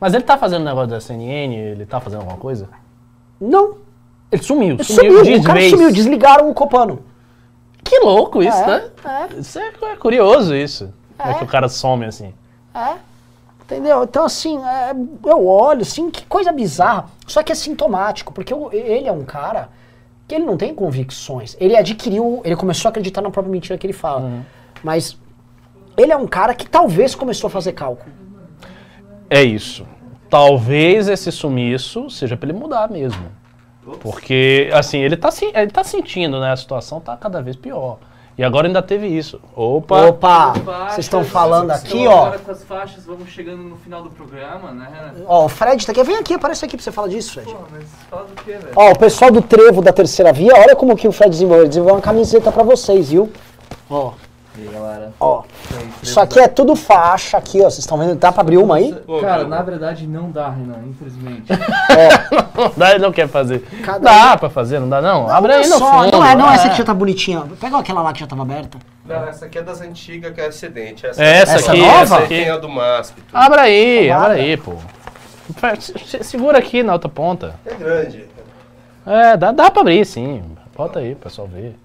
Mas 0.00 0.14
ele 0.14 0.24
tá 0.24 0.36
fazendo 0.36 0.64
negócio 0.64 0.88
da 0.88 1.00
CNN? 1.00 1.54
Ele 1.54 1.86
tá 1.86 2.00
fazendo 2.00 2.20
alguma 2.20 2.38
coisa? 2.38 2.68
Não. 3.40 3.76
Ele 4.32 4.42
sumiu, 4.42 4.74
Ele 4.74 4.84
sumiu, 4.84 5.18
sumiu, 5.18 5.24
de 5.24 5.40
o 5.40 5.42
cara 5.44 5.70
sumiu, 5.70 5.92
desligaram 5.92 6.50
o 6.50 6.54
Copano. 6.54 7.00
Que 7.84 8.00
louco 8.00 8.42
isso, 8.42 8.58
É, 8.58 8.66
né? 8.66 8.84
é. 9.04 9.40
Isso 9.40 9.58
é, 9.58 9.72
é 9.92 9.96
curioso, 9.96 10.54
isso. 10.54 10.92
É 11.18 11.30
É. 11.30 11.34
que 11.34 11.44
o 11.44 11.46
cara 11.46 11.68
some 11.68 12.04
assim? 12.04 12.34
É. 12.74 12.94
Entendeu? 13.70 14.02
Então, 14.04 14.24
assim, 14.24 14.56
é, 14.64 14.94
eu 15.28 15.46
olho, 15.46 15.82
assim, 15.82 16.10
que 16.10 16.24
coisa 16.24 16.50
bizarra. 16.50 17.04
Só 17.26 17.42
que 17.42 17.52
é 17.52 17.54
sintomático, 17.54 18.32
porque 18.32 18.54
o- 18.54 18.70
ele 18.72 19.06
é 19.06 19.12
um 19.12 19.24
cara 19.24 19.68
que 20.26 20.34
ele 20.34 20.46
não 20.46 20.56
tem 20.56 20.74
convicções. 20.74 21.54
Ele 21.60 21.76
adquiriu, 21.76 22.40
ele 22.46 22.56
começou 22.56 22.88
a 22.88 22.90
acreditar 22.90 23.20
na 23.20 23.30
própria 23.30 23.52
mentira 23.52 23.76
que 23.76 23.86
ele 23.86 23.92
fala. 23.92 24.22
Uhum. 24.22 24.40
Mas 24.82 25.18
ele 25.98 26.10
é 26.12 26.16
um 26.16 26.26
cara 26.26 26.54
que 26.54 26.66
talvez 26.66 27.14
começou 27.14 27.48
a 27.48 27.50
fazer 27.50 27.72
cálculo. 27.72 28.10
É 29.28 29.42
isso. 29.42 29.86
Talvez 30.30 31.06
esse 31.06 31.30
sumiço 31.30 32.08
seja 32.08 32.38
pra 32.38 32.48
ele 32.48 32.58
mudar 32.58 32.90
mesmo. 32.90 33.26
Porque, 34.00 34.70
assim, 34.72 34.98
ele 34.98 35.16
tá, 35.16 35.30
sen- 35.30 35.52
ele 35.54 35.70
tá 35.70 35.84
sentindo, 35.84 36.40
né? 36.40 36.52
A 36.52 36.56
situação 36.56 37.00
tá 37.00 37.16
cada 37.18 37.42
vez 37.42 37.54
pior. 37.56 37.98
E 38.38 38.44
agora 38.44 38.68
ainda 38.68 38.80
teve 38.80 39.08
isso. 39.08 39.40
Opa! 39.56 40.10
Opa, 40.10 40.52
vocês 40.90 41.06
estão 41.06 41.24
falando 41.24 41.72
aqui, 41.72 42.06
ó. 42.06 42.26
Agora 42.26 42.38
com 42.38 42.52
as 42.52 42.62
faixas, 42.62 43.04
vamos 43.04 43.28
chegando 43.30 43.64
no 43.64 43.76
final 43.78 44.00
do 44.00 44.10
programa, 44.10 44.70
né, 44.70 44.88
Renan? 44.94 45.24
Ó, 45.26 45.46
o 45.46 45.48
Fred 45.48 45.84
tá 45.84 45.90
aqui. 45.90 46.04
Vem 46.04 46.16
aqui, 46.16 46.34
aparece 46.34 46.64
aqui 46.64 46.76
pra 46.76 46.84
você 46.84 46.92
falar 46.92 47.08
disso, 47.08 47.32
Fred. 47.32 47.52
Pô, 47.52 47.58
mas 47.72 47.84
fala 48.08 48.24
do 48.26 48.34
que, 48.40 48.52
velho? 48.52 48.72
Ó, 48.76 48.92
o 48.92 48.98
pessoal 48.98 49.32
do 49.32 49.42
Trevo 49.42 49.82
da 49.82 49.92
Terceira 49.92 50.32
Via, 50.32 50.52
olha 50.54 50.76
como 50.76 50.96
que 50.96 51.08
o 51.08 51.10
Fred 51.10 51.30
desenvolveu. 51.30 51.64
Ele 51.64 51.68
desenvolveu 51.68 51.96
uma 51.96 52.00
camiseta 52.00 52.52
pra 52.52 52.62
vocês, 52.62 53.10
viu? 53.10 53.28
Ó, 53.90 54.12
E 54.58 54.66
aí, 54.66 54.74
galera? 54.74 55.12
ó. 55.20 55.42
Isso 56.02 56.18
aqui 56.18 56.40
é 56.40 56.48
tudo 56.48 56.74
faixa 56.74 57.36
aqui, 57.38 57.58
ó. 57.58 57.64
Vocês 57.64 57.78
estão 57.80 57.96
vendo? 57.96 58.16
Dá 58.16 58.32
pra 58.32 58.40
abrir 58.40 58.56
uma 58.58 58.76
aí? 58.76 58.92
Cara, 59.20 59.44
na 59.46 59.62
verdade 59.62 60.06
não 60.06 60.30
dá, 60.30 60.48
Renan, 60.50 60.80
infelizmente. 60.88 61.44
Não 62.58 62.72
dá, 62.76 62.90
ele 62.90 62.98
não 62.98 63.12
quer 63.12 63.28
fazer. 63.28 63.60
Cada 63.84 63.98
dá 64.00 64.36
pra 64.36 64.50
fazer, 64.50 64.80
não 64.80 64.88
dá 64.88 65.00
não? 65.00 65.28
Abre 65.30 65.52
aí 65.52 65.68
no 65.68 65.78
só, 65.78 66.02
fundo. 66.02 66.10
Não 66.18 66.26
é, 66.26 66.34
não, 66.34 66.50
é. 66.50 66.54
essa 66.56 66.66
aqui 66.66 66.78
já 66.78 66.84
tá 66.84 66.92
bonitinha. 66.92 67.44
Pega 67.60 67.78
aquela 67.78 68.02
lá 68.02 68.12
que 68.12 68.18
já 68.18 68.26
tava 68.26 68.42
aberta. 68.42 68.78
Não, 69.06 69.24
essa 69.28 69.46
aqui 69.46 69.58
é 69.58 69.62
das 69.62 69.80
antigas, 69.80 70.34
que 70.34 70.40
é 70.40 70.46
acidente. 70.46 71.06
Essa, 71.06 71.22
Essa 71.22 71.54
Essa 71.56 71.70
aqui, 71.72 71.80
nova? 71.80 72.00
essa 72.02 72.16
aqui. 72.18 72.28
tem 72.28 72.50
a 72.50 72.56
do 72.58 72.68
MASP. 72.68 73.14
tudo. 73.20 73.36
Abre 73.36 73.60
aí, 73.60 74.08
Tomara. 74.08 74.24
abre 74.32 74.40
aí, 74.40 74.56
pô. 74.56 74.74
Segura 76.22 76.58
aqui 76.58 76.82
na 76.82 76.94
outra 76.94 77.08
ponta. 77.08 77.54
É 77.64 77.74
grande. 77.74 78.26
É, 79.06 79.36
dá, 79.36 79.52
dá 79.52 79.70
pra 79.70 79.82
abrir, 79.82 80.04
sim. 80.04 80.42
Bota 80.76 80.98
aí, 80.98 81.14
pessoal 81.14 81.46
ver. 81.46 81.76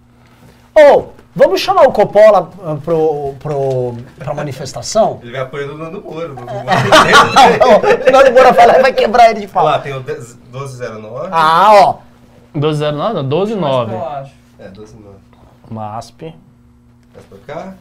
Ô, 0.76 1.04
vamos 1.36 1.62
chamar 1.62 1.84
o 1.84 1.92
Coppola 1.92 2.50
ah, 2.64 2.76
pro, 2.84 3.34
pro, 3.40 3.96
pra 4.18 4.34
manifestação? 4.34 5.20
Ele 5.22 5.32
vai 5.32 5.42
apoiando 5.42 5.76
o 5.76 5.78
Nando 5.78 6.02
Moro. 6.02 6.36
Não 6.36 6.44
o 6.46 8.12
Nando 8.12 8.32
Moura 8.32 8.52
vai 8.52 8.68
lá 8.68 8.80
e 8.80 8.82
vai 8.82 8.94
quebrar 8.94 9.32
ele 9.32 9.42
de 9.42 9.48
falar. 9.48 9.72
lá, 9.72 9.80
tem 9.80 9.94
o 9.94 10.00
10 10.00 10.36
1209. 10.52 11.30
Ah, 11.32 11.74
ó. 11.74 11.98
1209, 12.54 13.14
não, 13.14 13.22
129. 13.24 13.94
Eu 13.94 14.08
acho. 14.08 14.32
É, 14.60 14.64
1209. 14.66 15.18
MASP. 15.70 16.36
Mais 17.14 17.26
pra 17.26 17.38
cá. 17.46 17.76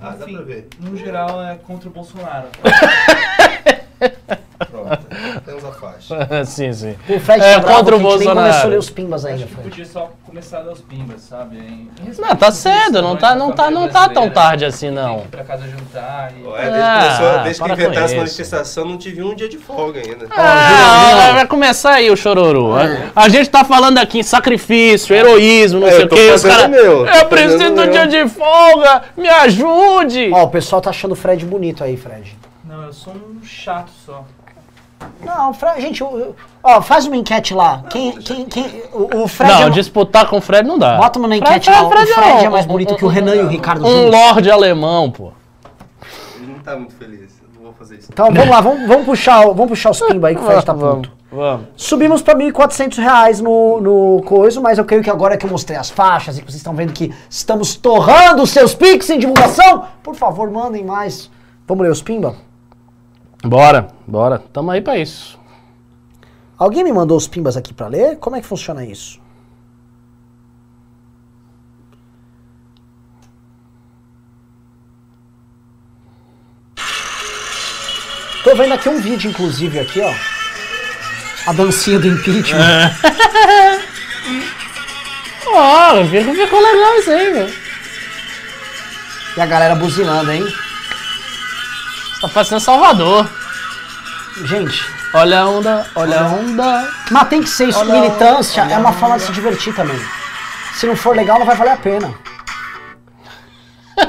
Ah, 0.00 0.10
dá 0.10 0.24
Enfim, 0.24 0.36
pra 0.36 0.44
ver. 0.44 0.68
no 0.78 0.96
geral 0.96 1.42
é 1.42 1.56
contra 1.56 1.88
o 1.88 1.92
Bolsonaro. 1.92 2.48
Pronto. 4.70 5.06
Temos 5.44 5.64
a 5.64 5.72
faixa. 5.72 6.44
sim, 6.44 6.72
sim. 6.72 6.96
O 7.08 7.20
Fred 7.20 7.42
É, 7.44 7.54
tá 7.54 7.60
bravo 7.60 7.78
contra 7.78 7.94
o 7.96 7.98
gente 7.98 8.08
nem 8.08 8.16
Bolsonaro. 8.16 8.40
começou 8.48 8.66
a 8.66 8.70
ler 8.70 8.78
os 8.78 8.90
pimbas 8.90 9.24
ainda, 9.24 9.38
Acho 9.44 9.46
que 9.48 9.54
Fred. 9.54 9.68
podia 9.70 9.84
só 9.86 10.12
começar 10.24 10.58
a 10.58 10.62
dar 10.62 10.72
os 10.72 10.80
pimbas, 10.80 11.20
sabe? 11.22 11.56
Em- 11.58 11.90
Não, 12.18 12.36
tá 12.36 12.50
cedo, 12.50 13.02
não 13.02 13.16
tá, 13.16 13.34
não 13.34 13.52
tá, 13.52 13.70
não 13.70 13.88
tá 13.88 14.00
tão 14.08 14.28
brasileira, 14.28 14.34
tarde 14.34 14.64
assim, 14.64 14.86
Tem 14.86 14.94
não. 14.94 15.18
que 15.20 15.24
ir 15.24 15.28
pra 15.28 15.44
casa 15.44 15.64
jantar 15.68 16.32
e... 16.38 16.46
Ó, 16.46 16.56
é, 16.56 16.62
desde 16.62 16.80
Ah, 16.80 16.98
que, 17.00 17.16
começou, 17.18 17.42
desde 17.44 17.62
que 17.62 17.72
inventaram 17.72 18.04
essa 18.06 18.16
manifestação, 18.16 18.84
não 18.84 18.96
tive 18.98 19.22
um 19.22 19.34
dia 19.34 19.48
de 19.48 19.58
folga 19.58 20.00
ainda. 20.00 20.26
Ah, 20.30 21.32
vai 21.34 21.46
começar 21.46 21.92
aí 21.94 22.10
o 22.10 22.16
chororô. 22.16 22.72
A 23.14 23.28
gente 23.28 23.48
tá 23.50 23.64
falando 23.64 23.98
aqui 23.98 24.18
em 24.18 24.22
sacrifício, 24.22 25.14
heroísmo, 25.14 25.80
não 25.80 25.88
É, 25.88 25.92
sei 25.92 26.04
o 26.04 26.08
quê. 26.08 26.30
Os 26.34 26.42
caras. 26.44 26.70
meu, 26.70 27.06
Eu 27.06 27.26
preciso 27.26 27.70
do 27.70 27.82
meu." 27.82 27.90
dia 27.90 28.06
de 28.06 28.28
folga, 28.28 29.02
me 29.16 29.28
ajude! 29.28 30.30
Ó, 30.32 30.44
o 30.44 30.48
pessoal 30.48 30.80
tá 30.80 30.90
achando 30.90 31.12
o 31.12 31.16
Fred 31.16 31.44
bonito 31.44 31.82
aí, 31.84 31.96
Fred. 31.96 32.36
Não, 32.64 32.82
eu 32.84 32.92
sou 32.92 33.12
um 33.14 33.42
chato 33.44 33.90
só. 34.04 34.24
Não, 35.24 35.52
Fred, 35.52 35.80
gente, 35.80 36.02
ó, 36.62 36.80
faz 36.80 37.06
uma 37.06 37.16
enquete 37.16 37.52
lá. 37.52 37.82
Quem, 37.90 38.12
quem, 38.12 38.44
quem, 38.46 38.82
o, 38.92 39.22
o 39.24 39.28
Fred 39.28 39.52
não, 39.52 39.66
é, 39.66 39.70
disputar 39.70 40.26
com 40.28 40.38
o 40.38 40.40
Fred 40.40 40.66
não 40.66 40.78
dá. 40.78 40.96
Bota 40.96 41.18
uma 41.18 41.28
na 41.28 41.36
Fred- 41.36 41.50
enquete 41.50 41.70
lá. 41.70 41.82
O 41.82 41.90
Fred 41.90 42.06
Fred 42.12 42.44
é 42.44 42.48
um- 42.48 42.52
mais 42.52 42.66
bonito 42.66 42.94
que 42.96 43.04
o 43.04 43.08
Renan 43.08 43.34
e 43.34 43.40
o 43.42 43.48
Ricardo 43.48 43.84
Um 43.84 43.90
juntos. 43.90 44.10
lorde 44.10 44.50
alemão, 44.50 45.10
pô. 45.10 45.32
Ele 46.36 46.46
não 46.52 46.58
tá 46.60 46.76
muito 46.76 46.94
feliz. 46.94 47.32
Eu 47.42 47.48
não 47.56 47.62
vou 47.64 47.72
fazer 47.74 47.96
isso. 47.98 48.08
Então 48.12 48.26
vamos 48.32 48.48
lá, 48.48 48.60
vamos, 48.60 48.86
vamos, 48.88 49.04
puxar, 49.04 49.42
vamos 49.46 49.68
puxar 49.68 49.90
os 49.90 50.00
pimba 50.00 50.28
aí 50.28 50.34
que 50.36 50.40
o 50.42 50.44
Fred 50.44 50.64
tá 50.64 50.72
vamos, 50.72 51.08
puto. 51.08 51.12
vamos. 51.30 51.66
Subimos 51.76 52.22
pra 52.22 52.34
1.400 52.34 52.96
reais 52.98 53.40
no, 53.40 53.80
no 53.80 54.22
coisa, 54.22 54.60
mas 54.60 54.78
eu 54.78 54.84
creio 54.84 55.02
que 55.02 55.10
agora 55.10 55.36
que 55.36 55.44
eu 55.44 55.50
mostrei 55.50 55.76
as 55.78 55.90
faixas 55.90 56.38
e 56.38 56.40
que 56.42 56.46
vocês 56.50 56.56
estão 56.60 56.74
vendo 56.74 56.92
que 56.92 57.12
estamos 57.28 57.74
torrando 57.76 58.42
os 58.42 58.50
seus 58.50 58.74
pics 58.74 59.10
em 59.10 59.18
divulgação, 59.18 59.84
por 60.02 60.14
favor, 60.14 60.50
mandem 60.50 60.84
mais. 60.84 61.30
Vamos 61.66 61.82
ler 61.84 61.90
os 61.90 62.00
pimba? 62.00 62.34
Bora, 63.46 63.88
bora. 64.04 64.40
Tamo 64.52 64.72
aí 64.72 64.80
pra 64.80 64.98
isso. 64.98 65.38
Alguém 66.58 66.82
me 66.82 66.92
mandou 66.92 67.16
os 67.16 67.28
pimbas 67.28 67.56
aqui 67.56 67.72
pra 67.72 67.86
ler? 67.86 68.16
Como 68.16 68.34
é 68.34 68.40
que 68.40 68.46
funciona 68.46 68.84
isso? 68.84 69.20
Tô 78.42 78.54
vendo 78.56 78.74
aqui 78.74 78.88
um 78.88 79.00
vídeo, 79.00 79.30
inclusive, 79.30 79.78
aqui, 79.78 80.00
ó. 80.00 80.12
A 81.48 81.52
dancinha 81.52 82.00
do 82.00 82.08
impeachment. 82.08 82.90
Ó, 85.48 86.04
ficou, 86.04 86.34
ficou 86.34 86.60
legal 86.60 86.96
isso 86.96 87.10
aí, 87.10 87.32
velho. 87.32 87.54
E 89.36 89.40
a 89.40 89.46
galera 89.46 89.76
buzinando, 89.76 90.32
hein? 90.32 90.44
Tá 92.20 92.28
parecendo 92.28 92.60
Salvador. 92.60 93.28
Gente, 94.44 94.84
Olha 95.14 95.40
a 95.40 95.48
onda, 95.48 95.86
olha 95.94 96.20
a 96.20 96.26
onda. 96.26 96.88
mas 97.10 97.28
tem 97.28 97.42
que 97.42 97.48
ser 97.48 97.68
isso. 97.68 97.78
Olha, 97.78 98.00
Militância 98.00 98.62
olha, 98.62 98.74
é 98.74 98.78
uma 98.78 98.92
forma 98.92 99.16
de 99.16 99.22
se 99.24 99.32
divertir 99.32 99.74
também. 99.74 99.98
Se 100.74 100.86
não 100.86 100.94
for 100.94 101.16
legal, 101.16 101.38
não 101.38 101.46
vai 101.46 101.56
valer 101.56 101.72
a 101.72 101.76
pena. 101.76 102.12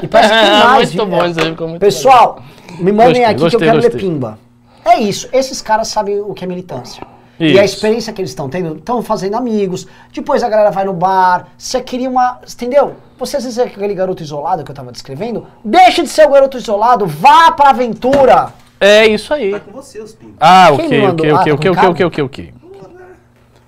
E 0.02 0.06
parece 0.08 0.34
que 0.34 0.40
tem 0.40 0.50
mais. 0.50 0.94
muito 0.94 1.06
bom 1.10 1.24
isso 1.26 1.40
aí, 1.40 1.50
ficou 1.50 1.68
muito 1.68 1.80
Pessoal, 1.80 2.42
me 2.78 2.92
mandem 2.92 3.22
Gostei, 3.22 3.24
aqui 3.24 3.34
que 3.36 3.40
eu 3.40 3.50
gostei, 3.50 3.60
quero 3.68 3.80
ler 3.80 3.90
gostei. 3.90 4.00
pimba. 4.10 4.38
É 4.84 4.96
isso, 5.00 5.28
esses 5.32 5.62
caras 5.62 5.88
sabem 5.88 6.20
o 6.20 6.34
que 6.34 6.44
é 6.44 6.46
militância. 6.46 7.06
E 7.40 7.58
a 7.58 7.64
Isso. 7.64 7.76
experiência 7.76 8.12
que 8.12 8.20
eles 8.20 8.32
estão 8.32 8.48
tendo, 8.48 8.76
estão 8.76 9.00
fazendo 9.00 9.36
amigos. 9.36 9.86
Depois 10.12 10.42
a 10.42 10.48
galera 10.48 10.72
vai 10.72 10.84
no 10.84 10.92
bar. 10.92 11.46
Você 11.56 11.80
queria 11.80 12.10
uma. 12.10 12.40
Entendeu? 12.52 12.96
Você 13.18 13.36
às 13.36 13.42
vezes 13.44 13.58
é 13.58 13.64
aquele 13.64 13.94
garoto 13.94 14.22
isolado 14.22 14.62
que 14.62 14.70
eu 14.70 14.74
tava 14.74 14.92
descrevendo. 14.92 15.46
Deixe 15.64 16.02
de 16.02 16.08
ser 16.08 16.26
o 16.26 16.30
garoto 16.30 16.56
isolado, 16.56 17.04
vá 17.06 17.50
pra 17.50 17.70
aventura. 17.70 18.52
É 18.80 19.06
isso 19.06 19.34
aí. 19.34 19.50
Tá 19.50 19.60
com 19.60 19.72
você 19.72 20.00
os 20.00 20.14
pimbas. 20.14 20.36
Ah, 20.38 20.68
Quem 20.76 20.84
ok, 20.86 21.08
ok, 21.08 21.08
ok, 21.08 21.32
tá 21.32 21.40
ok, 21.40 21.52
ok, 21.52 21.74
cabo? 21.74 21.90
ok, 21.90 22.06
ok, 22.06 22.24
ok. 22.24 22.54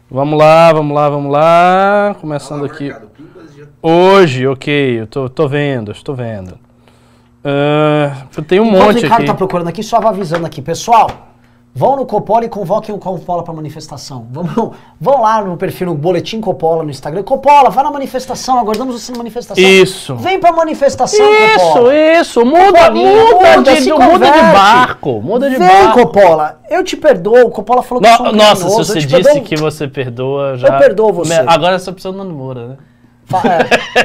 Vamos 0.08 0.38
lá, 0.38 0.72
vamos 0.72 0.94
lá, 0.94 1.08
vamos 1.08 1.32
lá. 1.32 2.16
Começando 2.20 2.64
aqui. 2.64 2.94
Hoje, 3.82 4.46
ok, 4.46 5.00
eu 5.00 5.06
tô, 5.06 5.28
tô 5.28 5.48
vendo, 5.48 5.90
estou 5.90 6.14
vendo. 6.14 6.58
Ah, 7.44 8.24
tem 8.46 8.60
um 8.60 8.66
Enquanto 8.66 8.82
o 8.82 8.86
monte 8.86 9.02
Ricardo 9.02 9.20
aqui. 9.22 9.26
tá 9.26 9.34
procurando 9.34 9.68
aqui, 9.68 9.82
só 9.82 9.96
avisando 9.96 10.46
aqui, 10.46 10.62
pessoal. 10.62 11.29
Vão 11.72 11.94
no 11.94 12.04
Coppola 12.04 12.44
e 12.44 12.48
convoquem 12.48 12.92
o 12.92 12.98
Coppola 12.98 13.44
pra 13.44 13.54
manifestação. 13.54 14.26
Vamos, 14.32 14.72
vão 15.00 15.22
lá 15.22 15.40
no 15.40 15.56
perfil 15.56 15.86
no 15.86 15.94
Boletim 15.94 16.40
Coppola 16.40 16.82
no 16.82 16.90
Instagram. 16.90 17.22
Coppola, 17.22 17.70
vai 17.70 17.84
na 17.84 17.92
manifestação, 17.92 18.58
aguardamos 18.58 19.00
você 19.00 19.12
na 19.12 19.18
manifestação. 19.18 19.62
Isso. 19.62 20.16
Vem 20.16 20.40
pra 20.40 20.50
manifestação, 20.50 21.24
Isso, 21.24 21.58
Coppola. 21.66 21.94
isso, 21.96 22.44
muda, 22.44 22.72
Coppolinha, 22.72 23.24
muda, 23.24 23.56
muda, 23.58 23.74
de, 23.80 23.92
muda 23.92 24.30
de 24.32 24.40
barco, 24.52 25.22
muda 25.22 25.48
de 25.48 25.56
Vem, 25.58 25.68
barco. 25.68 26.00
Coppola. 26.00 26.58
Eu 26.68 26.82
te 26.82 26.96
perdoo. 26.96 27.46
O 27.46 27.50
Coppola 27.50 27.82
falou 27.84 28.02
que 28.02 28.08
eu 28.08 28.16
sou 28.16 28.26
No- 28.26 28.32
um 28.32 28.36
nossa, 28.36 28.68
se 28.68 28.76
você 28.76 28.98
disse 28.98 29.22
perdoo. 29.22 29.42
que 29.44 29.56
você 29.56 29.86
perdoa, 29.86 30.56
já. 30.58 30.68
Eu 30.68 30.78
perdoo 30.78 31.12
você. 31.12 31.34
Agora 31.46 31.78
você 31.78 31.92
precisa 31.92 32.10
do 32.12 32.18
Nando 32.18 32.34
Moura, 32.34 32.66
né? 32.66 32.76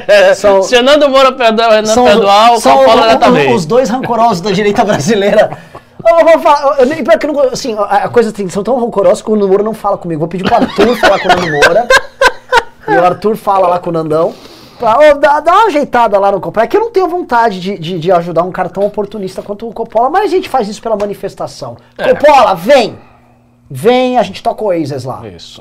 É, 0.06 0.34
são, 0.38 0.62
Se 0.62 0.76
o 0.76 0.82
Nando 0.84 1.08
Moura 1.08 1.32
perdoa 1.32 1.74
Renan 1.74 1.94
perdoar, 2.04 2.52
o 2.54 2.62
Coppola 2.62 3.08
já 3.10 3.16
tá 3.16 3.28
bem. 3.30 3.52
os 3.52 3.66
dois 3.66 3.88
rancorosos 3.90 4.40
da 4.40 4.52
direita 4.52 4.84
brasileira. 4.84 5.50
Eu 6.04 6.24
vou 6.24 6.38
falar, 6.40 6.78
eu 6.80 6.86
nem, 6.86 7.02
pior 7.02 7.18
que 7.18 7.26
eu 7.26 7.32
não, 7.32 7.40
assim, 7.40 7.74
a 7.74 7.82
a 7.82 8.08
coisa 8.08 8.32
tem, 8.32 8.48
são 8.48 8.62
tão 8.62 8.78
rancorosos 8.78 9.22
que 9.22 9.30
o 9.30 9.34
Nando 9.34 9.48
Moura 9.48 9.62
não 9.62 9.74
fala 9.74 9.96
comigo. 9.96 10.20
Vou 10.20 10.28
pedir 10.28 10.44
pro 10.44 10.54
Arthur 10.54 10.96
falar 11.00 11.18
com 11.18 11.28
o 11.28 11.36
Nando 11.36 11.52
Moura. 11.52 11.88
E 12.88 12.92
o 12.92 13.04
Arthur 13.04 13.36
fala 13.36 13.68
lá 13.68 13.78
com 13.78 13.90
o 13.90 13.92
Nandão. 13.92 14.34
Pra, 14.78 14.98
ô, 14.98 15.14
dá, 15.14 15.40
dá 15.40 15.52
uma 15.52 15.66
ajeitada 15.66 16.18
lá 16.18 16.30
no 16.30 16.40
Coppola. 16.40 16.64
É 16.64 16.68
que 16.68 16.76
eu 16.76 16.80
não 16.80 16.90
tenho 16.90 17.08
vontade 17.08 17.58
de, 17.60 17.78
de, 17.78 17.98
de 17.98 18.12
ajudar 18.12 18.42
um 18.42 18.52
cara 18.52 18.68
tão 18.68 18.84
oportunista 18.84 19.42
quanto 19.42 19.68
o 19.68 19.72
Coppola, 19.72 20.10
mas 20.10 20.24
a 20.24 20.28
gente 20.28 20.48
faz 20.48 20.68
isso 20.68 20.82
pela 20.82 20.96
manifestação. 20.96 21.76
É. 21.96 22.14
Coppola, 22.14 22.54
vem! 22.54 22.98
Vem, 23.68 24.16
a 24.16 24.22
gente 24.22 24.42
toca 24.42 24.62
o 24.62 24.68
Oasis 24.68 25.04
lá. 25.04 25.26
Isso. 25.26 25.60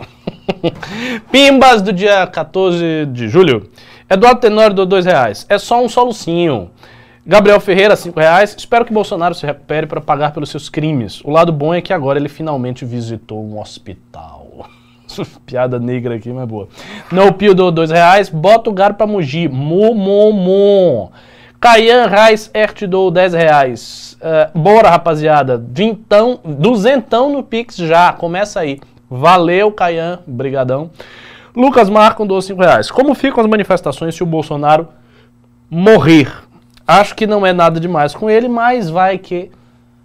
Pimbas 1.32 1.82
do 1.82 1.92
dia 1.92 2.28
14 2.28 3.08
de 3.08 3.28
julho. 3.28 3.68
Eduardo 4.08 4.42
Tenório 4.42 4.76
do 4.76 4.86
dois 4.86 5.06
reais. 5.06 5.46
É 5.50 5.58
só 5.58 5.84
um 5.84 5.90
solucinho. 5.90 6.70
Gabriel 7.28 7.60
Ferreira, 7.60 7.96
5 7.96 8.20
reais. 8.20 8.56
Espero 8.56 8.86
que 8.86 8.94
Bolsonaro 8.94 9.34
se 9.34 9.48
recupere 9.48 9.88
para 9.88 10.00
pagar 10.00 10.32
pelos 10.32 10.50
seus 10.50 10.70
crimes. 10.70 11.22
O 11.24 11.32
lado 11.32 11.52
bom 11.52 11.74
é 11.74 11.82
que 11.82 11.92
agora 11.92 12.20
ele 12.20 12.30
finalmente 12.30 12.86
visitou 12.86 13.44
um 13.44 13.60
hospital. 13.60 14.70
Piada 15.44 15.80
negra 15.80 16.16
aqui, 16.16 16.32
mas 16.32 16.48
boa. 16.48 16.68
No 17.12 17.34
Pio 17.34 17.56
do 17.56 17.72
dois 17.72 17.90
reais. 17.90 18.30
Bota 18.30 18.70
o 18.70 18.74
garo 18.74 18.94
pra 18.94 19.08
mugir. 19.08 19.50
Momomom. 19.50 21.10
Caian 21.60 22.06
Reis 22.06 22.52
Ert 22.54 22.84
do 22.86 23.10
10 23.10 23.34
reais. 23.34 24.18
Eh, 24.22 24.50
bora, 24.54 24.92
rapaziada. 24.92 25.58
Vintão, 25.58 26.40
duzentão 26.46 27.32
no 27.32 27.42
Pix 27.42 27.76
já. 27.76 28.14
Começa 28.14 28.60
aí. 28.60 28.80
Valeu, 29.10 29.72
Caian. 29.72 30.20
Brigadão. 30.28 30.92
Lucas 31.56 31.90
Marcon 31.90 32.28
do 32.28 32.40
5 32.40 32.62
reais. 32.62 32.92
Como 32.92 33.16
ficam 33.16 33.44
as 33.44 33.50
manifestações 33.50 34.14
se 34.14 34.22
o 34.22 34.28
Bolsonaro 34.28 34.90
morrer? 35.72 36.45
Acho 36.88 37.16
que 37.16 37.26
não 37.26 37.46
é 37.46 37.52
nada 37.52 37.80
demais 37.80 38.14
com 38.14 38.30
ele, 38.30 38.48
mas 38.48 38.90
vai 38.90 39.18
que... 39.18 39.52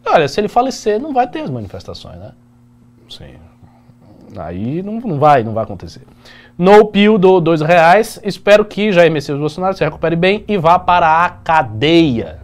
Olha, 0.07 0.27
se 0.27 0.41
ele 0.41 0.49
falecer, 0.49 0.99
não 0.99 1.13
vai 1.13 1.27
ter 1.27 1.41
as 1.41 1.51
manifestações, 1.51 2.17
né? 2.17 2.33
Sim. 3.09 3.35
Aí 4.37 4.83
não, 4.83 4.95
não 4.95 5.19
vai, 5.19 5.43
não 5.43 5.53
vai 5.53 5.65
acontecer. 5.65 6.03
No 6.57 6.87
Pio 6.87 7.19
do 7.19 7.41
dois 7.41 7.61
reais. 7.61 8.21
Espero 8.23 8.65
que 8.65 8.93
Jair 8.93 9.11
Messias 9.11 9.39
Bolsonaro 9.39 9.77
se 9.77 9.85
recupere 9.85 10.17
bem 10.17 10.45
e 10.47 10.57
vá 10.57 10.79
para 10.79 11.25
a 11.25 11.31
cadeia. 11.31 12.41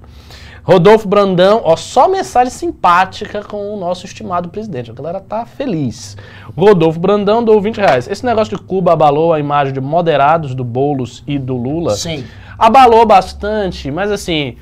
Rodolfo 0.67 1.07
Brandão, 1.07 1.61
ó, 1.63 1.77
só 1.77 2.09
mensagem 2.09 2.51
simpática 2.51 3.41
com 3.45 3.73
o 3.73 3.79
nosso 3.79 4.05
estimado 4.05 4.49
presidente. 4.49 4.91
A 4.91 4.95
galera 4.95 5.21
tá 5.21 5.47
feliz. 5.47 6.17
Rodolfo 6.57 6.99
Brandão 6.99 7.45
dou 7.45 7.61
20 7.61 7.77
reais. 7.77 8.09
Esse 8.09 8.27
negócio 8.27 8.57
de 8.57 8.63
Cuba 8.65 8.93
abalou 8.93 9.33
a 9.33 9.39
imagem 9.39 9.73
de 9.73 9.81
moderados 9.81 10.57
do 10.57 10.65
Boulos 10.65 11.23
e 11.25 11.39
do 11.39 11.57
Lula. 11.57 11.95
Sim. 11.95 12.25
Abalou 12.59 13.05
bastante, 13.05 13.91
mas 13.91 14.11
assim, 14.11 14.57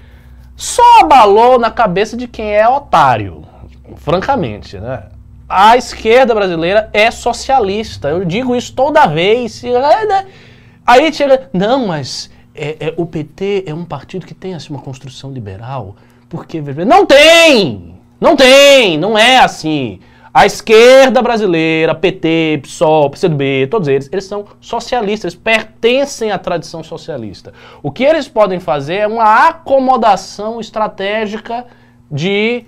só 0.57 1.01
abalou 1.01 1.59
na 1.59 1.71
cabeça 1.71 2.17
de 2.17 2.27
quem 2.27 2.55
é 2.55 2.69
otário. 2.69 3.45
Francamente, 3.97 4.79
né? 4.79 5.05
A 5.49 5.77
esquerda 5.77 6.35
brasileira 6.35 6.89
é 6.93 7.11
socialista. 7.11 8.09
Eu 8.09 8.25
digo 8.25 8.57
isso 8.57 8.73
toda 8.75 9.07
vez. 9.07 9.63
É, 9.63 10.07
né? 10.07 10.27
Aí 10.87 11.13
chega, 11.13 11.49
não, 11.53 11.87
mas 11.87 12.31
é, 12.55 12.77
é, 12.81 12.95
o 12.97 13.05
PT 13.07 13.65
é 13.67 13.75
um 13.75 13.85
partido 13.85 14.27
que 14.27 14.35
tem 14.35 14.55
assim, 14.55 14.73
uma 14.73 14.83
construção 14.83 15.33
liberal. 15.33 15.97
Porque 16.29 16.61
não 16.61 17.05
tem, 17.05 17.95
não 18.21 18.35
tem, 18.35 18.99
não 18.99 19.17
é 19.19 19.39
assim. 19.39 20.01
A 20.37 20.47
esquerda 20.47 21.23
brasileira, 21.23 21.95
PT, 21.95 22.59
PSOL, 22.65 23.09
PCdoB, 23.09 23.69
todos 23.71 23.87
eles, 23.87 24.09
eles 24.11 24.25
são 24.25 24.45
socialistas, 24.61 25.33
eles 25.33 25.41
pertencem 25.41 26.33
à 26.33 26.39
tradição 26.39 26.83
socialista. 26.83 27.53
O 27.81 27.93
que 27.93 28.03
eles 28.03 28.27
podem 28.27 28.59
fazer 28.59 28.97
é 28.97 29.07
uma 29.07 29.47
acomodação 29.47 30.61
estratégica 30.61 31.65
de, 32.11 32.65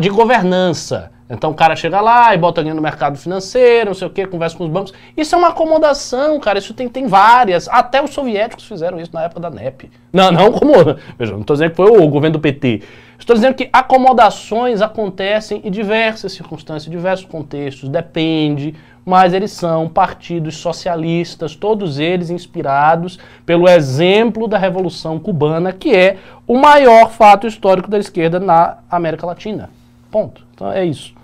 de 0.00 0.08
governança. 0.08 1.11
Então 1.32 1.50
o 1.50 1.54
cara 1.54 1.74
chega 1.74 1.98
lá 1.98 2.34
e 2.34 2.38
bota 2.38 2.60
alguém 2.60 2.74
no 2.74 2.82
mercado 2.82 3.16
financeiro, 3.16 3.86
não 3.86 3.94
sei 3.94 4.06
o 4.06 4.10
que, 4.10 4.26
conversa 4.26 4.54
com 4.54 4.64
os 4.64 4.70
bancos. 4.70 4.92
Isso 5.16 5.34
é 5.34 5.38
uma 5.38 5.48
acomodação, 5.48 6.38
cara. 6.38 6.58
Isso 6.58 6.74
tem, 6.74 6.90
tem 6.90 7.06
várias. 7.06 7.66
Até 7.68 8.04
os 8.04 8.10
soviéticos 8.10 8.66
fizeram 8.66 9.00
isso 9.00 9.14
na 9.14 9.22
época 9.22 9.40
da 9.40 9.48
NEP. 9.48 9.90
Não, 10.12 10.30
não 10.30 10.52
como. 10.52 10.74
Veja, 11.18 11.32
não 11.32 11.40
estou 11.40 11.56
dizendo 11.56 11.70
que 11.70 11.76
foi 11.76 11.90
o 11.90 12.06
governo 12.06 12.34
do 12.34 12.40
PT. 12.40 12.82
Estou 13.18 13.34
dizendo 13.34 13.54
que 13.54 13.70
acomodações 13.72 14.82
acontecem 14.82 15.62
em 15.64 15.70
diversas 15.70 16.32
circunstâncias, 16.32 16.90
diversos 16.90 17.24
contextos. 17.24 17.88
Depende, 17.88 18.74
mas 19.02 19.32
eles 19.32 19.52
são 19.52 19.88
partidos 19.88 20.56
socialistas, 20.56 21.56
todos 21.56 21.98
eles 21.98 22.28
inspirados 22.28 23.18
pelo 23.46 23.66
exemplo 23.66 24.46
da 24.46 24.58
Revolução 24.58 25.18
Cubana, 25.18 25.72
que 25.72 25.96
é 25.96 26.18
o 26.46 26.58
maior 26.58 27.10
fato 27.10 27.46
histórico 27.46 27.90
da 27.90 27.98
esquerda 27.98 28.38
na 28.38 28.78
América 28.90 29.24
Latina. 29.24 29.70
Ponto. 30.10 30.44
Então 30.54 30.70
é 30.70 30.84
isso. 30.84 31.21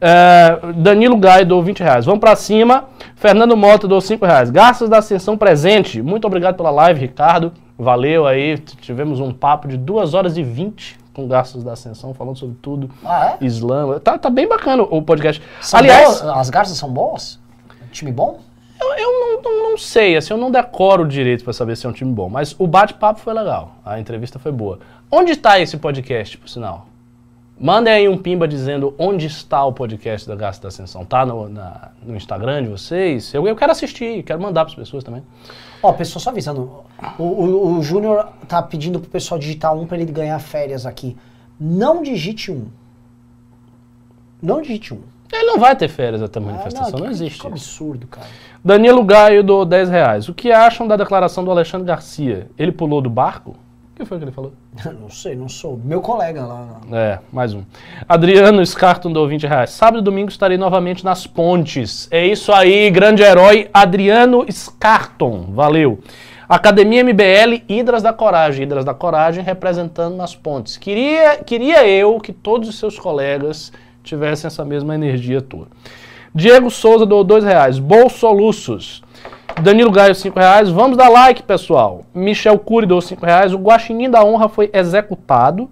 É, 0.00 0.58
Danilo 0.76 1.16
Gaio 1.16 1.44
dou 1.46 1.62
20 1.62 1.80
reais. 1.80 2.04
Vamos 2.06 2.20
pra 2.20 2.34
cima. 2.36 2.84
Fernando 3.16 3.56
Mota 3.56 3.86
dou 3.86 4.00
5 4.00 4.24
reais. 4.24 4.50
Gastos 4.50 4.88
da 4.88 4.98
Ascensão 4.98 5.36
presente. 5.36 6.00
Muito 6.00 6.26
obrigado 6.26 6.56
pela 6.56 6.70
live, 6.70 7.00
Ricardo. 7.00 7.52
Valeu 7.78 8.26
aí. 8.26 8.58
Tivemos 8.58 9.20
um 9.20 9.32
papo 9.32 9.68
de 9.68 9.76
2 9.76 10.14
horas 10.14 10.36
e 10.36 10.42
20 10.42 10.98
com 11.12 11.26
Gastos 11.28 11.62
da 11.64 11.72
Ascensão, 11.72 12.14
falando 12.14 12.38
sobre 12.38 12.56
tudo. 12.62 12.88
Ah, 13.04 13.36
é? 13.40 13.44
Islã. 13.44 13.98
Tá, 13.98 14.16
tá 14.16 14.30
bem 14.30 14.48
bacana 14.48 14.82
o 14.84 15.02
podcast. 15.02 15.42
São 15.60 15.78
Aliás, 15.80 16.20
boas? 16.22 16.22
as 16.38 16.50
garças 16.50 16.78
são 16.78 16.90
boas? 16.90 17.38
Time 17.92 18.12
bom? 18.12 18.38
eu, 18.80 18.94
eu 18.94 19.10
não, 19.20 19.42
não- 19.42 19.70
não 19.70 19.78
sei, 19.78 20.16
assim, 20.16 20.32
eu 20.32 20.38
não 20.38 20.50
decoro 20.50 21.06
direito 21.06 21.44
pra 21.44 21.52
saber 21.52 21.76
se 21.76 21.84
é 21.86 21.88
um 21.88 21.92
time 21.92 22.10
bom, 22.12 22.28
mas 22.28 22.54
o 22.58 22.66
bate-papo 22.66 23.20
foi 23.20 23.32
legal. 23.34 23.72
A 23.84 24.00
entrevista 24.00 24.38
foi 24.38 24.50
boa. 24.50 24.78
Onde 25.10 25.36
tá 25.36 25.60
esse 25.60 25.76
podcast, 25.76 26.38
por 26.38 26.48
sinal? 26.48 26.86
Mandem 27.62 27.92
aí 27.92 28.08
um 28.08 28.16
pimba 28.16 28.48
dizendo 28.48 28.94
onde 28.98 29.26
está 29.26 29.62
o 29.66 29.72
podcast 29.72 30.26
da 30.26 30.34
Gasto 30.34 30.62
da 30.62 30.68
Ascensão. 30.68 31.04
Tá 31.04 31.26
no, 31.26 31.46
na- 31.46 31.90
no 32.02 32.16
Instagram 32.16 32.62
de 32.62 32.70
vocês? 32.70 33.34
Eu, 33.34 33.46
eu 33.46 33.54
quero 33.54 33.70
assistir, 33.70 34.22
quero 34.22 34.40
mandar 34.40 34.64
para 34.64 34.72
as 34.72 34.78
pessoas 34.78 35.04
também. 35.04 35.22
Ó, 35.82 35.92
pessoal, 35.92 36.20
só 36.22 36.30
avisando. 36.30 36.70
O, 37.18 37.22
o, 37.22 37.78
o 37.78 37.82
Júnior 37.82 38.28
tá 38.48 38.62
pedindo 38.62 38.98
pro 38.98 39.10
pessoal 39.10 39.38
digitar 39.38 39.74
um 39.74 39.86
pra 39.86 39.98
ele 39.98 40.10
ganhar 40.10 40.38
férias 40.38 40.86
aqui. 40.86 41.16
Não 41.60 42.02
digite 42.02 42.50
um. 42.50 42.66
Não 44.42 44.62
digite 44.62 44.94
um. 44.94 45.00
Ele 45.30 45.44
não 45.44 45.58
vai 45.58 45.76
ter 45.76 45.88
férias 45.88 46.22
até 46.22 46.38
a 46.38 46.42
Ah, 46.42 46.46
manifestação, 46.46 46.98
não, 46.98 47.06
que- 47.06 47.12
existe. 47.12 47.40
Que 47.40 47.46
absurdo, 47.46 48.06
cara. 48.06 48.26
Danilo 48.64 49.04
Gaio 49.04 49.44
do 49.44 49.66
10 49.66 49.90
reais. 49.90 50.28
O 50.30 50.34
que 50.34 50.50
acham 50.50 50.88
da 50.88 50.96
declaração 50.96 51.44
do 51.44 51.50
Alexandre 51.50 51.86
Garcia? 51.86 52.48
Ele 52.58 52.72
pulou 52.72 53.02
do 53.02 53.10
barco? 53.10 53.54
Que 54.00 54.06
foi 54.06 54.18
que 54.18 54.24
ele 54.24 54.32
falou? 54.32 54.52
Não 54.98 55.10
sei, 55.10 55.36
não 55.36 55.48
sou. 55.48 55.78
Meu 55.82 56.00
colega 56.00 56.44
lá. 56.44 56.80
É, 56.90 57.18
mais 57.30 57.52
um. 57.52 57.62
Adriano 58.08 58.64
Scarton 58.64 59.12
deu 59.12 59.26
20 59.28 59.46
reais. 59.46 59.70
Sábado 59.70 60.00
e 60.00 60.02
domingo 60.02 60.30
estarei 60.30 60.56
novamente 60.56 61.04
nas 61.04 61.26
pontes. 61.26 62.08
É 62.10 62.26
isso 62.26 62.52
aí, 62.52 62.90
grande 62.90 63.22
herói 63.22 63.68
Adriano 63.72 64.46
Scarton. 64.50 65.48
Valeu. 65.50 65.98
Academia 66.48 67.04
MBL 67.04 67.62
Hidras 67.68 68.02
da 68.02 68.12
Coragem. 68.12 68.64
Hidras 68.64 68.84
da 68.84 68.94
Coragem 68.94 69.44
representando 69.44 70.16
nas 70.16 70.34
pontes. 70.34 70.76
Queria, 70.76 71.36
queria 71.44 71.86
eu 71.86 72.18
que 72.18 72.32
todos 72.32 72.68
os 72.68 72.78
seus 72.78 72.98
colegas 72.98 73.72
tivessem 74.02 74.48
essa 74.48 74.64
mesma 74.64 74.94
energia 74.94 75.42
tua. 75.42 75.68
Diego 76.34 76.70
Souza 76.70 77.04
deu 77.04 77.22
2 77.22 77.44
reais. 77.44 77.78
Bolsoluços. 77.78 79.02
Danilo 79.60 79.90
Gaio, 79.90 80.14
5 80.14 80.38
reais. 80.38 80.68
Vamos 80.68 80.96
dar 80.96 81.08
like, 81.08 81.42
pessoal. 81.42 82.02
Michel 82.14 82.58
Cury 82.58 82.86
deu 82.86 83.00
5 83.00 83.24
reais. 83.24 83.52
O 83.52 83.58
Guaxinim 83.58 84.10
da 84.10 84.24
Honra 84.24 84.48
foi 84.48 84.70
executado 84.72 85.68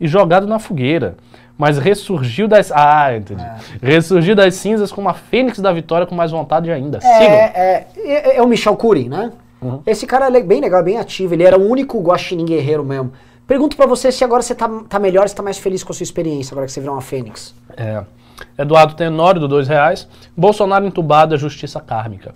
e 0.00 0.06
jogado 0.06 0.46
na 0.46 0.58
fogueira. 0.58 1.16
Mas 1.56 1.78
ressurgiu 1.78 2.48
das. 2.48 2.72
Ah, 2.72 3.14
entendi. 3.14 3.44
Ressurgiu 3.82 4.34
das 4.34 4.54
cinzas 4.54 4.90
com 4.90 5.00
uma 5.00 5.12
fênix 5.12 5.58
da 5.58 5.72
vitória 5.72 6.06
com 6.06 6.14
mais 6.14 6.30
vontade 6.30 6.70
ainda. 6.70 7.00
Sigam. 7.00 7.18
É, 7.18 7.86
é, 7.96 8.36
é 8.36 8.42
o 8.42 8.46
Michel 8.46 8.76
Cury, 8.76 9.08
né? 9.08 9.30
Esse 9.86 10.06
cara 10.06 10.26
é 10.26 10.42
bem 10.42 10.60
legal, 10.60 10.82
bem 10.82 10.96
ativo. 10.96 11.34
Ele 11.34 11.42
era 11.42 11.58
o 11.58 11.68
único 11.68 12.00
guaxinim 12.00 12.46
guerreiro 12.46 12.82
mesmo. 12.82 13.12
Pergunto 13.46 13.76
pra 13.76 13.84
você 13.84 14.10
se 14.10 14.24
agora 14.24 14.42
você 14.42 14.54
tá, 14.54 14.70
tá 14.88 14.98
melhor, 14.98 15.28
se 15.28 15.34
tá 15.34 15.42
mais 15.42 15.58
feliz 15.58 15.82
com 15.82 15.92
a 15.92 15.94
sua 15.94 16.04
experiência, 16.04 16.54
agora 16.54 16.66
que 16.66 16.72
você 16.72 16.80
virou 16.80 16.94
uma 16.94 17.02
fênix. 17.02 17.54
É. 17.76 18.02
Eduardo 18.56 18.94
Tenório 18.94 19.40
do 19.40 19.48
2 19.48 19.68
reais. 19.68 20.08
Bolsonaro 20.36 20.86
entubado, 20.86 21.34
a 21.34 21.38
justiça 21.38 21.78
kármica. 21.80 22.34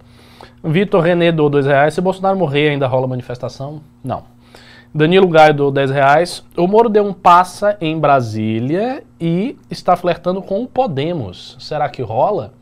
Vitor 0.65 1.03
René 1.03 1.31
do 1.31 1.49
2 1.49 1.67
reais. 1.67 1.95
Se 1.95 2.01
Bolsonaro 2.01 2.39
morrer, 2.39 2.71
ainda 2.71 2.87
rola 2.87 3.07
manifestação? 3.07 3.81
Não. 4.03 4.23
Danilo 4.95 5.29
Gaio 5.29 5.53
do 5.53 5.71
10 5.71 5.91
reais. 5.91 6.45
O 6.57 6.67
Moro 6.67 6.89
deu 6.89 7.05
um 7.05 7.13
passa 7.13 7.77
em 7.81 7.99
Brasília 7.99 9.03
e 9.21 9.59
está 9.71 9.97
flertando 9.97 10.41
com 10.41 10.63
o 10.63 10.67
Podemos. 10.67 11.57
Será 11.61 11.89
que 11.89 12.01
rola? 12.01 12.53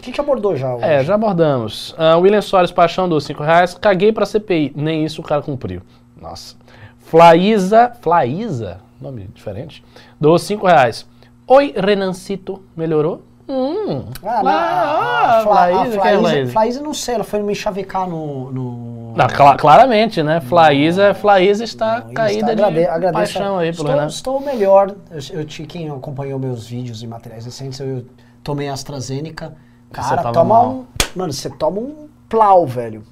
A 0.00 0.04
gente 0.04 0.20
abordou 0.20 0.56
já 0.56 0.74
hoje. 0.74 0.84
É, 0.84 1.04
já 1.04 1.14
abordamos. 1.14 1.94
Ah, 1.98 2.16
William 2.16 2.40
Soares 2.40 2.70
Paixão 2.70 3.08
do 3.08 3.20
5 3.20 3.42
reais. 3.42 3.74
Caguei 3.74 4.12
pra 4.12 4.24
CPI. 4.24 4.72
Nem 4.74 5.04
isso 5.04 5.20
o 5.20 5.24
cara 5.24 5.42
cumpriu. 5.42 5.82
Nossa. 6.20 6.56
Flaísa. 6.98 7.92
Flaísa? 8.00 8.80
Nome 9.00 9.28
diferente. 9.34 9.84
Do 10.20 10.38
5 10.38 10.66
reais. 10.66 11.06
Oi, 11.46 11.74
Renancito. 11.76 12.62
Melhorou? 12.76 13.22
Hum. 13.48 14.04
Ah, 14.24 14.40
ah, 14.44 15.38
a, 15.38 15.42
Fla- 15.42 15.54
Flaísa, 15.54 15.80
a 15.82 15.86
é 15.86 16.18
Flaísa, 16.18 16.52
Flaísa? 16.52 16.80
Não 16.82 16.94
sei, 16.94 17.14
ela 17.16 17.24
foi 17.24 17.42
me 17.42 17.54
chavecar 17.54 18.08
no... 18.08 18.50
no... 18.52 19.12
Não, 19.16 19.26
cla- 19.26 19.56
claramente, 19.56 20.22
né? 20.22 20.40
Flaísa, 20.40 21.12
Flaísa 21.12 21.64
está 21.64 22.00
Não, 22.00 22.14
caída 22.14 22.46
de 22.56 22.62
agrade- 22.62 22.86
agradeço 22.86 23.34
paixão 23.34 23.58
aí 23.58 23.72
pelo 23.74 23.88
estou, 23.90 24.06
estou 24.06 24.40
melhor. 24.40 24.94
Eu, 25.10 25.40
eu 25.40 25.44
quem 25.66 25.90
acompanhou 25.90 26.38
meus 26.38 26.66
vídeos 26.66 27.02
e 27.02 27.06
materiais 27.06 27.44
recentes, 27.44 27.78
eu 27.80 28.06
tomei 28.42 28.68
AstraZeneca. 28.68 29.54
Cara, 29.92 30.22
toma 30.32 30.44
mal. 30.44 30.70
um. 30.70 30.84
Mano, 31.14 31.32
você 31.32 31.50
toma 31.50 31.78
um 31.80 32.08
plau, 32.28 32.66
velho. 32.66 33.02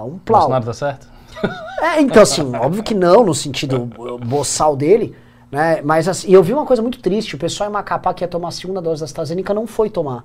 Um 0.00 0.18
plau. 0.18 0.40
Bolsonaro 0.40 0.64
tá 0.64 0.72
certo? 0.72 1.08
É, 1.82 2.00
então, 2.00 2.22
assim, 2.22 2.54
óbvio 2.56 2.82
que 2.82 2.94
não, 2.94 3.24
no 3.24 3.34
sentido 3.34 3.88
boçal 4.24 4.76
dele, 4.76 5.14
né? 5.50 5.82
Mas 5.82 6.08
assim, 6.08 6.30
eu 6.30 6.42
vi 6.42 6.52
uma 6.52 6.64
coisa 6.64 6.82
muito 6.82 7.00
triste: 7.00 7.34
o 7.34 7.38
pessoal 7.38 7.68
em 7.68 7.72
Macapá 7.72 8.14
que 8.14 8.24
ia 8.24 8.28
tomar 8.28 8.48
a 8.48 8.52
segunda 8.52 8.80
dose 8.80 9.00
da 9.00 9.04
AstraZeneca 9.04 9.52
não 9.52 9.66
foi 9.66 9.90
tomar. 9.90 10.24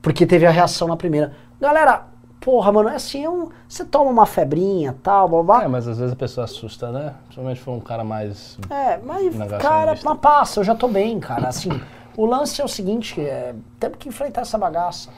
Porque 0.00 0.26
teve 0.26 0.46
a 0.46 0.50
reação 0.50 0.88
na 0.88 0.96
primeira. 0.96 1.32
Galera, 1.60 2.04
porra, 2.40 2.70
mano, 2.70 2.88
é 2.88 2.94
assim, 2.94 3.24
é 3.24 3.28
um, 3.28 3.48
você 3.68 3.84
toma 3.84 4.10
uma 4.10 4.26
febrinha 4.26 4.96
tal, 5.02 5.42
blá. 5.42 5.64
É, 5.64 5.68
mas 5.68 5.88
às 5.88 5.98
vezes 5.98 6.12
a 6.12 6.16
pessoa 6.16 6.44
assusta, 6.44 6.90
né? 6.90 7.14
Principalmente 7.24 7.60
for 7.60 7.72
um 7.72 7.80
cara 7.80 8.04
mais. 8.04 8.58
É, 8.70 8.98
mas, 8.98 9.34
cara, 9.60 9.98
mas 10.02 10.18
passa, 10.18 10.60
eu 10.60 10.64
já 10.64 10.74
tô 10.74 10.88
bem, 10.88 11.18
cara. 11.18 11.48
Assim, 11.48 11.70
o 12.16 12.24
lance 12.24 12.60
é 12.60 12.64
o 12.64 12.68
seguinte: 12.68 13.20
é, 13.20 13.54
temos 13.78 13.98
que 13.98 14.08
enfrentar 14.08 14.42
essa 14.42 14.56
bagaça. 14.56 15.10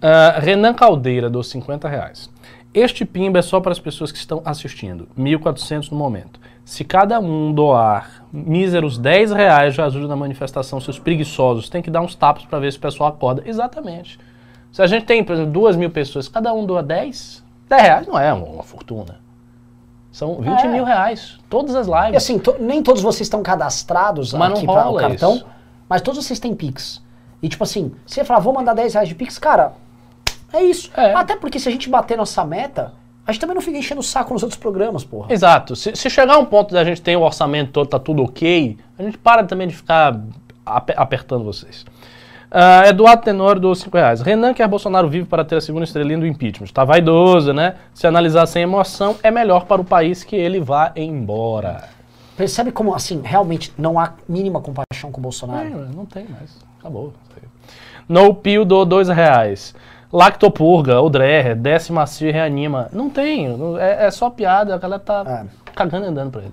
Ah, 0.00 0.38
Renan 0.40 0.74
Caldeira, 0.74 1.30
dos 1.30 1.48
50 1.50 1.88
reais. 1.88 2.28
Este 2.74 3.04
pimba 3.04 3.38
é 3.38 3.42
só 3.42 3.60
para 3.60 3.70
as 3.70 3.78
pessoas 3.78 4.10
que 4.10 4.18
estão 4.18 4.42
assistindo. 4.44 5.06
1.400 5.16 5.90
no 5.90 5.96
momento. 5.96 6.40
Se 6.64 6.84
cada 6.84 7.20
um 7.20 7.52
doar 7.52 8.21
míseros 8.32 8.96
10 8.98 9.32
reais 9.32 9.74
já 9.74 9.84
ajuda 9.86 10.08
na 10.08 10.16
manifestação, 10.16 10.80
seus 10.80 10.98
preguiçosos 10.98 11.68
têm 11.68 11.82
que 11.82 11.90
dar 11.90 12.00
uns 12.00 12.14
tapas 12.14 12.44
para 12.46 12.58
ver 12.58 12.72
se 12.72 12.78
o 12.78 12.80
pessoal 12.80 13.10
acorda. 13.10 13.42
Exatamente. 13.44 14.18
Se 14.72 14.80
a 14.80 14.86
gente 14.86 15.04
tem, 15.04 15.22
por 15.22 15.34
exemplo, 15.34 15.52
2 15.52 15.76
mil 15.76 15.90
pessoas, 15.90 16.28
cada 16.28 16.52
um 16.54 16.64
doa 16.64 16.82
10, 16.82 17.44
10 17.68 17.82
reais 17.82 18.06
não 18.06 18.18
é 18.18 18.32
uma, 18.32 18.62
fortuna. 18.62 19.20
São 20.10 20.40
20 20.40 20.60
É. 20.64 20.68
mil 20.68 20.84
reais. 20.84 21.38
Todas 21.48 21.74
as 21.74 21.86
E 21.86 21.90
lives. 21.90 22.16
assim, 22.16 22.38
to- 22.38 22.56
nem 22.58 22.82
todos 22.82 23.02
vocês 23.02 23.26
estão 23.26 23.42
cadastrados 23.42 24.32
Mas 24.32 24.52
aqui 24.52 24.66
para 24.66 24.88
o 24.88 24.96
cartão, 24.96 25.36
isso. 25.36 25.46
mas 25.88 26.00
todos 26.02 26.24
vocês 26.24 26.38
têm 26.40 26.54
Pix. 26.54 27.02
E 27.42 27.48
tipo 27.48 27.64
assim, 27.64 27.92
você 28.06 28.24
falar, 28.24 28.40
vou 28.40 28.52
mandar 28.54 28.72
10 28.74 28.94
reais 28.94 29.08
de 29.08 29.14
Pix, 29.14 29.38
cara, 29.38 29.72
é 30.52 30.62
isso. 30.62 30.90
É. 30.96 31.12
Até 31.14 31.36
porque 31.36 31.58
se 31.58 31.68
a 31.68 31.72
gente 31.72 31.88
bater 31.88 32.16
nossa 32.16 32.44
meta, 32.44 32.92
a 33.26 33.32
gente 33.32 33.40
também 33.40 33.54
não 33.54 33.62
fica 33.62 33.78
enchendo 33.78 34.00
o 34.00 34.04
saco 34.04 34.32
nos 34.32 34.42
outros 34.42 34.58
programas, 34.58 35.04
porra. 35.04 35.32
Exato. 35.32 35.76
Se, 35.76 35.94
se 35.94 36.10
chegar 36.10 36.38
um 36.38 36.44
ponto 36.44 36.72
da 36.74 36.84
gente 36.84 37.00
ter 37.00 37.16
o 37.16 37.20
orçamento 37.22 37.70
todo, 37.72 37.86
tá 37.88 37.98
tudo 37.98 38.22
ok, 38.24 38.76
a 38.98 39.02
gente 39.02 39.16
para 39.18 39.44
também 39.44 39.68
de 39.68 39.74
ficar 39.76 40.20
ape- 40.66 40.94
apertando 40.96 41.44
vocês. 41.44 41.84
Ah, 42.54 42.86
Eduardo 42.86 43.22
Tenório 43.22 43.60
do 43.60 43.74
5 43.74 43.96
reais. 43.96 44.20
Renan 44.20 44.52
quer 44.52 44.68
Bolsonaro 44.68 45.08
vivo 45.08 45.26
para 45.26 45.42
ter 45.44 45.56
a 45.56 45.60
segunda 45.60 45.84
estrelinha 45.84 46.18
do 46.18 46.26
impeachment. 46.26 46.66
Tá 46.66 46.84
vaidoso, 46.84 47.52
né? 47.54 47.76
Se 47.94 48.06
analisar 48.06 48.44
sem 48.46 48.62
emoção, 48.64 49.16
é 49.22 49.30
melhor 49.30 49.64
para 49.64 49.80
o 49.80 49.84
país 49.84 50.22
que 50.22 50.36
ele 50.36 50.60
vá 50.60 50.92
embora. 50.94 51.84
Percebe 52.36 52.70
como, 52.70 52.94
assim, 52.94 53.22
realmente 53.24 53.72
não 53.78 53.98
há 53.98 54.12
mínima 54.28 54.60
compaixão 54.60 55.10
com 55.10 55.18
o 55.18 55.20
É, 55.20 55.22
Bolsonaro? 55.22 55.70
não 55.94 56.04
tem 56.04 56.24
mais. 56.28 56.50
Acabou. 56.78 57.14
No 58.08 58.34
Pio 58.34 58.64
do 58.64 58.84
2 58.84 59.08
reais. 59.08 59.74
Lactopurga, 60.12 61.00
o 61.00 61.08
Dreher, 61.08 61.56
desce 61.56 61.92
macio 61.92 62.28
e 62.28 62.32
reanima. 62.32 62.88
Não 62.92 63.08
tem. 63.08 63.48
É, 63.78 64.06
é 64.06 64.10
só 64.10 64.28
piada. 64.28 64.74
A 64.74 64.78
galera 64.78 65.00
tá 65.00 65.24
É. 65.26 65.72
cagando 65.74 66.04
e 66.04 66.08
andando 66.08 66.30
pra 66.30 66.42
ele. 66.42 66.52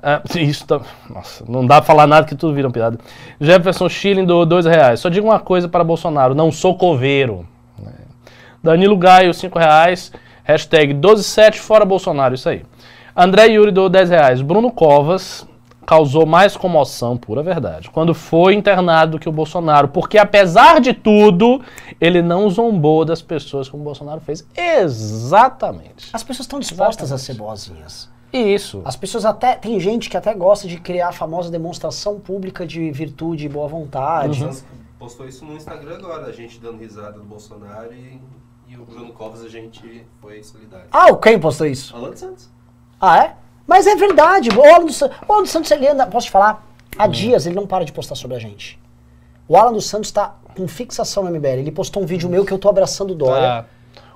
Ah, 0.00 0.22
isso 0.36 0.64
tá. 0.64 0.80
Nossa, 1.10 1.44
não 1.48 1.66
dá 1.66 1.76
pra 1.76 1.86
falar 1.86 2.06
nada 2.06 2.24
que 2.26 2.36
tudo 2.36 2.54
vira 2.54 2.68
uma 2.68 2.72
piada. 2.72 2.98
Jefferson 3.40 3.88
Schilling 3.88 4.24
do 4.24 4.44
2 4.46 4.64
reais. 4.64 5.00
Só 5.00 5.08
digo 5.08 5.26
uma 5.26 5.40
coisa 5.40 5.68
para 5.68 5.82
Bolsonaro: 5.82 6.36
não 6.36 6.52
sou 6.52 6.76
coveiro. 6.76 7.44
É. 7.84 7.90
Danilo 8.62 8.96
Gaio, 8.96 9.34
5 9.34 9.58
reais. 9.58 10.12
Hashtag 10.44 10.92
127 10.94 11.58
fora 11.60 11.84
Bolsonaro, 11.84 12.34
isso 12.34 12.48
aí. 12.48 12.62
André 13.14 13.46
Yuri 13.48 13.72
do 13.72 13.88
10 13.88 14.10
reais. 14.10 14.40
Bruno 14.40 14.70
Covas 14.70 15.46
causou 15.88 16.26
mais 16.26 16.54
comoção, 16.54 17.16
pura 17.16 17.42
verdade, 17.42 17.90
quando 17.90 18.12
foi 18.12 18.52
internado 18.52 19.12
do 19.12 19.18
que 19.18 19.26
o 19.26 19.32
Bolsonaro, 19.32 19.88
porque 19.88 20.18
apesar 20.18 20.82
de 20.82 20.92
tudo, 20.92 21.62
ele 21.98 22.20
não 22.20 22.50
zombou 22.50 23.06
das 23.06 23.22
pessoas 23.22 23.70
como 23.70 23.80
o 23.80 23.84
Bolsonaro 23.84 24.20
fez. 24.20 24.46
Exatamente. 24.54 26.10
As 26.12 26.22
pessoas 26.22 26.44
estão 26.44 26.60
dispostas 26.60 27.10
a 27.10 27.16
ser 27.16 27.36
boazinhas. 27.36 28.10
Isso. 28.30 28.82
As 28.84 28.96
pessoas 28.96 29.24
até. 29.24 29.54
Tem 29.54 29.80
gente 29.80 30.10
que 30.10 30.16
até 30.18 30.34
gosta 30.34 30.68
de 30.68 30.78
criar 30.78 31.08
a 31.08 31.12
famosa 31.12 31.50
demonstração 31.50 32.20
pública 32.20 32.66
de 32.66 32.90
virtude 32.90 33.46
e 33.46 33.48
boa 33.48 33.66
vontade. 33.66 34.44
Uhum. 34.44 34.52
Santos 34.52 34.64
postou 34.98 35.26
isso 35.26 35.42
no 35.46 35.56
Instagram 35.56 35.94
agora, 35.94 36.26
a 36.26 36.32
gente 36.32 36.60
dando 36.60 36.76
risada 36.80 37.12
do 37.12 37.24
Bolsonaro 37.24 37.94
e, 37.94 38.20
e 38.68 38.76
o 38.76 38.84
Bruno 38.84 39.14
Covas 39.14 39.42
a 39.42 39.48
gente 39.48 40.04
foi 40.20 40.42
solidário. 40.42 40.88
Ah, 40.92 41.06
o 41.06 41.16
quem 41.16 41.40
postou 41.40 41.66
isso? 41.66 41.96
Alan 41.96 42.14
Santos. 42.14 42.50
Ah, 43.00 43.24
é? 43.24 43.47
Mas 43.68 43.86
é 43.86 43.94
verdade. 43.94 44.48
O 44.48 44.64
Alan 44.64 44.86
dos, 44.86 44.96
San- 44.96 45.10
o 45.28 45.32
Alan 45.32 45.44
Santos, 45.46 45.70
ele 45.70 45.86
anda, 45.86 46.06
posso 46.06 46.26
te 46.26 46.32
falar? 46.32 46.66
Há 46.98 47.06
dias 47.06 47.46
ele 47.46 47.54
não 47.54 47.66
para 47.66 47.84
de 47.84 47.92
postar 47.92 48.14
sobre 48.16 48.36
a 48.36 48.40
gente. 48.40 48.76
O 49.46 49.56
Alan 49.56 49.72
dos 49.72 49.86
Santos 49.86 50.10
tá 50.10 50.34
com 50.56 50.66
fixação 50.66 51.22
no 51.22 51.30
MBL. 51.30 51.58
Ele 51.60 51.70
postou 51.70 52.02
um 52.02 52.06
vídeo 52.06 52.28
meu 52.28 52.44
que 52.44 52.52
eu 52.52 52.58
tô 52.58 52.68
abraçando 52.68 53.10
o 53.12 53.14
Dória. 53.14 53.46
Tá. 53.46 53.64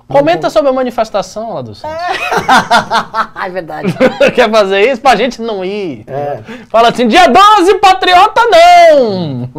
Comenta 0.05 0.49
sobre 0.49 0.69
a 0.69 0.73
manifestação 0.73 1.53
lá 1.53 1.61
do 1.61 1.73
Santos. 1.73 1.95
Ah, 1.97 3.31
é 3.45 3.49
verdade. 3.49 3.93
Quer 4.35 4.51
fazer 4.51 4.81
isso 4.91 5.01
pra 5.01 5.15
gente 5.15 5.41
não 5.41 5.63
ir? 5.63 6.03
É. 6.07 6.41
Fala 6.69 6.89
assim, 6.89 7.07
dia 7.07 7.27
12, 7.27 7.75
patriota 7.75 8.41
não! 8.51 9.49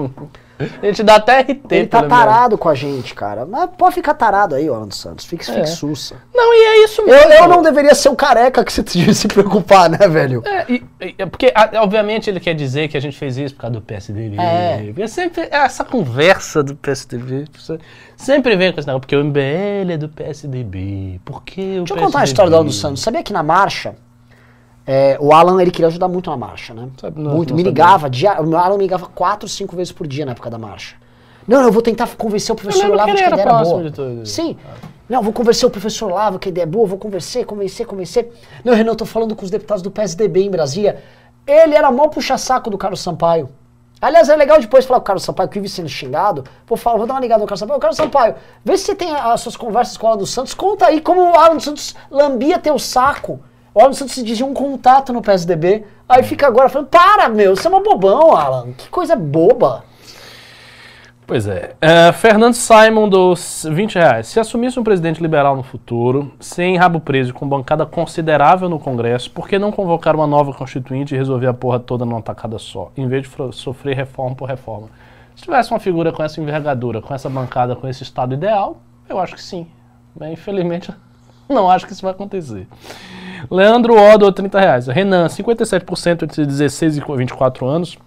A 0.82 0.86
gente 0.86 1.02
dá 1.02 1.16
até 1.16 1.40
RT. 1.40 1.60
Ele 1.70 1.86
tá 1.86 2.02
tarado 2.05 2.56
com 2.56 2.68
a 2.68 2.74
gente, 2.74 3.12
cara. 3.14 3.44
Mas 3.44 3.68
pode 3.76 3.94
ficar 3.97 4.14
tarado 4.14 4.55
aí, 4.55 4.68
o 4.70 4.74
Alan 4.74 4.86
dos 4.86 5.01
Santos. 5.01 5.24
Fique 5.24 5.51
É. 5.51 5.55
fixuça. 5.55 6.14
Não, 6.32 6.55
e 6.55 6.56
é 6.64 6.85
isso 6.85 7.01
Eu, 7.02 7.06
mesmo. 7.09 7.32
eu 7.32 7.48
não 7.48 7.62
deveria 7.62 7.94
ser 7.94 8.09
o 8.09 8.14
careca 8.16 8.64
que 8.64 8.72
você 8.72 8.82
devia 8.85 9.12
se 9.14 9.26
preocupar, 9.26 9.90
né, 9.90 10.06
velho? 10.09 10.43
É, 10.47 10.64
e- 10.72 10.85
e- 11.01 11.14
é 11.18 11.26
porque, 11.26 11.52
obviamente, 11.81 12.31
ele 12.31 12.39
quer 12.39 12.55
dizer 12.55 12.86
que 12.89 12.97
a 12.97 13.01
gente 13.01 13.16
fez 13.18 13.36
isso 13.36 13.55
por 13.55 13.62
causa 13.62 13.74
do 13.74 13.82
PSDB. 13.82 14.36
É. 14.39 14.82
Porque 14.86 15.09
sempre 15.09 15.48
essa 15.51 15.85
conversa 15.85 16.62
do 16.62 16.76
PSDB. 16.76 17.47
Sempre 18.16 18.55
vem 18.56 18.72
com 18.72 18.78
esse 18.78 18.86
negócio, 18.86 19.01
porque 19.01 19.16
o 19.16 19.24
MBL 19.24 19.93
é 19.93 19.97
do 19.97 20.09
PSDB. 20.09 21.20
Por 21.24 21.43
que 21.43 21.60
o 21.60 21.85
Deixa 21.85 21.94
eu 21.94 21.98
contar 21.98 22.20
a 22.20 22.24
história 22.24 22.51
do 22.51 22.56
Alan 22.56 22.64
dos 22.66 22.78
Santos. 22.81 23.02
Sabia 23.02 23.22
que 23.22 23.32
na 23.32 23.43
marcha, 23.43 23.97
é, 24.86 25.16
o 25.20 25.32
Alan 25.32 25.61
ele 25.61 25.70
queria 25.70 25.89
ajudar 25.89 26.09
muito 26.09 26.31
na 26.31 26.36
marcha, 26.36 26.74
né? 26.74 26.89
Sabe, 27.01 27.20
não- 27.20 27.36
muito. 27.36 27.51
não 27.51 27.56
me 27.56 27.62
sabia. 27.62 27.70
ligava, 27.70 28.11
dia, 28.11 28.40
o 28.40 28.56
Alan 28.56 28.77
me 28.77 28.82
ligava 28.85 29.06
quatro, 29.06 29.48
cinco 29.48 29.74
vezes 29.77 29.93
por 29.93 30.06
dia 30.06 30.24
na 30.27 30.32
época 30.32 30.51
da 30.51 30.59
marcha. 30.59 30.97
Não, 31.47 31.62
eu 31.62 31.73
vou 31.73 31.82
tentar 31.82 32.09
convencer 32.16 32.52
o 32.52 32.56
professor 32.56 32.90
Olavo 32.90 33.11
que 33.11 33.16
de 33.16 33.23
ele 33.23 33.28
que 33.28 33.40
a 33.40 33.43
ideia 33.43 33.48
era 33.48 33.62
boa. 33.62 34.27
Sim. 34.27 34.56
Não, 35.09 35.23
vou 35.23 35.32
convencer 35.35 35.66
o 35.66 35.70
professor 35.70 36.11
Lavo, 36.11 36.39
que 36.39 36.48
a 36.48 36.51
ideia 36.51 36.62
é 36.62 36.66
boa, 36.66 36.86
vou 36.86 36.97
convencer, 36.97 37.44
convencer, 37.44 37.86
convencer. 37.86 38.32
Não, 38.65 38.73
Renan, 38.73 38.93
eu 38.93 38.97
tô 38.97 39.05
falando 39.05 39.36
com 39.36 39.44
os 39.44 39.51
deputados 39.51 39.82
do 39.82 39.90
PSDB 39.90 40.44
em 40.44 40.51
Brasília. 40.51 41.02
Ele 41.47 41.74
era 41.74 41.90
mó 41.93 42.09
puxa-saco 42.09 42.70
do 42.70 42.78
Carlos 42.78 43.01
Sampaio. 43.01 43.51
Aliás, 44.01 44.31
é 44.31 44.36
legal 44.36 44.59
depois 44.59 44.86
falar 44.86 45.01
com 45.01 45.05
o 45.05 45.06
Carlos 45.06 45.23
Sampaio, 45.23 45.48
que 45.51 45.59
vive 45.61 45.69
sendo 45.69 45.89
xingado. 45.90 46.44
Vou, 46.66 46.78
falar, 46.78 46.97
vou 46.97 47.06
dar 47.06 47.15
uma 47.15 47.20
ligada 47.20 47.40
no 47.43 47.47
Carlos 47.47 47.61
Sampaio. 47.61 47.81
Carlos 47.81 47.97
Sampaio, 47.98 48.35
vê 48.65 48.78
se 48.78 48.86
você 48.86 48.94
tem 48.94 49.15
as 49.15 49.40
suas 49.43 49.56
conversas 49.59 49.98
com 49.98 50.06
o 50.06 50.09
Alan 50.09 50.19
dos 50.19 50.31
Santos. 50.31 50.55
Conta 50.55 50.86
aí 50.86 51.02
como 51.02 51.20
o 51.20 51.39
Alan 51.39 51.56
dos 51.56 51.65
Santos 51.65 51.94
lambia 52.11 52.59
teu 52.59 52.78
saco. 52.78 53.40
O 53.74 53.80
Alan 53.80 53.92
Santos 53.92 54.14
se 54.14 54.22
dizia 54.22 54.46
um 54.46 54.55
contato 54.55 55.12
no 55.12 55.20
PSDB. 55.20 55.84
Aí 56.09 56.22
fica 56.22 56.46
agora 56.46 56.68
falando, 56.68 56.86
para, 56.86 57.28
meu, 57.28 57.56
você 57.56 57.66
é 57.66 57.70
uma 57.70 57.82
bobão, 57.82 58.36
Alan. 58.36 58.72
Que 58.72 58.88
coisa 58.88 59.16
boba. 59.16 59.82
Pois 61.26 61.48
é. 61.48 61.74
É, 61.80 62.12
Fernando 62.12 62.55
Simon 62.55 63.09
dos 63.09 63.66
20 63.68 63.96
reais. 63.96 64.28
Se 64.28 64.38
assumisse 64.38 64.78
um 64.78 64.84
presidente 64.84 65.20
liberal 65.20 65.56
no 65.56 65.64
futuro, 65.64 66.30
sem 66.38 66.76
rabo 66.76 67.01
preso 67.01 67.30
e 67.30 67.32
com 67.32 67.48
bancada 67.48 67.84
considerável 67.84 68.68
no 68.68 68.78
Congresso, 68.78 69.30
por 69.30 69.48
que 69.48 69.59
não 69.59 69.72
convocar 69.72 70.14
uma 70.14 70.26
nova 70.26 70.52
constituinte 70.52 71.14
e 71.14 71.18
resolver 71.18 71.46
a 71.48 71.55
porra 71.55 71.80
toda 71.80 72.05
numa 72.05 72.22
tacada 72.22 72.59
só, 72.59 72.92
em 72.96 73.09
vez 73.09 73.26
de 73.26 73.52
sofrer 73.52 73.96
reforma 73.96 74.36
por 74.36 74.48
reforma? 74.48 74.88
Se 75.34 75.42
tivesse 75.42 75.72
uma 75.72 75.80
figura 75.80 76.12
com 76.12 76.22
essa 76.22 76.40
envergadura, 76.40 77.02
com 77.02 77.12
essa 77.12 77.28
bancada, 77.28 77.74
com 77.74 77.88
esse 77.88 78.05
estado 78.05 78.34
ideal, 78.34 78.76
eu 79.09 79.18
acho 79.18 79.34
que 79.34 79.42
sim. 79.42 79.66
Mas 80.14 80.30
infelizmente 80.30 80.94
não 81.48 81.68
acho 81.68 81.86
que 81.86 81.92
isso 81.92 82.02
vai 82.02 82.12
acontecer. 82.12 82.68
Leandro 83.51 83.95
Odo, 83.97 84.31
30 84.31 84.61
reais. 84.61 84.87
Renan, 84.87 85.27
57% 85.27 86.23
entre 86.23 86.47
16 86.47 86.97
e 86.97 87.01
24 87.01 87.66
anos 87.66 87.99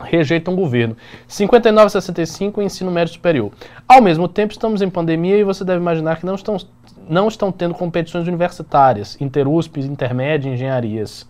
rejeitam 0.00 0.54
o 0.54 0.56
governo. 0.56 0.96
59 1.26 1.86
a 1.86 1.90
65 1.90 2.62
ensino 2.62 2.90
médio 2.90 3.14
superior. 3.14 3.50
Ao 3.88 4.02
mesmo 4.02 4.28
tempo, 4.28 4.52
estamos 4.52 4.82
em 4.82 4.90
pandemia 4.90 5.36
e 5.36 5.44
você 5.44 5.64
deve 5.64 5.80
imaginar 5.80 6.18
que 6.18 6.26
não 6.26 6.34
estão, 6.34 6.56
não 7.08 7.28
estão 7.28 7.50
tendo 7.50 7.74
competições 7.74 8.26
universitárias, 8.26 9.16
interusp, 9.20 9.78
intermédia, 9.78 10.50
engenharias. 10.50 11.26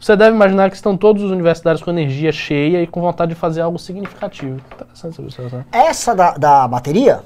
Você 0.00 0.14
deve 0.14 0.34
imaginar 0.36 0.70
que 0.70 0.76
estão 0.76 0.96
todos 0.96 1.24
os 1.24 1.30
universitários 1.30 1.82
com 1.82 1.90
energia 1.90 2.30
cheia 2.30 2.82
e 2.82 2.86
com 2.86 3.00
vontade 3.00 3.30
de 3.30 3.34
fazer 3.34 3.62
algo 3.62 3.78
significativo. 3.78 4.60
Observação. 5.18 5.64
Essa 5.72 6.14
da, 6.14 6.34
da 6.34 6.68
bateria? 6.68 7.22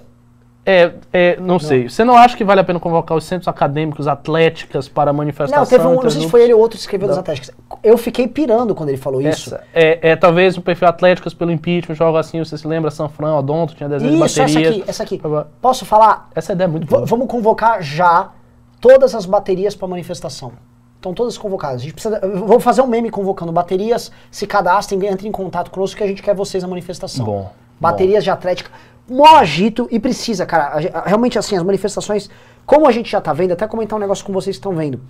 É, 0.64 0.92
é, 1.12 1.40
não, 1.40 1.58
sei. 1.58 1.88
Você 1.88 2.04
não 2.04 2.16
acha 2.16 2.36
que 2.36 2.44
vale 2.44 2.60
a 2.60 2.64
pena 2.64 2.78
convocar 2.78 3.16
os 3.16 3.24
centros 3.24 3.48
acadêmicos, 3.48 4.06
atléticas 4.06 4.88
para 4.88 5.12
manifestação? 5.12 5.58
Não, 5.60 5.66
teve 5.68 5.84
um, 5.84 6.00
não 6.00 6.10
sei 6.10 6.22
se 6.22 6.28
foi 6.28 6.42
ele 6.42 6.54
ou 6.54 6.60
outro 6.60 6.76
que 6.76 6.82
escreveu 6.82 7.08
das 7.08 7.18
Atléticas. 7.18 7.50
Eu 7.82 7.98
fiquei 7.98 8.28
pirando 8.28 8.72
quando 8.72 8.90
ele 8.90 8.98
falou 8.98 9.20
isso. 9.20 9.52
Essa, 9.54 9.64
é, 9.74 10.10
é 10.10 10.16
talvez 10.16 10.56
o 10.56 10.62
perfil 10.62 10.86
Atléticas 10.86 11.34
pelo 11.34 11.50
impeachment, 11.50 11.96
algo 11.98 12.16
assim, 12.16 12.38
você 12.38 12.56
se 12.56 12.66
lembra, 12.66 12.92
Sanfran, 12.92 13.34
Odonto, 13.34 13.74
tinha 13.74 13.88
desenho 13.88 14.12
de 14.12 14.24
Isso, 14.24 14.40
essa 14.40 14.54
baterias. 14.54 14.70
aqui, 14.70 14.84
essa 14.88 15.02
aqui. 15.02 15.22
Posso 15.60 15.84
falar? 15.84 16.28
Essa 16.32 16.52
ideia 16.52 16.66
é 16.66 16.70
muito 16.70 16.86
V- 16.86 16.90
boa. 16.94 17.06
vamos 17.06 17.26
convocar 17.26 17.82
já 17.82 18.30
todas 18.80 19.16
as 19.16 19.26
baterias 19.26 19.74
para 19.74 19.88
manifestação. 19.88 20.52
Estão 20.94 21.12
todas 21.12 21.36
convocadas. 21.36 21.80
A 21.80 21.84
gente 21.84 21.94
precisa, 21.94 22.20
vou 22.20 22.60
fazer 22.60 22.82
um 22.82 22.86
meme 22.86 23.10
convocando 23.10 23.50
baterias, 23.50 24.12
se 24.30 24.46
cadastrem, 24.46 25.04
entrem 25.10 25.28
em 25.28 25.32
contato 25.32 25.72
conosco 25.72 25.96
que 25.96 26.04
a 26.04 26.06
gente 26.06 26.22
quer 26.22 26.36
vocês 26.36 26.62
na 26.62 26.68
manifestação. 26.68 27.24
Bom, 27.24 27.50
Baterias 27.80 28.22
de 28.22 28.30
Atlética. 28.30 28.70
Mó 29.08 29.36
agito 29.36 29.88
e 29.90 29.98
precisa, 29.98 30.46
cara. 30.46 30.78
Realmente, 31.04 31.38
assim, 31.38 31.56
as 31.56 31.62
manifestações, 31.62 32.30
como 32.64 32.86
a 32.86 32.92
gente 32.92 33.10
já 33.10 33.20
tá 33.20 33.32
vendo, 33.32 33.52
até 33.52 33.66
comentar 33.66 33.96
um 33.98 34.00
negócio 34.00 34.24
com 34.24 34.32
vocês 34.32 34.56
que 34.56 34.60
estão 34.60 34.74
vendo. 34.74 35.00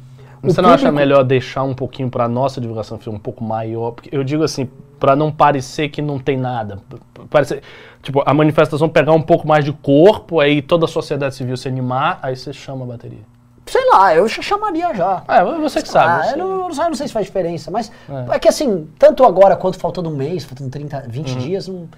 O 0.42 0.50
Você 0.50 0.60
não 0.60 0.70
acha 0.70 0.78
público- 0.78 0.96
melhor 0.96 1.22
deixar 1.22 1.62
um 1.62 1.72
pouquinho 1.74 2.10
para 2.10 2.26
nossa 2.26 2.60
divulgação 2.60 2.98
um 3.06 3.18
pouco 3.18 3.44
maior? 3.44 3.92
Porque 3.92 4.08
eu 4.10 4.24
digo 4.24 4.42
assim, 4.42 4.68
para 4.98 5.14
não 5.14 5.30
parecer 5.30 5.88
que 5.88 6.02
não 6.02 6.18
tem 6.18 6.36
nada. 6.36 6.78
P- 6.88 6.96
p- 6.96 7.26
Parecer, 7.30 7.62
tipo, 8.02 8.22
a 8.26 8.34
manifestação 8.34 8.88
pegar 8.88 9.12
um 9.12 9.22
pouco 9.22 9.46
mais 9.46 9.64
de 9.64 9.72
corpo, 9.72 10.40
aí 10.40 10.60
toda 10.60 10.86
a 10.86 10.88
sociedade 10.88 11.36
civil 11.36 11.56
se 11.56 11.68
animar, 11.68 12.18
aí 12.22 12.34
você 12.34 12.52
chama 12.52 12.84
a 12.84 12.88
bateria. 12.88 13.20
Sei 13.66 13.88
lá, 13.90 14.12
eu 14.16 14.26
chamaria 14.28 14.92
já. 14.92 15.22
É, 15.28 15.44
você 15.44 15.80
que 15.80 15.88
sabe. 15.88 16.08
Ah, 16.08 16.24
você- 16.24 16.32
eu 16.34 16.38
não, 16.38 16.68
eu 16.68 16.68
não 16.88 16.94
sei 16.96 17.06
se 17.06 17.12
faz 17.12 17.26
diferença, 17.26 17.70
mas 17.70 17.92
é. 18.32 18.38
que 18.40 18.48
assim, 18.48 18.88
tanto 18.98 19.24
agora 19.24 19.54
quanto 19.54 19.78
faltando 19.78 20.10
um 20.10 20.16
mês, 20.16 20.42
faltando 20.44 20.70
30, 20.70 21.04
20 21.08 21.32
Uhum. 21.34 21.38
dias, 21.38 21.68
não- 21.68 21.88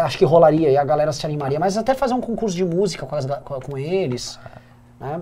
acho 0.00 0.18
que 0.18 0.24
rolaria 0.24 0.70
e 0.70 0.76
a 0.76 0.84
galera 0.84 1.12
se 1.12 1.24
animaria. 1.26 1.58
Mas 1.58 1.76
até 1.76 1.94
fazer 1.94 2.14
um 2.14 2.20
concurso 2.20 2.56
de 2.56 2.64
música 2.64 3.04
com, 3.06 3.14
as 3.16 3.26
com- 3.26 3.76
eles. 3.78 4.38
Né? 5.00 5.20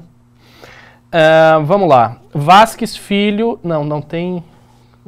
É, 1.11 1.59
vamos 1.65 1.89
lá. 1.89 2.17
Vasques 2.33 2.97
Filho. 2.97 3.59
Não, 3.63 3.85
não 3.85 4.01
tem. 4.01 4.43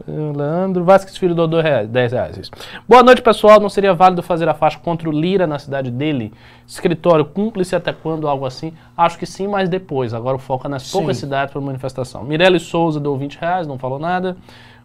eh, 0.07 0.11
Leandro. 0.37 0.85
Vasques 0.85 1.17
Filho 1.17 1.35
do 1.35 1.47
2 1.47 1.65
reais, 1.65 1.89
10 1.89 2.13
reais. 2.13 2.37
Isso. 2.37 2.51
Boa 2.89 3.03
noite, 3.03 3.23
pessoal. 3.23 3.59
Não 3.61 3.69
seria 3.69 3.95
válido 3.95 4.23
fazer 4.23 4.49
a 4.49 4.55
faixa 4.55 4.79
contra 4.79 5.09
o 5.09 5.13
Lira 5.13 5.47
na 5.47 5.59
cidade 5.59 5.91
dele? 5.91 6.33
Escritório 6.67 7.25
cúmplice 7.25 7.75
até 7.77 7.93
quando? 7.93 8.29
Algo 8.29 8.45
assim? 8.45 8.73
Acho 8.97 9.19
que 9.19 9.25
sim, 9.27 9.47
mas 9.47 9.69
depois. 9.69 10.13
Agora 10.13 10.37
o 10.37 10.41
foco 10.41 10.67
é 10.67 10.71
nas 10.71 10.83
Sim. 10.85 10.93
poucas 10.99 11.17
cidades 11.17 11.53
para 11.53 11.61
manifestação. 11.61 12.23
Mirelle 12.25 12.59
Souza 12.61 12.99
deu 13.01 13.17
20 13.17 13.37
reais, 13.39 13.67
não 13.67 13.79
falou 13.79 13.99
nada. 13.99 14.37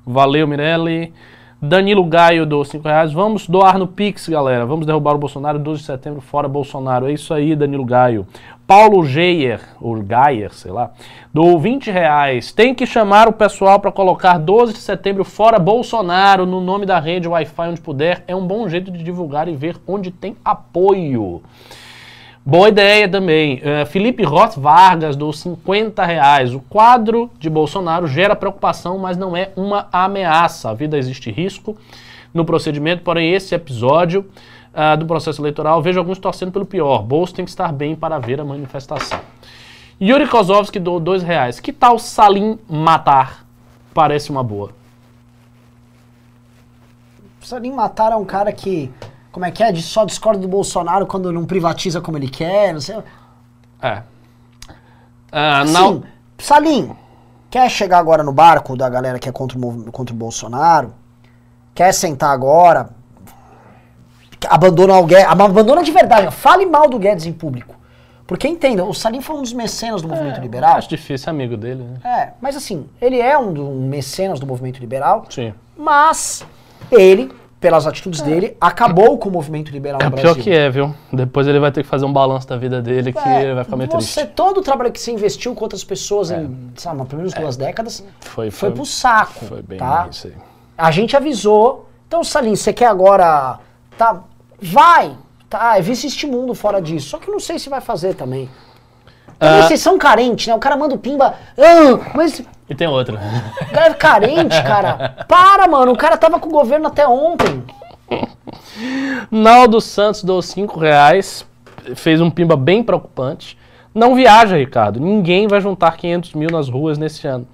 Valeu, 0.05 0.47
Mirelle. 0.47 1.13
Danilo 1.61 2.05
Gaio 2.05 2.45
deu 2.45 2.63
5 2.63 2.87
reais. 2.87 3.11
Vamos 3.11 3.45
doar 3.45 3.77
no 3.77 3.85
Pix, 3.85 4.29
galera. 4.29 4.65
Vamos 4.65 4.85
derrubar 4.85 5.15
o 5.15 5.17
Bolsonaro 5.17 5.59
12 5.59 5.81
de 5.81 5.85
setembro, 5.87 6.21
fora 6.21 6.47
Bolsonaro. 6.47 7.09
É 7.09 7.11
isso 7.11 7.33
aí, 7.33 7.53
Danilo 7.53 7.83
Gaio. 7.83 8.25
Paulo 8.65 9.03
Geyer, 9.03 9.59
ou 9.81 9.95
Gayer, 10.01 10.53
sei 10.53 10.71
lá, 10.71 10.91
dou 11.33 11.59
20 11.59 11.91
reais. 11.91 12.53
Tem 12.53 12.73
que 12.73 12.85
chamar 12.85 13.27
o 13.27 13.33
pessoal 13.33 13.77
para 13.77 13.91
colocar 13.91 14.37
12 14.37 14.73
de 14.73 14.79
setembro 14.79 15.25
fora 15.25 15.59
Bolsonaro 15.59 16.45
no 16.45 16.61
nome 16.61 16.85
da 16.85 16.97
rede 16.97 17.27
Wi-Fi 17.27 17.69
onde 17.69 17.81
puder. 17.81 18.23
É 18.25 18.33
um 18.33 18.45
bom 18.47 18.69
jeito 18.69 18.89
de 18.89 19.03
divulgar 19.03 19.49
e 19.49 19.55
ver 19.55 19.75
onde 19.85 20.11
tem 20.11 20.37
apoio. 20.45 21.41
Boa 22.49 22.69
ideia 22.69 23.07
também. 23.07 23.61
Eh, 23.63 23.85
Felipe 23.85 24.23
Roth 24.23 24.55
Vargas, 24.57 25.15
do 25.15 25.31
50 25.31 26.03
reais. 26.03 26.51
O 26.51 26.59
quadro 26.59 27.29
de 27.37 27.47
Bolsonaro 27.47 28.07
gera 28.07 28.35
preocupação, 28.35 28.97
mas 28.97 29.15
não 29.15 29.37
é 29.37 29.51
uma 29.55 29.87
ameaça. 29.91 30.71
A 30.71 30.73
vida 30.73 30.97
existe 30.97 31.29
risco 31.29 31.77
no 32.33 32.43
procedimento, 32.43 33.03
porém 33.03 33.31
esse 33.35 33.53
episódio 33.53 34.25
ah, 34.73 34.95
do 34.95 35.05
processo 35.05 35.39
eleitoral, 35.39 35.79
vejo 35.79 35.99
alguns 35.99 36.17
torcendo 36.17 36.51
pelo 36.51 36.65
pior. 36.65 37.03
Bolso 37.03 37.35
tem 37.35 37.45
que 37.45 37.51
estar 37.51 37.71
bem 37.71 37.95
para 37.95 38.17
ver 38.17 38.41
a 38.41 38.43
manifestação. 38.43 39.19
Yuri 40.01 40.27
Kozovski 40.27 40.79
do 40.79 40.99
dois 40.99 41.21
reais. 41.21 41.59
Que 41.59 41.71
tal 41.71 41.99
Salim 41.99 42.57
matar? 42.67 43.45
Parece 43.93 44.31
uma 44.31 44.43
boa. 44.43 44.71
Nem 47.61 47.71
matar 47.71 48.11
é 48.11 48.15
um 48.15 48.25
cara 48.25 48.51
que, 48.51 48.91
como 49.31 49.45
é 49.45 49.51
que 49.51 49.63
é, 49.63 49.71
de 49.71 49.81
só 49.81 50.05
discorda 50.05 50.39
do 50.39 50.47
Bolsonaro 50.47 51.05
quando 51.05 51.31
não 51.31 51.45
privatiza 51.45 52.01
como 52.01 52.17
ele 52.17 52.29
quer, 52.29 52.73
não 52.73 52.81
sei. 52.81 52.97
É. 53.81 54.01
Ah, 55.31 55.63
Sim, 55.65 55.71
não, 55.73 56.03
Salim, 56.37 56.91
quer 57.49 57.69
chegar 57.69 57.99
agora 57.99 58.23
no 58.23 58.31
barco 58.33 58.75
da 58.75 58.89
galera 58.89 59.19
que 59.19 59.29
é 59.29 59.31
contra 59.31 59.57
o, 59.57 59.91
contra 59.91 60.13
o 60.13 60.17
Bolsonaro? 60.17 60.93
Quer 61.75 61.93
sentar 61.93 62.31
agora? 62.31 62.89
Abandona 64.47 64.97
o 64.97 65.05
Guedes. 65.05 65.25
Abandona 65.27 65.83
de 65.83 65.91
verdade. 65.91 66.33
Fale 66.33 66.65
mal 66.65 66.89
do 66.89 66.97
Guedes 66.97 67.25
em 67.25 67.33
público. 67.33 67.75
Porque 68.25 68.47
entenda, 68.47 68.85
o 68.85 68.93
Salim 68.93 69.21
foi 69.21 69.35
um 69.37 69.41
dos 69.41 69.53
mecenas 69.53 70.01
do 70.03 70.07
movimento 70.07 70.39
liberal. 70.39 70.75
acho 70.77 70.87
difícil, 70.87 71.29
amigo 71.31 71.57
dele, 71.57 71.83
né? 71.83 71.99
É, 72.03 72.29
mas 72.39 72.55
assim, 72.55 72.87
ele 73.01 73.19
é 73.19 73.35
um, 73.37 73.51
do- 73.51 73.67
um 73.67 73.87
mecenas 73.87 74.39
do 74.39 74.45
movimento 74.45 74.79
liberal, 74.79 75.25
Sim. 75.29 75.51
mas 75.75 76.45
ele, 76.91 77.33
pelas 77.59 77.85
atitudes 77.85 78.21
dele, 78.21 78.55
acabou 78.61 79.17
com 79.17 79.27
o 79.27 79.31
movimento 79.31 79.69
liberal 79.71 79.99
É 80.01 80.05
no 80.05 80.11
Brasil. 80.11 80.33
pior 80.33 80.41
que 80.43 80.49
é, 80.49 80.69
viu? 80.69 80.95
Depois 81.11 81.45
ele 81.45 81.59
vai 81.59 81.71
ter 81.71 81.83
que 81.83 81.89
fazer 81.89 82.05
um 82.05 82.13
balanço 82.13 82.47
da 82.47 82.55
vida 82.55 82.81
dele 82.81 83.11
que 83.11 83.19
É, 83.19 83.43
ele 83.43 83.53
vai 83.55 83.63
ficar 83.65 83.75
meio 83.75 83.89
você, 83.91 84.21
triste. 84.21 84.33
todo 84.35 84.59
o 84.59 84.61
trabalho 84.61 84.91
que 84.91 84.99
você 84.99 85.11
investiu 85.11 85.53
com 85.53 85.65
outras 85.65 85.83
pessoas 85.83 86.31
em, 86.31 86.71
sabe, 86.77 87.03
pelo 87.05 87.17
menos 87.17 87.33
duas 87.33 87.57
décadas, 87.57 88.03
Foi, 88.21 88.49
foi 88.49 88.71
pro 88.71 88.85
saco, 88.85 89.45
Foi 89.45 89.61
bem 89.61 89.77
tá? 89.77 90.07
isso 90.09 90.27
aí. 90.27 90.33
A 90.77 90.89
gente 90.91 91.17
avisou. 91.17 91.89
Então, 92.07 92.23
Salim, 92.23 92.55
você 92.55 92.71
quer 92.71 92.85
agora, 92.87 93.59
tá? 93.97 94.23
Vai, 94.61 95.11
tá? 95.49 95.77
Vê 95.81 95.93
se 95.95 96.07
este 96.07 96.25
mundo 96.25 96.55
fora 96.55 96.81
disso. 96.81 97.09
Só 97.09 97.17
que 97.17 97.27
eu 97.29 97.33
não 97.33 97.39
sei 97.41 97.59
se 97.59 97.69
vai 97.69 97.81
fazer 97.81 98.13
também. 98.15 98.49
Ah. 99.37 99.63
Vocês 99.63 99.81
são 99.81 99.97
carentes, 99.97 100.47
né? 100.47 100.55
O 100.55 100.59
cara 100.59 100.77
manda 100.77 100.95
o 100.95 100.97
pimba. 100.97 101.35
"Ah, 101.57 102.11
mas 102.15 102.41
E 102.69 102.75
tem 102.75 102.87
outra. 102.87 103.19
o 103.61 103.71
cara 103.73 103.93
carente, 103.95 104.61
cara. 104.63 105.25
Para, 105.27 105.67
mano. 105.67 105.91
O 105.91 105.97
cara 105.97 106.17
tava 106.17 106.39
com 106.39 106.49
o 106.49 106.51
governo 106.51 106.87
até 106.87 107.07
ontem. 107.07 107.63
Naldo 109.31 109.81
Santos 109.81 110.23
deu 110.23 110.41
5 110.41 110.79
reais, 110.79 111.45
fez 111.95 112.21
um 112.21 112.29
pimba 112.29 112.55
bem 112.55 112.83
preocupante. 112.83 113.57
Não 113.93 114.15
viaja, 114.15 114.55
Ricardo. 114.57 114.99
Ninguém 114.99 115.47
vai 115.47 115.59
juntar 115.59 115.97
500 115.97 116.33
mil 116.33 116.49
nas 116.51 116.69
ruas 116.69 116.97
nesse 116.97 117.27
ano. 117.27 117.47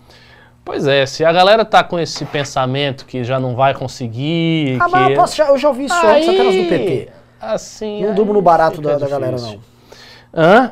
Pois 0.63 0.87
é, 0.87 1.05
se 1.05 1.23
a 1.23 1.31
galera 1.31 1.63
tá 1.63 1.83
com 1.83 1.99
esse 1.99 2.25
pensamento 2.25 3.05
que 3.05 3.23
já 3.23 3.39
não 3.39 3.55
vai 3.55 3.73
conseguir. 3.73 4.77
Ah, 4.81 4.85
que... 4.85 4.91
mas 4.91 5.09
eu, 5.09 5.15
posso- 5.15 5.35
já- 5.35 5.47
eu 5.47 5.57
já 5.57 5.67
ouvi 5.69 5.85
isso 5.85 5.95
antes, 6.07 6.27
apenas 6.27 6.55
do 6.55 6.63
PT. 6.69 7.09
Assim. 7.39 8.01
Não 8.01 8.09
aí 8.09 8.15
durmo 8.15 8.33
no 8.33 8.41
barato 8.41 8.81
da, 8.81 8.97
da 8.97 9.07
galera, 9.07 9.37
não. 9.37 9.59
Hã? 10.33 10.71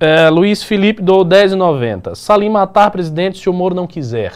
É, 0.00 0.30
Luiz 0.30 0.62
Felipe 0.62 1.02
do 1.02 1.22
10,90. 1.22 2.14
Salim 2.14 2.48
matar 2.48 2.90
presidente 2.90 3.38
se 3.38 3.50
o 3.50 3.52
Moro 3.52 3.74
não 3.74 3.86
quiser. 3.86 4.32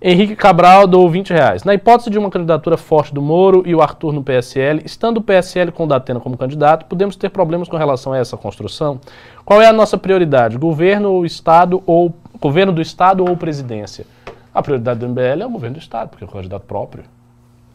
Henrique 0.00 0.36
Cabral 0.36 0.86
doou 0.86 1.10
20 1.10 1.30
reais. 1.32 1.64
Na 1.64 1.74
hipótese 1.74 2.08
de 2.08 2.16
uma 2.16 2.30
candidatura 2.30 2.76
forte 2.76 3.12
do 3.12 3.20
Moro 3.20 3.64
e 3.66 3.74
o 3.74 3.82
Arthur 3.82 4.12
no 4.12 4.22
PSL, 4.22 4.82
estando 4.84 5.16
o 5.16 5.22
PSL 5.22 5.72
com 5.72 5.84
o 5.84 5.86
Datena 5.88 6.20
como 6.20 6.36
candidato, 6.36 6.86
podemos 6.86 7.16
ter 7.16 7.30
problemas 7.30 7.68
com 7.68 7.76
relação 7.76 8.12
a 8.12 8.18
essa 8.18 8.36
construção? 8.36 9.00
Qual 9.44 9.60
é 9.60 9.66
a 9.66 9.72
nossa 9.72 9.98
prioridade? 9.98 10.56
Governo 10.56 11.10
ou 11.10 11.26
Estado 11.26 11.82
ou 11.84 12.14
governo 12.40 12.72
do 12.72 12.80
Estado 12.80 13.24
ou 13.28 13.36
presidência? 13.36 14.06
A 14.54 14.62
prioridade 14.62 15.00
do 15.00 15.08
MBL 15.08 15.42
é 15.42 15.46
o 15.46 15.50
governo 15.50 15.78
do 15.78 15.80
Estado, 15.80 16.10
porque 16.10 16.22
é 16.22 16.26
o 16.28 16.30
candidato 16.30 16.62
próprio. 16.64 17.02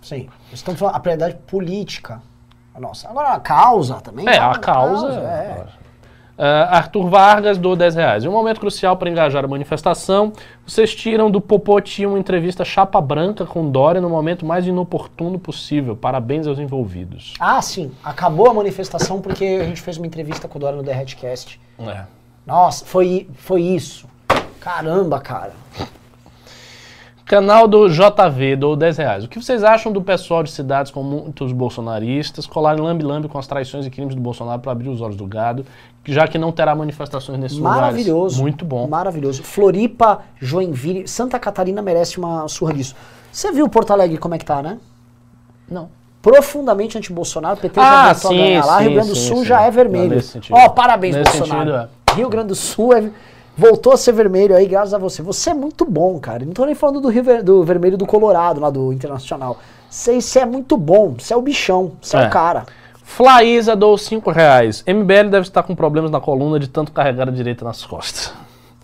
Sim. 0.01 0.29
Estamos 0.53 0.79
falando 0.79 0.95
a 0.95 0.99
prioridade 1.01 1.35
política. 1.45 2.21
Nossa. 2.79 3.09
Agora 3.09 3.33
a 3.33 3.39
causa 3.41 3.95
também. 3.95 4.25
É, 4.29 4.37
tá? 4.37 4.51
a 4.51 4.59
causa. 4.59 5.07
é. 5.07 5.65
Ah, 5.67 5.78
Arthur 6.45 7.09
Vargas 7.09 7.57
doou 7.57 7.75
10 7.75 7.95
reais. 7.95 8.23
Em 8.23 8.27
um 8.27 8.31
momento 8.31 8.59
crucial 8.59 8.95
para 8.95 9.09
engajar 9.09 9.43
a 9.43 9.47
manifestação, 9.47 10.31
vocês 10.65 10.95
tiram 10.95 11.29
do 11.29 11.41
Popoti 11.41 12.05
uma 12.05 12.17
entrevista 12.17 12.63
chapa 12.63 13.01
branca 13.01 13.45
com 13.45 13.69
Dória 13.69 13.99
no 13.99 14.09
momento 14.09 14.45
mais 14.45 14.65
inoportuno 14.65 15.37
possível. 15.37 15.97
Parabéns 15.97 16.47
aos 16.47 16.57
envolvidos. 16.57 17.33
Ah, 17.39 17.61
sim. 17.61 17.91
Acabou 18.03 18.49
a 18.49 18.53
manifestação 18.53 19.19
porque 19.19 19.59
a 19.61 19.65
gente 19.65 19.81
fez 19.81 19.97
uma 19.97 20.07
entrevista 20.07 20.47
com 20.47 20.57
o 20.57 20.61
Dória 20.61 20.77
no 20.77 20.83
The 20.83 20.93
Redcast. 20.93 21.59
É. 21.79 22.03
Nossa, 22.45 22.85
foi, 22.85 23.27
foi 23.35 23.61
isso. 23.61 24.07
Caramba, 24.59 25.19
cara. 25.19 25.53
Canal 27.29 27.67
do 27.67 27.87
JV 27.87 28.55
doou 28.55 28.75
10 28.75 28.97
reais. 28.97 29.23
O 29.23 29.27
que 29.27 29.39
vocês 29.39 29.63
acham 29.63 29.91
do 29.91 30.01
pessoal 30.01 30.41
de 30.41 30.49
cidades 30.49 30.91
com 30.91 31.03
muitos 31.03 31.51
bolsonaristas 31.51 32.47
colarem 32.47 32.81
lambe-lambe 32.81 33.27
com 33.27 33.37
as 33.37 33.45
traições 33.45 33.85
e 33.85 33.91
crimes 33.91 34.15
do 34.15 34.21
Bolsonaro 34.21 34.59
para 34.59 34.71
abrir 34.71 34.89
os 34.89 34.99
olhos 34.99 35.15
do 35.15 35.27
gado, 35.27 35.63
já 36.05 36.27
que 36.27 36.37
não 36.37 36.51
terá 36.51 36.75
manifestações 36.75 37.37
nesses 37.39 37.59
Maravilhoso. 37.59 38.13
lugares? 38.35 38.37
Muito 38.41 38.65
bom. 38.65 38.87
Maravilhoso. 38.87 39.43
Floripa, 39.43 40.21
Joinville, 40.39 41.07
Santa 41.07 41.37
Catarina 41.39 41.81
merece 41.81 42.17
uma 42.17 42.47
surra 42.47 42.73
disso. 42.73 42.95
Você 43.31 43.51
viu 43.51 43.67
Porto 43.69 43.91
Alegre 43.91 44.17
como 44.17 44.33
é 44.33 44.37
que 44.37 44.45
tá, 44.45 44.61
né? 44.63 44.79
Não. 45.69 45.89
Profundamente 46.21 46.97
anti-Bolsonaro, 46.97 47.57
PT 47.57 47.79
Ah, 47.79 48.07
já 48.07 48.13
voltou 48.13 48.31
sim, 48.31 48.39
a 48.39 48.43
ganhar 48.43 48.65
lá, 48.65 48.77
sim, 48.77 48.83
Rio 48.83 48.93
Grande 48.93 49.09
do 49.09 49.15
sim, 49.15 49.27
Sul 49.27 49.45
já 49.45 49.61
é 49.61 49.71
vermelho. 49.71 50.21
Ó, 50.51 50.69
parabéns, 50.69 51.15
Nesse 51.15 51.37
Bolsonaro. 51.37 51.71
sentido, 51.71 51.89
Rio 52.15 52.29
Grande 52.29 52.47
do 52.49 52.55
Sul 52.55 52.93
é- 52.93 53.09
voltou 53.55 53.93
a 53.93 53.97
ser 53.97 54.11
vermelho 54.11 54.55
aí, 54.55 54.65
graças 54.65 54.93
a 54.93 54.97
você. 54.97 55.21
Você 55.21 55.51
é 55.51 55.53
muito 55.53 55.85
bom, 55.85 56.19
cara. 56.19 56.43
Não 56.43 56.53
tô 56.53 56.65
nem 56.65 56.75
falando 56.75 56.99
do, 56.99 57.07
Rio 57.09 57.43
do 57.43 57.63
vermelho 57.63 57.97
do 57.97 58.05
Colorado, 58.05 58.59
lá 58.59 58.69
do 58.69 58.91
Internacional. 58.91 59.59
Você, 59.89 60.19
você 60.19 60.39
é 60.39 60.45
muito 60.45 60.75
bom, 60.75 61.15
você 61.17 61.33
é 61.33 61.37
o 61.37 61.41
bichão, 61.41 61.93
você 62.01 62.17
é. 62.17 62.23
É. 62.23 62.27
o 62.27 62.29
cara. 62.29 62.65
Flaísa 63.09 63.75
doou 63.75 63.97
5 63.97 64.29
reais. 64.29 64.83
MBL 64.87 65.29
deve 65.29 65.39
estar 65.41 65.63
com 65.63 65.75
problemas 65.75 66.11
na 66.11 66.21
coluna 66.21 66.59
de 66.59 66.67
tanto 66.69 66.91
carregar 66.91 67.27
a 67.27 67.31
direita 67.31 67.65
nas 67.65 67.83
costas. 67.83 68.31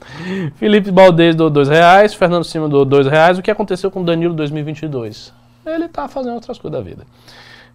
Felipe 0.57 0.89
Baldez 0.91 1.35
doou 1.35 1.49
2 1.49 1.69
reais. 1.69 2.13
Fernando 2.15 2.43
Cima 2.43 2.67
doou 2.67 2.83
2 2.83 3.05
reais. 3.05 3.37
O 3.37 3.41
que 3.43 3.51
aconteceu 3.51 3.91
com 3.91 4.03
Danilo 4.03 4.33
2022? 4.33 5.31
Ele 5.65 5.87
tá 5.87 6.07
fazendo 6.07 6.33
outras 6.33 6.57
coisas 6.57 6.77
da 6.77 6.83
vida. 6.83 7.05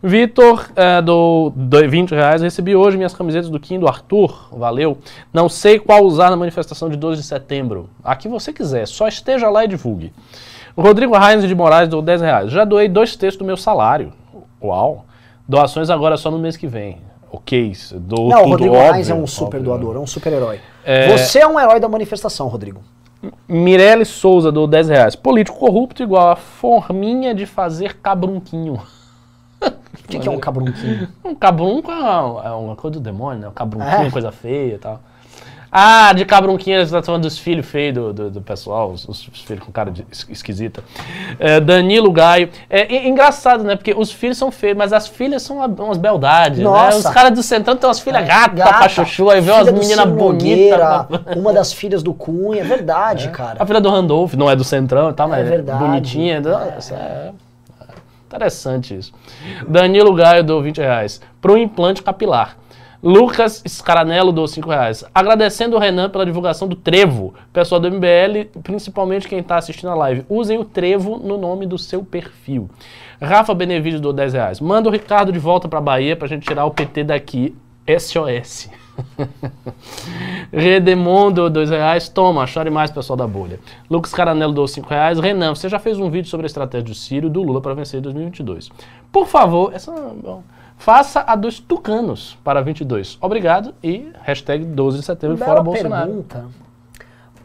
Vitor 0.02 0.68
eh, 0.74 1.00
doou 1.00 1.50
do- 1.50 1.88
20 1.88 2.10
reais. 2.16 2.42
Recebi 2.42 2.74
hoje 2.74 2.96
minhas 2.96 3.14
camisetas 3.14 3.48
do 3.48 3.60
Kim 3.60 3.78
do 3.78 3.86
Arthur. 3.86 4.48
Valeu. 4.50 4.98
Não 5.32 5.48
sei 5.48 5.78
qual 5.78 6.04
usar 6.04 6.30
na 6.30 6.36
manifestação 6.36 6.88
de 6.90 6.96
12 6.96 7.22
de 7.22 7.26
setembro. 7.28 7.88
A 8.02 8.16
que 8.16 8.28
você 8.28 8.52
quiser. 8.52 8.86
Só 8.88 9.06
esteja 9.06 9.48
lá 9.48 9.64
e 9.64 9.68
divulgue. 9.68 10.12
Rodrigo 10.76 11.16
Reis 11.16 11.46
de 11.46 11.54
Moraes 11.54 11.88
doou 11.88 12.02
10 12.02 12.20
reais. 12.20 12.50
Já 12.50 12.64
doei 12.64 12.88
dois 12.88 13.14
terços 13.14 13.38
do 13.38 13.44
meu 13.44 13.56
salário. 13.56 14.12
Uau. 14.62 15.06
Doações 15.50 15.90
agora 15.90 16.16
só 16.16 16.30
no 16.30 16.38
mês 16.38 16.56
que 16.56 16.68
vem. 16.68 16.98
Ok, 17.32 17.72
dou 17.94 18.28
Não, 18.28 18.38
tudo 18.38 18.46
o 18.46 18.50
Rodrigo 18.50 18.74
óbvio, 18.76 18.92
Reis 18.92 19.10
é 19.10 19.14
um 19.14 19.26
super 19.26 19.56
óbvio. 19.56 19.62
doador, 19.64 19.96
é 19.96 19.98
um 19.98 20.06
super 20.06 20.32
herói. 20.32 20.60
É- 20.84 21.08
Você 21.10 21.40
é 21.40 21.46
um 21.46 21.58
herói 21.58 21.80
da 21.80 21.88
manifestação, 21.88 22.46
Rodrigo. 22.46 22.80
Mirelle 23.48 24.04
Souza 24.04 24.52
dou 24.52 24.68
10 24.68 24.88
reais. 24.88 25.16
Político 25.16 25.58
corrupto 25.58 26.04
igual 26.04 26.30
a 26.30 26.36
forminha 26.36 27.34
de 27.34 27.46
fazer 27.46 27.94
cabrunquinho. 27.96 28.80
O 29.60 29.72
que, 30.08 30.20
que 30.20 30.28
é 30.28 30.30
um 30.30 30.38
cabrunquinho? 30.38 31.08
Um 31.24 31.34
cabrunco 31.34 31.90
é 31.90 31.94
uma, 31.94 32.44
é 32.46 32.50
uma 32.52 32.76
coisa 32.76 32.94
do 32.98 33.00
demônio, 33.00 33.40
né? 33.40 33.48
Um 33.48 33.52
cabrunquinho 33.52 34.06
é 34.06 34.10
coisa 34.10 34.30
feia 34.30 34.74
e 34.74 34.78
tal. 34.78 35.00
Ah, 35.72 36.12
de 36.12 36.24
cabrunquinho, 36.24 36.76
eles 36.78 36.88
estão 36.88 37.00
falando 37.02 37.22
dos 37.22 37.38
filhos 37.38 37.64
feios 37.64 37.94
do, 37.94 38.12
do, 38.12 38.30
do 38.30 38.40
pessoal, 38.40 38.90
os, 38.90 39.06
os 39.08 39.22
filhos 39.44 39.62
com 39.64 39.70
cara 39.70 39.90
de 39.90 40.04
es- 40.10 40.26
esquisita. 40.28 40.82
É, 41.38 41.60
Danilo 41.60 42.10
Gaio. 42.10 42.48
É, 42.68 43.06
engraçado, 43.06 43.62
né? 43.62 43.76
Porque 43.76 43.94
os 43.96 44.10
filhos 44.10 44.36
são 44.36 44.50
feios, 44.50 44.76
mas 44.76 44.92
as 44.92 45.06
filhas 45.06 45.42
são 45.42 45.58
uma- 45.58 45.66
umas 45.66 45.96
beldades, 45.96 46.58
né? 46.58 46.64
Nossa. 46.64 47.08
Os 47.08 47.14
caras 47.14 47.30
do 47.32 47.42
centrão 47.42 47.76
têm 47.76 47.86
umas 47.88 48.00
filhas 48.00 48.26
gatas 48.26 48.58
Gata, 48.58 48.78
pra 48.78 48.88
chuchu, 48.88 49.30
aí 49.30 49.40
vê 49.40 49.52
umas 49.52 49.70
meninas 49.72 50.08
bonitas. 50.08 50.76
Pra- 50.76 51.06
Uma 51.36 51.52
das 51.52 51.72
filhas 51.72 52.02
do 52.02 52.12
Cunha, 52.12 52.62
é 52.62 52.64
verdade, 52.64 53.28
cara. 53.28 53.56
A 53.62 53.64
filha 53.64 53.80
do 53.80 53.88
Randolph 53.88 54.34
não 54.34 54.50
é 54.50 54.56
do 54.56 54.64
Centrão 54.64 55.10
e 55.10 55.12
tal, 55.12 55.28
mas 55.28 55.46
é 55.46 55.48
verdade. 55.48 55.78
bonitinha. 55.78 56.40
Nossa, 56.40 56.94
é. 56.94 57.30
Interessante 58.26 58.96
isso. 58.96 59.12
Danilo 59.68 60.14
Gaio 60.14 60.44
deu 60.44 60.62
20 60.62 60.78
reais. 60.78 61.20
Para 61.40 61.52
um 61.52 61.56
implante 61.56 62.02
capilar. 62.02 62.56
Lucas 63.02 63.62
Scaranello 63.66 64.30
deu 64.30 64.46
5 64.46 64.68
reais. 64.68 65.04
Agradecendo 65.14 65.76
o 65.76 65.78
Renan 65.78 66.10
pela 66.10 66.26
divulgação 66.26 66.68
do 66.68 66.76
Trevo. 66.76 67.34
Pessoal 67.52 67.80
do 67.80 67.90
MBL, 67.90 68.60
principalmente 68.62 69.26
quem 69.26 69.38
está 69.38 69.56
assistindo 69.56 69.88
a 69.88 69.94
live, 69.94 70.24
usem 70.28 70.58
o 70.58 70.64
Trevo 70.64 71.18
no 71.18 71.38
nome 71.38 71.66
do 71.66 71.78
seu 71.78 72.04
perfil. 72.04 72.68
Rafa 73.20 73.54
Benevides 73.54 74.00
deu 74.00 74.12
10 74.12 74.34
reais. 74.34 74.60
Manda 74.60 74.88
o 74.88 74.92
Ricardo 74.92 75.32
de 75.32 75.38
volta 75.38 75.68
para 75.68 75.80
Bahia 75.80 76.14
para 76.14 76.26
a 76.26 76.28
gente 76.28 76.46
tirar 76.46 76.66
o 76.66 76.70
PT 76.70 77.04
daqui. 77.04 77.56
SOS. 77.98 78.70
Redemondo, 80.52 81.48
dois 81.48 81.70
reais. 81.70 82.08
Toma, 82.08 82.46
chore 82.46 82.70
mais, 82.70 82.90
pessoal 82.90 83.16
da 83.16 83.26
bolha. 83.26 83.58
Lucas 83.88 84.12
Caranello 84.12 84.52
deu 84.52 84.66
cinco 84.68 84.90
reais. 84.90 85.18
Renan, 85.18 85.54
você 85.54 85.68
já 85.68 85.78
fez 85.78 85.98
um 85.98 86.10
vídeo 86.10 86.28
sobre 86.28 86.44
a 86.44 86.48
estratégia 86.48 86.84
do 86.84 86.94
Ciro 86.94 87.28
do 87.28 87.42
Lula 87.42 87.60
para 87.60 87.74
vencer 87.74 87.98
em 87.98 88.02
2022. 88.02 88.70
Por 89.10 89.26
favor, 89.26 89.72
essa, 89.74 89.90
bom, 89.92 90.42
faça 90.80 91.22
a 91.26 91.36
dos 91.36 91.60
tucanos 91.60 92.36
para 92.42 92.60
22. 92.62 93.18
Obrigado 93.20 93.74
e 93.84 94.10
hashtag 94.22 94.64
12 94.64 95.00
de 95.00 95.04
setembro 95.04 95.36
Bela 95.36 95.50
fora 95.50 95.62
Bolsonaro. 95.62 96.06
pergunta. 96.06 96.44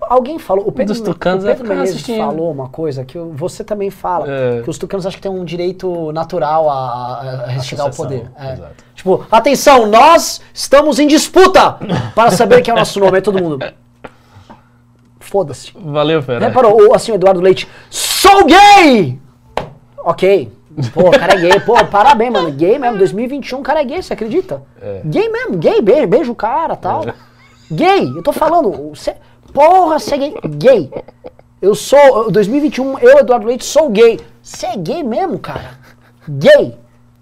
Alguém 0.02 0.38
falou, 0.40 0.68
o 0.68 0.72
Pedro, 0.72 0.94
Dos 0.94 1.02
tucanos 1.02 1.44
o 1.44 1.48
vai 1.48 1.56
Pedro 1.56 1.70
Menezes 1.74 2.06
falou 2.06 2.52
uma 2.52 2.70
coisa 2.70 3.04
que 3.04 3.18
você 3.18 3.64
também 3.64 3.90
fala, 3.90 4.26
É. 4.30 4.62
que 4.62 4.70
os 4.70 4.78
tucanos 4.78 5.06
acham 5.06 5.18
que 5.18 5.22
tem 5.22 5.32
um 5.32 5.44
direito 5.44 6.12
natural 6.12 6.70
a, 6.70 7.46
a 7.48 7.60
chegar 7.60 7.84
ao 7.84 7.90
Associação, 7.90 7.92
poder. 8.06 8.32
É. 8.40 8.54
exato. 8.54 8.84
Tipo, 8.94 9.26
atenção, 9.32 9.88
nós 9.88 10.42
estamos 10.54 11.00
em 11.00 11.08
disputa 11.08 11.78
para 12.14 12.30
saber 12.32 12.62
quem 12.62 12.72
é 12.72 12.76
o 12.76 12.78
nosso 12.78 13.00
nome. 13.00 13.16
Aí 13.18 13.22
todo 13.22 13.42
mundo. 13.42 13.60
Foda-se. 15.20 15.72
Valeu, 15.76 16.22
Fera. 16.22 16.48
Reparou, 16.48 16.90
o, 16.90 16.94
assim, 16.96 17.12
o 17.12 17.16
Eduardo 17.16 17.42
Leite, 17.42 17.68
sou 17.90 18.46
gay! 18.46 19.20
Ok. 20.04 20.52
Pô, 20.94 21.08
o 21.08 21.12
cara 21.12 21.34
é 21.34 21.38
gay. 21.38 21.60
Pô, 21.62 21.74
parabéns, 21.86 22.32
mano. 22.32 22.52
Gay 22.52 22.78
mesmo. 22.78 22.98
2021, 22.98 23.60
o 23.60 23.64
cara 23.64 23.82
é 23.82 23.86
gay, 23.86 24.02
você 24.02 24.14
acredita? 24.14 24.62
É. 24.82 25.02
Gay 25.06 25.30
mesmo, 25.30 25.58
gay, 25.58 25.82
beijo, 25.82 26.08
beijo 26.08 26.32
o 26.32 26.36
cara 26.36 26.76
tal. 26.76 27.06
Gay, 27.72 28.12
eu 28.16 28.22
tô 28.22 28.32
falando. 28.32 28.90
Você, 28.90 29.16
porra, 29.54 30.00
você 30.00 30.16
é 30.16 30.18
gay. 30.18 30.34
Gay. 30.44 30.92
Eu 31.62 31.74
sou, 31.74 32.30
2021, 32.30 33.00
eu, 33.00 33.20
Eduardo 33.20 33.48
Leite, 33.48 33.66
sou 33.66 33.90
gay. 33.90 34.20
Você 34.42 34.68
é 34.68 34.78
gay 34.78 35.04
mesmo, 35.04 35.40
cara? 35.40 35.80
Gay. 36.28 36.78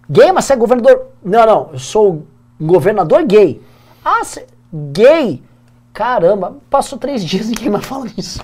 Gay, 0.09 0.31
mas 0.31 0.45
você 0.45 0.53
é 0.53 0.55
governador. 0.55 1.07
Não, 1.23 1.45
não, 1.45 1.69
eu 1.73 1.79
sou 1.79 2.23
governador 2.59 3.23
gay. 3.23 3.61
Ah, 4.03 4.23
você. 4.23 4.45
Gay. 4.73 5.41
Caramba, 5.93 6.57
passou 6.69 6.97
três 6.97 7.23
dias 7.23 7.45
e 7.45 7.49
ninguém 7.51 7.69
mais 7.69 7.85
fala 7.85 8.07
isso. 8.17 8.43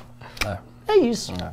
É, 0.88 0.95
isso. 0.98 1.34
É, 1.34 1.52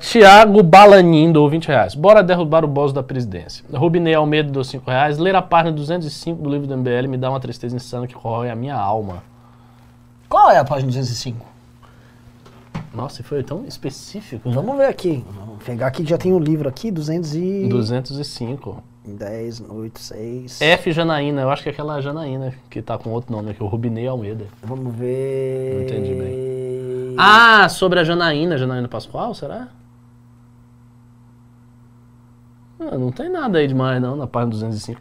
Tiago 0.00 0.62
Balanin 0.62 1.32
deu 1.32 1.48
20 1.48 1.66
reais. 1.66 1.94
Bora 1.94 2.22
derrubar 2.22 2.64
o 2.64 2.68
boss 2.68 2.92
da 2.92 3.02
presidência. 3.02 3.64
Rubinei 3.72 4.14
Almeida 4.14 4.50
deu 4.50 4.62
5 4.62 4.88
reais. 4.88 5.18
Ler 5.18 5.34
a 5.34 5.42
página 5.42 5.72
205 5.72 6.42
do 6.42 6.48
livro 6.50 6.66
do 6.66 6.76
MBL 6.76 7.08
me 7.08 7.16
dá 7.16 7.28
uma 7.30 7.40
tristeza 7.40 7.74
insana 7.74 8.06
que 8.06 8.14
corrói 8.14 8.50
a 8.50 8.54
minha 8.54 8.76
alma. 8.76 9.22
Qual 10.28 10.50
é 10.50 10.58
a 10.58 10.64
página 10.64 10.88
205? 10.88 11.44
Nossa, 12.94 13.20
e 13.22 13.24
foi 13.24 13.42
tão 13.42 13.64
específico. 13.66 14.48
né? 14.48 14.54
Vamos 14.54 14.76
ver 14.76 14.86
aqui. 14.86 15.24
Vamos 15.34 15.62
pegar 15.64 15.86
aqui 15.88 16.04
que 16.04 16.10
já 16.10 16.18
tem 16.18 16.32
o 16.32 16.38
livro 16.38 16.68
aqui, 16.68 16.90
210, 16.90 17.68
205. 17.68 18.82
8, 19.68 19.98
6. 20.00 20.60
F 20.60 20.92
Janaína, 20.92 21.42
eu 21.42 21.50
acho 21.50 21.62
que 21.62 21.68
é 21.68 21.72
aquela 21.72 22.00
Janaína 22.00 22.54
que 22.70 22.80
tá 22.80 22.96
com 22.96 23.10
outro 23.10 23.32
nome 23.34 23.50
aqui, 23.50 23.62
o 23.62 23.66
Rubinei 23.66 24.06
Almeida. 24.06 24.44
Vamos 24.62 24.94
ver. 24.94 25.74
Não 25.74 25.82
entendi 25.82 26.14
bem. 26.14 26.71
Ah, 27.16 27.68
sobre 27.68 28.00
a 28.00 28.04
Janaína, 28.04 28.56
Janaína 28.56 28.88
Pascoal, 28.88 29.34
será? 29.34 29.68
Ah, 32.80 32.98
não 32.98 33.12
tem 33.12 33.28
nada 33.28 33.58
aí 33.58 33.66
demais 33.66 34.00
não, 34.00 34.16
na 34.16 34.26
página 34.26 34.50
205. 34.50 35.00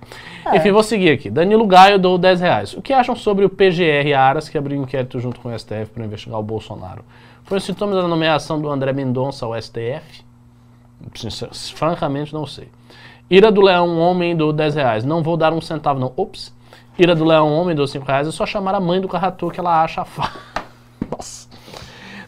Enfim, 0.54 0.72
vou 0.72 0.84
seguir 0.84 1.12
aqui. 1.12 1.30
Danilo 1.30 1.66
Gaio 1.66 1.98
dou 1.98 2.18
10 2.18 2.42
reais. 2.42 2.74
O 2.74 2.82
que 2.82 2.94
acham 2.94 3.16
sobre 3.16 3.44
o 3.44 3.50
PGR 3.50 4.14
Aras 4.16 4.48
que 4.48 4.58
abriu 4.58 4.82
inquérito 4.82 5.20
junto 5.20 5.40
com 5.40 5.50
o 5.50 5.60
STF 5.60 5.88
para 5.94 6.06
investigar 6.06 6.40
o 6.40 6.44
Bolsonaro? 6.44 7.04
Foi 7.44 7.58
um 7.58 7.62
sintoma 7.62 7.96
da 7.96 8.08
nomeação 8.08 8.62
do 8.62 8.70
André 8.70 8.94
Mendonça 8.94 9.46
ao 9.46 9.60
STF? 9.60 10.24
Francamente, 11.74 12.34
não 12.34 12.46
sei. 12.46 12.70
Ira 13.30 13.52
do 13.52 13.62
Leão 13.62 13.98
Homem 13.98 14.36
do 14.36 14.54
10 14.54 14.76
reais. 14.76 15.04
Não 15.04 15.24
vou 15.24 15.36
dar 15.36 15.52
um 15.52 15.62
centavo, 15.62 16.00
não. 16.00 16.14
Ops. 16.16 16.54
Ira 17.00 17.16
do 17.16 17.26
Leão 17.26 17.52
Homem 17.52 17.76
do 17.76 17.88
5 17.88 18.06
reais. 18.06 18.28
É 18.28 18.32
só 18.32 18.46
chamar 18.46 18.76
a 18.76 18.80
mãe 18.80 19.02
do 19.02 19.08
Carratu 19.08 19.50
que 19.50 19.60
ela 19.60 19.82
acha 19.82 20.02
a 20.02 20.06
fa... 20.06 20.32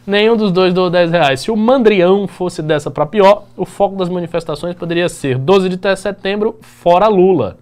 Nenhum 0.06 0.36
dos 0.36 0.52
dois 0.52 0.74
doou 0.74 0.90
10 0.90 1.10
reais. 1.10 1.40
Se 1.40 1.50
o 1.50 1.56
Mandrião 1.56 2.26
fosse 2.26 2.60
dessa 2.60 2.90
pra 2.90 3.06
pior, 3.06 3.44
o 3.56 3.64
foco 3.64 3.96
das 3.96 4.08
manifestações 4.10 4.74
poderia 4.74 5.08
ser 5.08 5.38
12 5.38 5.68
de 5.70 5.96
setembro, 5.96 6.58
fora 6.60 7.08
Lula. 7.08 7.56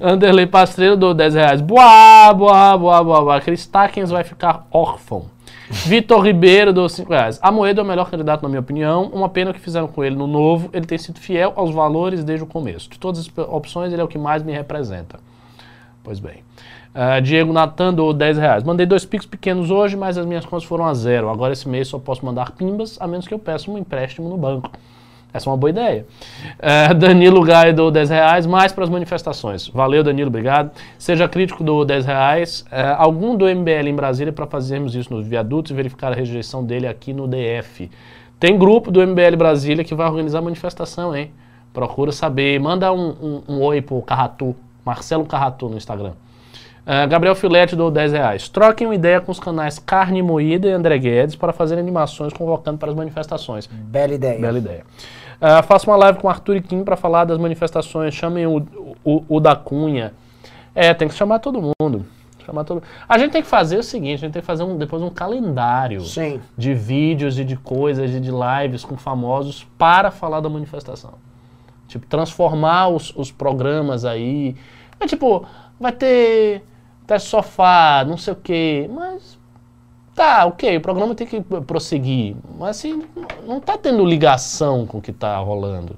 Anderley 0.00 0.46
Pastreiro 0.46 0.96
doou 0.96 1.12
10 1.12 1.34
reais. 1.34 1.60
Boa, 1.60 2.32
boa, 2.32 2.78
boa, 2.78 3.04
boa, 3.04 3.20
boa. 3.22 3.40
Chris 3.40 3.66
Takens 3.66 4.10
vai 4.10 4.22
ficar 4.22 4.66
órfão. 4.70 5.26
Vitor 5.68 6.24
Ribeiro 6.24 6.72
doou 6.72 6.88
5 6.88 7.10
reais. 7.10 7.38
A 7.42 7.50
Moedo 7.50 7.80
é 7.80 7.84
o 7.84 7.86
melhor 7.86 8.10
candidato, 8.10 8.42
na 8.42 8.48
minha 8.48 8.60
opinião. 8.60 9.10
Uma 9.12 9.28
pena 9.28 9.52
que 9.52 9.58
fizeram 9.58 9.88
com 9.88 10.04
ele 10.04 10.14
no 10.14 10.26
novo. 10.26 10.70
Ele 10.72 10.86
tem 10.86 10.98
sido 10.98 11.18
fiel 11.18 11.52
aos 11.56 11.74
valores 11.74 12.22
desde 12.22 12.44
o 12.44 12.46
começo. 12.46 12.88
De 12.88 12.98
todas 12.98 13.20
as 13.20 13.48
opções, 13.48 13.92
ele 13.92 14.00
é 14.00 14.04
o 14.04 14.08
que 14.08 14.18
mais 14.18 14.42
me 14.42 14.52
representa. 14.52 15.18
Pois 16.04 16.20
bem. 16.20 16.44
Uh, 16.94 17.22
Diego 17.22 17.52
Natan 17.52 17.94
doou 17.94 18.12
10 18.12 18.36
reais. 18.36 18.62
Mandei 18.62 18.84
dois 18.84 19.04
picos 19.04 19.26
pequenos 19.26 19.70
hoje, 19.70 19.96
mas 19.96 20.18
as 20.18 20.26
minhas 20.26 20.44
contas 20.44 20.64
foram 20.64 20.86
a 20.86 20.92
zero. 20.92 21.30
Agora 21.30 21.52
esse 21.52 21.68
mês 21.68 21.88
só 21.88 21.98
posso 21.98 22.24
mandar 22.24 22.52
pimbas, 22.52 22.98
a 23.00 23.06
menos 23.06 23.26
que 23.26 23.32
eu 23.32 23.38
peça 23.38 23.70
um 23.70 23.78
empréstimo 23.78 24.28
no 24.28 24.36
banco. 24.36 24.70
Essa 25.32 25.48
é 25.48 25.50
uma 25.50 25.56
boa 25.56 25.70
ideia. 25.70 26.04
Uh, 26.58 26.92
Danilo 26.94 27.42
Gaia 27.42 27.72
doou 27.72 27.90
10 27.90 28.10
reais, 28.10 28.46
mais 28.46 28.72
para 28.72 28.84
as 28.84 28.90
manifestações. 28.90 29.68
Valeu, 29.68 30.04
Danilo, 30.04 30.28
obrigado. 30.28 30.70
Seja 30.98 31.26
crítico 31.26 31.64
do 31.64 31.84
10 31.84 32.04
reais. 32.04 32.60
Uh, 32.70 32.96
algum 32.98 33.34
do 33.34 33.46
MBL 33.46 33.88
em 33.88 33.94
Brasília 33.94 34.32
para 34.32 34.46
fazermos 34.46 34.94
isso 34.94 35.12
nos 35.14 35.26
viadutos 35.26 35.70
e 35.70 35.74
verificar 35.74 36.12
a 36.12 36.14
rejeição 36.14 36.62
dele 36.62 36.86
aqui 36.86 37.14
no 37.14 37.26
DF. 37.26 37.90
Tem 38.38 38.58
grupo 38.58 38.90
do 38.90 39.00
MBL 39.00 39.36
Brasília 39.38 39.82
que 39.82 39.94
vai 39.94 40.06
organizar 40.06 40.42
manifestação, 40.42 41.16
hein? 41.16 41.30
Procura 41.72 42.12
saber. 42.12 42.60
Manda 42.60 42.92
um, 42.92 43.42
um, 43.48 43.54
um 43.54 43.62
oi 43.62 43.80
pro 43.80 44.02
Carratu, 44.02 44.54
Marcelo 44.84 45.24
Carratu 45.24 45.70
no 45.70 45.78
Instagram. 45.78 46.12
Uh, 46.84 47.06
Gabriel 47.08 47.34
Filete 47.36 47.76
do 47.76 47.90
10 47.90 48.12
reais. 48.12 48.48
Troquem 48.48 48.88
uma 48.88 48.94
ideia 48.94 49.20
com 49.20 49.30
os 49.30 49.38
canais 49.38 49.78
Carne 49.78 50.20
Moída 50.20 50.66
e 50.66 50.72
André 50.72 50.98
Guedes 50.98 51.36
para 51.36 51.52
fazer 51.52 51.78
animações 51.78 52.32
convocando 52.32 52.78
para 52.78 52.90
as 52.90 52.96
manifestações. 52.96 53.68
Bela 53.68 54.14
ideia. 54.14 54.40
Bela 54.40 54.58
ideia. 54.58 54.84
Uh, 55.40 55.62
faço 55.62 55.88
uma 55.88 55.96
live 55.96 56.18
com 56.18 56.26
o 56.26 56.30
Arthur 56.30 56.56
e 56.56 56.60
Kim 56.60 56.82
para 56.82 56.96
falar 56.96 57.24
das 57.24 57.38
manifestações. 57.38 58.12
Chamem 58.14 58.46
o, 58.46 58.66
o, 59.04 59.24
o, 59.28 59.40
da 59.40 59.54
Cunha. 59.54 60.12
É, 60.74 60.92
tem 60.92 61.06
que 61.06 61.14
chamar 61.14 61.38
todo 61.38 61.60
mundo. 61.80 62.04
Chamar 62.44 62.64
todo... 62.64 62.82
A 63.08 63.16
gente 63.16 63.30
tem 63.30 63.42
que 63.42 63.48
fazer 63.48 63.78
o 63.78 63.82
seguinte, 63.84 64.14
a 64.14 64.26
gente 64.26 64.32
tem 64.32 64.42
que 64.42 64.46
fazer 64.46 64.64
um, 64.64 64.76
depois 64.76 65.00
um 65.02 65.10
calendário 65.10 66.00
Sim. 66.00 66.40
de 66.58 66.74
vídeos 66.74 67.38
e 67.38 67.44
de 67.44 67.56
coisas 67.56 68.10
e 68.10 68.18
de 68.18 68.32
lives 68.32 68.84
com 68.84 68.96
famosos 68.96 69.64
para 69.78 70.10
falar 70.10 70.40
da 70.40 70.48
manifestação. 70.48 71.14
Tipo, 71.86 72.06
transformar 72.06 72.88
os, 72.88 73.14
os 73.14 73.30
programas 73.30 74.04
aí. 74.04 74.56
É 74.98 75.06
tipo, 75.06 75.46
vai 75.78 75.92
ter 75.92 76.62
teste 77.06 77.28
sofá, 77.28 78.04
não 78.06 78.16
sei 78.16 78.32
o 78.32 78.36
quê. 78.36 78.88
Mas 78.92 79.38
tá, 80.14 80.46
ok, 80.46 80.76
o 80.76 80.80
programa 80.80 81.14
tem 81.14 81.26
que 81.26 81.40
prosseguir. 81.40 82.36
Mas 82.58 82.70
assim, 82.78 83.02
não 83.46 83.60
tá 83.60 83.76
tendo 83.76 84.04
ligação 84.04 84.86
com 84.86 84.98
o 84.98 85.02
que 85.02 85.12
tá 85.12 85.36
rolando. 85.38 85.96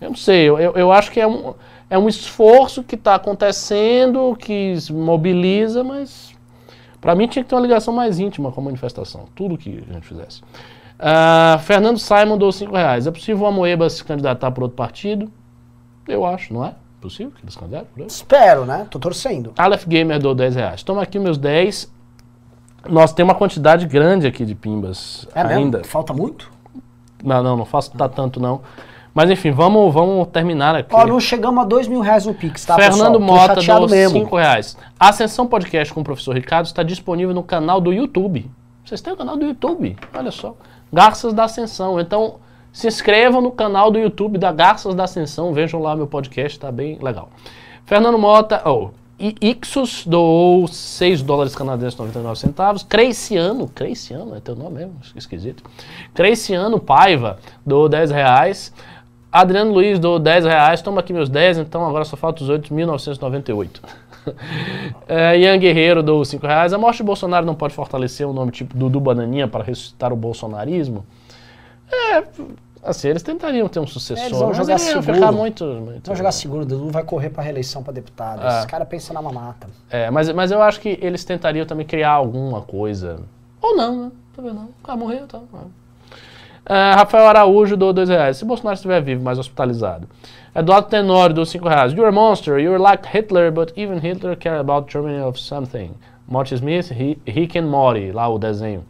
Eu 0.00 0.10
não 0.10 0.16
sei, 0.16 0.46
eu, 0.46 0.58
eu 0.58 0.92
acho 0.92 1.10
que 1.10 1.20
é 1.20 1.26
um, 1.26 1.54
é 1.88 1.98
um 1.98 2.08
esforço 2.08 2.82
que 2.82 2.94
está 2.94 3.14
acontecendo, 3.14 4.36
que 4.36 4.74
mobiliza, 4.90 5.82
mas 5.82 6.34
para 7.00 7.14
mim 7.14 7.26
tinha 7.26 7.42
que 7.42 7.48
ter 7.48 7.54
uma 7.54 7.62
ligação 7.62 7.94
mais 7.94 8.18
íntima 8.18 8.50
com 8.50 8.60
a 8.60 8.64
manifestação, 8.64 9.26
tudo 9.34 9.56
que 9.56 9.84
a 9.88 9.92
gente 9.92 10.06
fizesse. 10.06 10.42
Uh, 10.94 11.58
Fernando 11.60 11.98
Simon 11.98 12.38
deu 12.38 12.50
5 12.52 12.74
reais. 12.74 13.06
É 13.06 13.10
possível 13.10 13.46
a 13.46 13.52
Moeba 13.52 13.88
se 13.90 14.02
candidatar 14.04 14.50
por 14.50 14.62
outro 14.64 14.76
partido? 14.76 15.30
Eu 16.06 16.24
acho, 16.24 16.52
não 16.52 16.64
é? 16.64 16.74
Possível 17.04 17.32
que 17.36 17.44
eles 17.44 17.54
por 17.54 17.64
outro? 17.70 17.86
Espero, 18.06 18.64
né? 18.64 18.86
Tô 18.90 18.98
torcendo. 18.98 19.52
Aleph 19.58 19.84
Gamer 19.86 20.18
deu 20.18 20.34
10 20.34 20.54
reais. 20.56 20.82
Toma 20.82 21.02
aqui 21.02 21.18
meus 21.18 21.36
10. 21.36 21.92
Nós 22.88 23.12
temos 23.12 23.32
uma 23.32 23.38
quantidade 23.38 23.86
grande 23.86 24.26
aqui 24.26 24.42
de 24.46 24.54
pimbas 24.54 25.28
É 25.34 25.42
ainda. 25.42 25.78
mesmo? 25.78 25.92
Falta 25.92 26.14
muito? 26.14 26.50
Não, 27.22 27.42
não, 27.42 27.58
não 27.58 27.66
faço 27.66 27.90
tá 27.90 28.08
tanto 28.08 28.40
não. 28.40 28.62
Mas 29.12 29.28
enfim, 29.30 29.50
vamos, 29.50 29.92
vamos 29.92 30.28
terminar 30.28 30.74
aqui. 30.74 30.94
Ó, 30.94 31.06
não 31.06 31.20
chegamos 31.20 31.62
a 31.62 31.66
2 31.66 31.88
mil 31.88 32.00
reais 32.00 32.24
no 32.24 32.32
Pix, 32.32 32.64
tá, 32.64 32.74
Fernando 32.74 33.20
pessoal? 33.20 33.20
Mota 33.20 33.60
deu 33.60 33.86
mesmo. 33.86 34.20
5 34.20 34.36
reais. 34.36 34.74
A 34.98 35.10
Ascensão 35.10 35.46
Podcast 35.46 35.92
com 35.92 36.00
o 36.00 36.04
professor 36.04 36.34
Ricardo 36.34 36.64
está 36.64 36.82
disponível 36.82 37.34
no 37.34 37.42
canal 37.42 37.82
do 37.82 37.92
YouTube. 37.92 38.50
Vocês 38.82 39.02
têm 39.02 39.12
o 39.12 39.16
canal 39.16 39.36
do 39.36 39.44
YouTube, 39.44 39.94
olha 40.14 40.30
só. 40.30 40.56
Garças 40.90 41.34
da 41.34 41.44
Ascensão. 41.44 42.00
Então, 42.00 42.36
se 42.74 42.88
inscrevam 42.88 43.40
no 43.40 43.52
canal 43.52 43.88
do 43.88 44.00
YouTube 44.00 44.36
da 44.36 44.50
Garças 44.50 44.96
da 44.96 45.04
Ascensão. 45.04 45.54
Vejam 45.54 45.80
lá 45.80 45.94
meu 45.94 46.08
podcast, 46.08 46.58
tá 46.58 46.72
bem 46.72 46.98
legal. 47.00 47.30
Fernando 47.86 48.18
Mota, 48.18 48.68
oh, 48.68 48.90
Ixus 49.40 50.04
doou 50.04 50.66
6 50.66 51.22
dólares 51.22 51.54
canadenses 51.54 51.94
e 51.94 51.98
99 51.98 52.36
centavos. 52.36 52.82
Creiciano, 52.82 53.68
Creiciano, 53.68 54.34
é 54.34 54.40
teu 54.40 54.56
nome 54.56 54.78
mesmo, 54.78 54.96
esquisito. 55.14 55.62
Creiciano 56.12 56.80
Paiva 56.80 57.38
doou 57.64 57.88
10 57.88 58.10
reais. 58.10 58.74
Adriano 59.30 59.72
Luiz 59.72 60.00
doou 60.00 60.18
10 60.18 60.44
reais. 60.44 60.82
Toma 60.82 60.98
aqui 60.98 61.12
meus 61.12 61.28
10, 61.28 61.58
então 61.58 61.86
agora 61.86 62.04
só 62.04 62.16
falta 62.16 62.42
os 62.42 62.50
8.998. 62.50 63.68
É, 65.06 65.38
Ian 65.38 65.58
Guerreiro 65.58 66.02
doou 66.02 66.24
5 66.24 66.46
reais. 66.46 66.72
A 66.72 66.78
morte 66.78 66.96
de 66.96 67.02
Bolsonaro 67.02 67.44
não 67.44 67.54
pode 67.54 67.74
fortalecer 67.74 68.26
um 68.26 68.32
nome 68.32 68.52
tipo 68.52 68.74
Dudu 68.74 68.98
Bananinha 68.98 69.46
para 69.46 69.62
ressuscitar 69.62 70.14
o 70.14 70.16
bolsonarismo? 70.16 71.04
É, 71.94 72.24
assim, 72.82 73.08
eles 73.08 73.22
tentariam 73.22 73.68
ter 73.68 73.80
um 73.80 73.86
sucessor. 73.86 74.24
Eles 74.24 74.38
vão 74.38 74.52
jogar 74.54 74.78
seguro. 74.78 75.02
ficar 75.14 75.32
muito, 75.32 75.64
muito- 75.64 76.04
Vamos 76.06 76.18
jogar 76.18 76.32
seguro, 76.32 76.62
o 76.62 76.66
Dudu 76.66 76.90
vai 76.90 77.02
correr 77.04 77.30
pra 77.30 77.42
reeleição 77.42 77.82
pra 77.82 77.92
deputado. 77.92 78.40
Ah. 78.42 78.58
Esse 78.58 78.66
cara 78.66 78.84
pensa 78.84 79.12
na 79.14 79.22
mamata. 79.22 79.66
É, 79.90 80.10
mas, 80.10 80.30
mas 80.32 80.50
eu 80.50 80.60
acho 80.62 80.80
que 80.80 80.98
eles 81.00 81.24
tentariam 81.24 81.64
também 81.66 81.86
criar 81.86 82.10
alguma 82.12 82.60
coisa. 82.62 83.20
Ou 83.62 83.76
não, 83.76 84.04
né? 84.04 84.10
Talvez 84.34 84.54
não. 84.54 84.68
Ah, 84.82 84.96
morreu, 84.96 85.26
tá. 85.26 85.40
Ah, 86.66 86.94
Rafael 86.96 87.26
Araújo 87.28 87.76
doou 87.76 87.92
2 87.92 88.08
reais. 88.08 88.36
Se 88.38 88.44
Bolsonaro 88.44 88.74
estiver 88.74 89.00
vivo, 89.02 89.22
mais 89.22 89.38
hospitalizado. 89.38 90.08
Eduardo 90.54 90.88
Tenório 90.88 91.34
doou 91.34 91.44
5 91.46 91.68
reais. 91.68 91.92
You're 91.92 92.08
a 92.08 92.12
monster. 92.12 92.58
You're 92.58 92.78
like 92.82 93.06
Hitler, 93.06 93.50
but 93.52 93.72
even 93.76 93.98
Hitler 93.98 94.36
care 94.36 94.58
about 94.58 94.90
Germany 94.90 95.20
of 95.20 95.38
something. 95.38 95.92
Morty 96.26 96.54
Smith, 96.54 96.90
Ri- 96.90 97.18
Rick 97.26 97.58
and 97.58 97.66
Morty, 97.66 98.12
lá 98.12 98.28
o 98.28 98.38
desenho. 98.38 98.82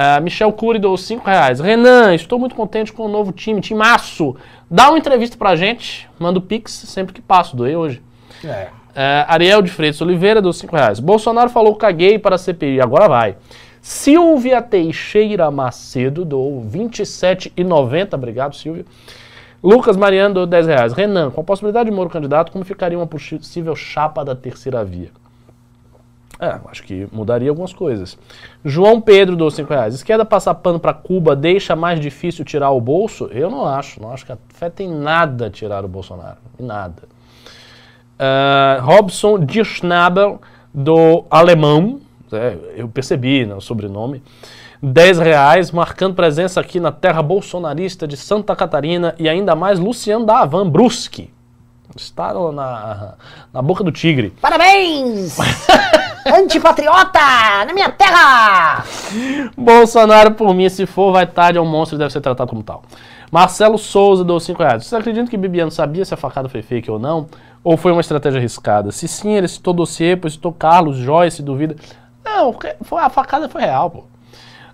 Ah, 0.00 0.20
Michel 0.20 0.52
Cury 0.52 0.78
doou 0.78 0.96
5 0.96 1.26
reais. 1.26 1.58
Renan, 1.58 2.14
estou 2.14 2.38
muito 2.38 2.54
contente 2.54 2.92
com 2.92 3.06
o 3.06 3.08
novo 3.08 3.32
time, 3.32 3.60
timaço. 3.60 4.36
Dá 4.70 4.90
uma 4.90 4.98
entrevista 4.98 5.36
pra 5.36 5.56
gente. 5.56 6.08
Manda 6.20 6.38
o 6.38 6.42
Pix 6.42 6.70
sempre 6.70 7.12
que 7.12 7.20
passo, 7.20 7.56
doei 7.56 7.74
hoje. 7.74 8.00
É. 8.44 8.68
É, 8.94 9.24
Ariel 9.26 9.60
de 9.60 9.72
Freitas 9.72 10.00
Oliveira, 10.00 10.40
dos 10.40 10.56
5 10.58 10.76
reais. 10.76 11.00
Bolsonaro 11.00 11.50
falou 11.50 11.74
caguei 11.74 12.16
para 12.16 12.36
a 12.36 12.38
CPI, 12.38 12.80
agora 12.80 13.08
vai. 13.08 13.36
Silvia 13.82 14.62
Teixeira 14.62 15.50
Macedo, 15.50 16.24
doou 16.24 16.64
27,90. 16.64 18.14
Obrigado, 18.14 18.54
Silvia. 18.54 18.84
Lucas 19.60 19.96
Mariano, 19.96 20.32
doou 20.32 20.46
10 20.46 20.66
reais. 20.68 20.92
Renan, 20.92 21.32
com 21.32 21.40
a 21.40 21.44
possibilidade 21.44 21.90
de 21.90 21.96
Moro 21.96 22.08
candidato, 22.08 22.52
como 22.52 22.64
ficaria 22.64 22.96
uma 22.96 23.08
possível 23.08 23.74
chapa 23.74 24.24
da 24.24 24.36
terceira 24.36 24.84
via? 24.84 25.10
É, 26.40 26.56
acho 26.70 26.84
que 26.84 27.08
mudaria 27.10 27.50
algumas 27.50 27.72
coisas. 27.72 28.16
João 28.64 29.00
Pedro 29.00 29.34
doou 29.34 29.50
5 29.50 29.68
reais. 29.72 29.94
Esquerda 29.94 30.24
passar 30.24 30.54
pano 30.54 30.78
para 30.78 30.94
Cuba 30.94 31.34
deixa 31.34 31.74
mais 31.74 31.98
difícil 31.98 32.44
tirar 32.44 32.70
o 32.70 32.80
bolso? 32.80 33.28
Eu 33.32 33.50
não 33.50 33.66
acho. 33.66 34.00
Não 34.00 34.12
acho 34.12 34.24
que 34.24 34.32
afeta 34.32 34.82
em 34.82 34.88
nada 34.88 35.50
tirar 35.50 35.84
o 35.84 35.88
Bolsonaro. 35.88 36.38
Em 36.58 36.64
nada. 36.64 37.02
Uh, 38.18 38.82
Robson 38.82 39.38
de 39.38 39.64
Schnabel, 39.64 40.40
do 40.72 41.24
Alemão, 41.28 42.00
é, 42.32 42.56
eu 42.76 42.88
percebi 42.88 43.44
né, 43.44 43.54
o 43.54 43.60
sobrenome, 43.60 44.22
10 44.82 45.18
reais, 45.18 45.70
marcando 45.72 46.14
presença 46.14 46.60
aqui 46.60 46.78
na 46.78 46.92
terra 46.92 47.22
bolsonarista 47.22 48.06
de 48.06 48.16
Santa 48.16 48.54
Catarina 48.54 49.14
e 49.18 49.28
ainda 49.28 49.56
mais 49.56 49.78
Luciano 49.80 50.24
da 50.24 50.38
Havan 50.38 50.68
Brusque. 50.68 51.32
Está 51.96 52.32
na, 52.52 53.14
na 53.52 53.62
boca 53.62 53.82
do 53.82 53.90
tigre. 53.90 54.32
Parabéns! 54.40 55.36
Antipatriota! 56.34 57.18
Na 57.66 57.72
minha 57.72 57.90
terra! 57.90 58.84
Bolsonaro, 59.56 60.32
por 60.32 60.52
mim, 60.54 60.68
se 60.68 60.86
for, 60.86 61.12
vai 61.12 61.26
tarde, 61.26 61.58
é 61.58 61.60
um 61.60 61.66
monstro 61.66 61.96
e 61.96 61.98
deve 61.98 62.12
ser 62.12 62.20
tratado 62.20 62.50
como 62.50 62.62
tal. 62.62 62.82
Marcelo 63.30 63.78
Souza 63.78 64.24
deu 64.24 64.38
5 64.40 64.62
reais. 64.62 64.84
Vocês 64.86 64.98
acreditam 65.00 65.26
que 65.26 65.36
Bibiano 65.36 65.70
sabia 65.70 66.04
se 66.04 66.14
a 66.14 66.16
facada 66.16 66.48
foi 66.48 66.62
fake 66.62 66.90
ou 66.90 66.98
não? 66.98 67.26
Ou 67.62 67.76
foi 67.76 67.92
uma 67.92 68.00
estratégia 68.00 68.38
arriscada? 68.38 68.90
Se 68.92 69.06
sim, 69.08 69.32
ele 69.32 69.48
citou 69.48 69.74
dossiê, 69.74 70.16
pois 70.16 70.34
citou 70.34 70.52
Carlos, 70.52 70.96
Joyce, 70.96 71.42
duvida. 71.42 71.76
Não, 72.24 72.54
foi- 72.82 73.00
a 73.00 73.08
facada 73.10 73.48
foi 73.48 73.62
real, 73.62 73.90
pô. 73.90 74.04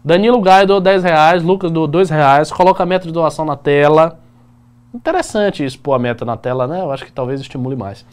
Danilo 0.04 0.40
Gaio 0.40 0.66
deu 0.66 0.80
10 0.80 1.02
reais, 1.02 1.42
Lucas 1.42 1.70
deu 1.70 1.86
2 1.86 2.10
reais, 2.10 2.52
coloca 2.52 2.82
a 2.82 2.86
meta 2.86 3.06
de 3.06 3.12
doação 3.12 3.44
na 3.44 3.56
tela. 3.56 4.18
Interessante 4.94 5.64
isso, 5.64 5.78
pôr 5.80 5.94
a 5.94 5.98
meta 5.98 6.24
na 6.24 6.36
tela, 6.36 6.66
né? 6.68 6.80
Eu 6.80 6.92
acho 6.92 7.04
que 7.04 7.10
talvez 7.10 7.40
estimule 7.40 7.74
mais. 7.74 8.04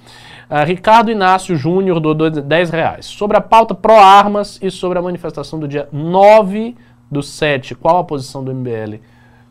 Ah, 0.53 0.65
Ricardo 0.65 1.09
Inácio 1.09 1.55
Júnior 1.55 1.97
dois- 2.01 2.33
10 2.43 2.69
reais. 2.71 3.05
Sobre 3.05 3.37
a 3.37 3.41
pauta 3.41 3.73
pró-armas 3.73 4.59
e 4.61 4.69
sobre 4.69 4.99
a 4.99 5.01
manifestação 5.01 5.57
do 5.57 5.65
dia 5.65 5.87
9 5.93 6.75
do 7.09 7.23
7, 7.23 7.73
qual 7.73 7.97
a 7.99 8.03
posição 8.03 8.43
do 8.43 8.51
MBL? 8.53 8.99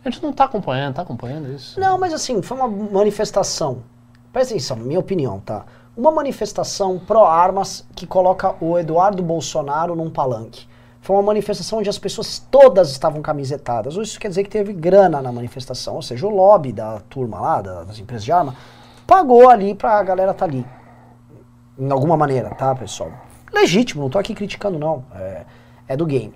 A 0.04 0.10
gente 0.10 0.22
não 0.22 0.30
tá 0.30 0.44
acompanhando, 0.44 0.96
tá 0.96 1.02
acompanhando 1.02 1.50
isso? 1.54 1.80
Não, 1.80 1.98
mas 1.98 2.12
assim, 2.12 2.42
foi 2.42 2.54
uma 2.58 2.68
manifestação. 2.68 3.78
Presta 4.30 4.52
atenção, 4.52 4.76
minha 4.76 5.00
opinião, 5.00 5.40
tá? 5.40 5.64
Uma 5.96 6.10
manifestação 6.10 6.98
pró-armas 6.98 7.86
que 7.96 8.06
coloca 8.06 8.54
o 8.60 8.78
Eduardo 8.78 9.22
Bolsonaro 9.22 9.94
num 9.96 10.10
palanque. 10.10 10.66
Foi 11.00 11.16
uma 11.16 11.22
manifestação 11.22 11.78
onde 11.78 11.88
as 11.88 11.98
pessoas 11.98 12.46
todas 12.50 12.90
estavam 12.90 13.22
camisetadas. 13.22 13.94
Isso 13.96 14.20
quer 14.20 14.28
dizer 14.28 14.44
que 14.44 14.50
teve 14.50 14.74
grana 14.74 15.22
na 15.22 15.32
manifestação, 15.32 15.94
ou 15.94 16.02
seja, 16.02 16.26
o 16.26 16.30
lobby 16.30 16.72
da 16.72 17.00
turma 17.08 17.40
lá, 17.40 17.62
da- 17.62 17.84
das 17.84 17.98
empresas 17.98 18.22
de 18.24 18.30
arma, 18.32 18.54
pagou 19.06 19.48
ali 19.48 19.74
pra 19.74 20.02
galera 20.02 20.34
tá 20.34 20.44
ali. 20.44 20.64
Em 21.78 21.90
alguma 21.90 22.16
maneira, 22.16 22.50
tá, 22.50 22.74
pessoal? 22.74 23.10
Legítimo, 23.52 24.02
não 24.02 24.10
tô 24.10 24.18
aqui 24.18 24.34
criticando, 24.34 24.78
não. 24.78 25.04
É, 25.14 25.44
é 25.88 25.96
do 25.96 26.06
game. 26.06 26.34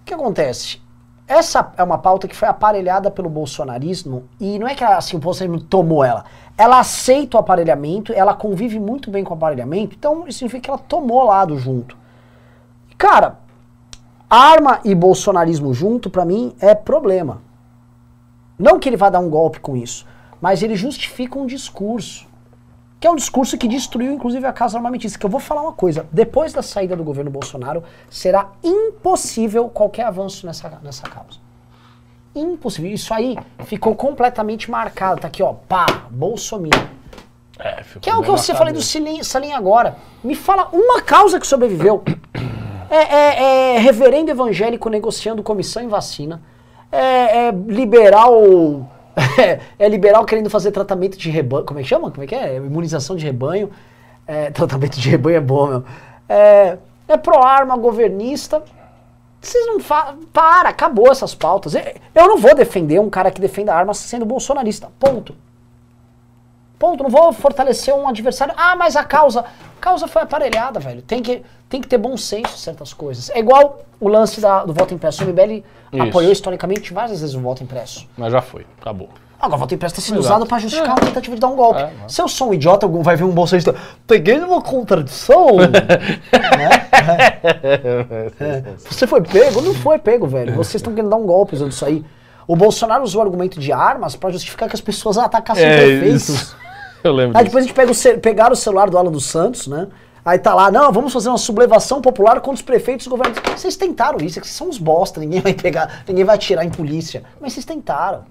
O 0.00 0.04
que 0.04 0.14
acontece? 0.14 0.80
Essa 1.26 1.72
é 1.76 1.82
uma 1.82 1.98
pauta 1.98 2.28
que 2.28 2.36
foi 2.36 2.48
aparelhada 2.48 3.10
pelo 3.10 3.30
bolsonarismo 3.30 4.28
e 4.38 4.58
não 4.58 4.68
é 4.68 4.74
que 4.74 4.84
assim, 4.84 5.16
o 5.16 5.20
bolsonarismo 5.20 5.64
tomou 5.66 6.04
ela. 6.04 6.24
Ela 6.58 6.80
aceita 6.80 7.36
o 7.36 7.40
aparelhamento, 7.40 8.12
ela 8.12 8.34
convive 8.34 8.78
muito 8.78 9.10
bem 9.10 9.24
com 9.24 9.32
o 9.32 9.36
aparelhamento, 9.36 9.96
então 9.96 10.26
isso 10.26 10.40
significa 10.40 10.62
que 10.62 10.70
ela 10.70 10.78
tomou 10.78 11.24
lado 11.24 11.56
junto. 11.56 11.96
Cara, 12.98 13.38
arma 14.28 14.80
e 14.84 14.94
bolsonarismo 14.94 15.72
junto, 15.72 16.10
pra 16.10 16.24
mim, 16.24 16.54
é 16.60 16.74
problema. 16.74 17.40
Não 18.58 18.78
que 18.78 18.88
ele 18.88 18.96
vá 18.96 19.08
dar 19.08 19.20
um 19.20 19.30
golpe 19.30 19.58
com 19.58 19.76
isso, 19.76 20.06
mas 20.40 20.62
ele 20.62 20.76
justifica 20.76 21.38
um 21.38 21.46
discurso. 21.46 22.28
Que 23.02 23.08
é 23.08 23.10
um 23.10 23.16
discurso 23.16 23.58
que 23.58 23.66
destruiu, 23.66 24.12
inclusive, 24.12 24.46
a 24.46 24.52
casa 24.52 24.78
armamentista. 24.78 25.18
Que 25.18 25.26
eu 25.26 25.30
vou 25.30 25.40
falar 25.40 25.62
uma 25.62 25.72
coisa: 25.72 26.06
depois 26.12 26.52
da 26.52 26.62
saída 26.62 26.94
do 26.94 27.02
governo 27.02 27.32
Bolsonaro, 27.32 27.82
será 28.08 28.52
impossível 28.62 29.68
qualquer 29.68 30.04
avanço 30.06 30.46
nessa, 30.46 30.78
nessa 30.80 31.02
causa. 31.08 31.40
Impossível. 32.32 32.92
Isso 32.92 33.12
aí 33.12 33.36
ficou 33.64 33.96
completamente 33.96 34.70
marcado. 34.70 35.20
Tá 35.20 35.26
aqui, 35.26 35.42
ó, 35.42 35.52
pá, 35.52 35.84
Bolsonaro. 36.10 36.88
É, 37.58 37.82
ficou 37.82 38.02
Que 38.02 38.08
é 38.08 38.14
o 38.14 38.22
que 38.22 38.30
você 38.30 38.54
falei 38.54 38.72
do 38.72 38.80
Salim 38.80 39.52
agora. 39.52 39.96
Me 40.22 40.36
fala 40.36 40.68
uma 40.72 41.02
causa 41.02 41.40
que 41.40 41.46
sobreviveu. 41.46 42.04
É, 42.88 43.16
é- 43.16 43.74
é 43.74 43.78
reverendo 43.80 44.30
evangélico 44.30 44.88
negociando 44.88 45.42
comissão 45.42 45.82
em 45.82 45.88
vacina. 45.88 46.40
É, 46.92 47.48
é 47.48 47.50
liberal. 47.50 48.88
É, 49.78 49.88
liberal 49.88 50.24
querendo 50.24 50.48
fazer 50.50 50.70
tratamento 50.70 51.16
de 51.18 51.30
rebanho. 51.30 51.64
Como 51.64 51.78
é 51.78 51.82
que 51.82 51.88
chama? 51.88 52.10
Como 52.10 52.22
é 52.22 52.26
que 52.26 52.34
é? 52.34 52.56
Imunização 52.56 53.16
de 53.16 53.24
rebanho. 53.24 53.70
É, 54.26 54.50
tratamento 54.52 54.98
de 54.98 55.08
rebanho 55.08 55.36
é 55.36 55.40
bom, 55.40 55.66
meu. 55.66 55.84
É, 56.28 56.78
é 57.08 57.16
pró-arma 57.16 57.76
governista. 57.76 58.62
Vocês 59.40 59.66
não 59.66 59.80
falam. 59.80 60.20
Para, 60.32 60.68
acabou 60.68 61.10
essas 61.10 61.34
pautas. 61.34 61.74
Eu- 61.74 61.82
Eu 62.14 62.28
não 62.28 62.38
vou 62.38 62.54
defender 62.54 63.00
um 63.00 63.10
cara 63.10 63.30
que 63.30 63.40
defenda 63.40 63.74
armas 63.74 63.98
sendo 63.98 64.24
bolsonarista. 64.24 64.88
Ponto. 64.98 65.34
Ponto. 66.82 67.02
Não 67.04 67.10
vou 67.10 67.32
fortalecer 67.32 67.94
um 67.94 68.08
adversário. 68.08 68.52
Ah, 68.56 68.74
mas 68.74 68.96
a 68.96 69.04
causa. 69.04 69.40
A 69.40 69.80
causa 69.80 70.08
foi 70.08 70.22
aparelhada, 70.22 70.80
velho. 70.80 71.00
Tem 71.00 71.22
que, 71.22 71.42
tem 71.68 71.80
que 71.80 71.86
ter 71.86 71.96
bom 71.98 72.16
senso 72.16 72.54
em 72.54 72.58
certas 72.58 72.92
coisas. 72.92 73.30
É 73.30 73.38
igual 73.38 73.82
o 74.00 74.08
lance 74.08 74.40
da- 74.40 74.64
do 74.64 74.72
voto 74.72 74.92
impresso. 74.92 75.22
O 75.22 75.26
MBL 75.28 75.62
Isso. 75.92 76.02
apoiou 76.02 76.32
historicamente 76.32 76.92
várias 76.92 77.20
vezes 77.20 77.36
o 77.36 77.40
voto 77.40 77.62
impresso. 77.62 78.08
Mas 78.16 78.32
já 78.32 78.42
foi, 78.42 78.66
acabou. 78.80 79.08
Agora, 79.40 79.56
o 79.56 79.58
voto 79.60 79.74
impresso 79.74 79.94
está 79.98 80.06
sendo 80.08 80.20
Exato. 80.20 80.34
usado 80.36 80.46
para 80.48 80.58
justificar 80.58 80.90
uma 80.94 81.00
tentativa 81.06 81.34
de 81.34 81.40
dar 81.40 81.48
um 81.48 81.56
golpe. 81.56 81.80
É, 81.80 81.84
é. 81.84 82.08
Se 82.08 82.20
eu 82.22 82.28
sou 82.28 82.50
um 82.50 82.54
idiota, 82.54 82.84
algum 82.86 83.02
vai 83.02 83.16
ver 83.16 83.24
um 83.24 83.30
bolsonarista. 83.30 83.74
Peguei 84.06 84.38
uma 84.38 84.60
contradição. 84.62 85.46
né? 85.58 86.88
É. 88.40 88.62
Você 88.88 89.06
foi 89.06 89.20
pego? 89.22 89.60
Não 89.60 89.74
foi 89.74 89.98
pego, 89.98 90.26
velho. 90.26 90.54
Vocês 90.54 90.76
estão 90.76 90.92
querendo 90.94 91.10
dar 91.10 91.16
um 91.16 91.26
golpe 91.26 91.54
usando 91.54 91.72
isso 91.72 91.84
aí. 91.84 92.04
O 92.46 92.56
Bolsonaro 92.56 93.02
usou 93.04 93.20
o 93.20 93.24
argumento 93.24 93.58
de 93.60 93.72
armas 93.72 94.16
para 94.16 94.30
justificar 94.30 94.68
que 94.68 94.74
as 94.74 94.80
pessoas 94.80 95.16
atacassem 95.18 95.64
É, 95.64 95.76
prefeitos. 95.76 96.28
isso. 96.28 96.56
Eu 97.04 97.12
lembro 97.12 97.36
Aí 97.36 97.44
disso. 97.44 97.50
depois 97.56 97.64
a 97.64 97.66
gente 97.66 97.74
pega 97.76 97.90
o 97.90 97.94
ce- 97.94 98.18
pegaram 98.18 98.52
o 98.52 98.56
celular 98.56 98.88
do 98.90 98.96
Alan 98.98 99.10
dos 99.10 99.24
Santos, 99.26 99.66
né? 99.66 99.88
Aí 100.24 100.38
tá 100.38 100.54
lá, 100.54 100.70
não, 100.70 100.92
vamos 100.92 101.12
fazer 101.12 101.28
uma 101.28 101.38
sublevação 101.38 102.00
popular 102.00 102.36
contra 102.36 102.52
os 102.54 102.62
prefeitos 102.62 103.06
e 103.06 103.08
governadores. 103.08 103.60
Vocês 103.60 103.76
tentaram 103.76 104.18
isso, 104.24 104.38
é 104.38 104.40
que 104.40 104.46
vocês 104.46 104.56
são 104.56 104.68
uns 104.68 104.78
bosta, 104.78 105.18
ninguém 105.18 105.40
vai 105.40 105.52
pegar, 105.52 106.04
ninguém 106.06 106.24
vai 106.24 106.36
atirar 106.36 106.64
em 106.64 106.70
polícia. 106.70 107.24
Mas 107.40 107.52
vocês 107.54 107.64
tentaram. 107.64 108.22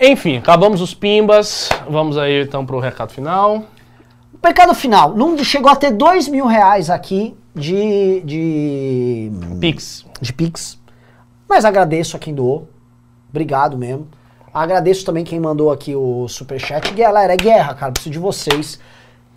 Enfim, 0.00 0.38
acabamos 0.38 0.80
os 0.80 0.94
pimbas. 0.94 1.68
Vamos 1.90 2.16
aí 2.16 2.42
então 2.44 2.64
pro 2.64 2.78
recado 2.78 3.12
final. 3.12 3.64
Pecado 4.40 4.72
final, 4.72 5.14
não 5.14 5.36
chegou 5.42 5.70
a 5.70 5.74
ter 5.76 5.90
dois 5.90 6.28
mil 6.28 6.46
reais 6.46 6.88
aqui 6.88 7.36
de, 7.54 8.20
de, 8.24 9.30
Pix. 9.60 10.06
de 10.20 10.32
Pix. 10.32 10.78
Mas 11.48 11.64
agradeço 11.64 12.16
a 12.16 12.20
quem 12.20 12.32
doou. 12.32 12.68
Obrigado 13.28 13.76
mesmo. 13.76 14.06
Agradeço 14.62 15.04
também 15.04 15.24
quem 15.24 15.38
mandou 15.38 15.70
aqui 15.70 15.94
o 15.94 16.26
superchat. 16.28 16.92
Galera, 16.94 17.32
é 17.32 17.36
guerra, 17.36 17.74
cara. 17.74 17.92
Preciso 17.92 18.12
de 18.12 18.18
vocês. 18.18 18.78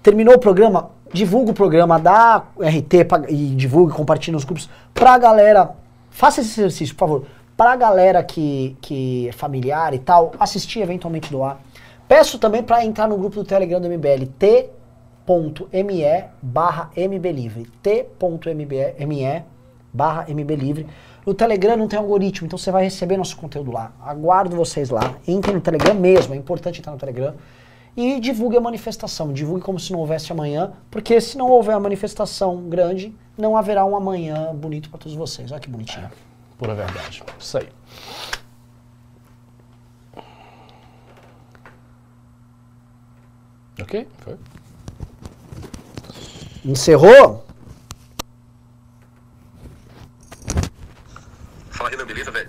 Terminou 0.01 0.35
o 0.35 0.39
programa? 0.39 0.89
Divulga 1.13 1.51
o 1.51 1.53
programa, 1.53 1.99
dá 1.99 2.43
RT 2.59 3.03
pra- 3.05 3.29
e 3.29 3.49
divulga, 3.55 3.93
compartilha 3.93 4.33
nos 4.33 4.43
grupos 4.45 4.69
pra 4.93 5.17
galera. 5.17 5.71
Faça 6.09 6.41
esse 6.41 6.59
exercício, 6.59 6.95
por 6.95 6.99
favor. 7.07 7.25
Pra 7.55 7.75
galera 7.75 8.23
que, 8.23 8.75
que 8.81 9.27
é 9.29 9.31
familiar 9.31 9.93
e 9.93 9.99
tal, 9.99 10.31
assistir 10.39 10.79
eventualmente 10.79 11.29
doar. 11.31 11.59
Peço 12.07 12.39
também 12.39 12.63
pra 12.63 12.83
entrar 12.83 13.07
no 13.07 13.17
grupo 13.17 13.35
do 13.35 13.43
Telegram 13.43 13.79
do 13.79 13.87
MBL, 13.87 14.25
t.me 14.39 16.23
barra 16.41 16.89
mblivre. 16.97 17.67
t.me 17.83 19.43
barra 19.93 20.25
mblivre. 20.29 20.87
No 21.25 21.33
Telegram 21.33 21.77
não 21.77 21.87
tem 21.87 21.99
algoritmo, 21.99 22.47
então 22.47 22.57
você 22.57 22.71
vai 22.71 22.83
receber 22.83 23.17
nosso 23.17 23.37
conteúdo 23.37 23.71
lá. 23.71 23.91
Aguardo 24.01 24.55
vocês 24.55 24.89
lá. 24.89 25.15
Entrem 25.27 25.55
no 25.55 25.61
Telegram 25.61 25.93
mesmo, 25.93 26.33
é 26.33 26.37
importante 26.37 26.79
entrar 26.79 26.91
no 26.91 26.97
Telegram. 26.97 27.35
E 27.95 28.19
divulgue 28.19 28.57
a 28.57 28.61
manifestação, 28.61 29.33
divulgue 29.33 29.61
como 29.61 29.79
se 29.79 29.91
não 29.91 29.99
houvesse 29.99 30.31
amanhã, 30.31 30.71
porque 30.89 31.19
se 31.19 31.37
não 31.37 31.49
houver 31.49 31.75
uma 31.75 31.81
manifestação 31.81 32.69
grande, 32.69 33.13
não 33.37 33.57
haverá 33.57 33.85
um 33.85 33.95
amanhã 33.95 34.53
bonito 34.55 34.89
para 34.89 34.97
todos 34.97 35.15
vocês. 35.15 35.51
Olha 35.51 35.59
que 35.59 35.69
bonitinho. 35.69 36.09
Pura 36.57 36.73
verdade. 36.73 37.21
Isso 37.37 37.57
aí. 37.57 37.69
Ok? 43.81 44.07
Foi? 44.19 44.37
Encerrou? 46.63 47.43
I 51.81 51.89
him 51.89 51.99
and 51.99 52.09
of 52.27 52.35
it. 52.35 52.47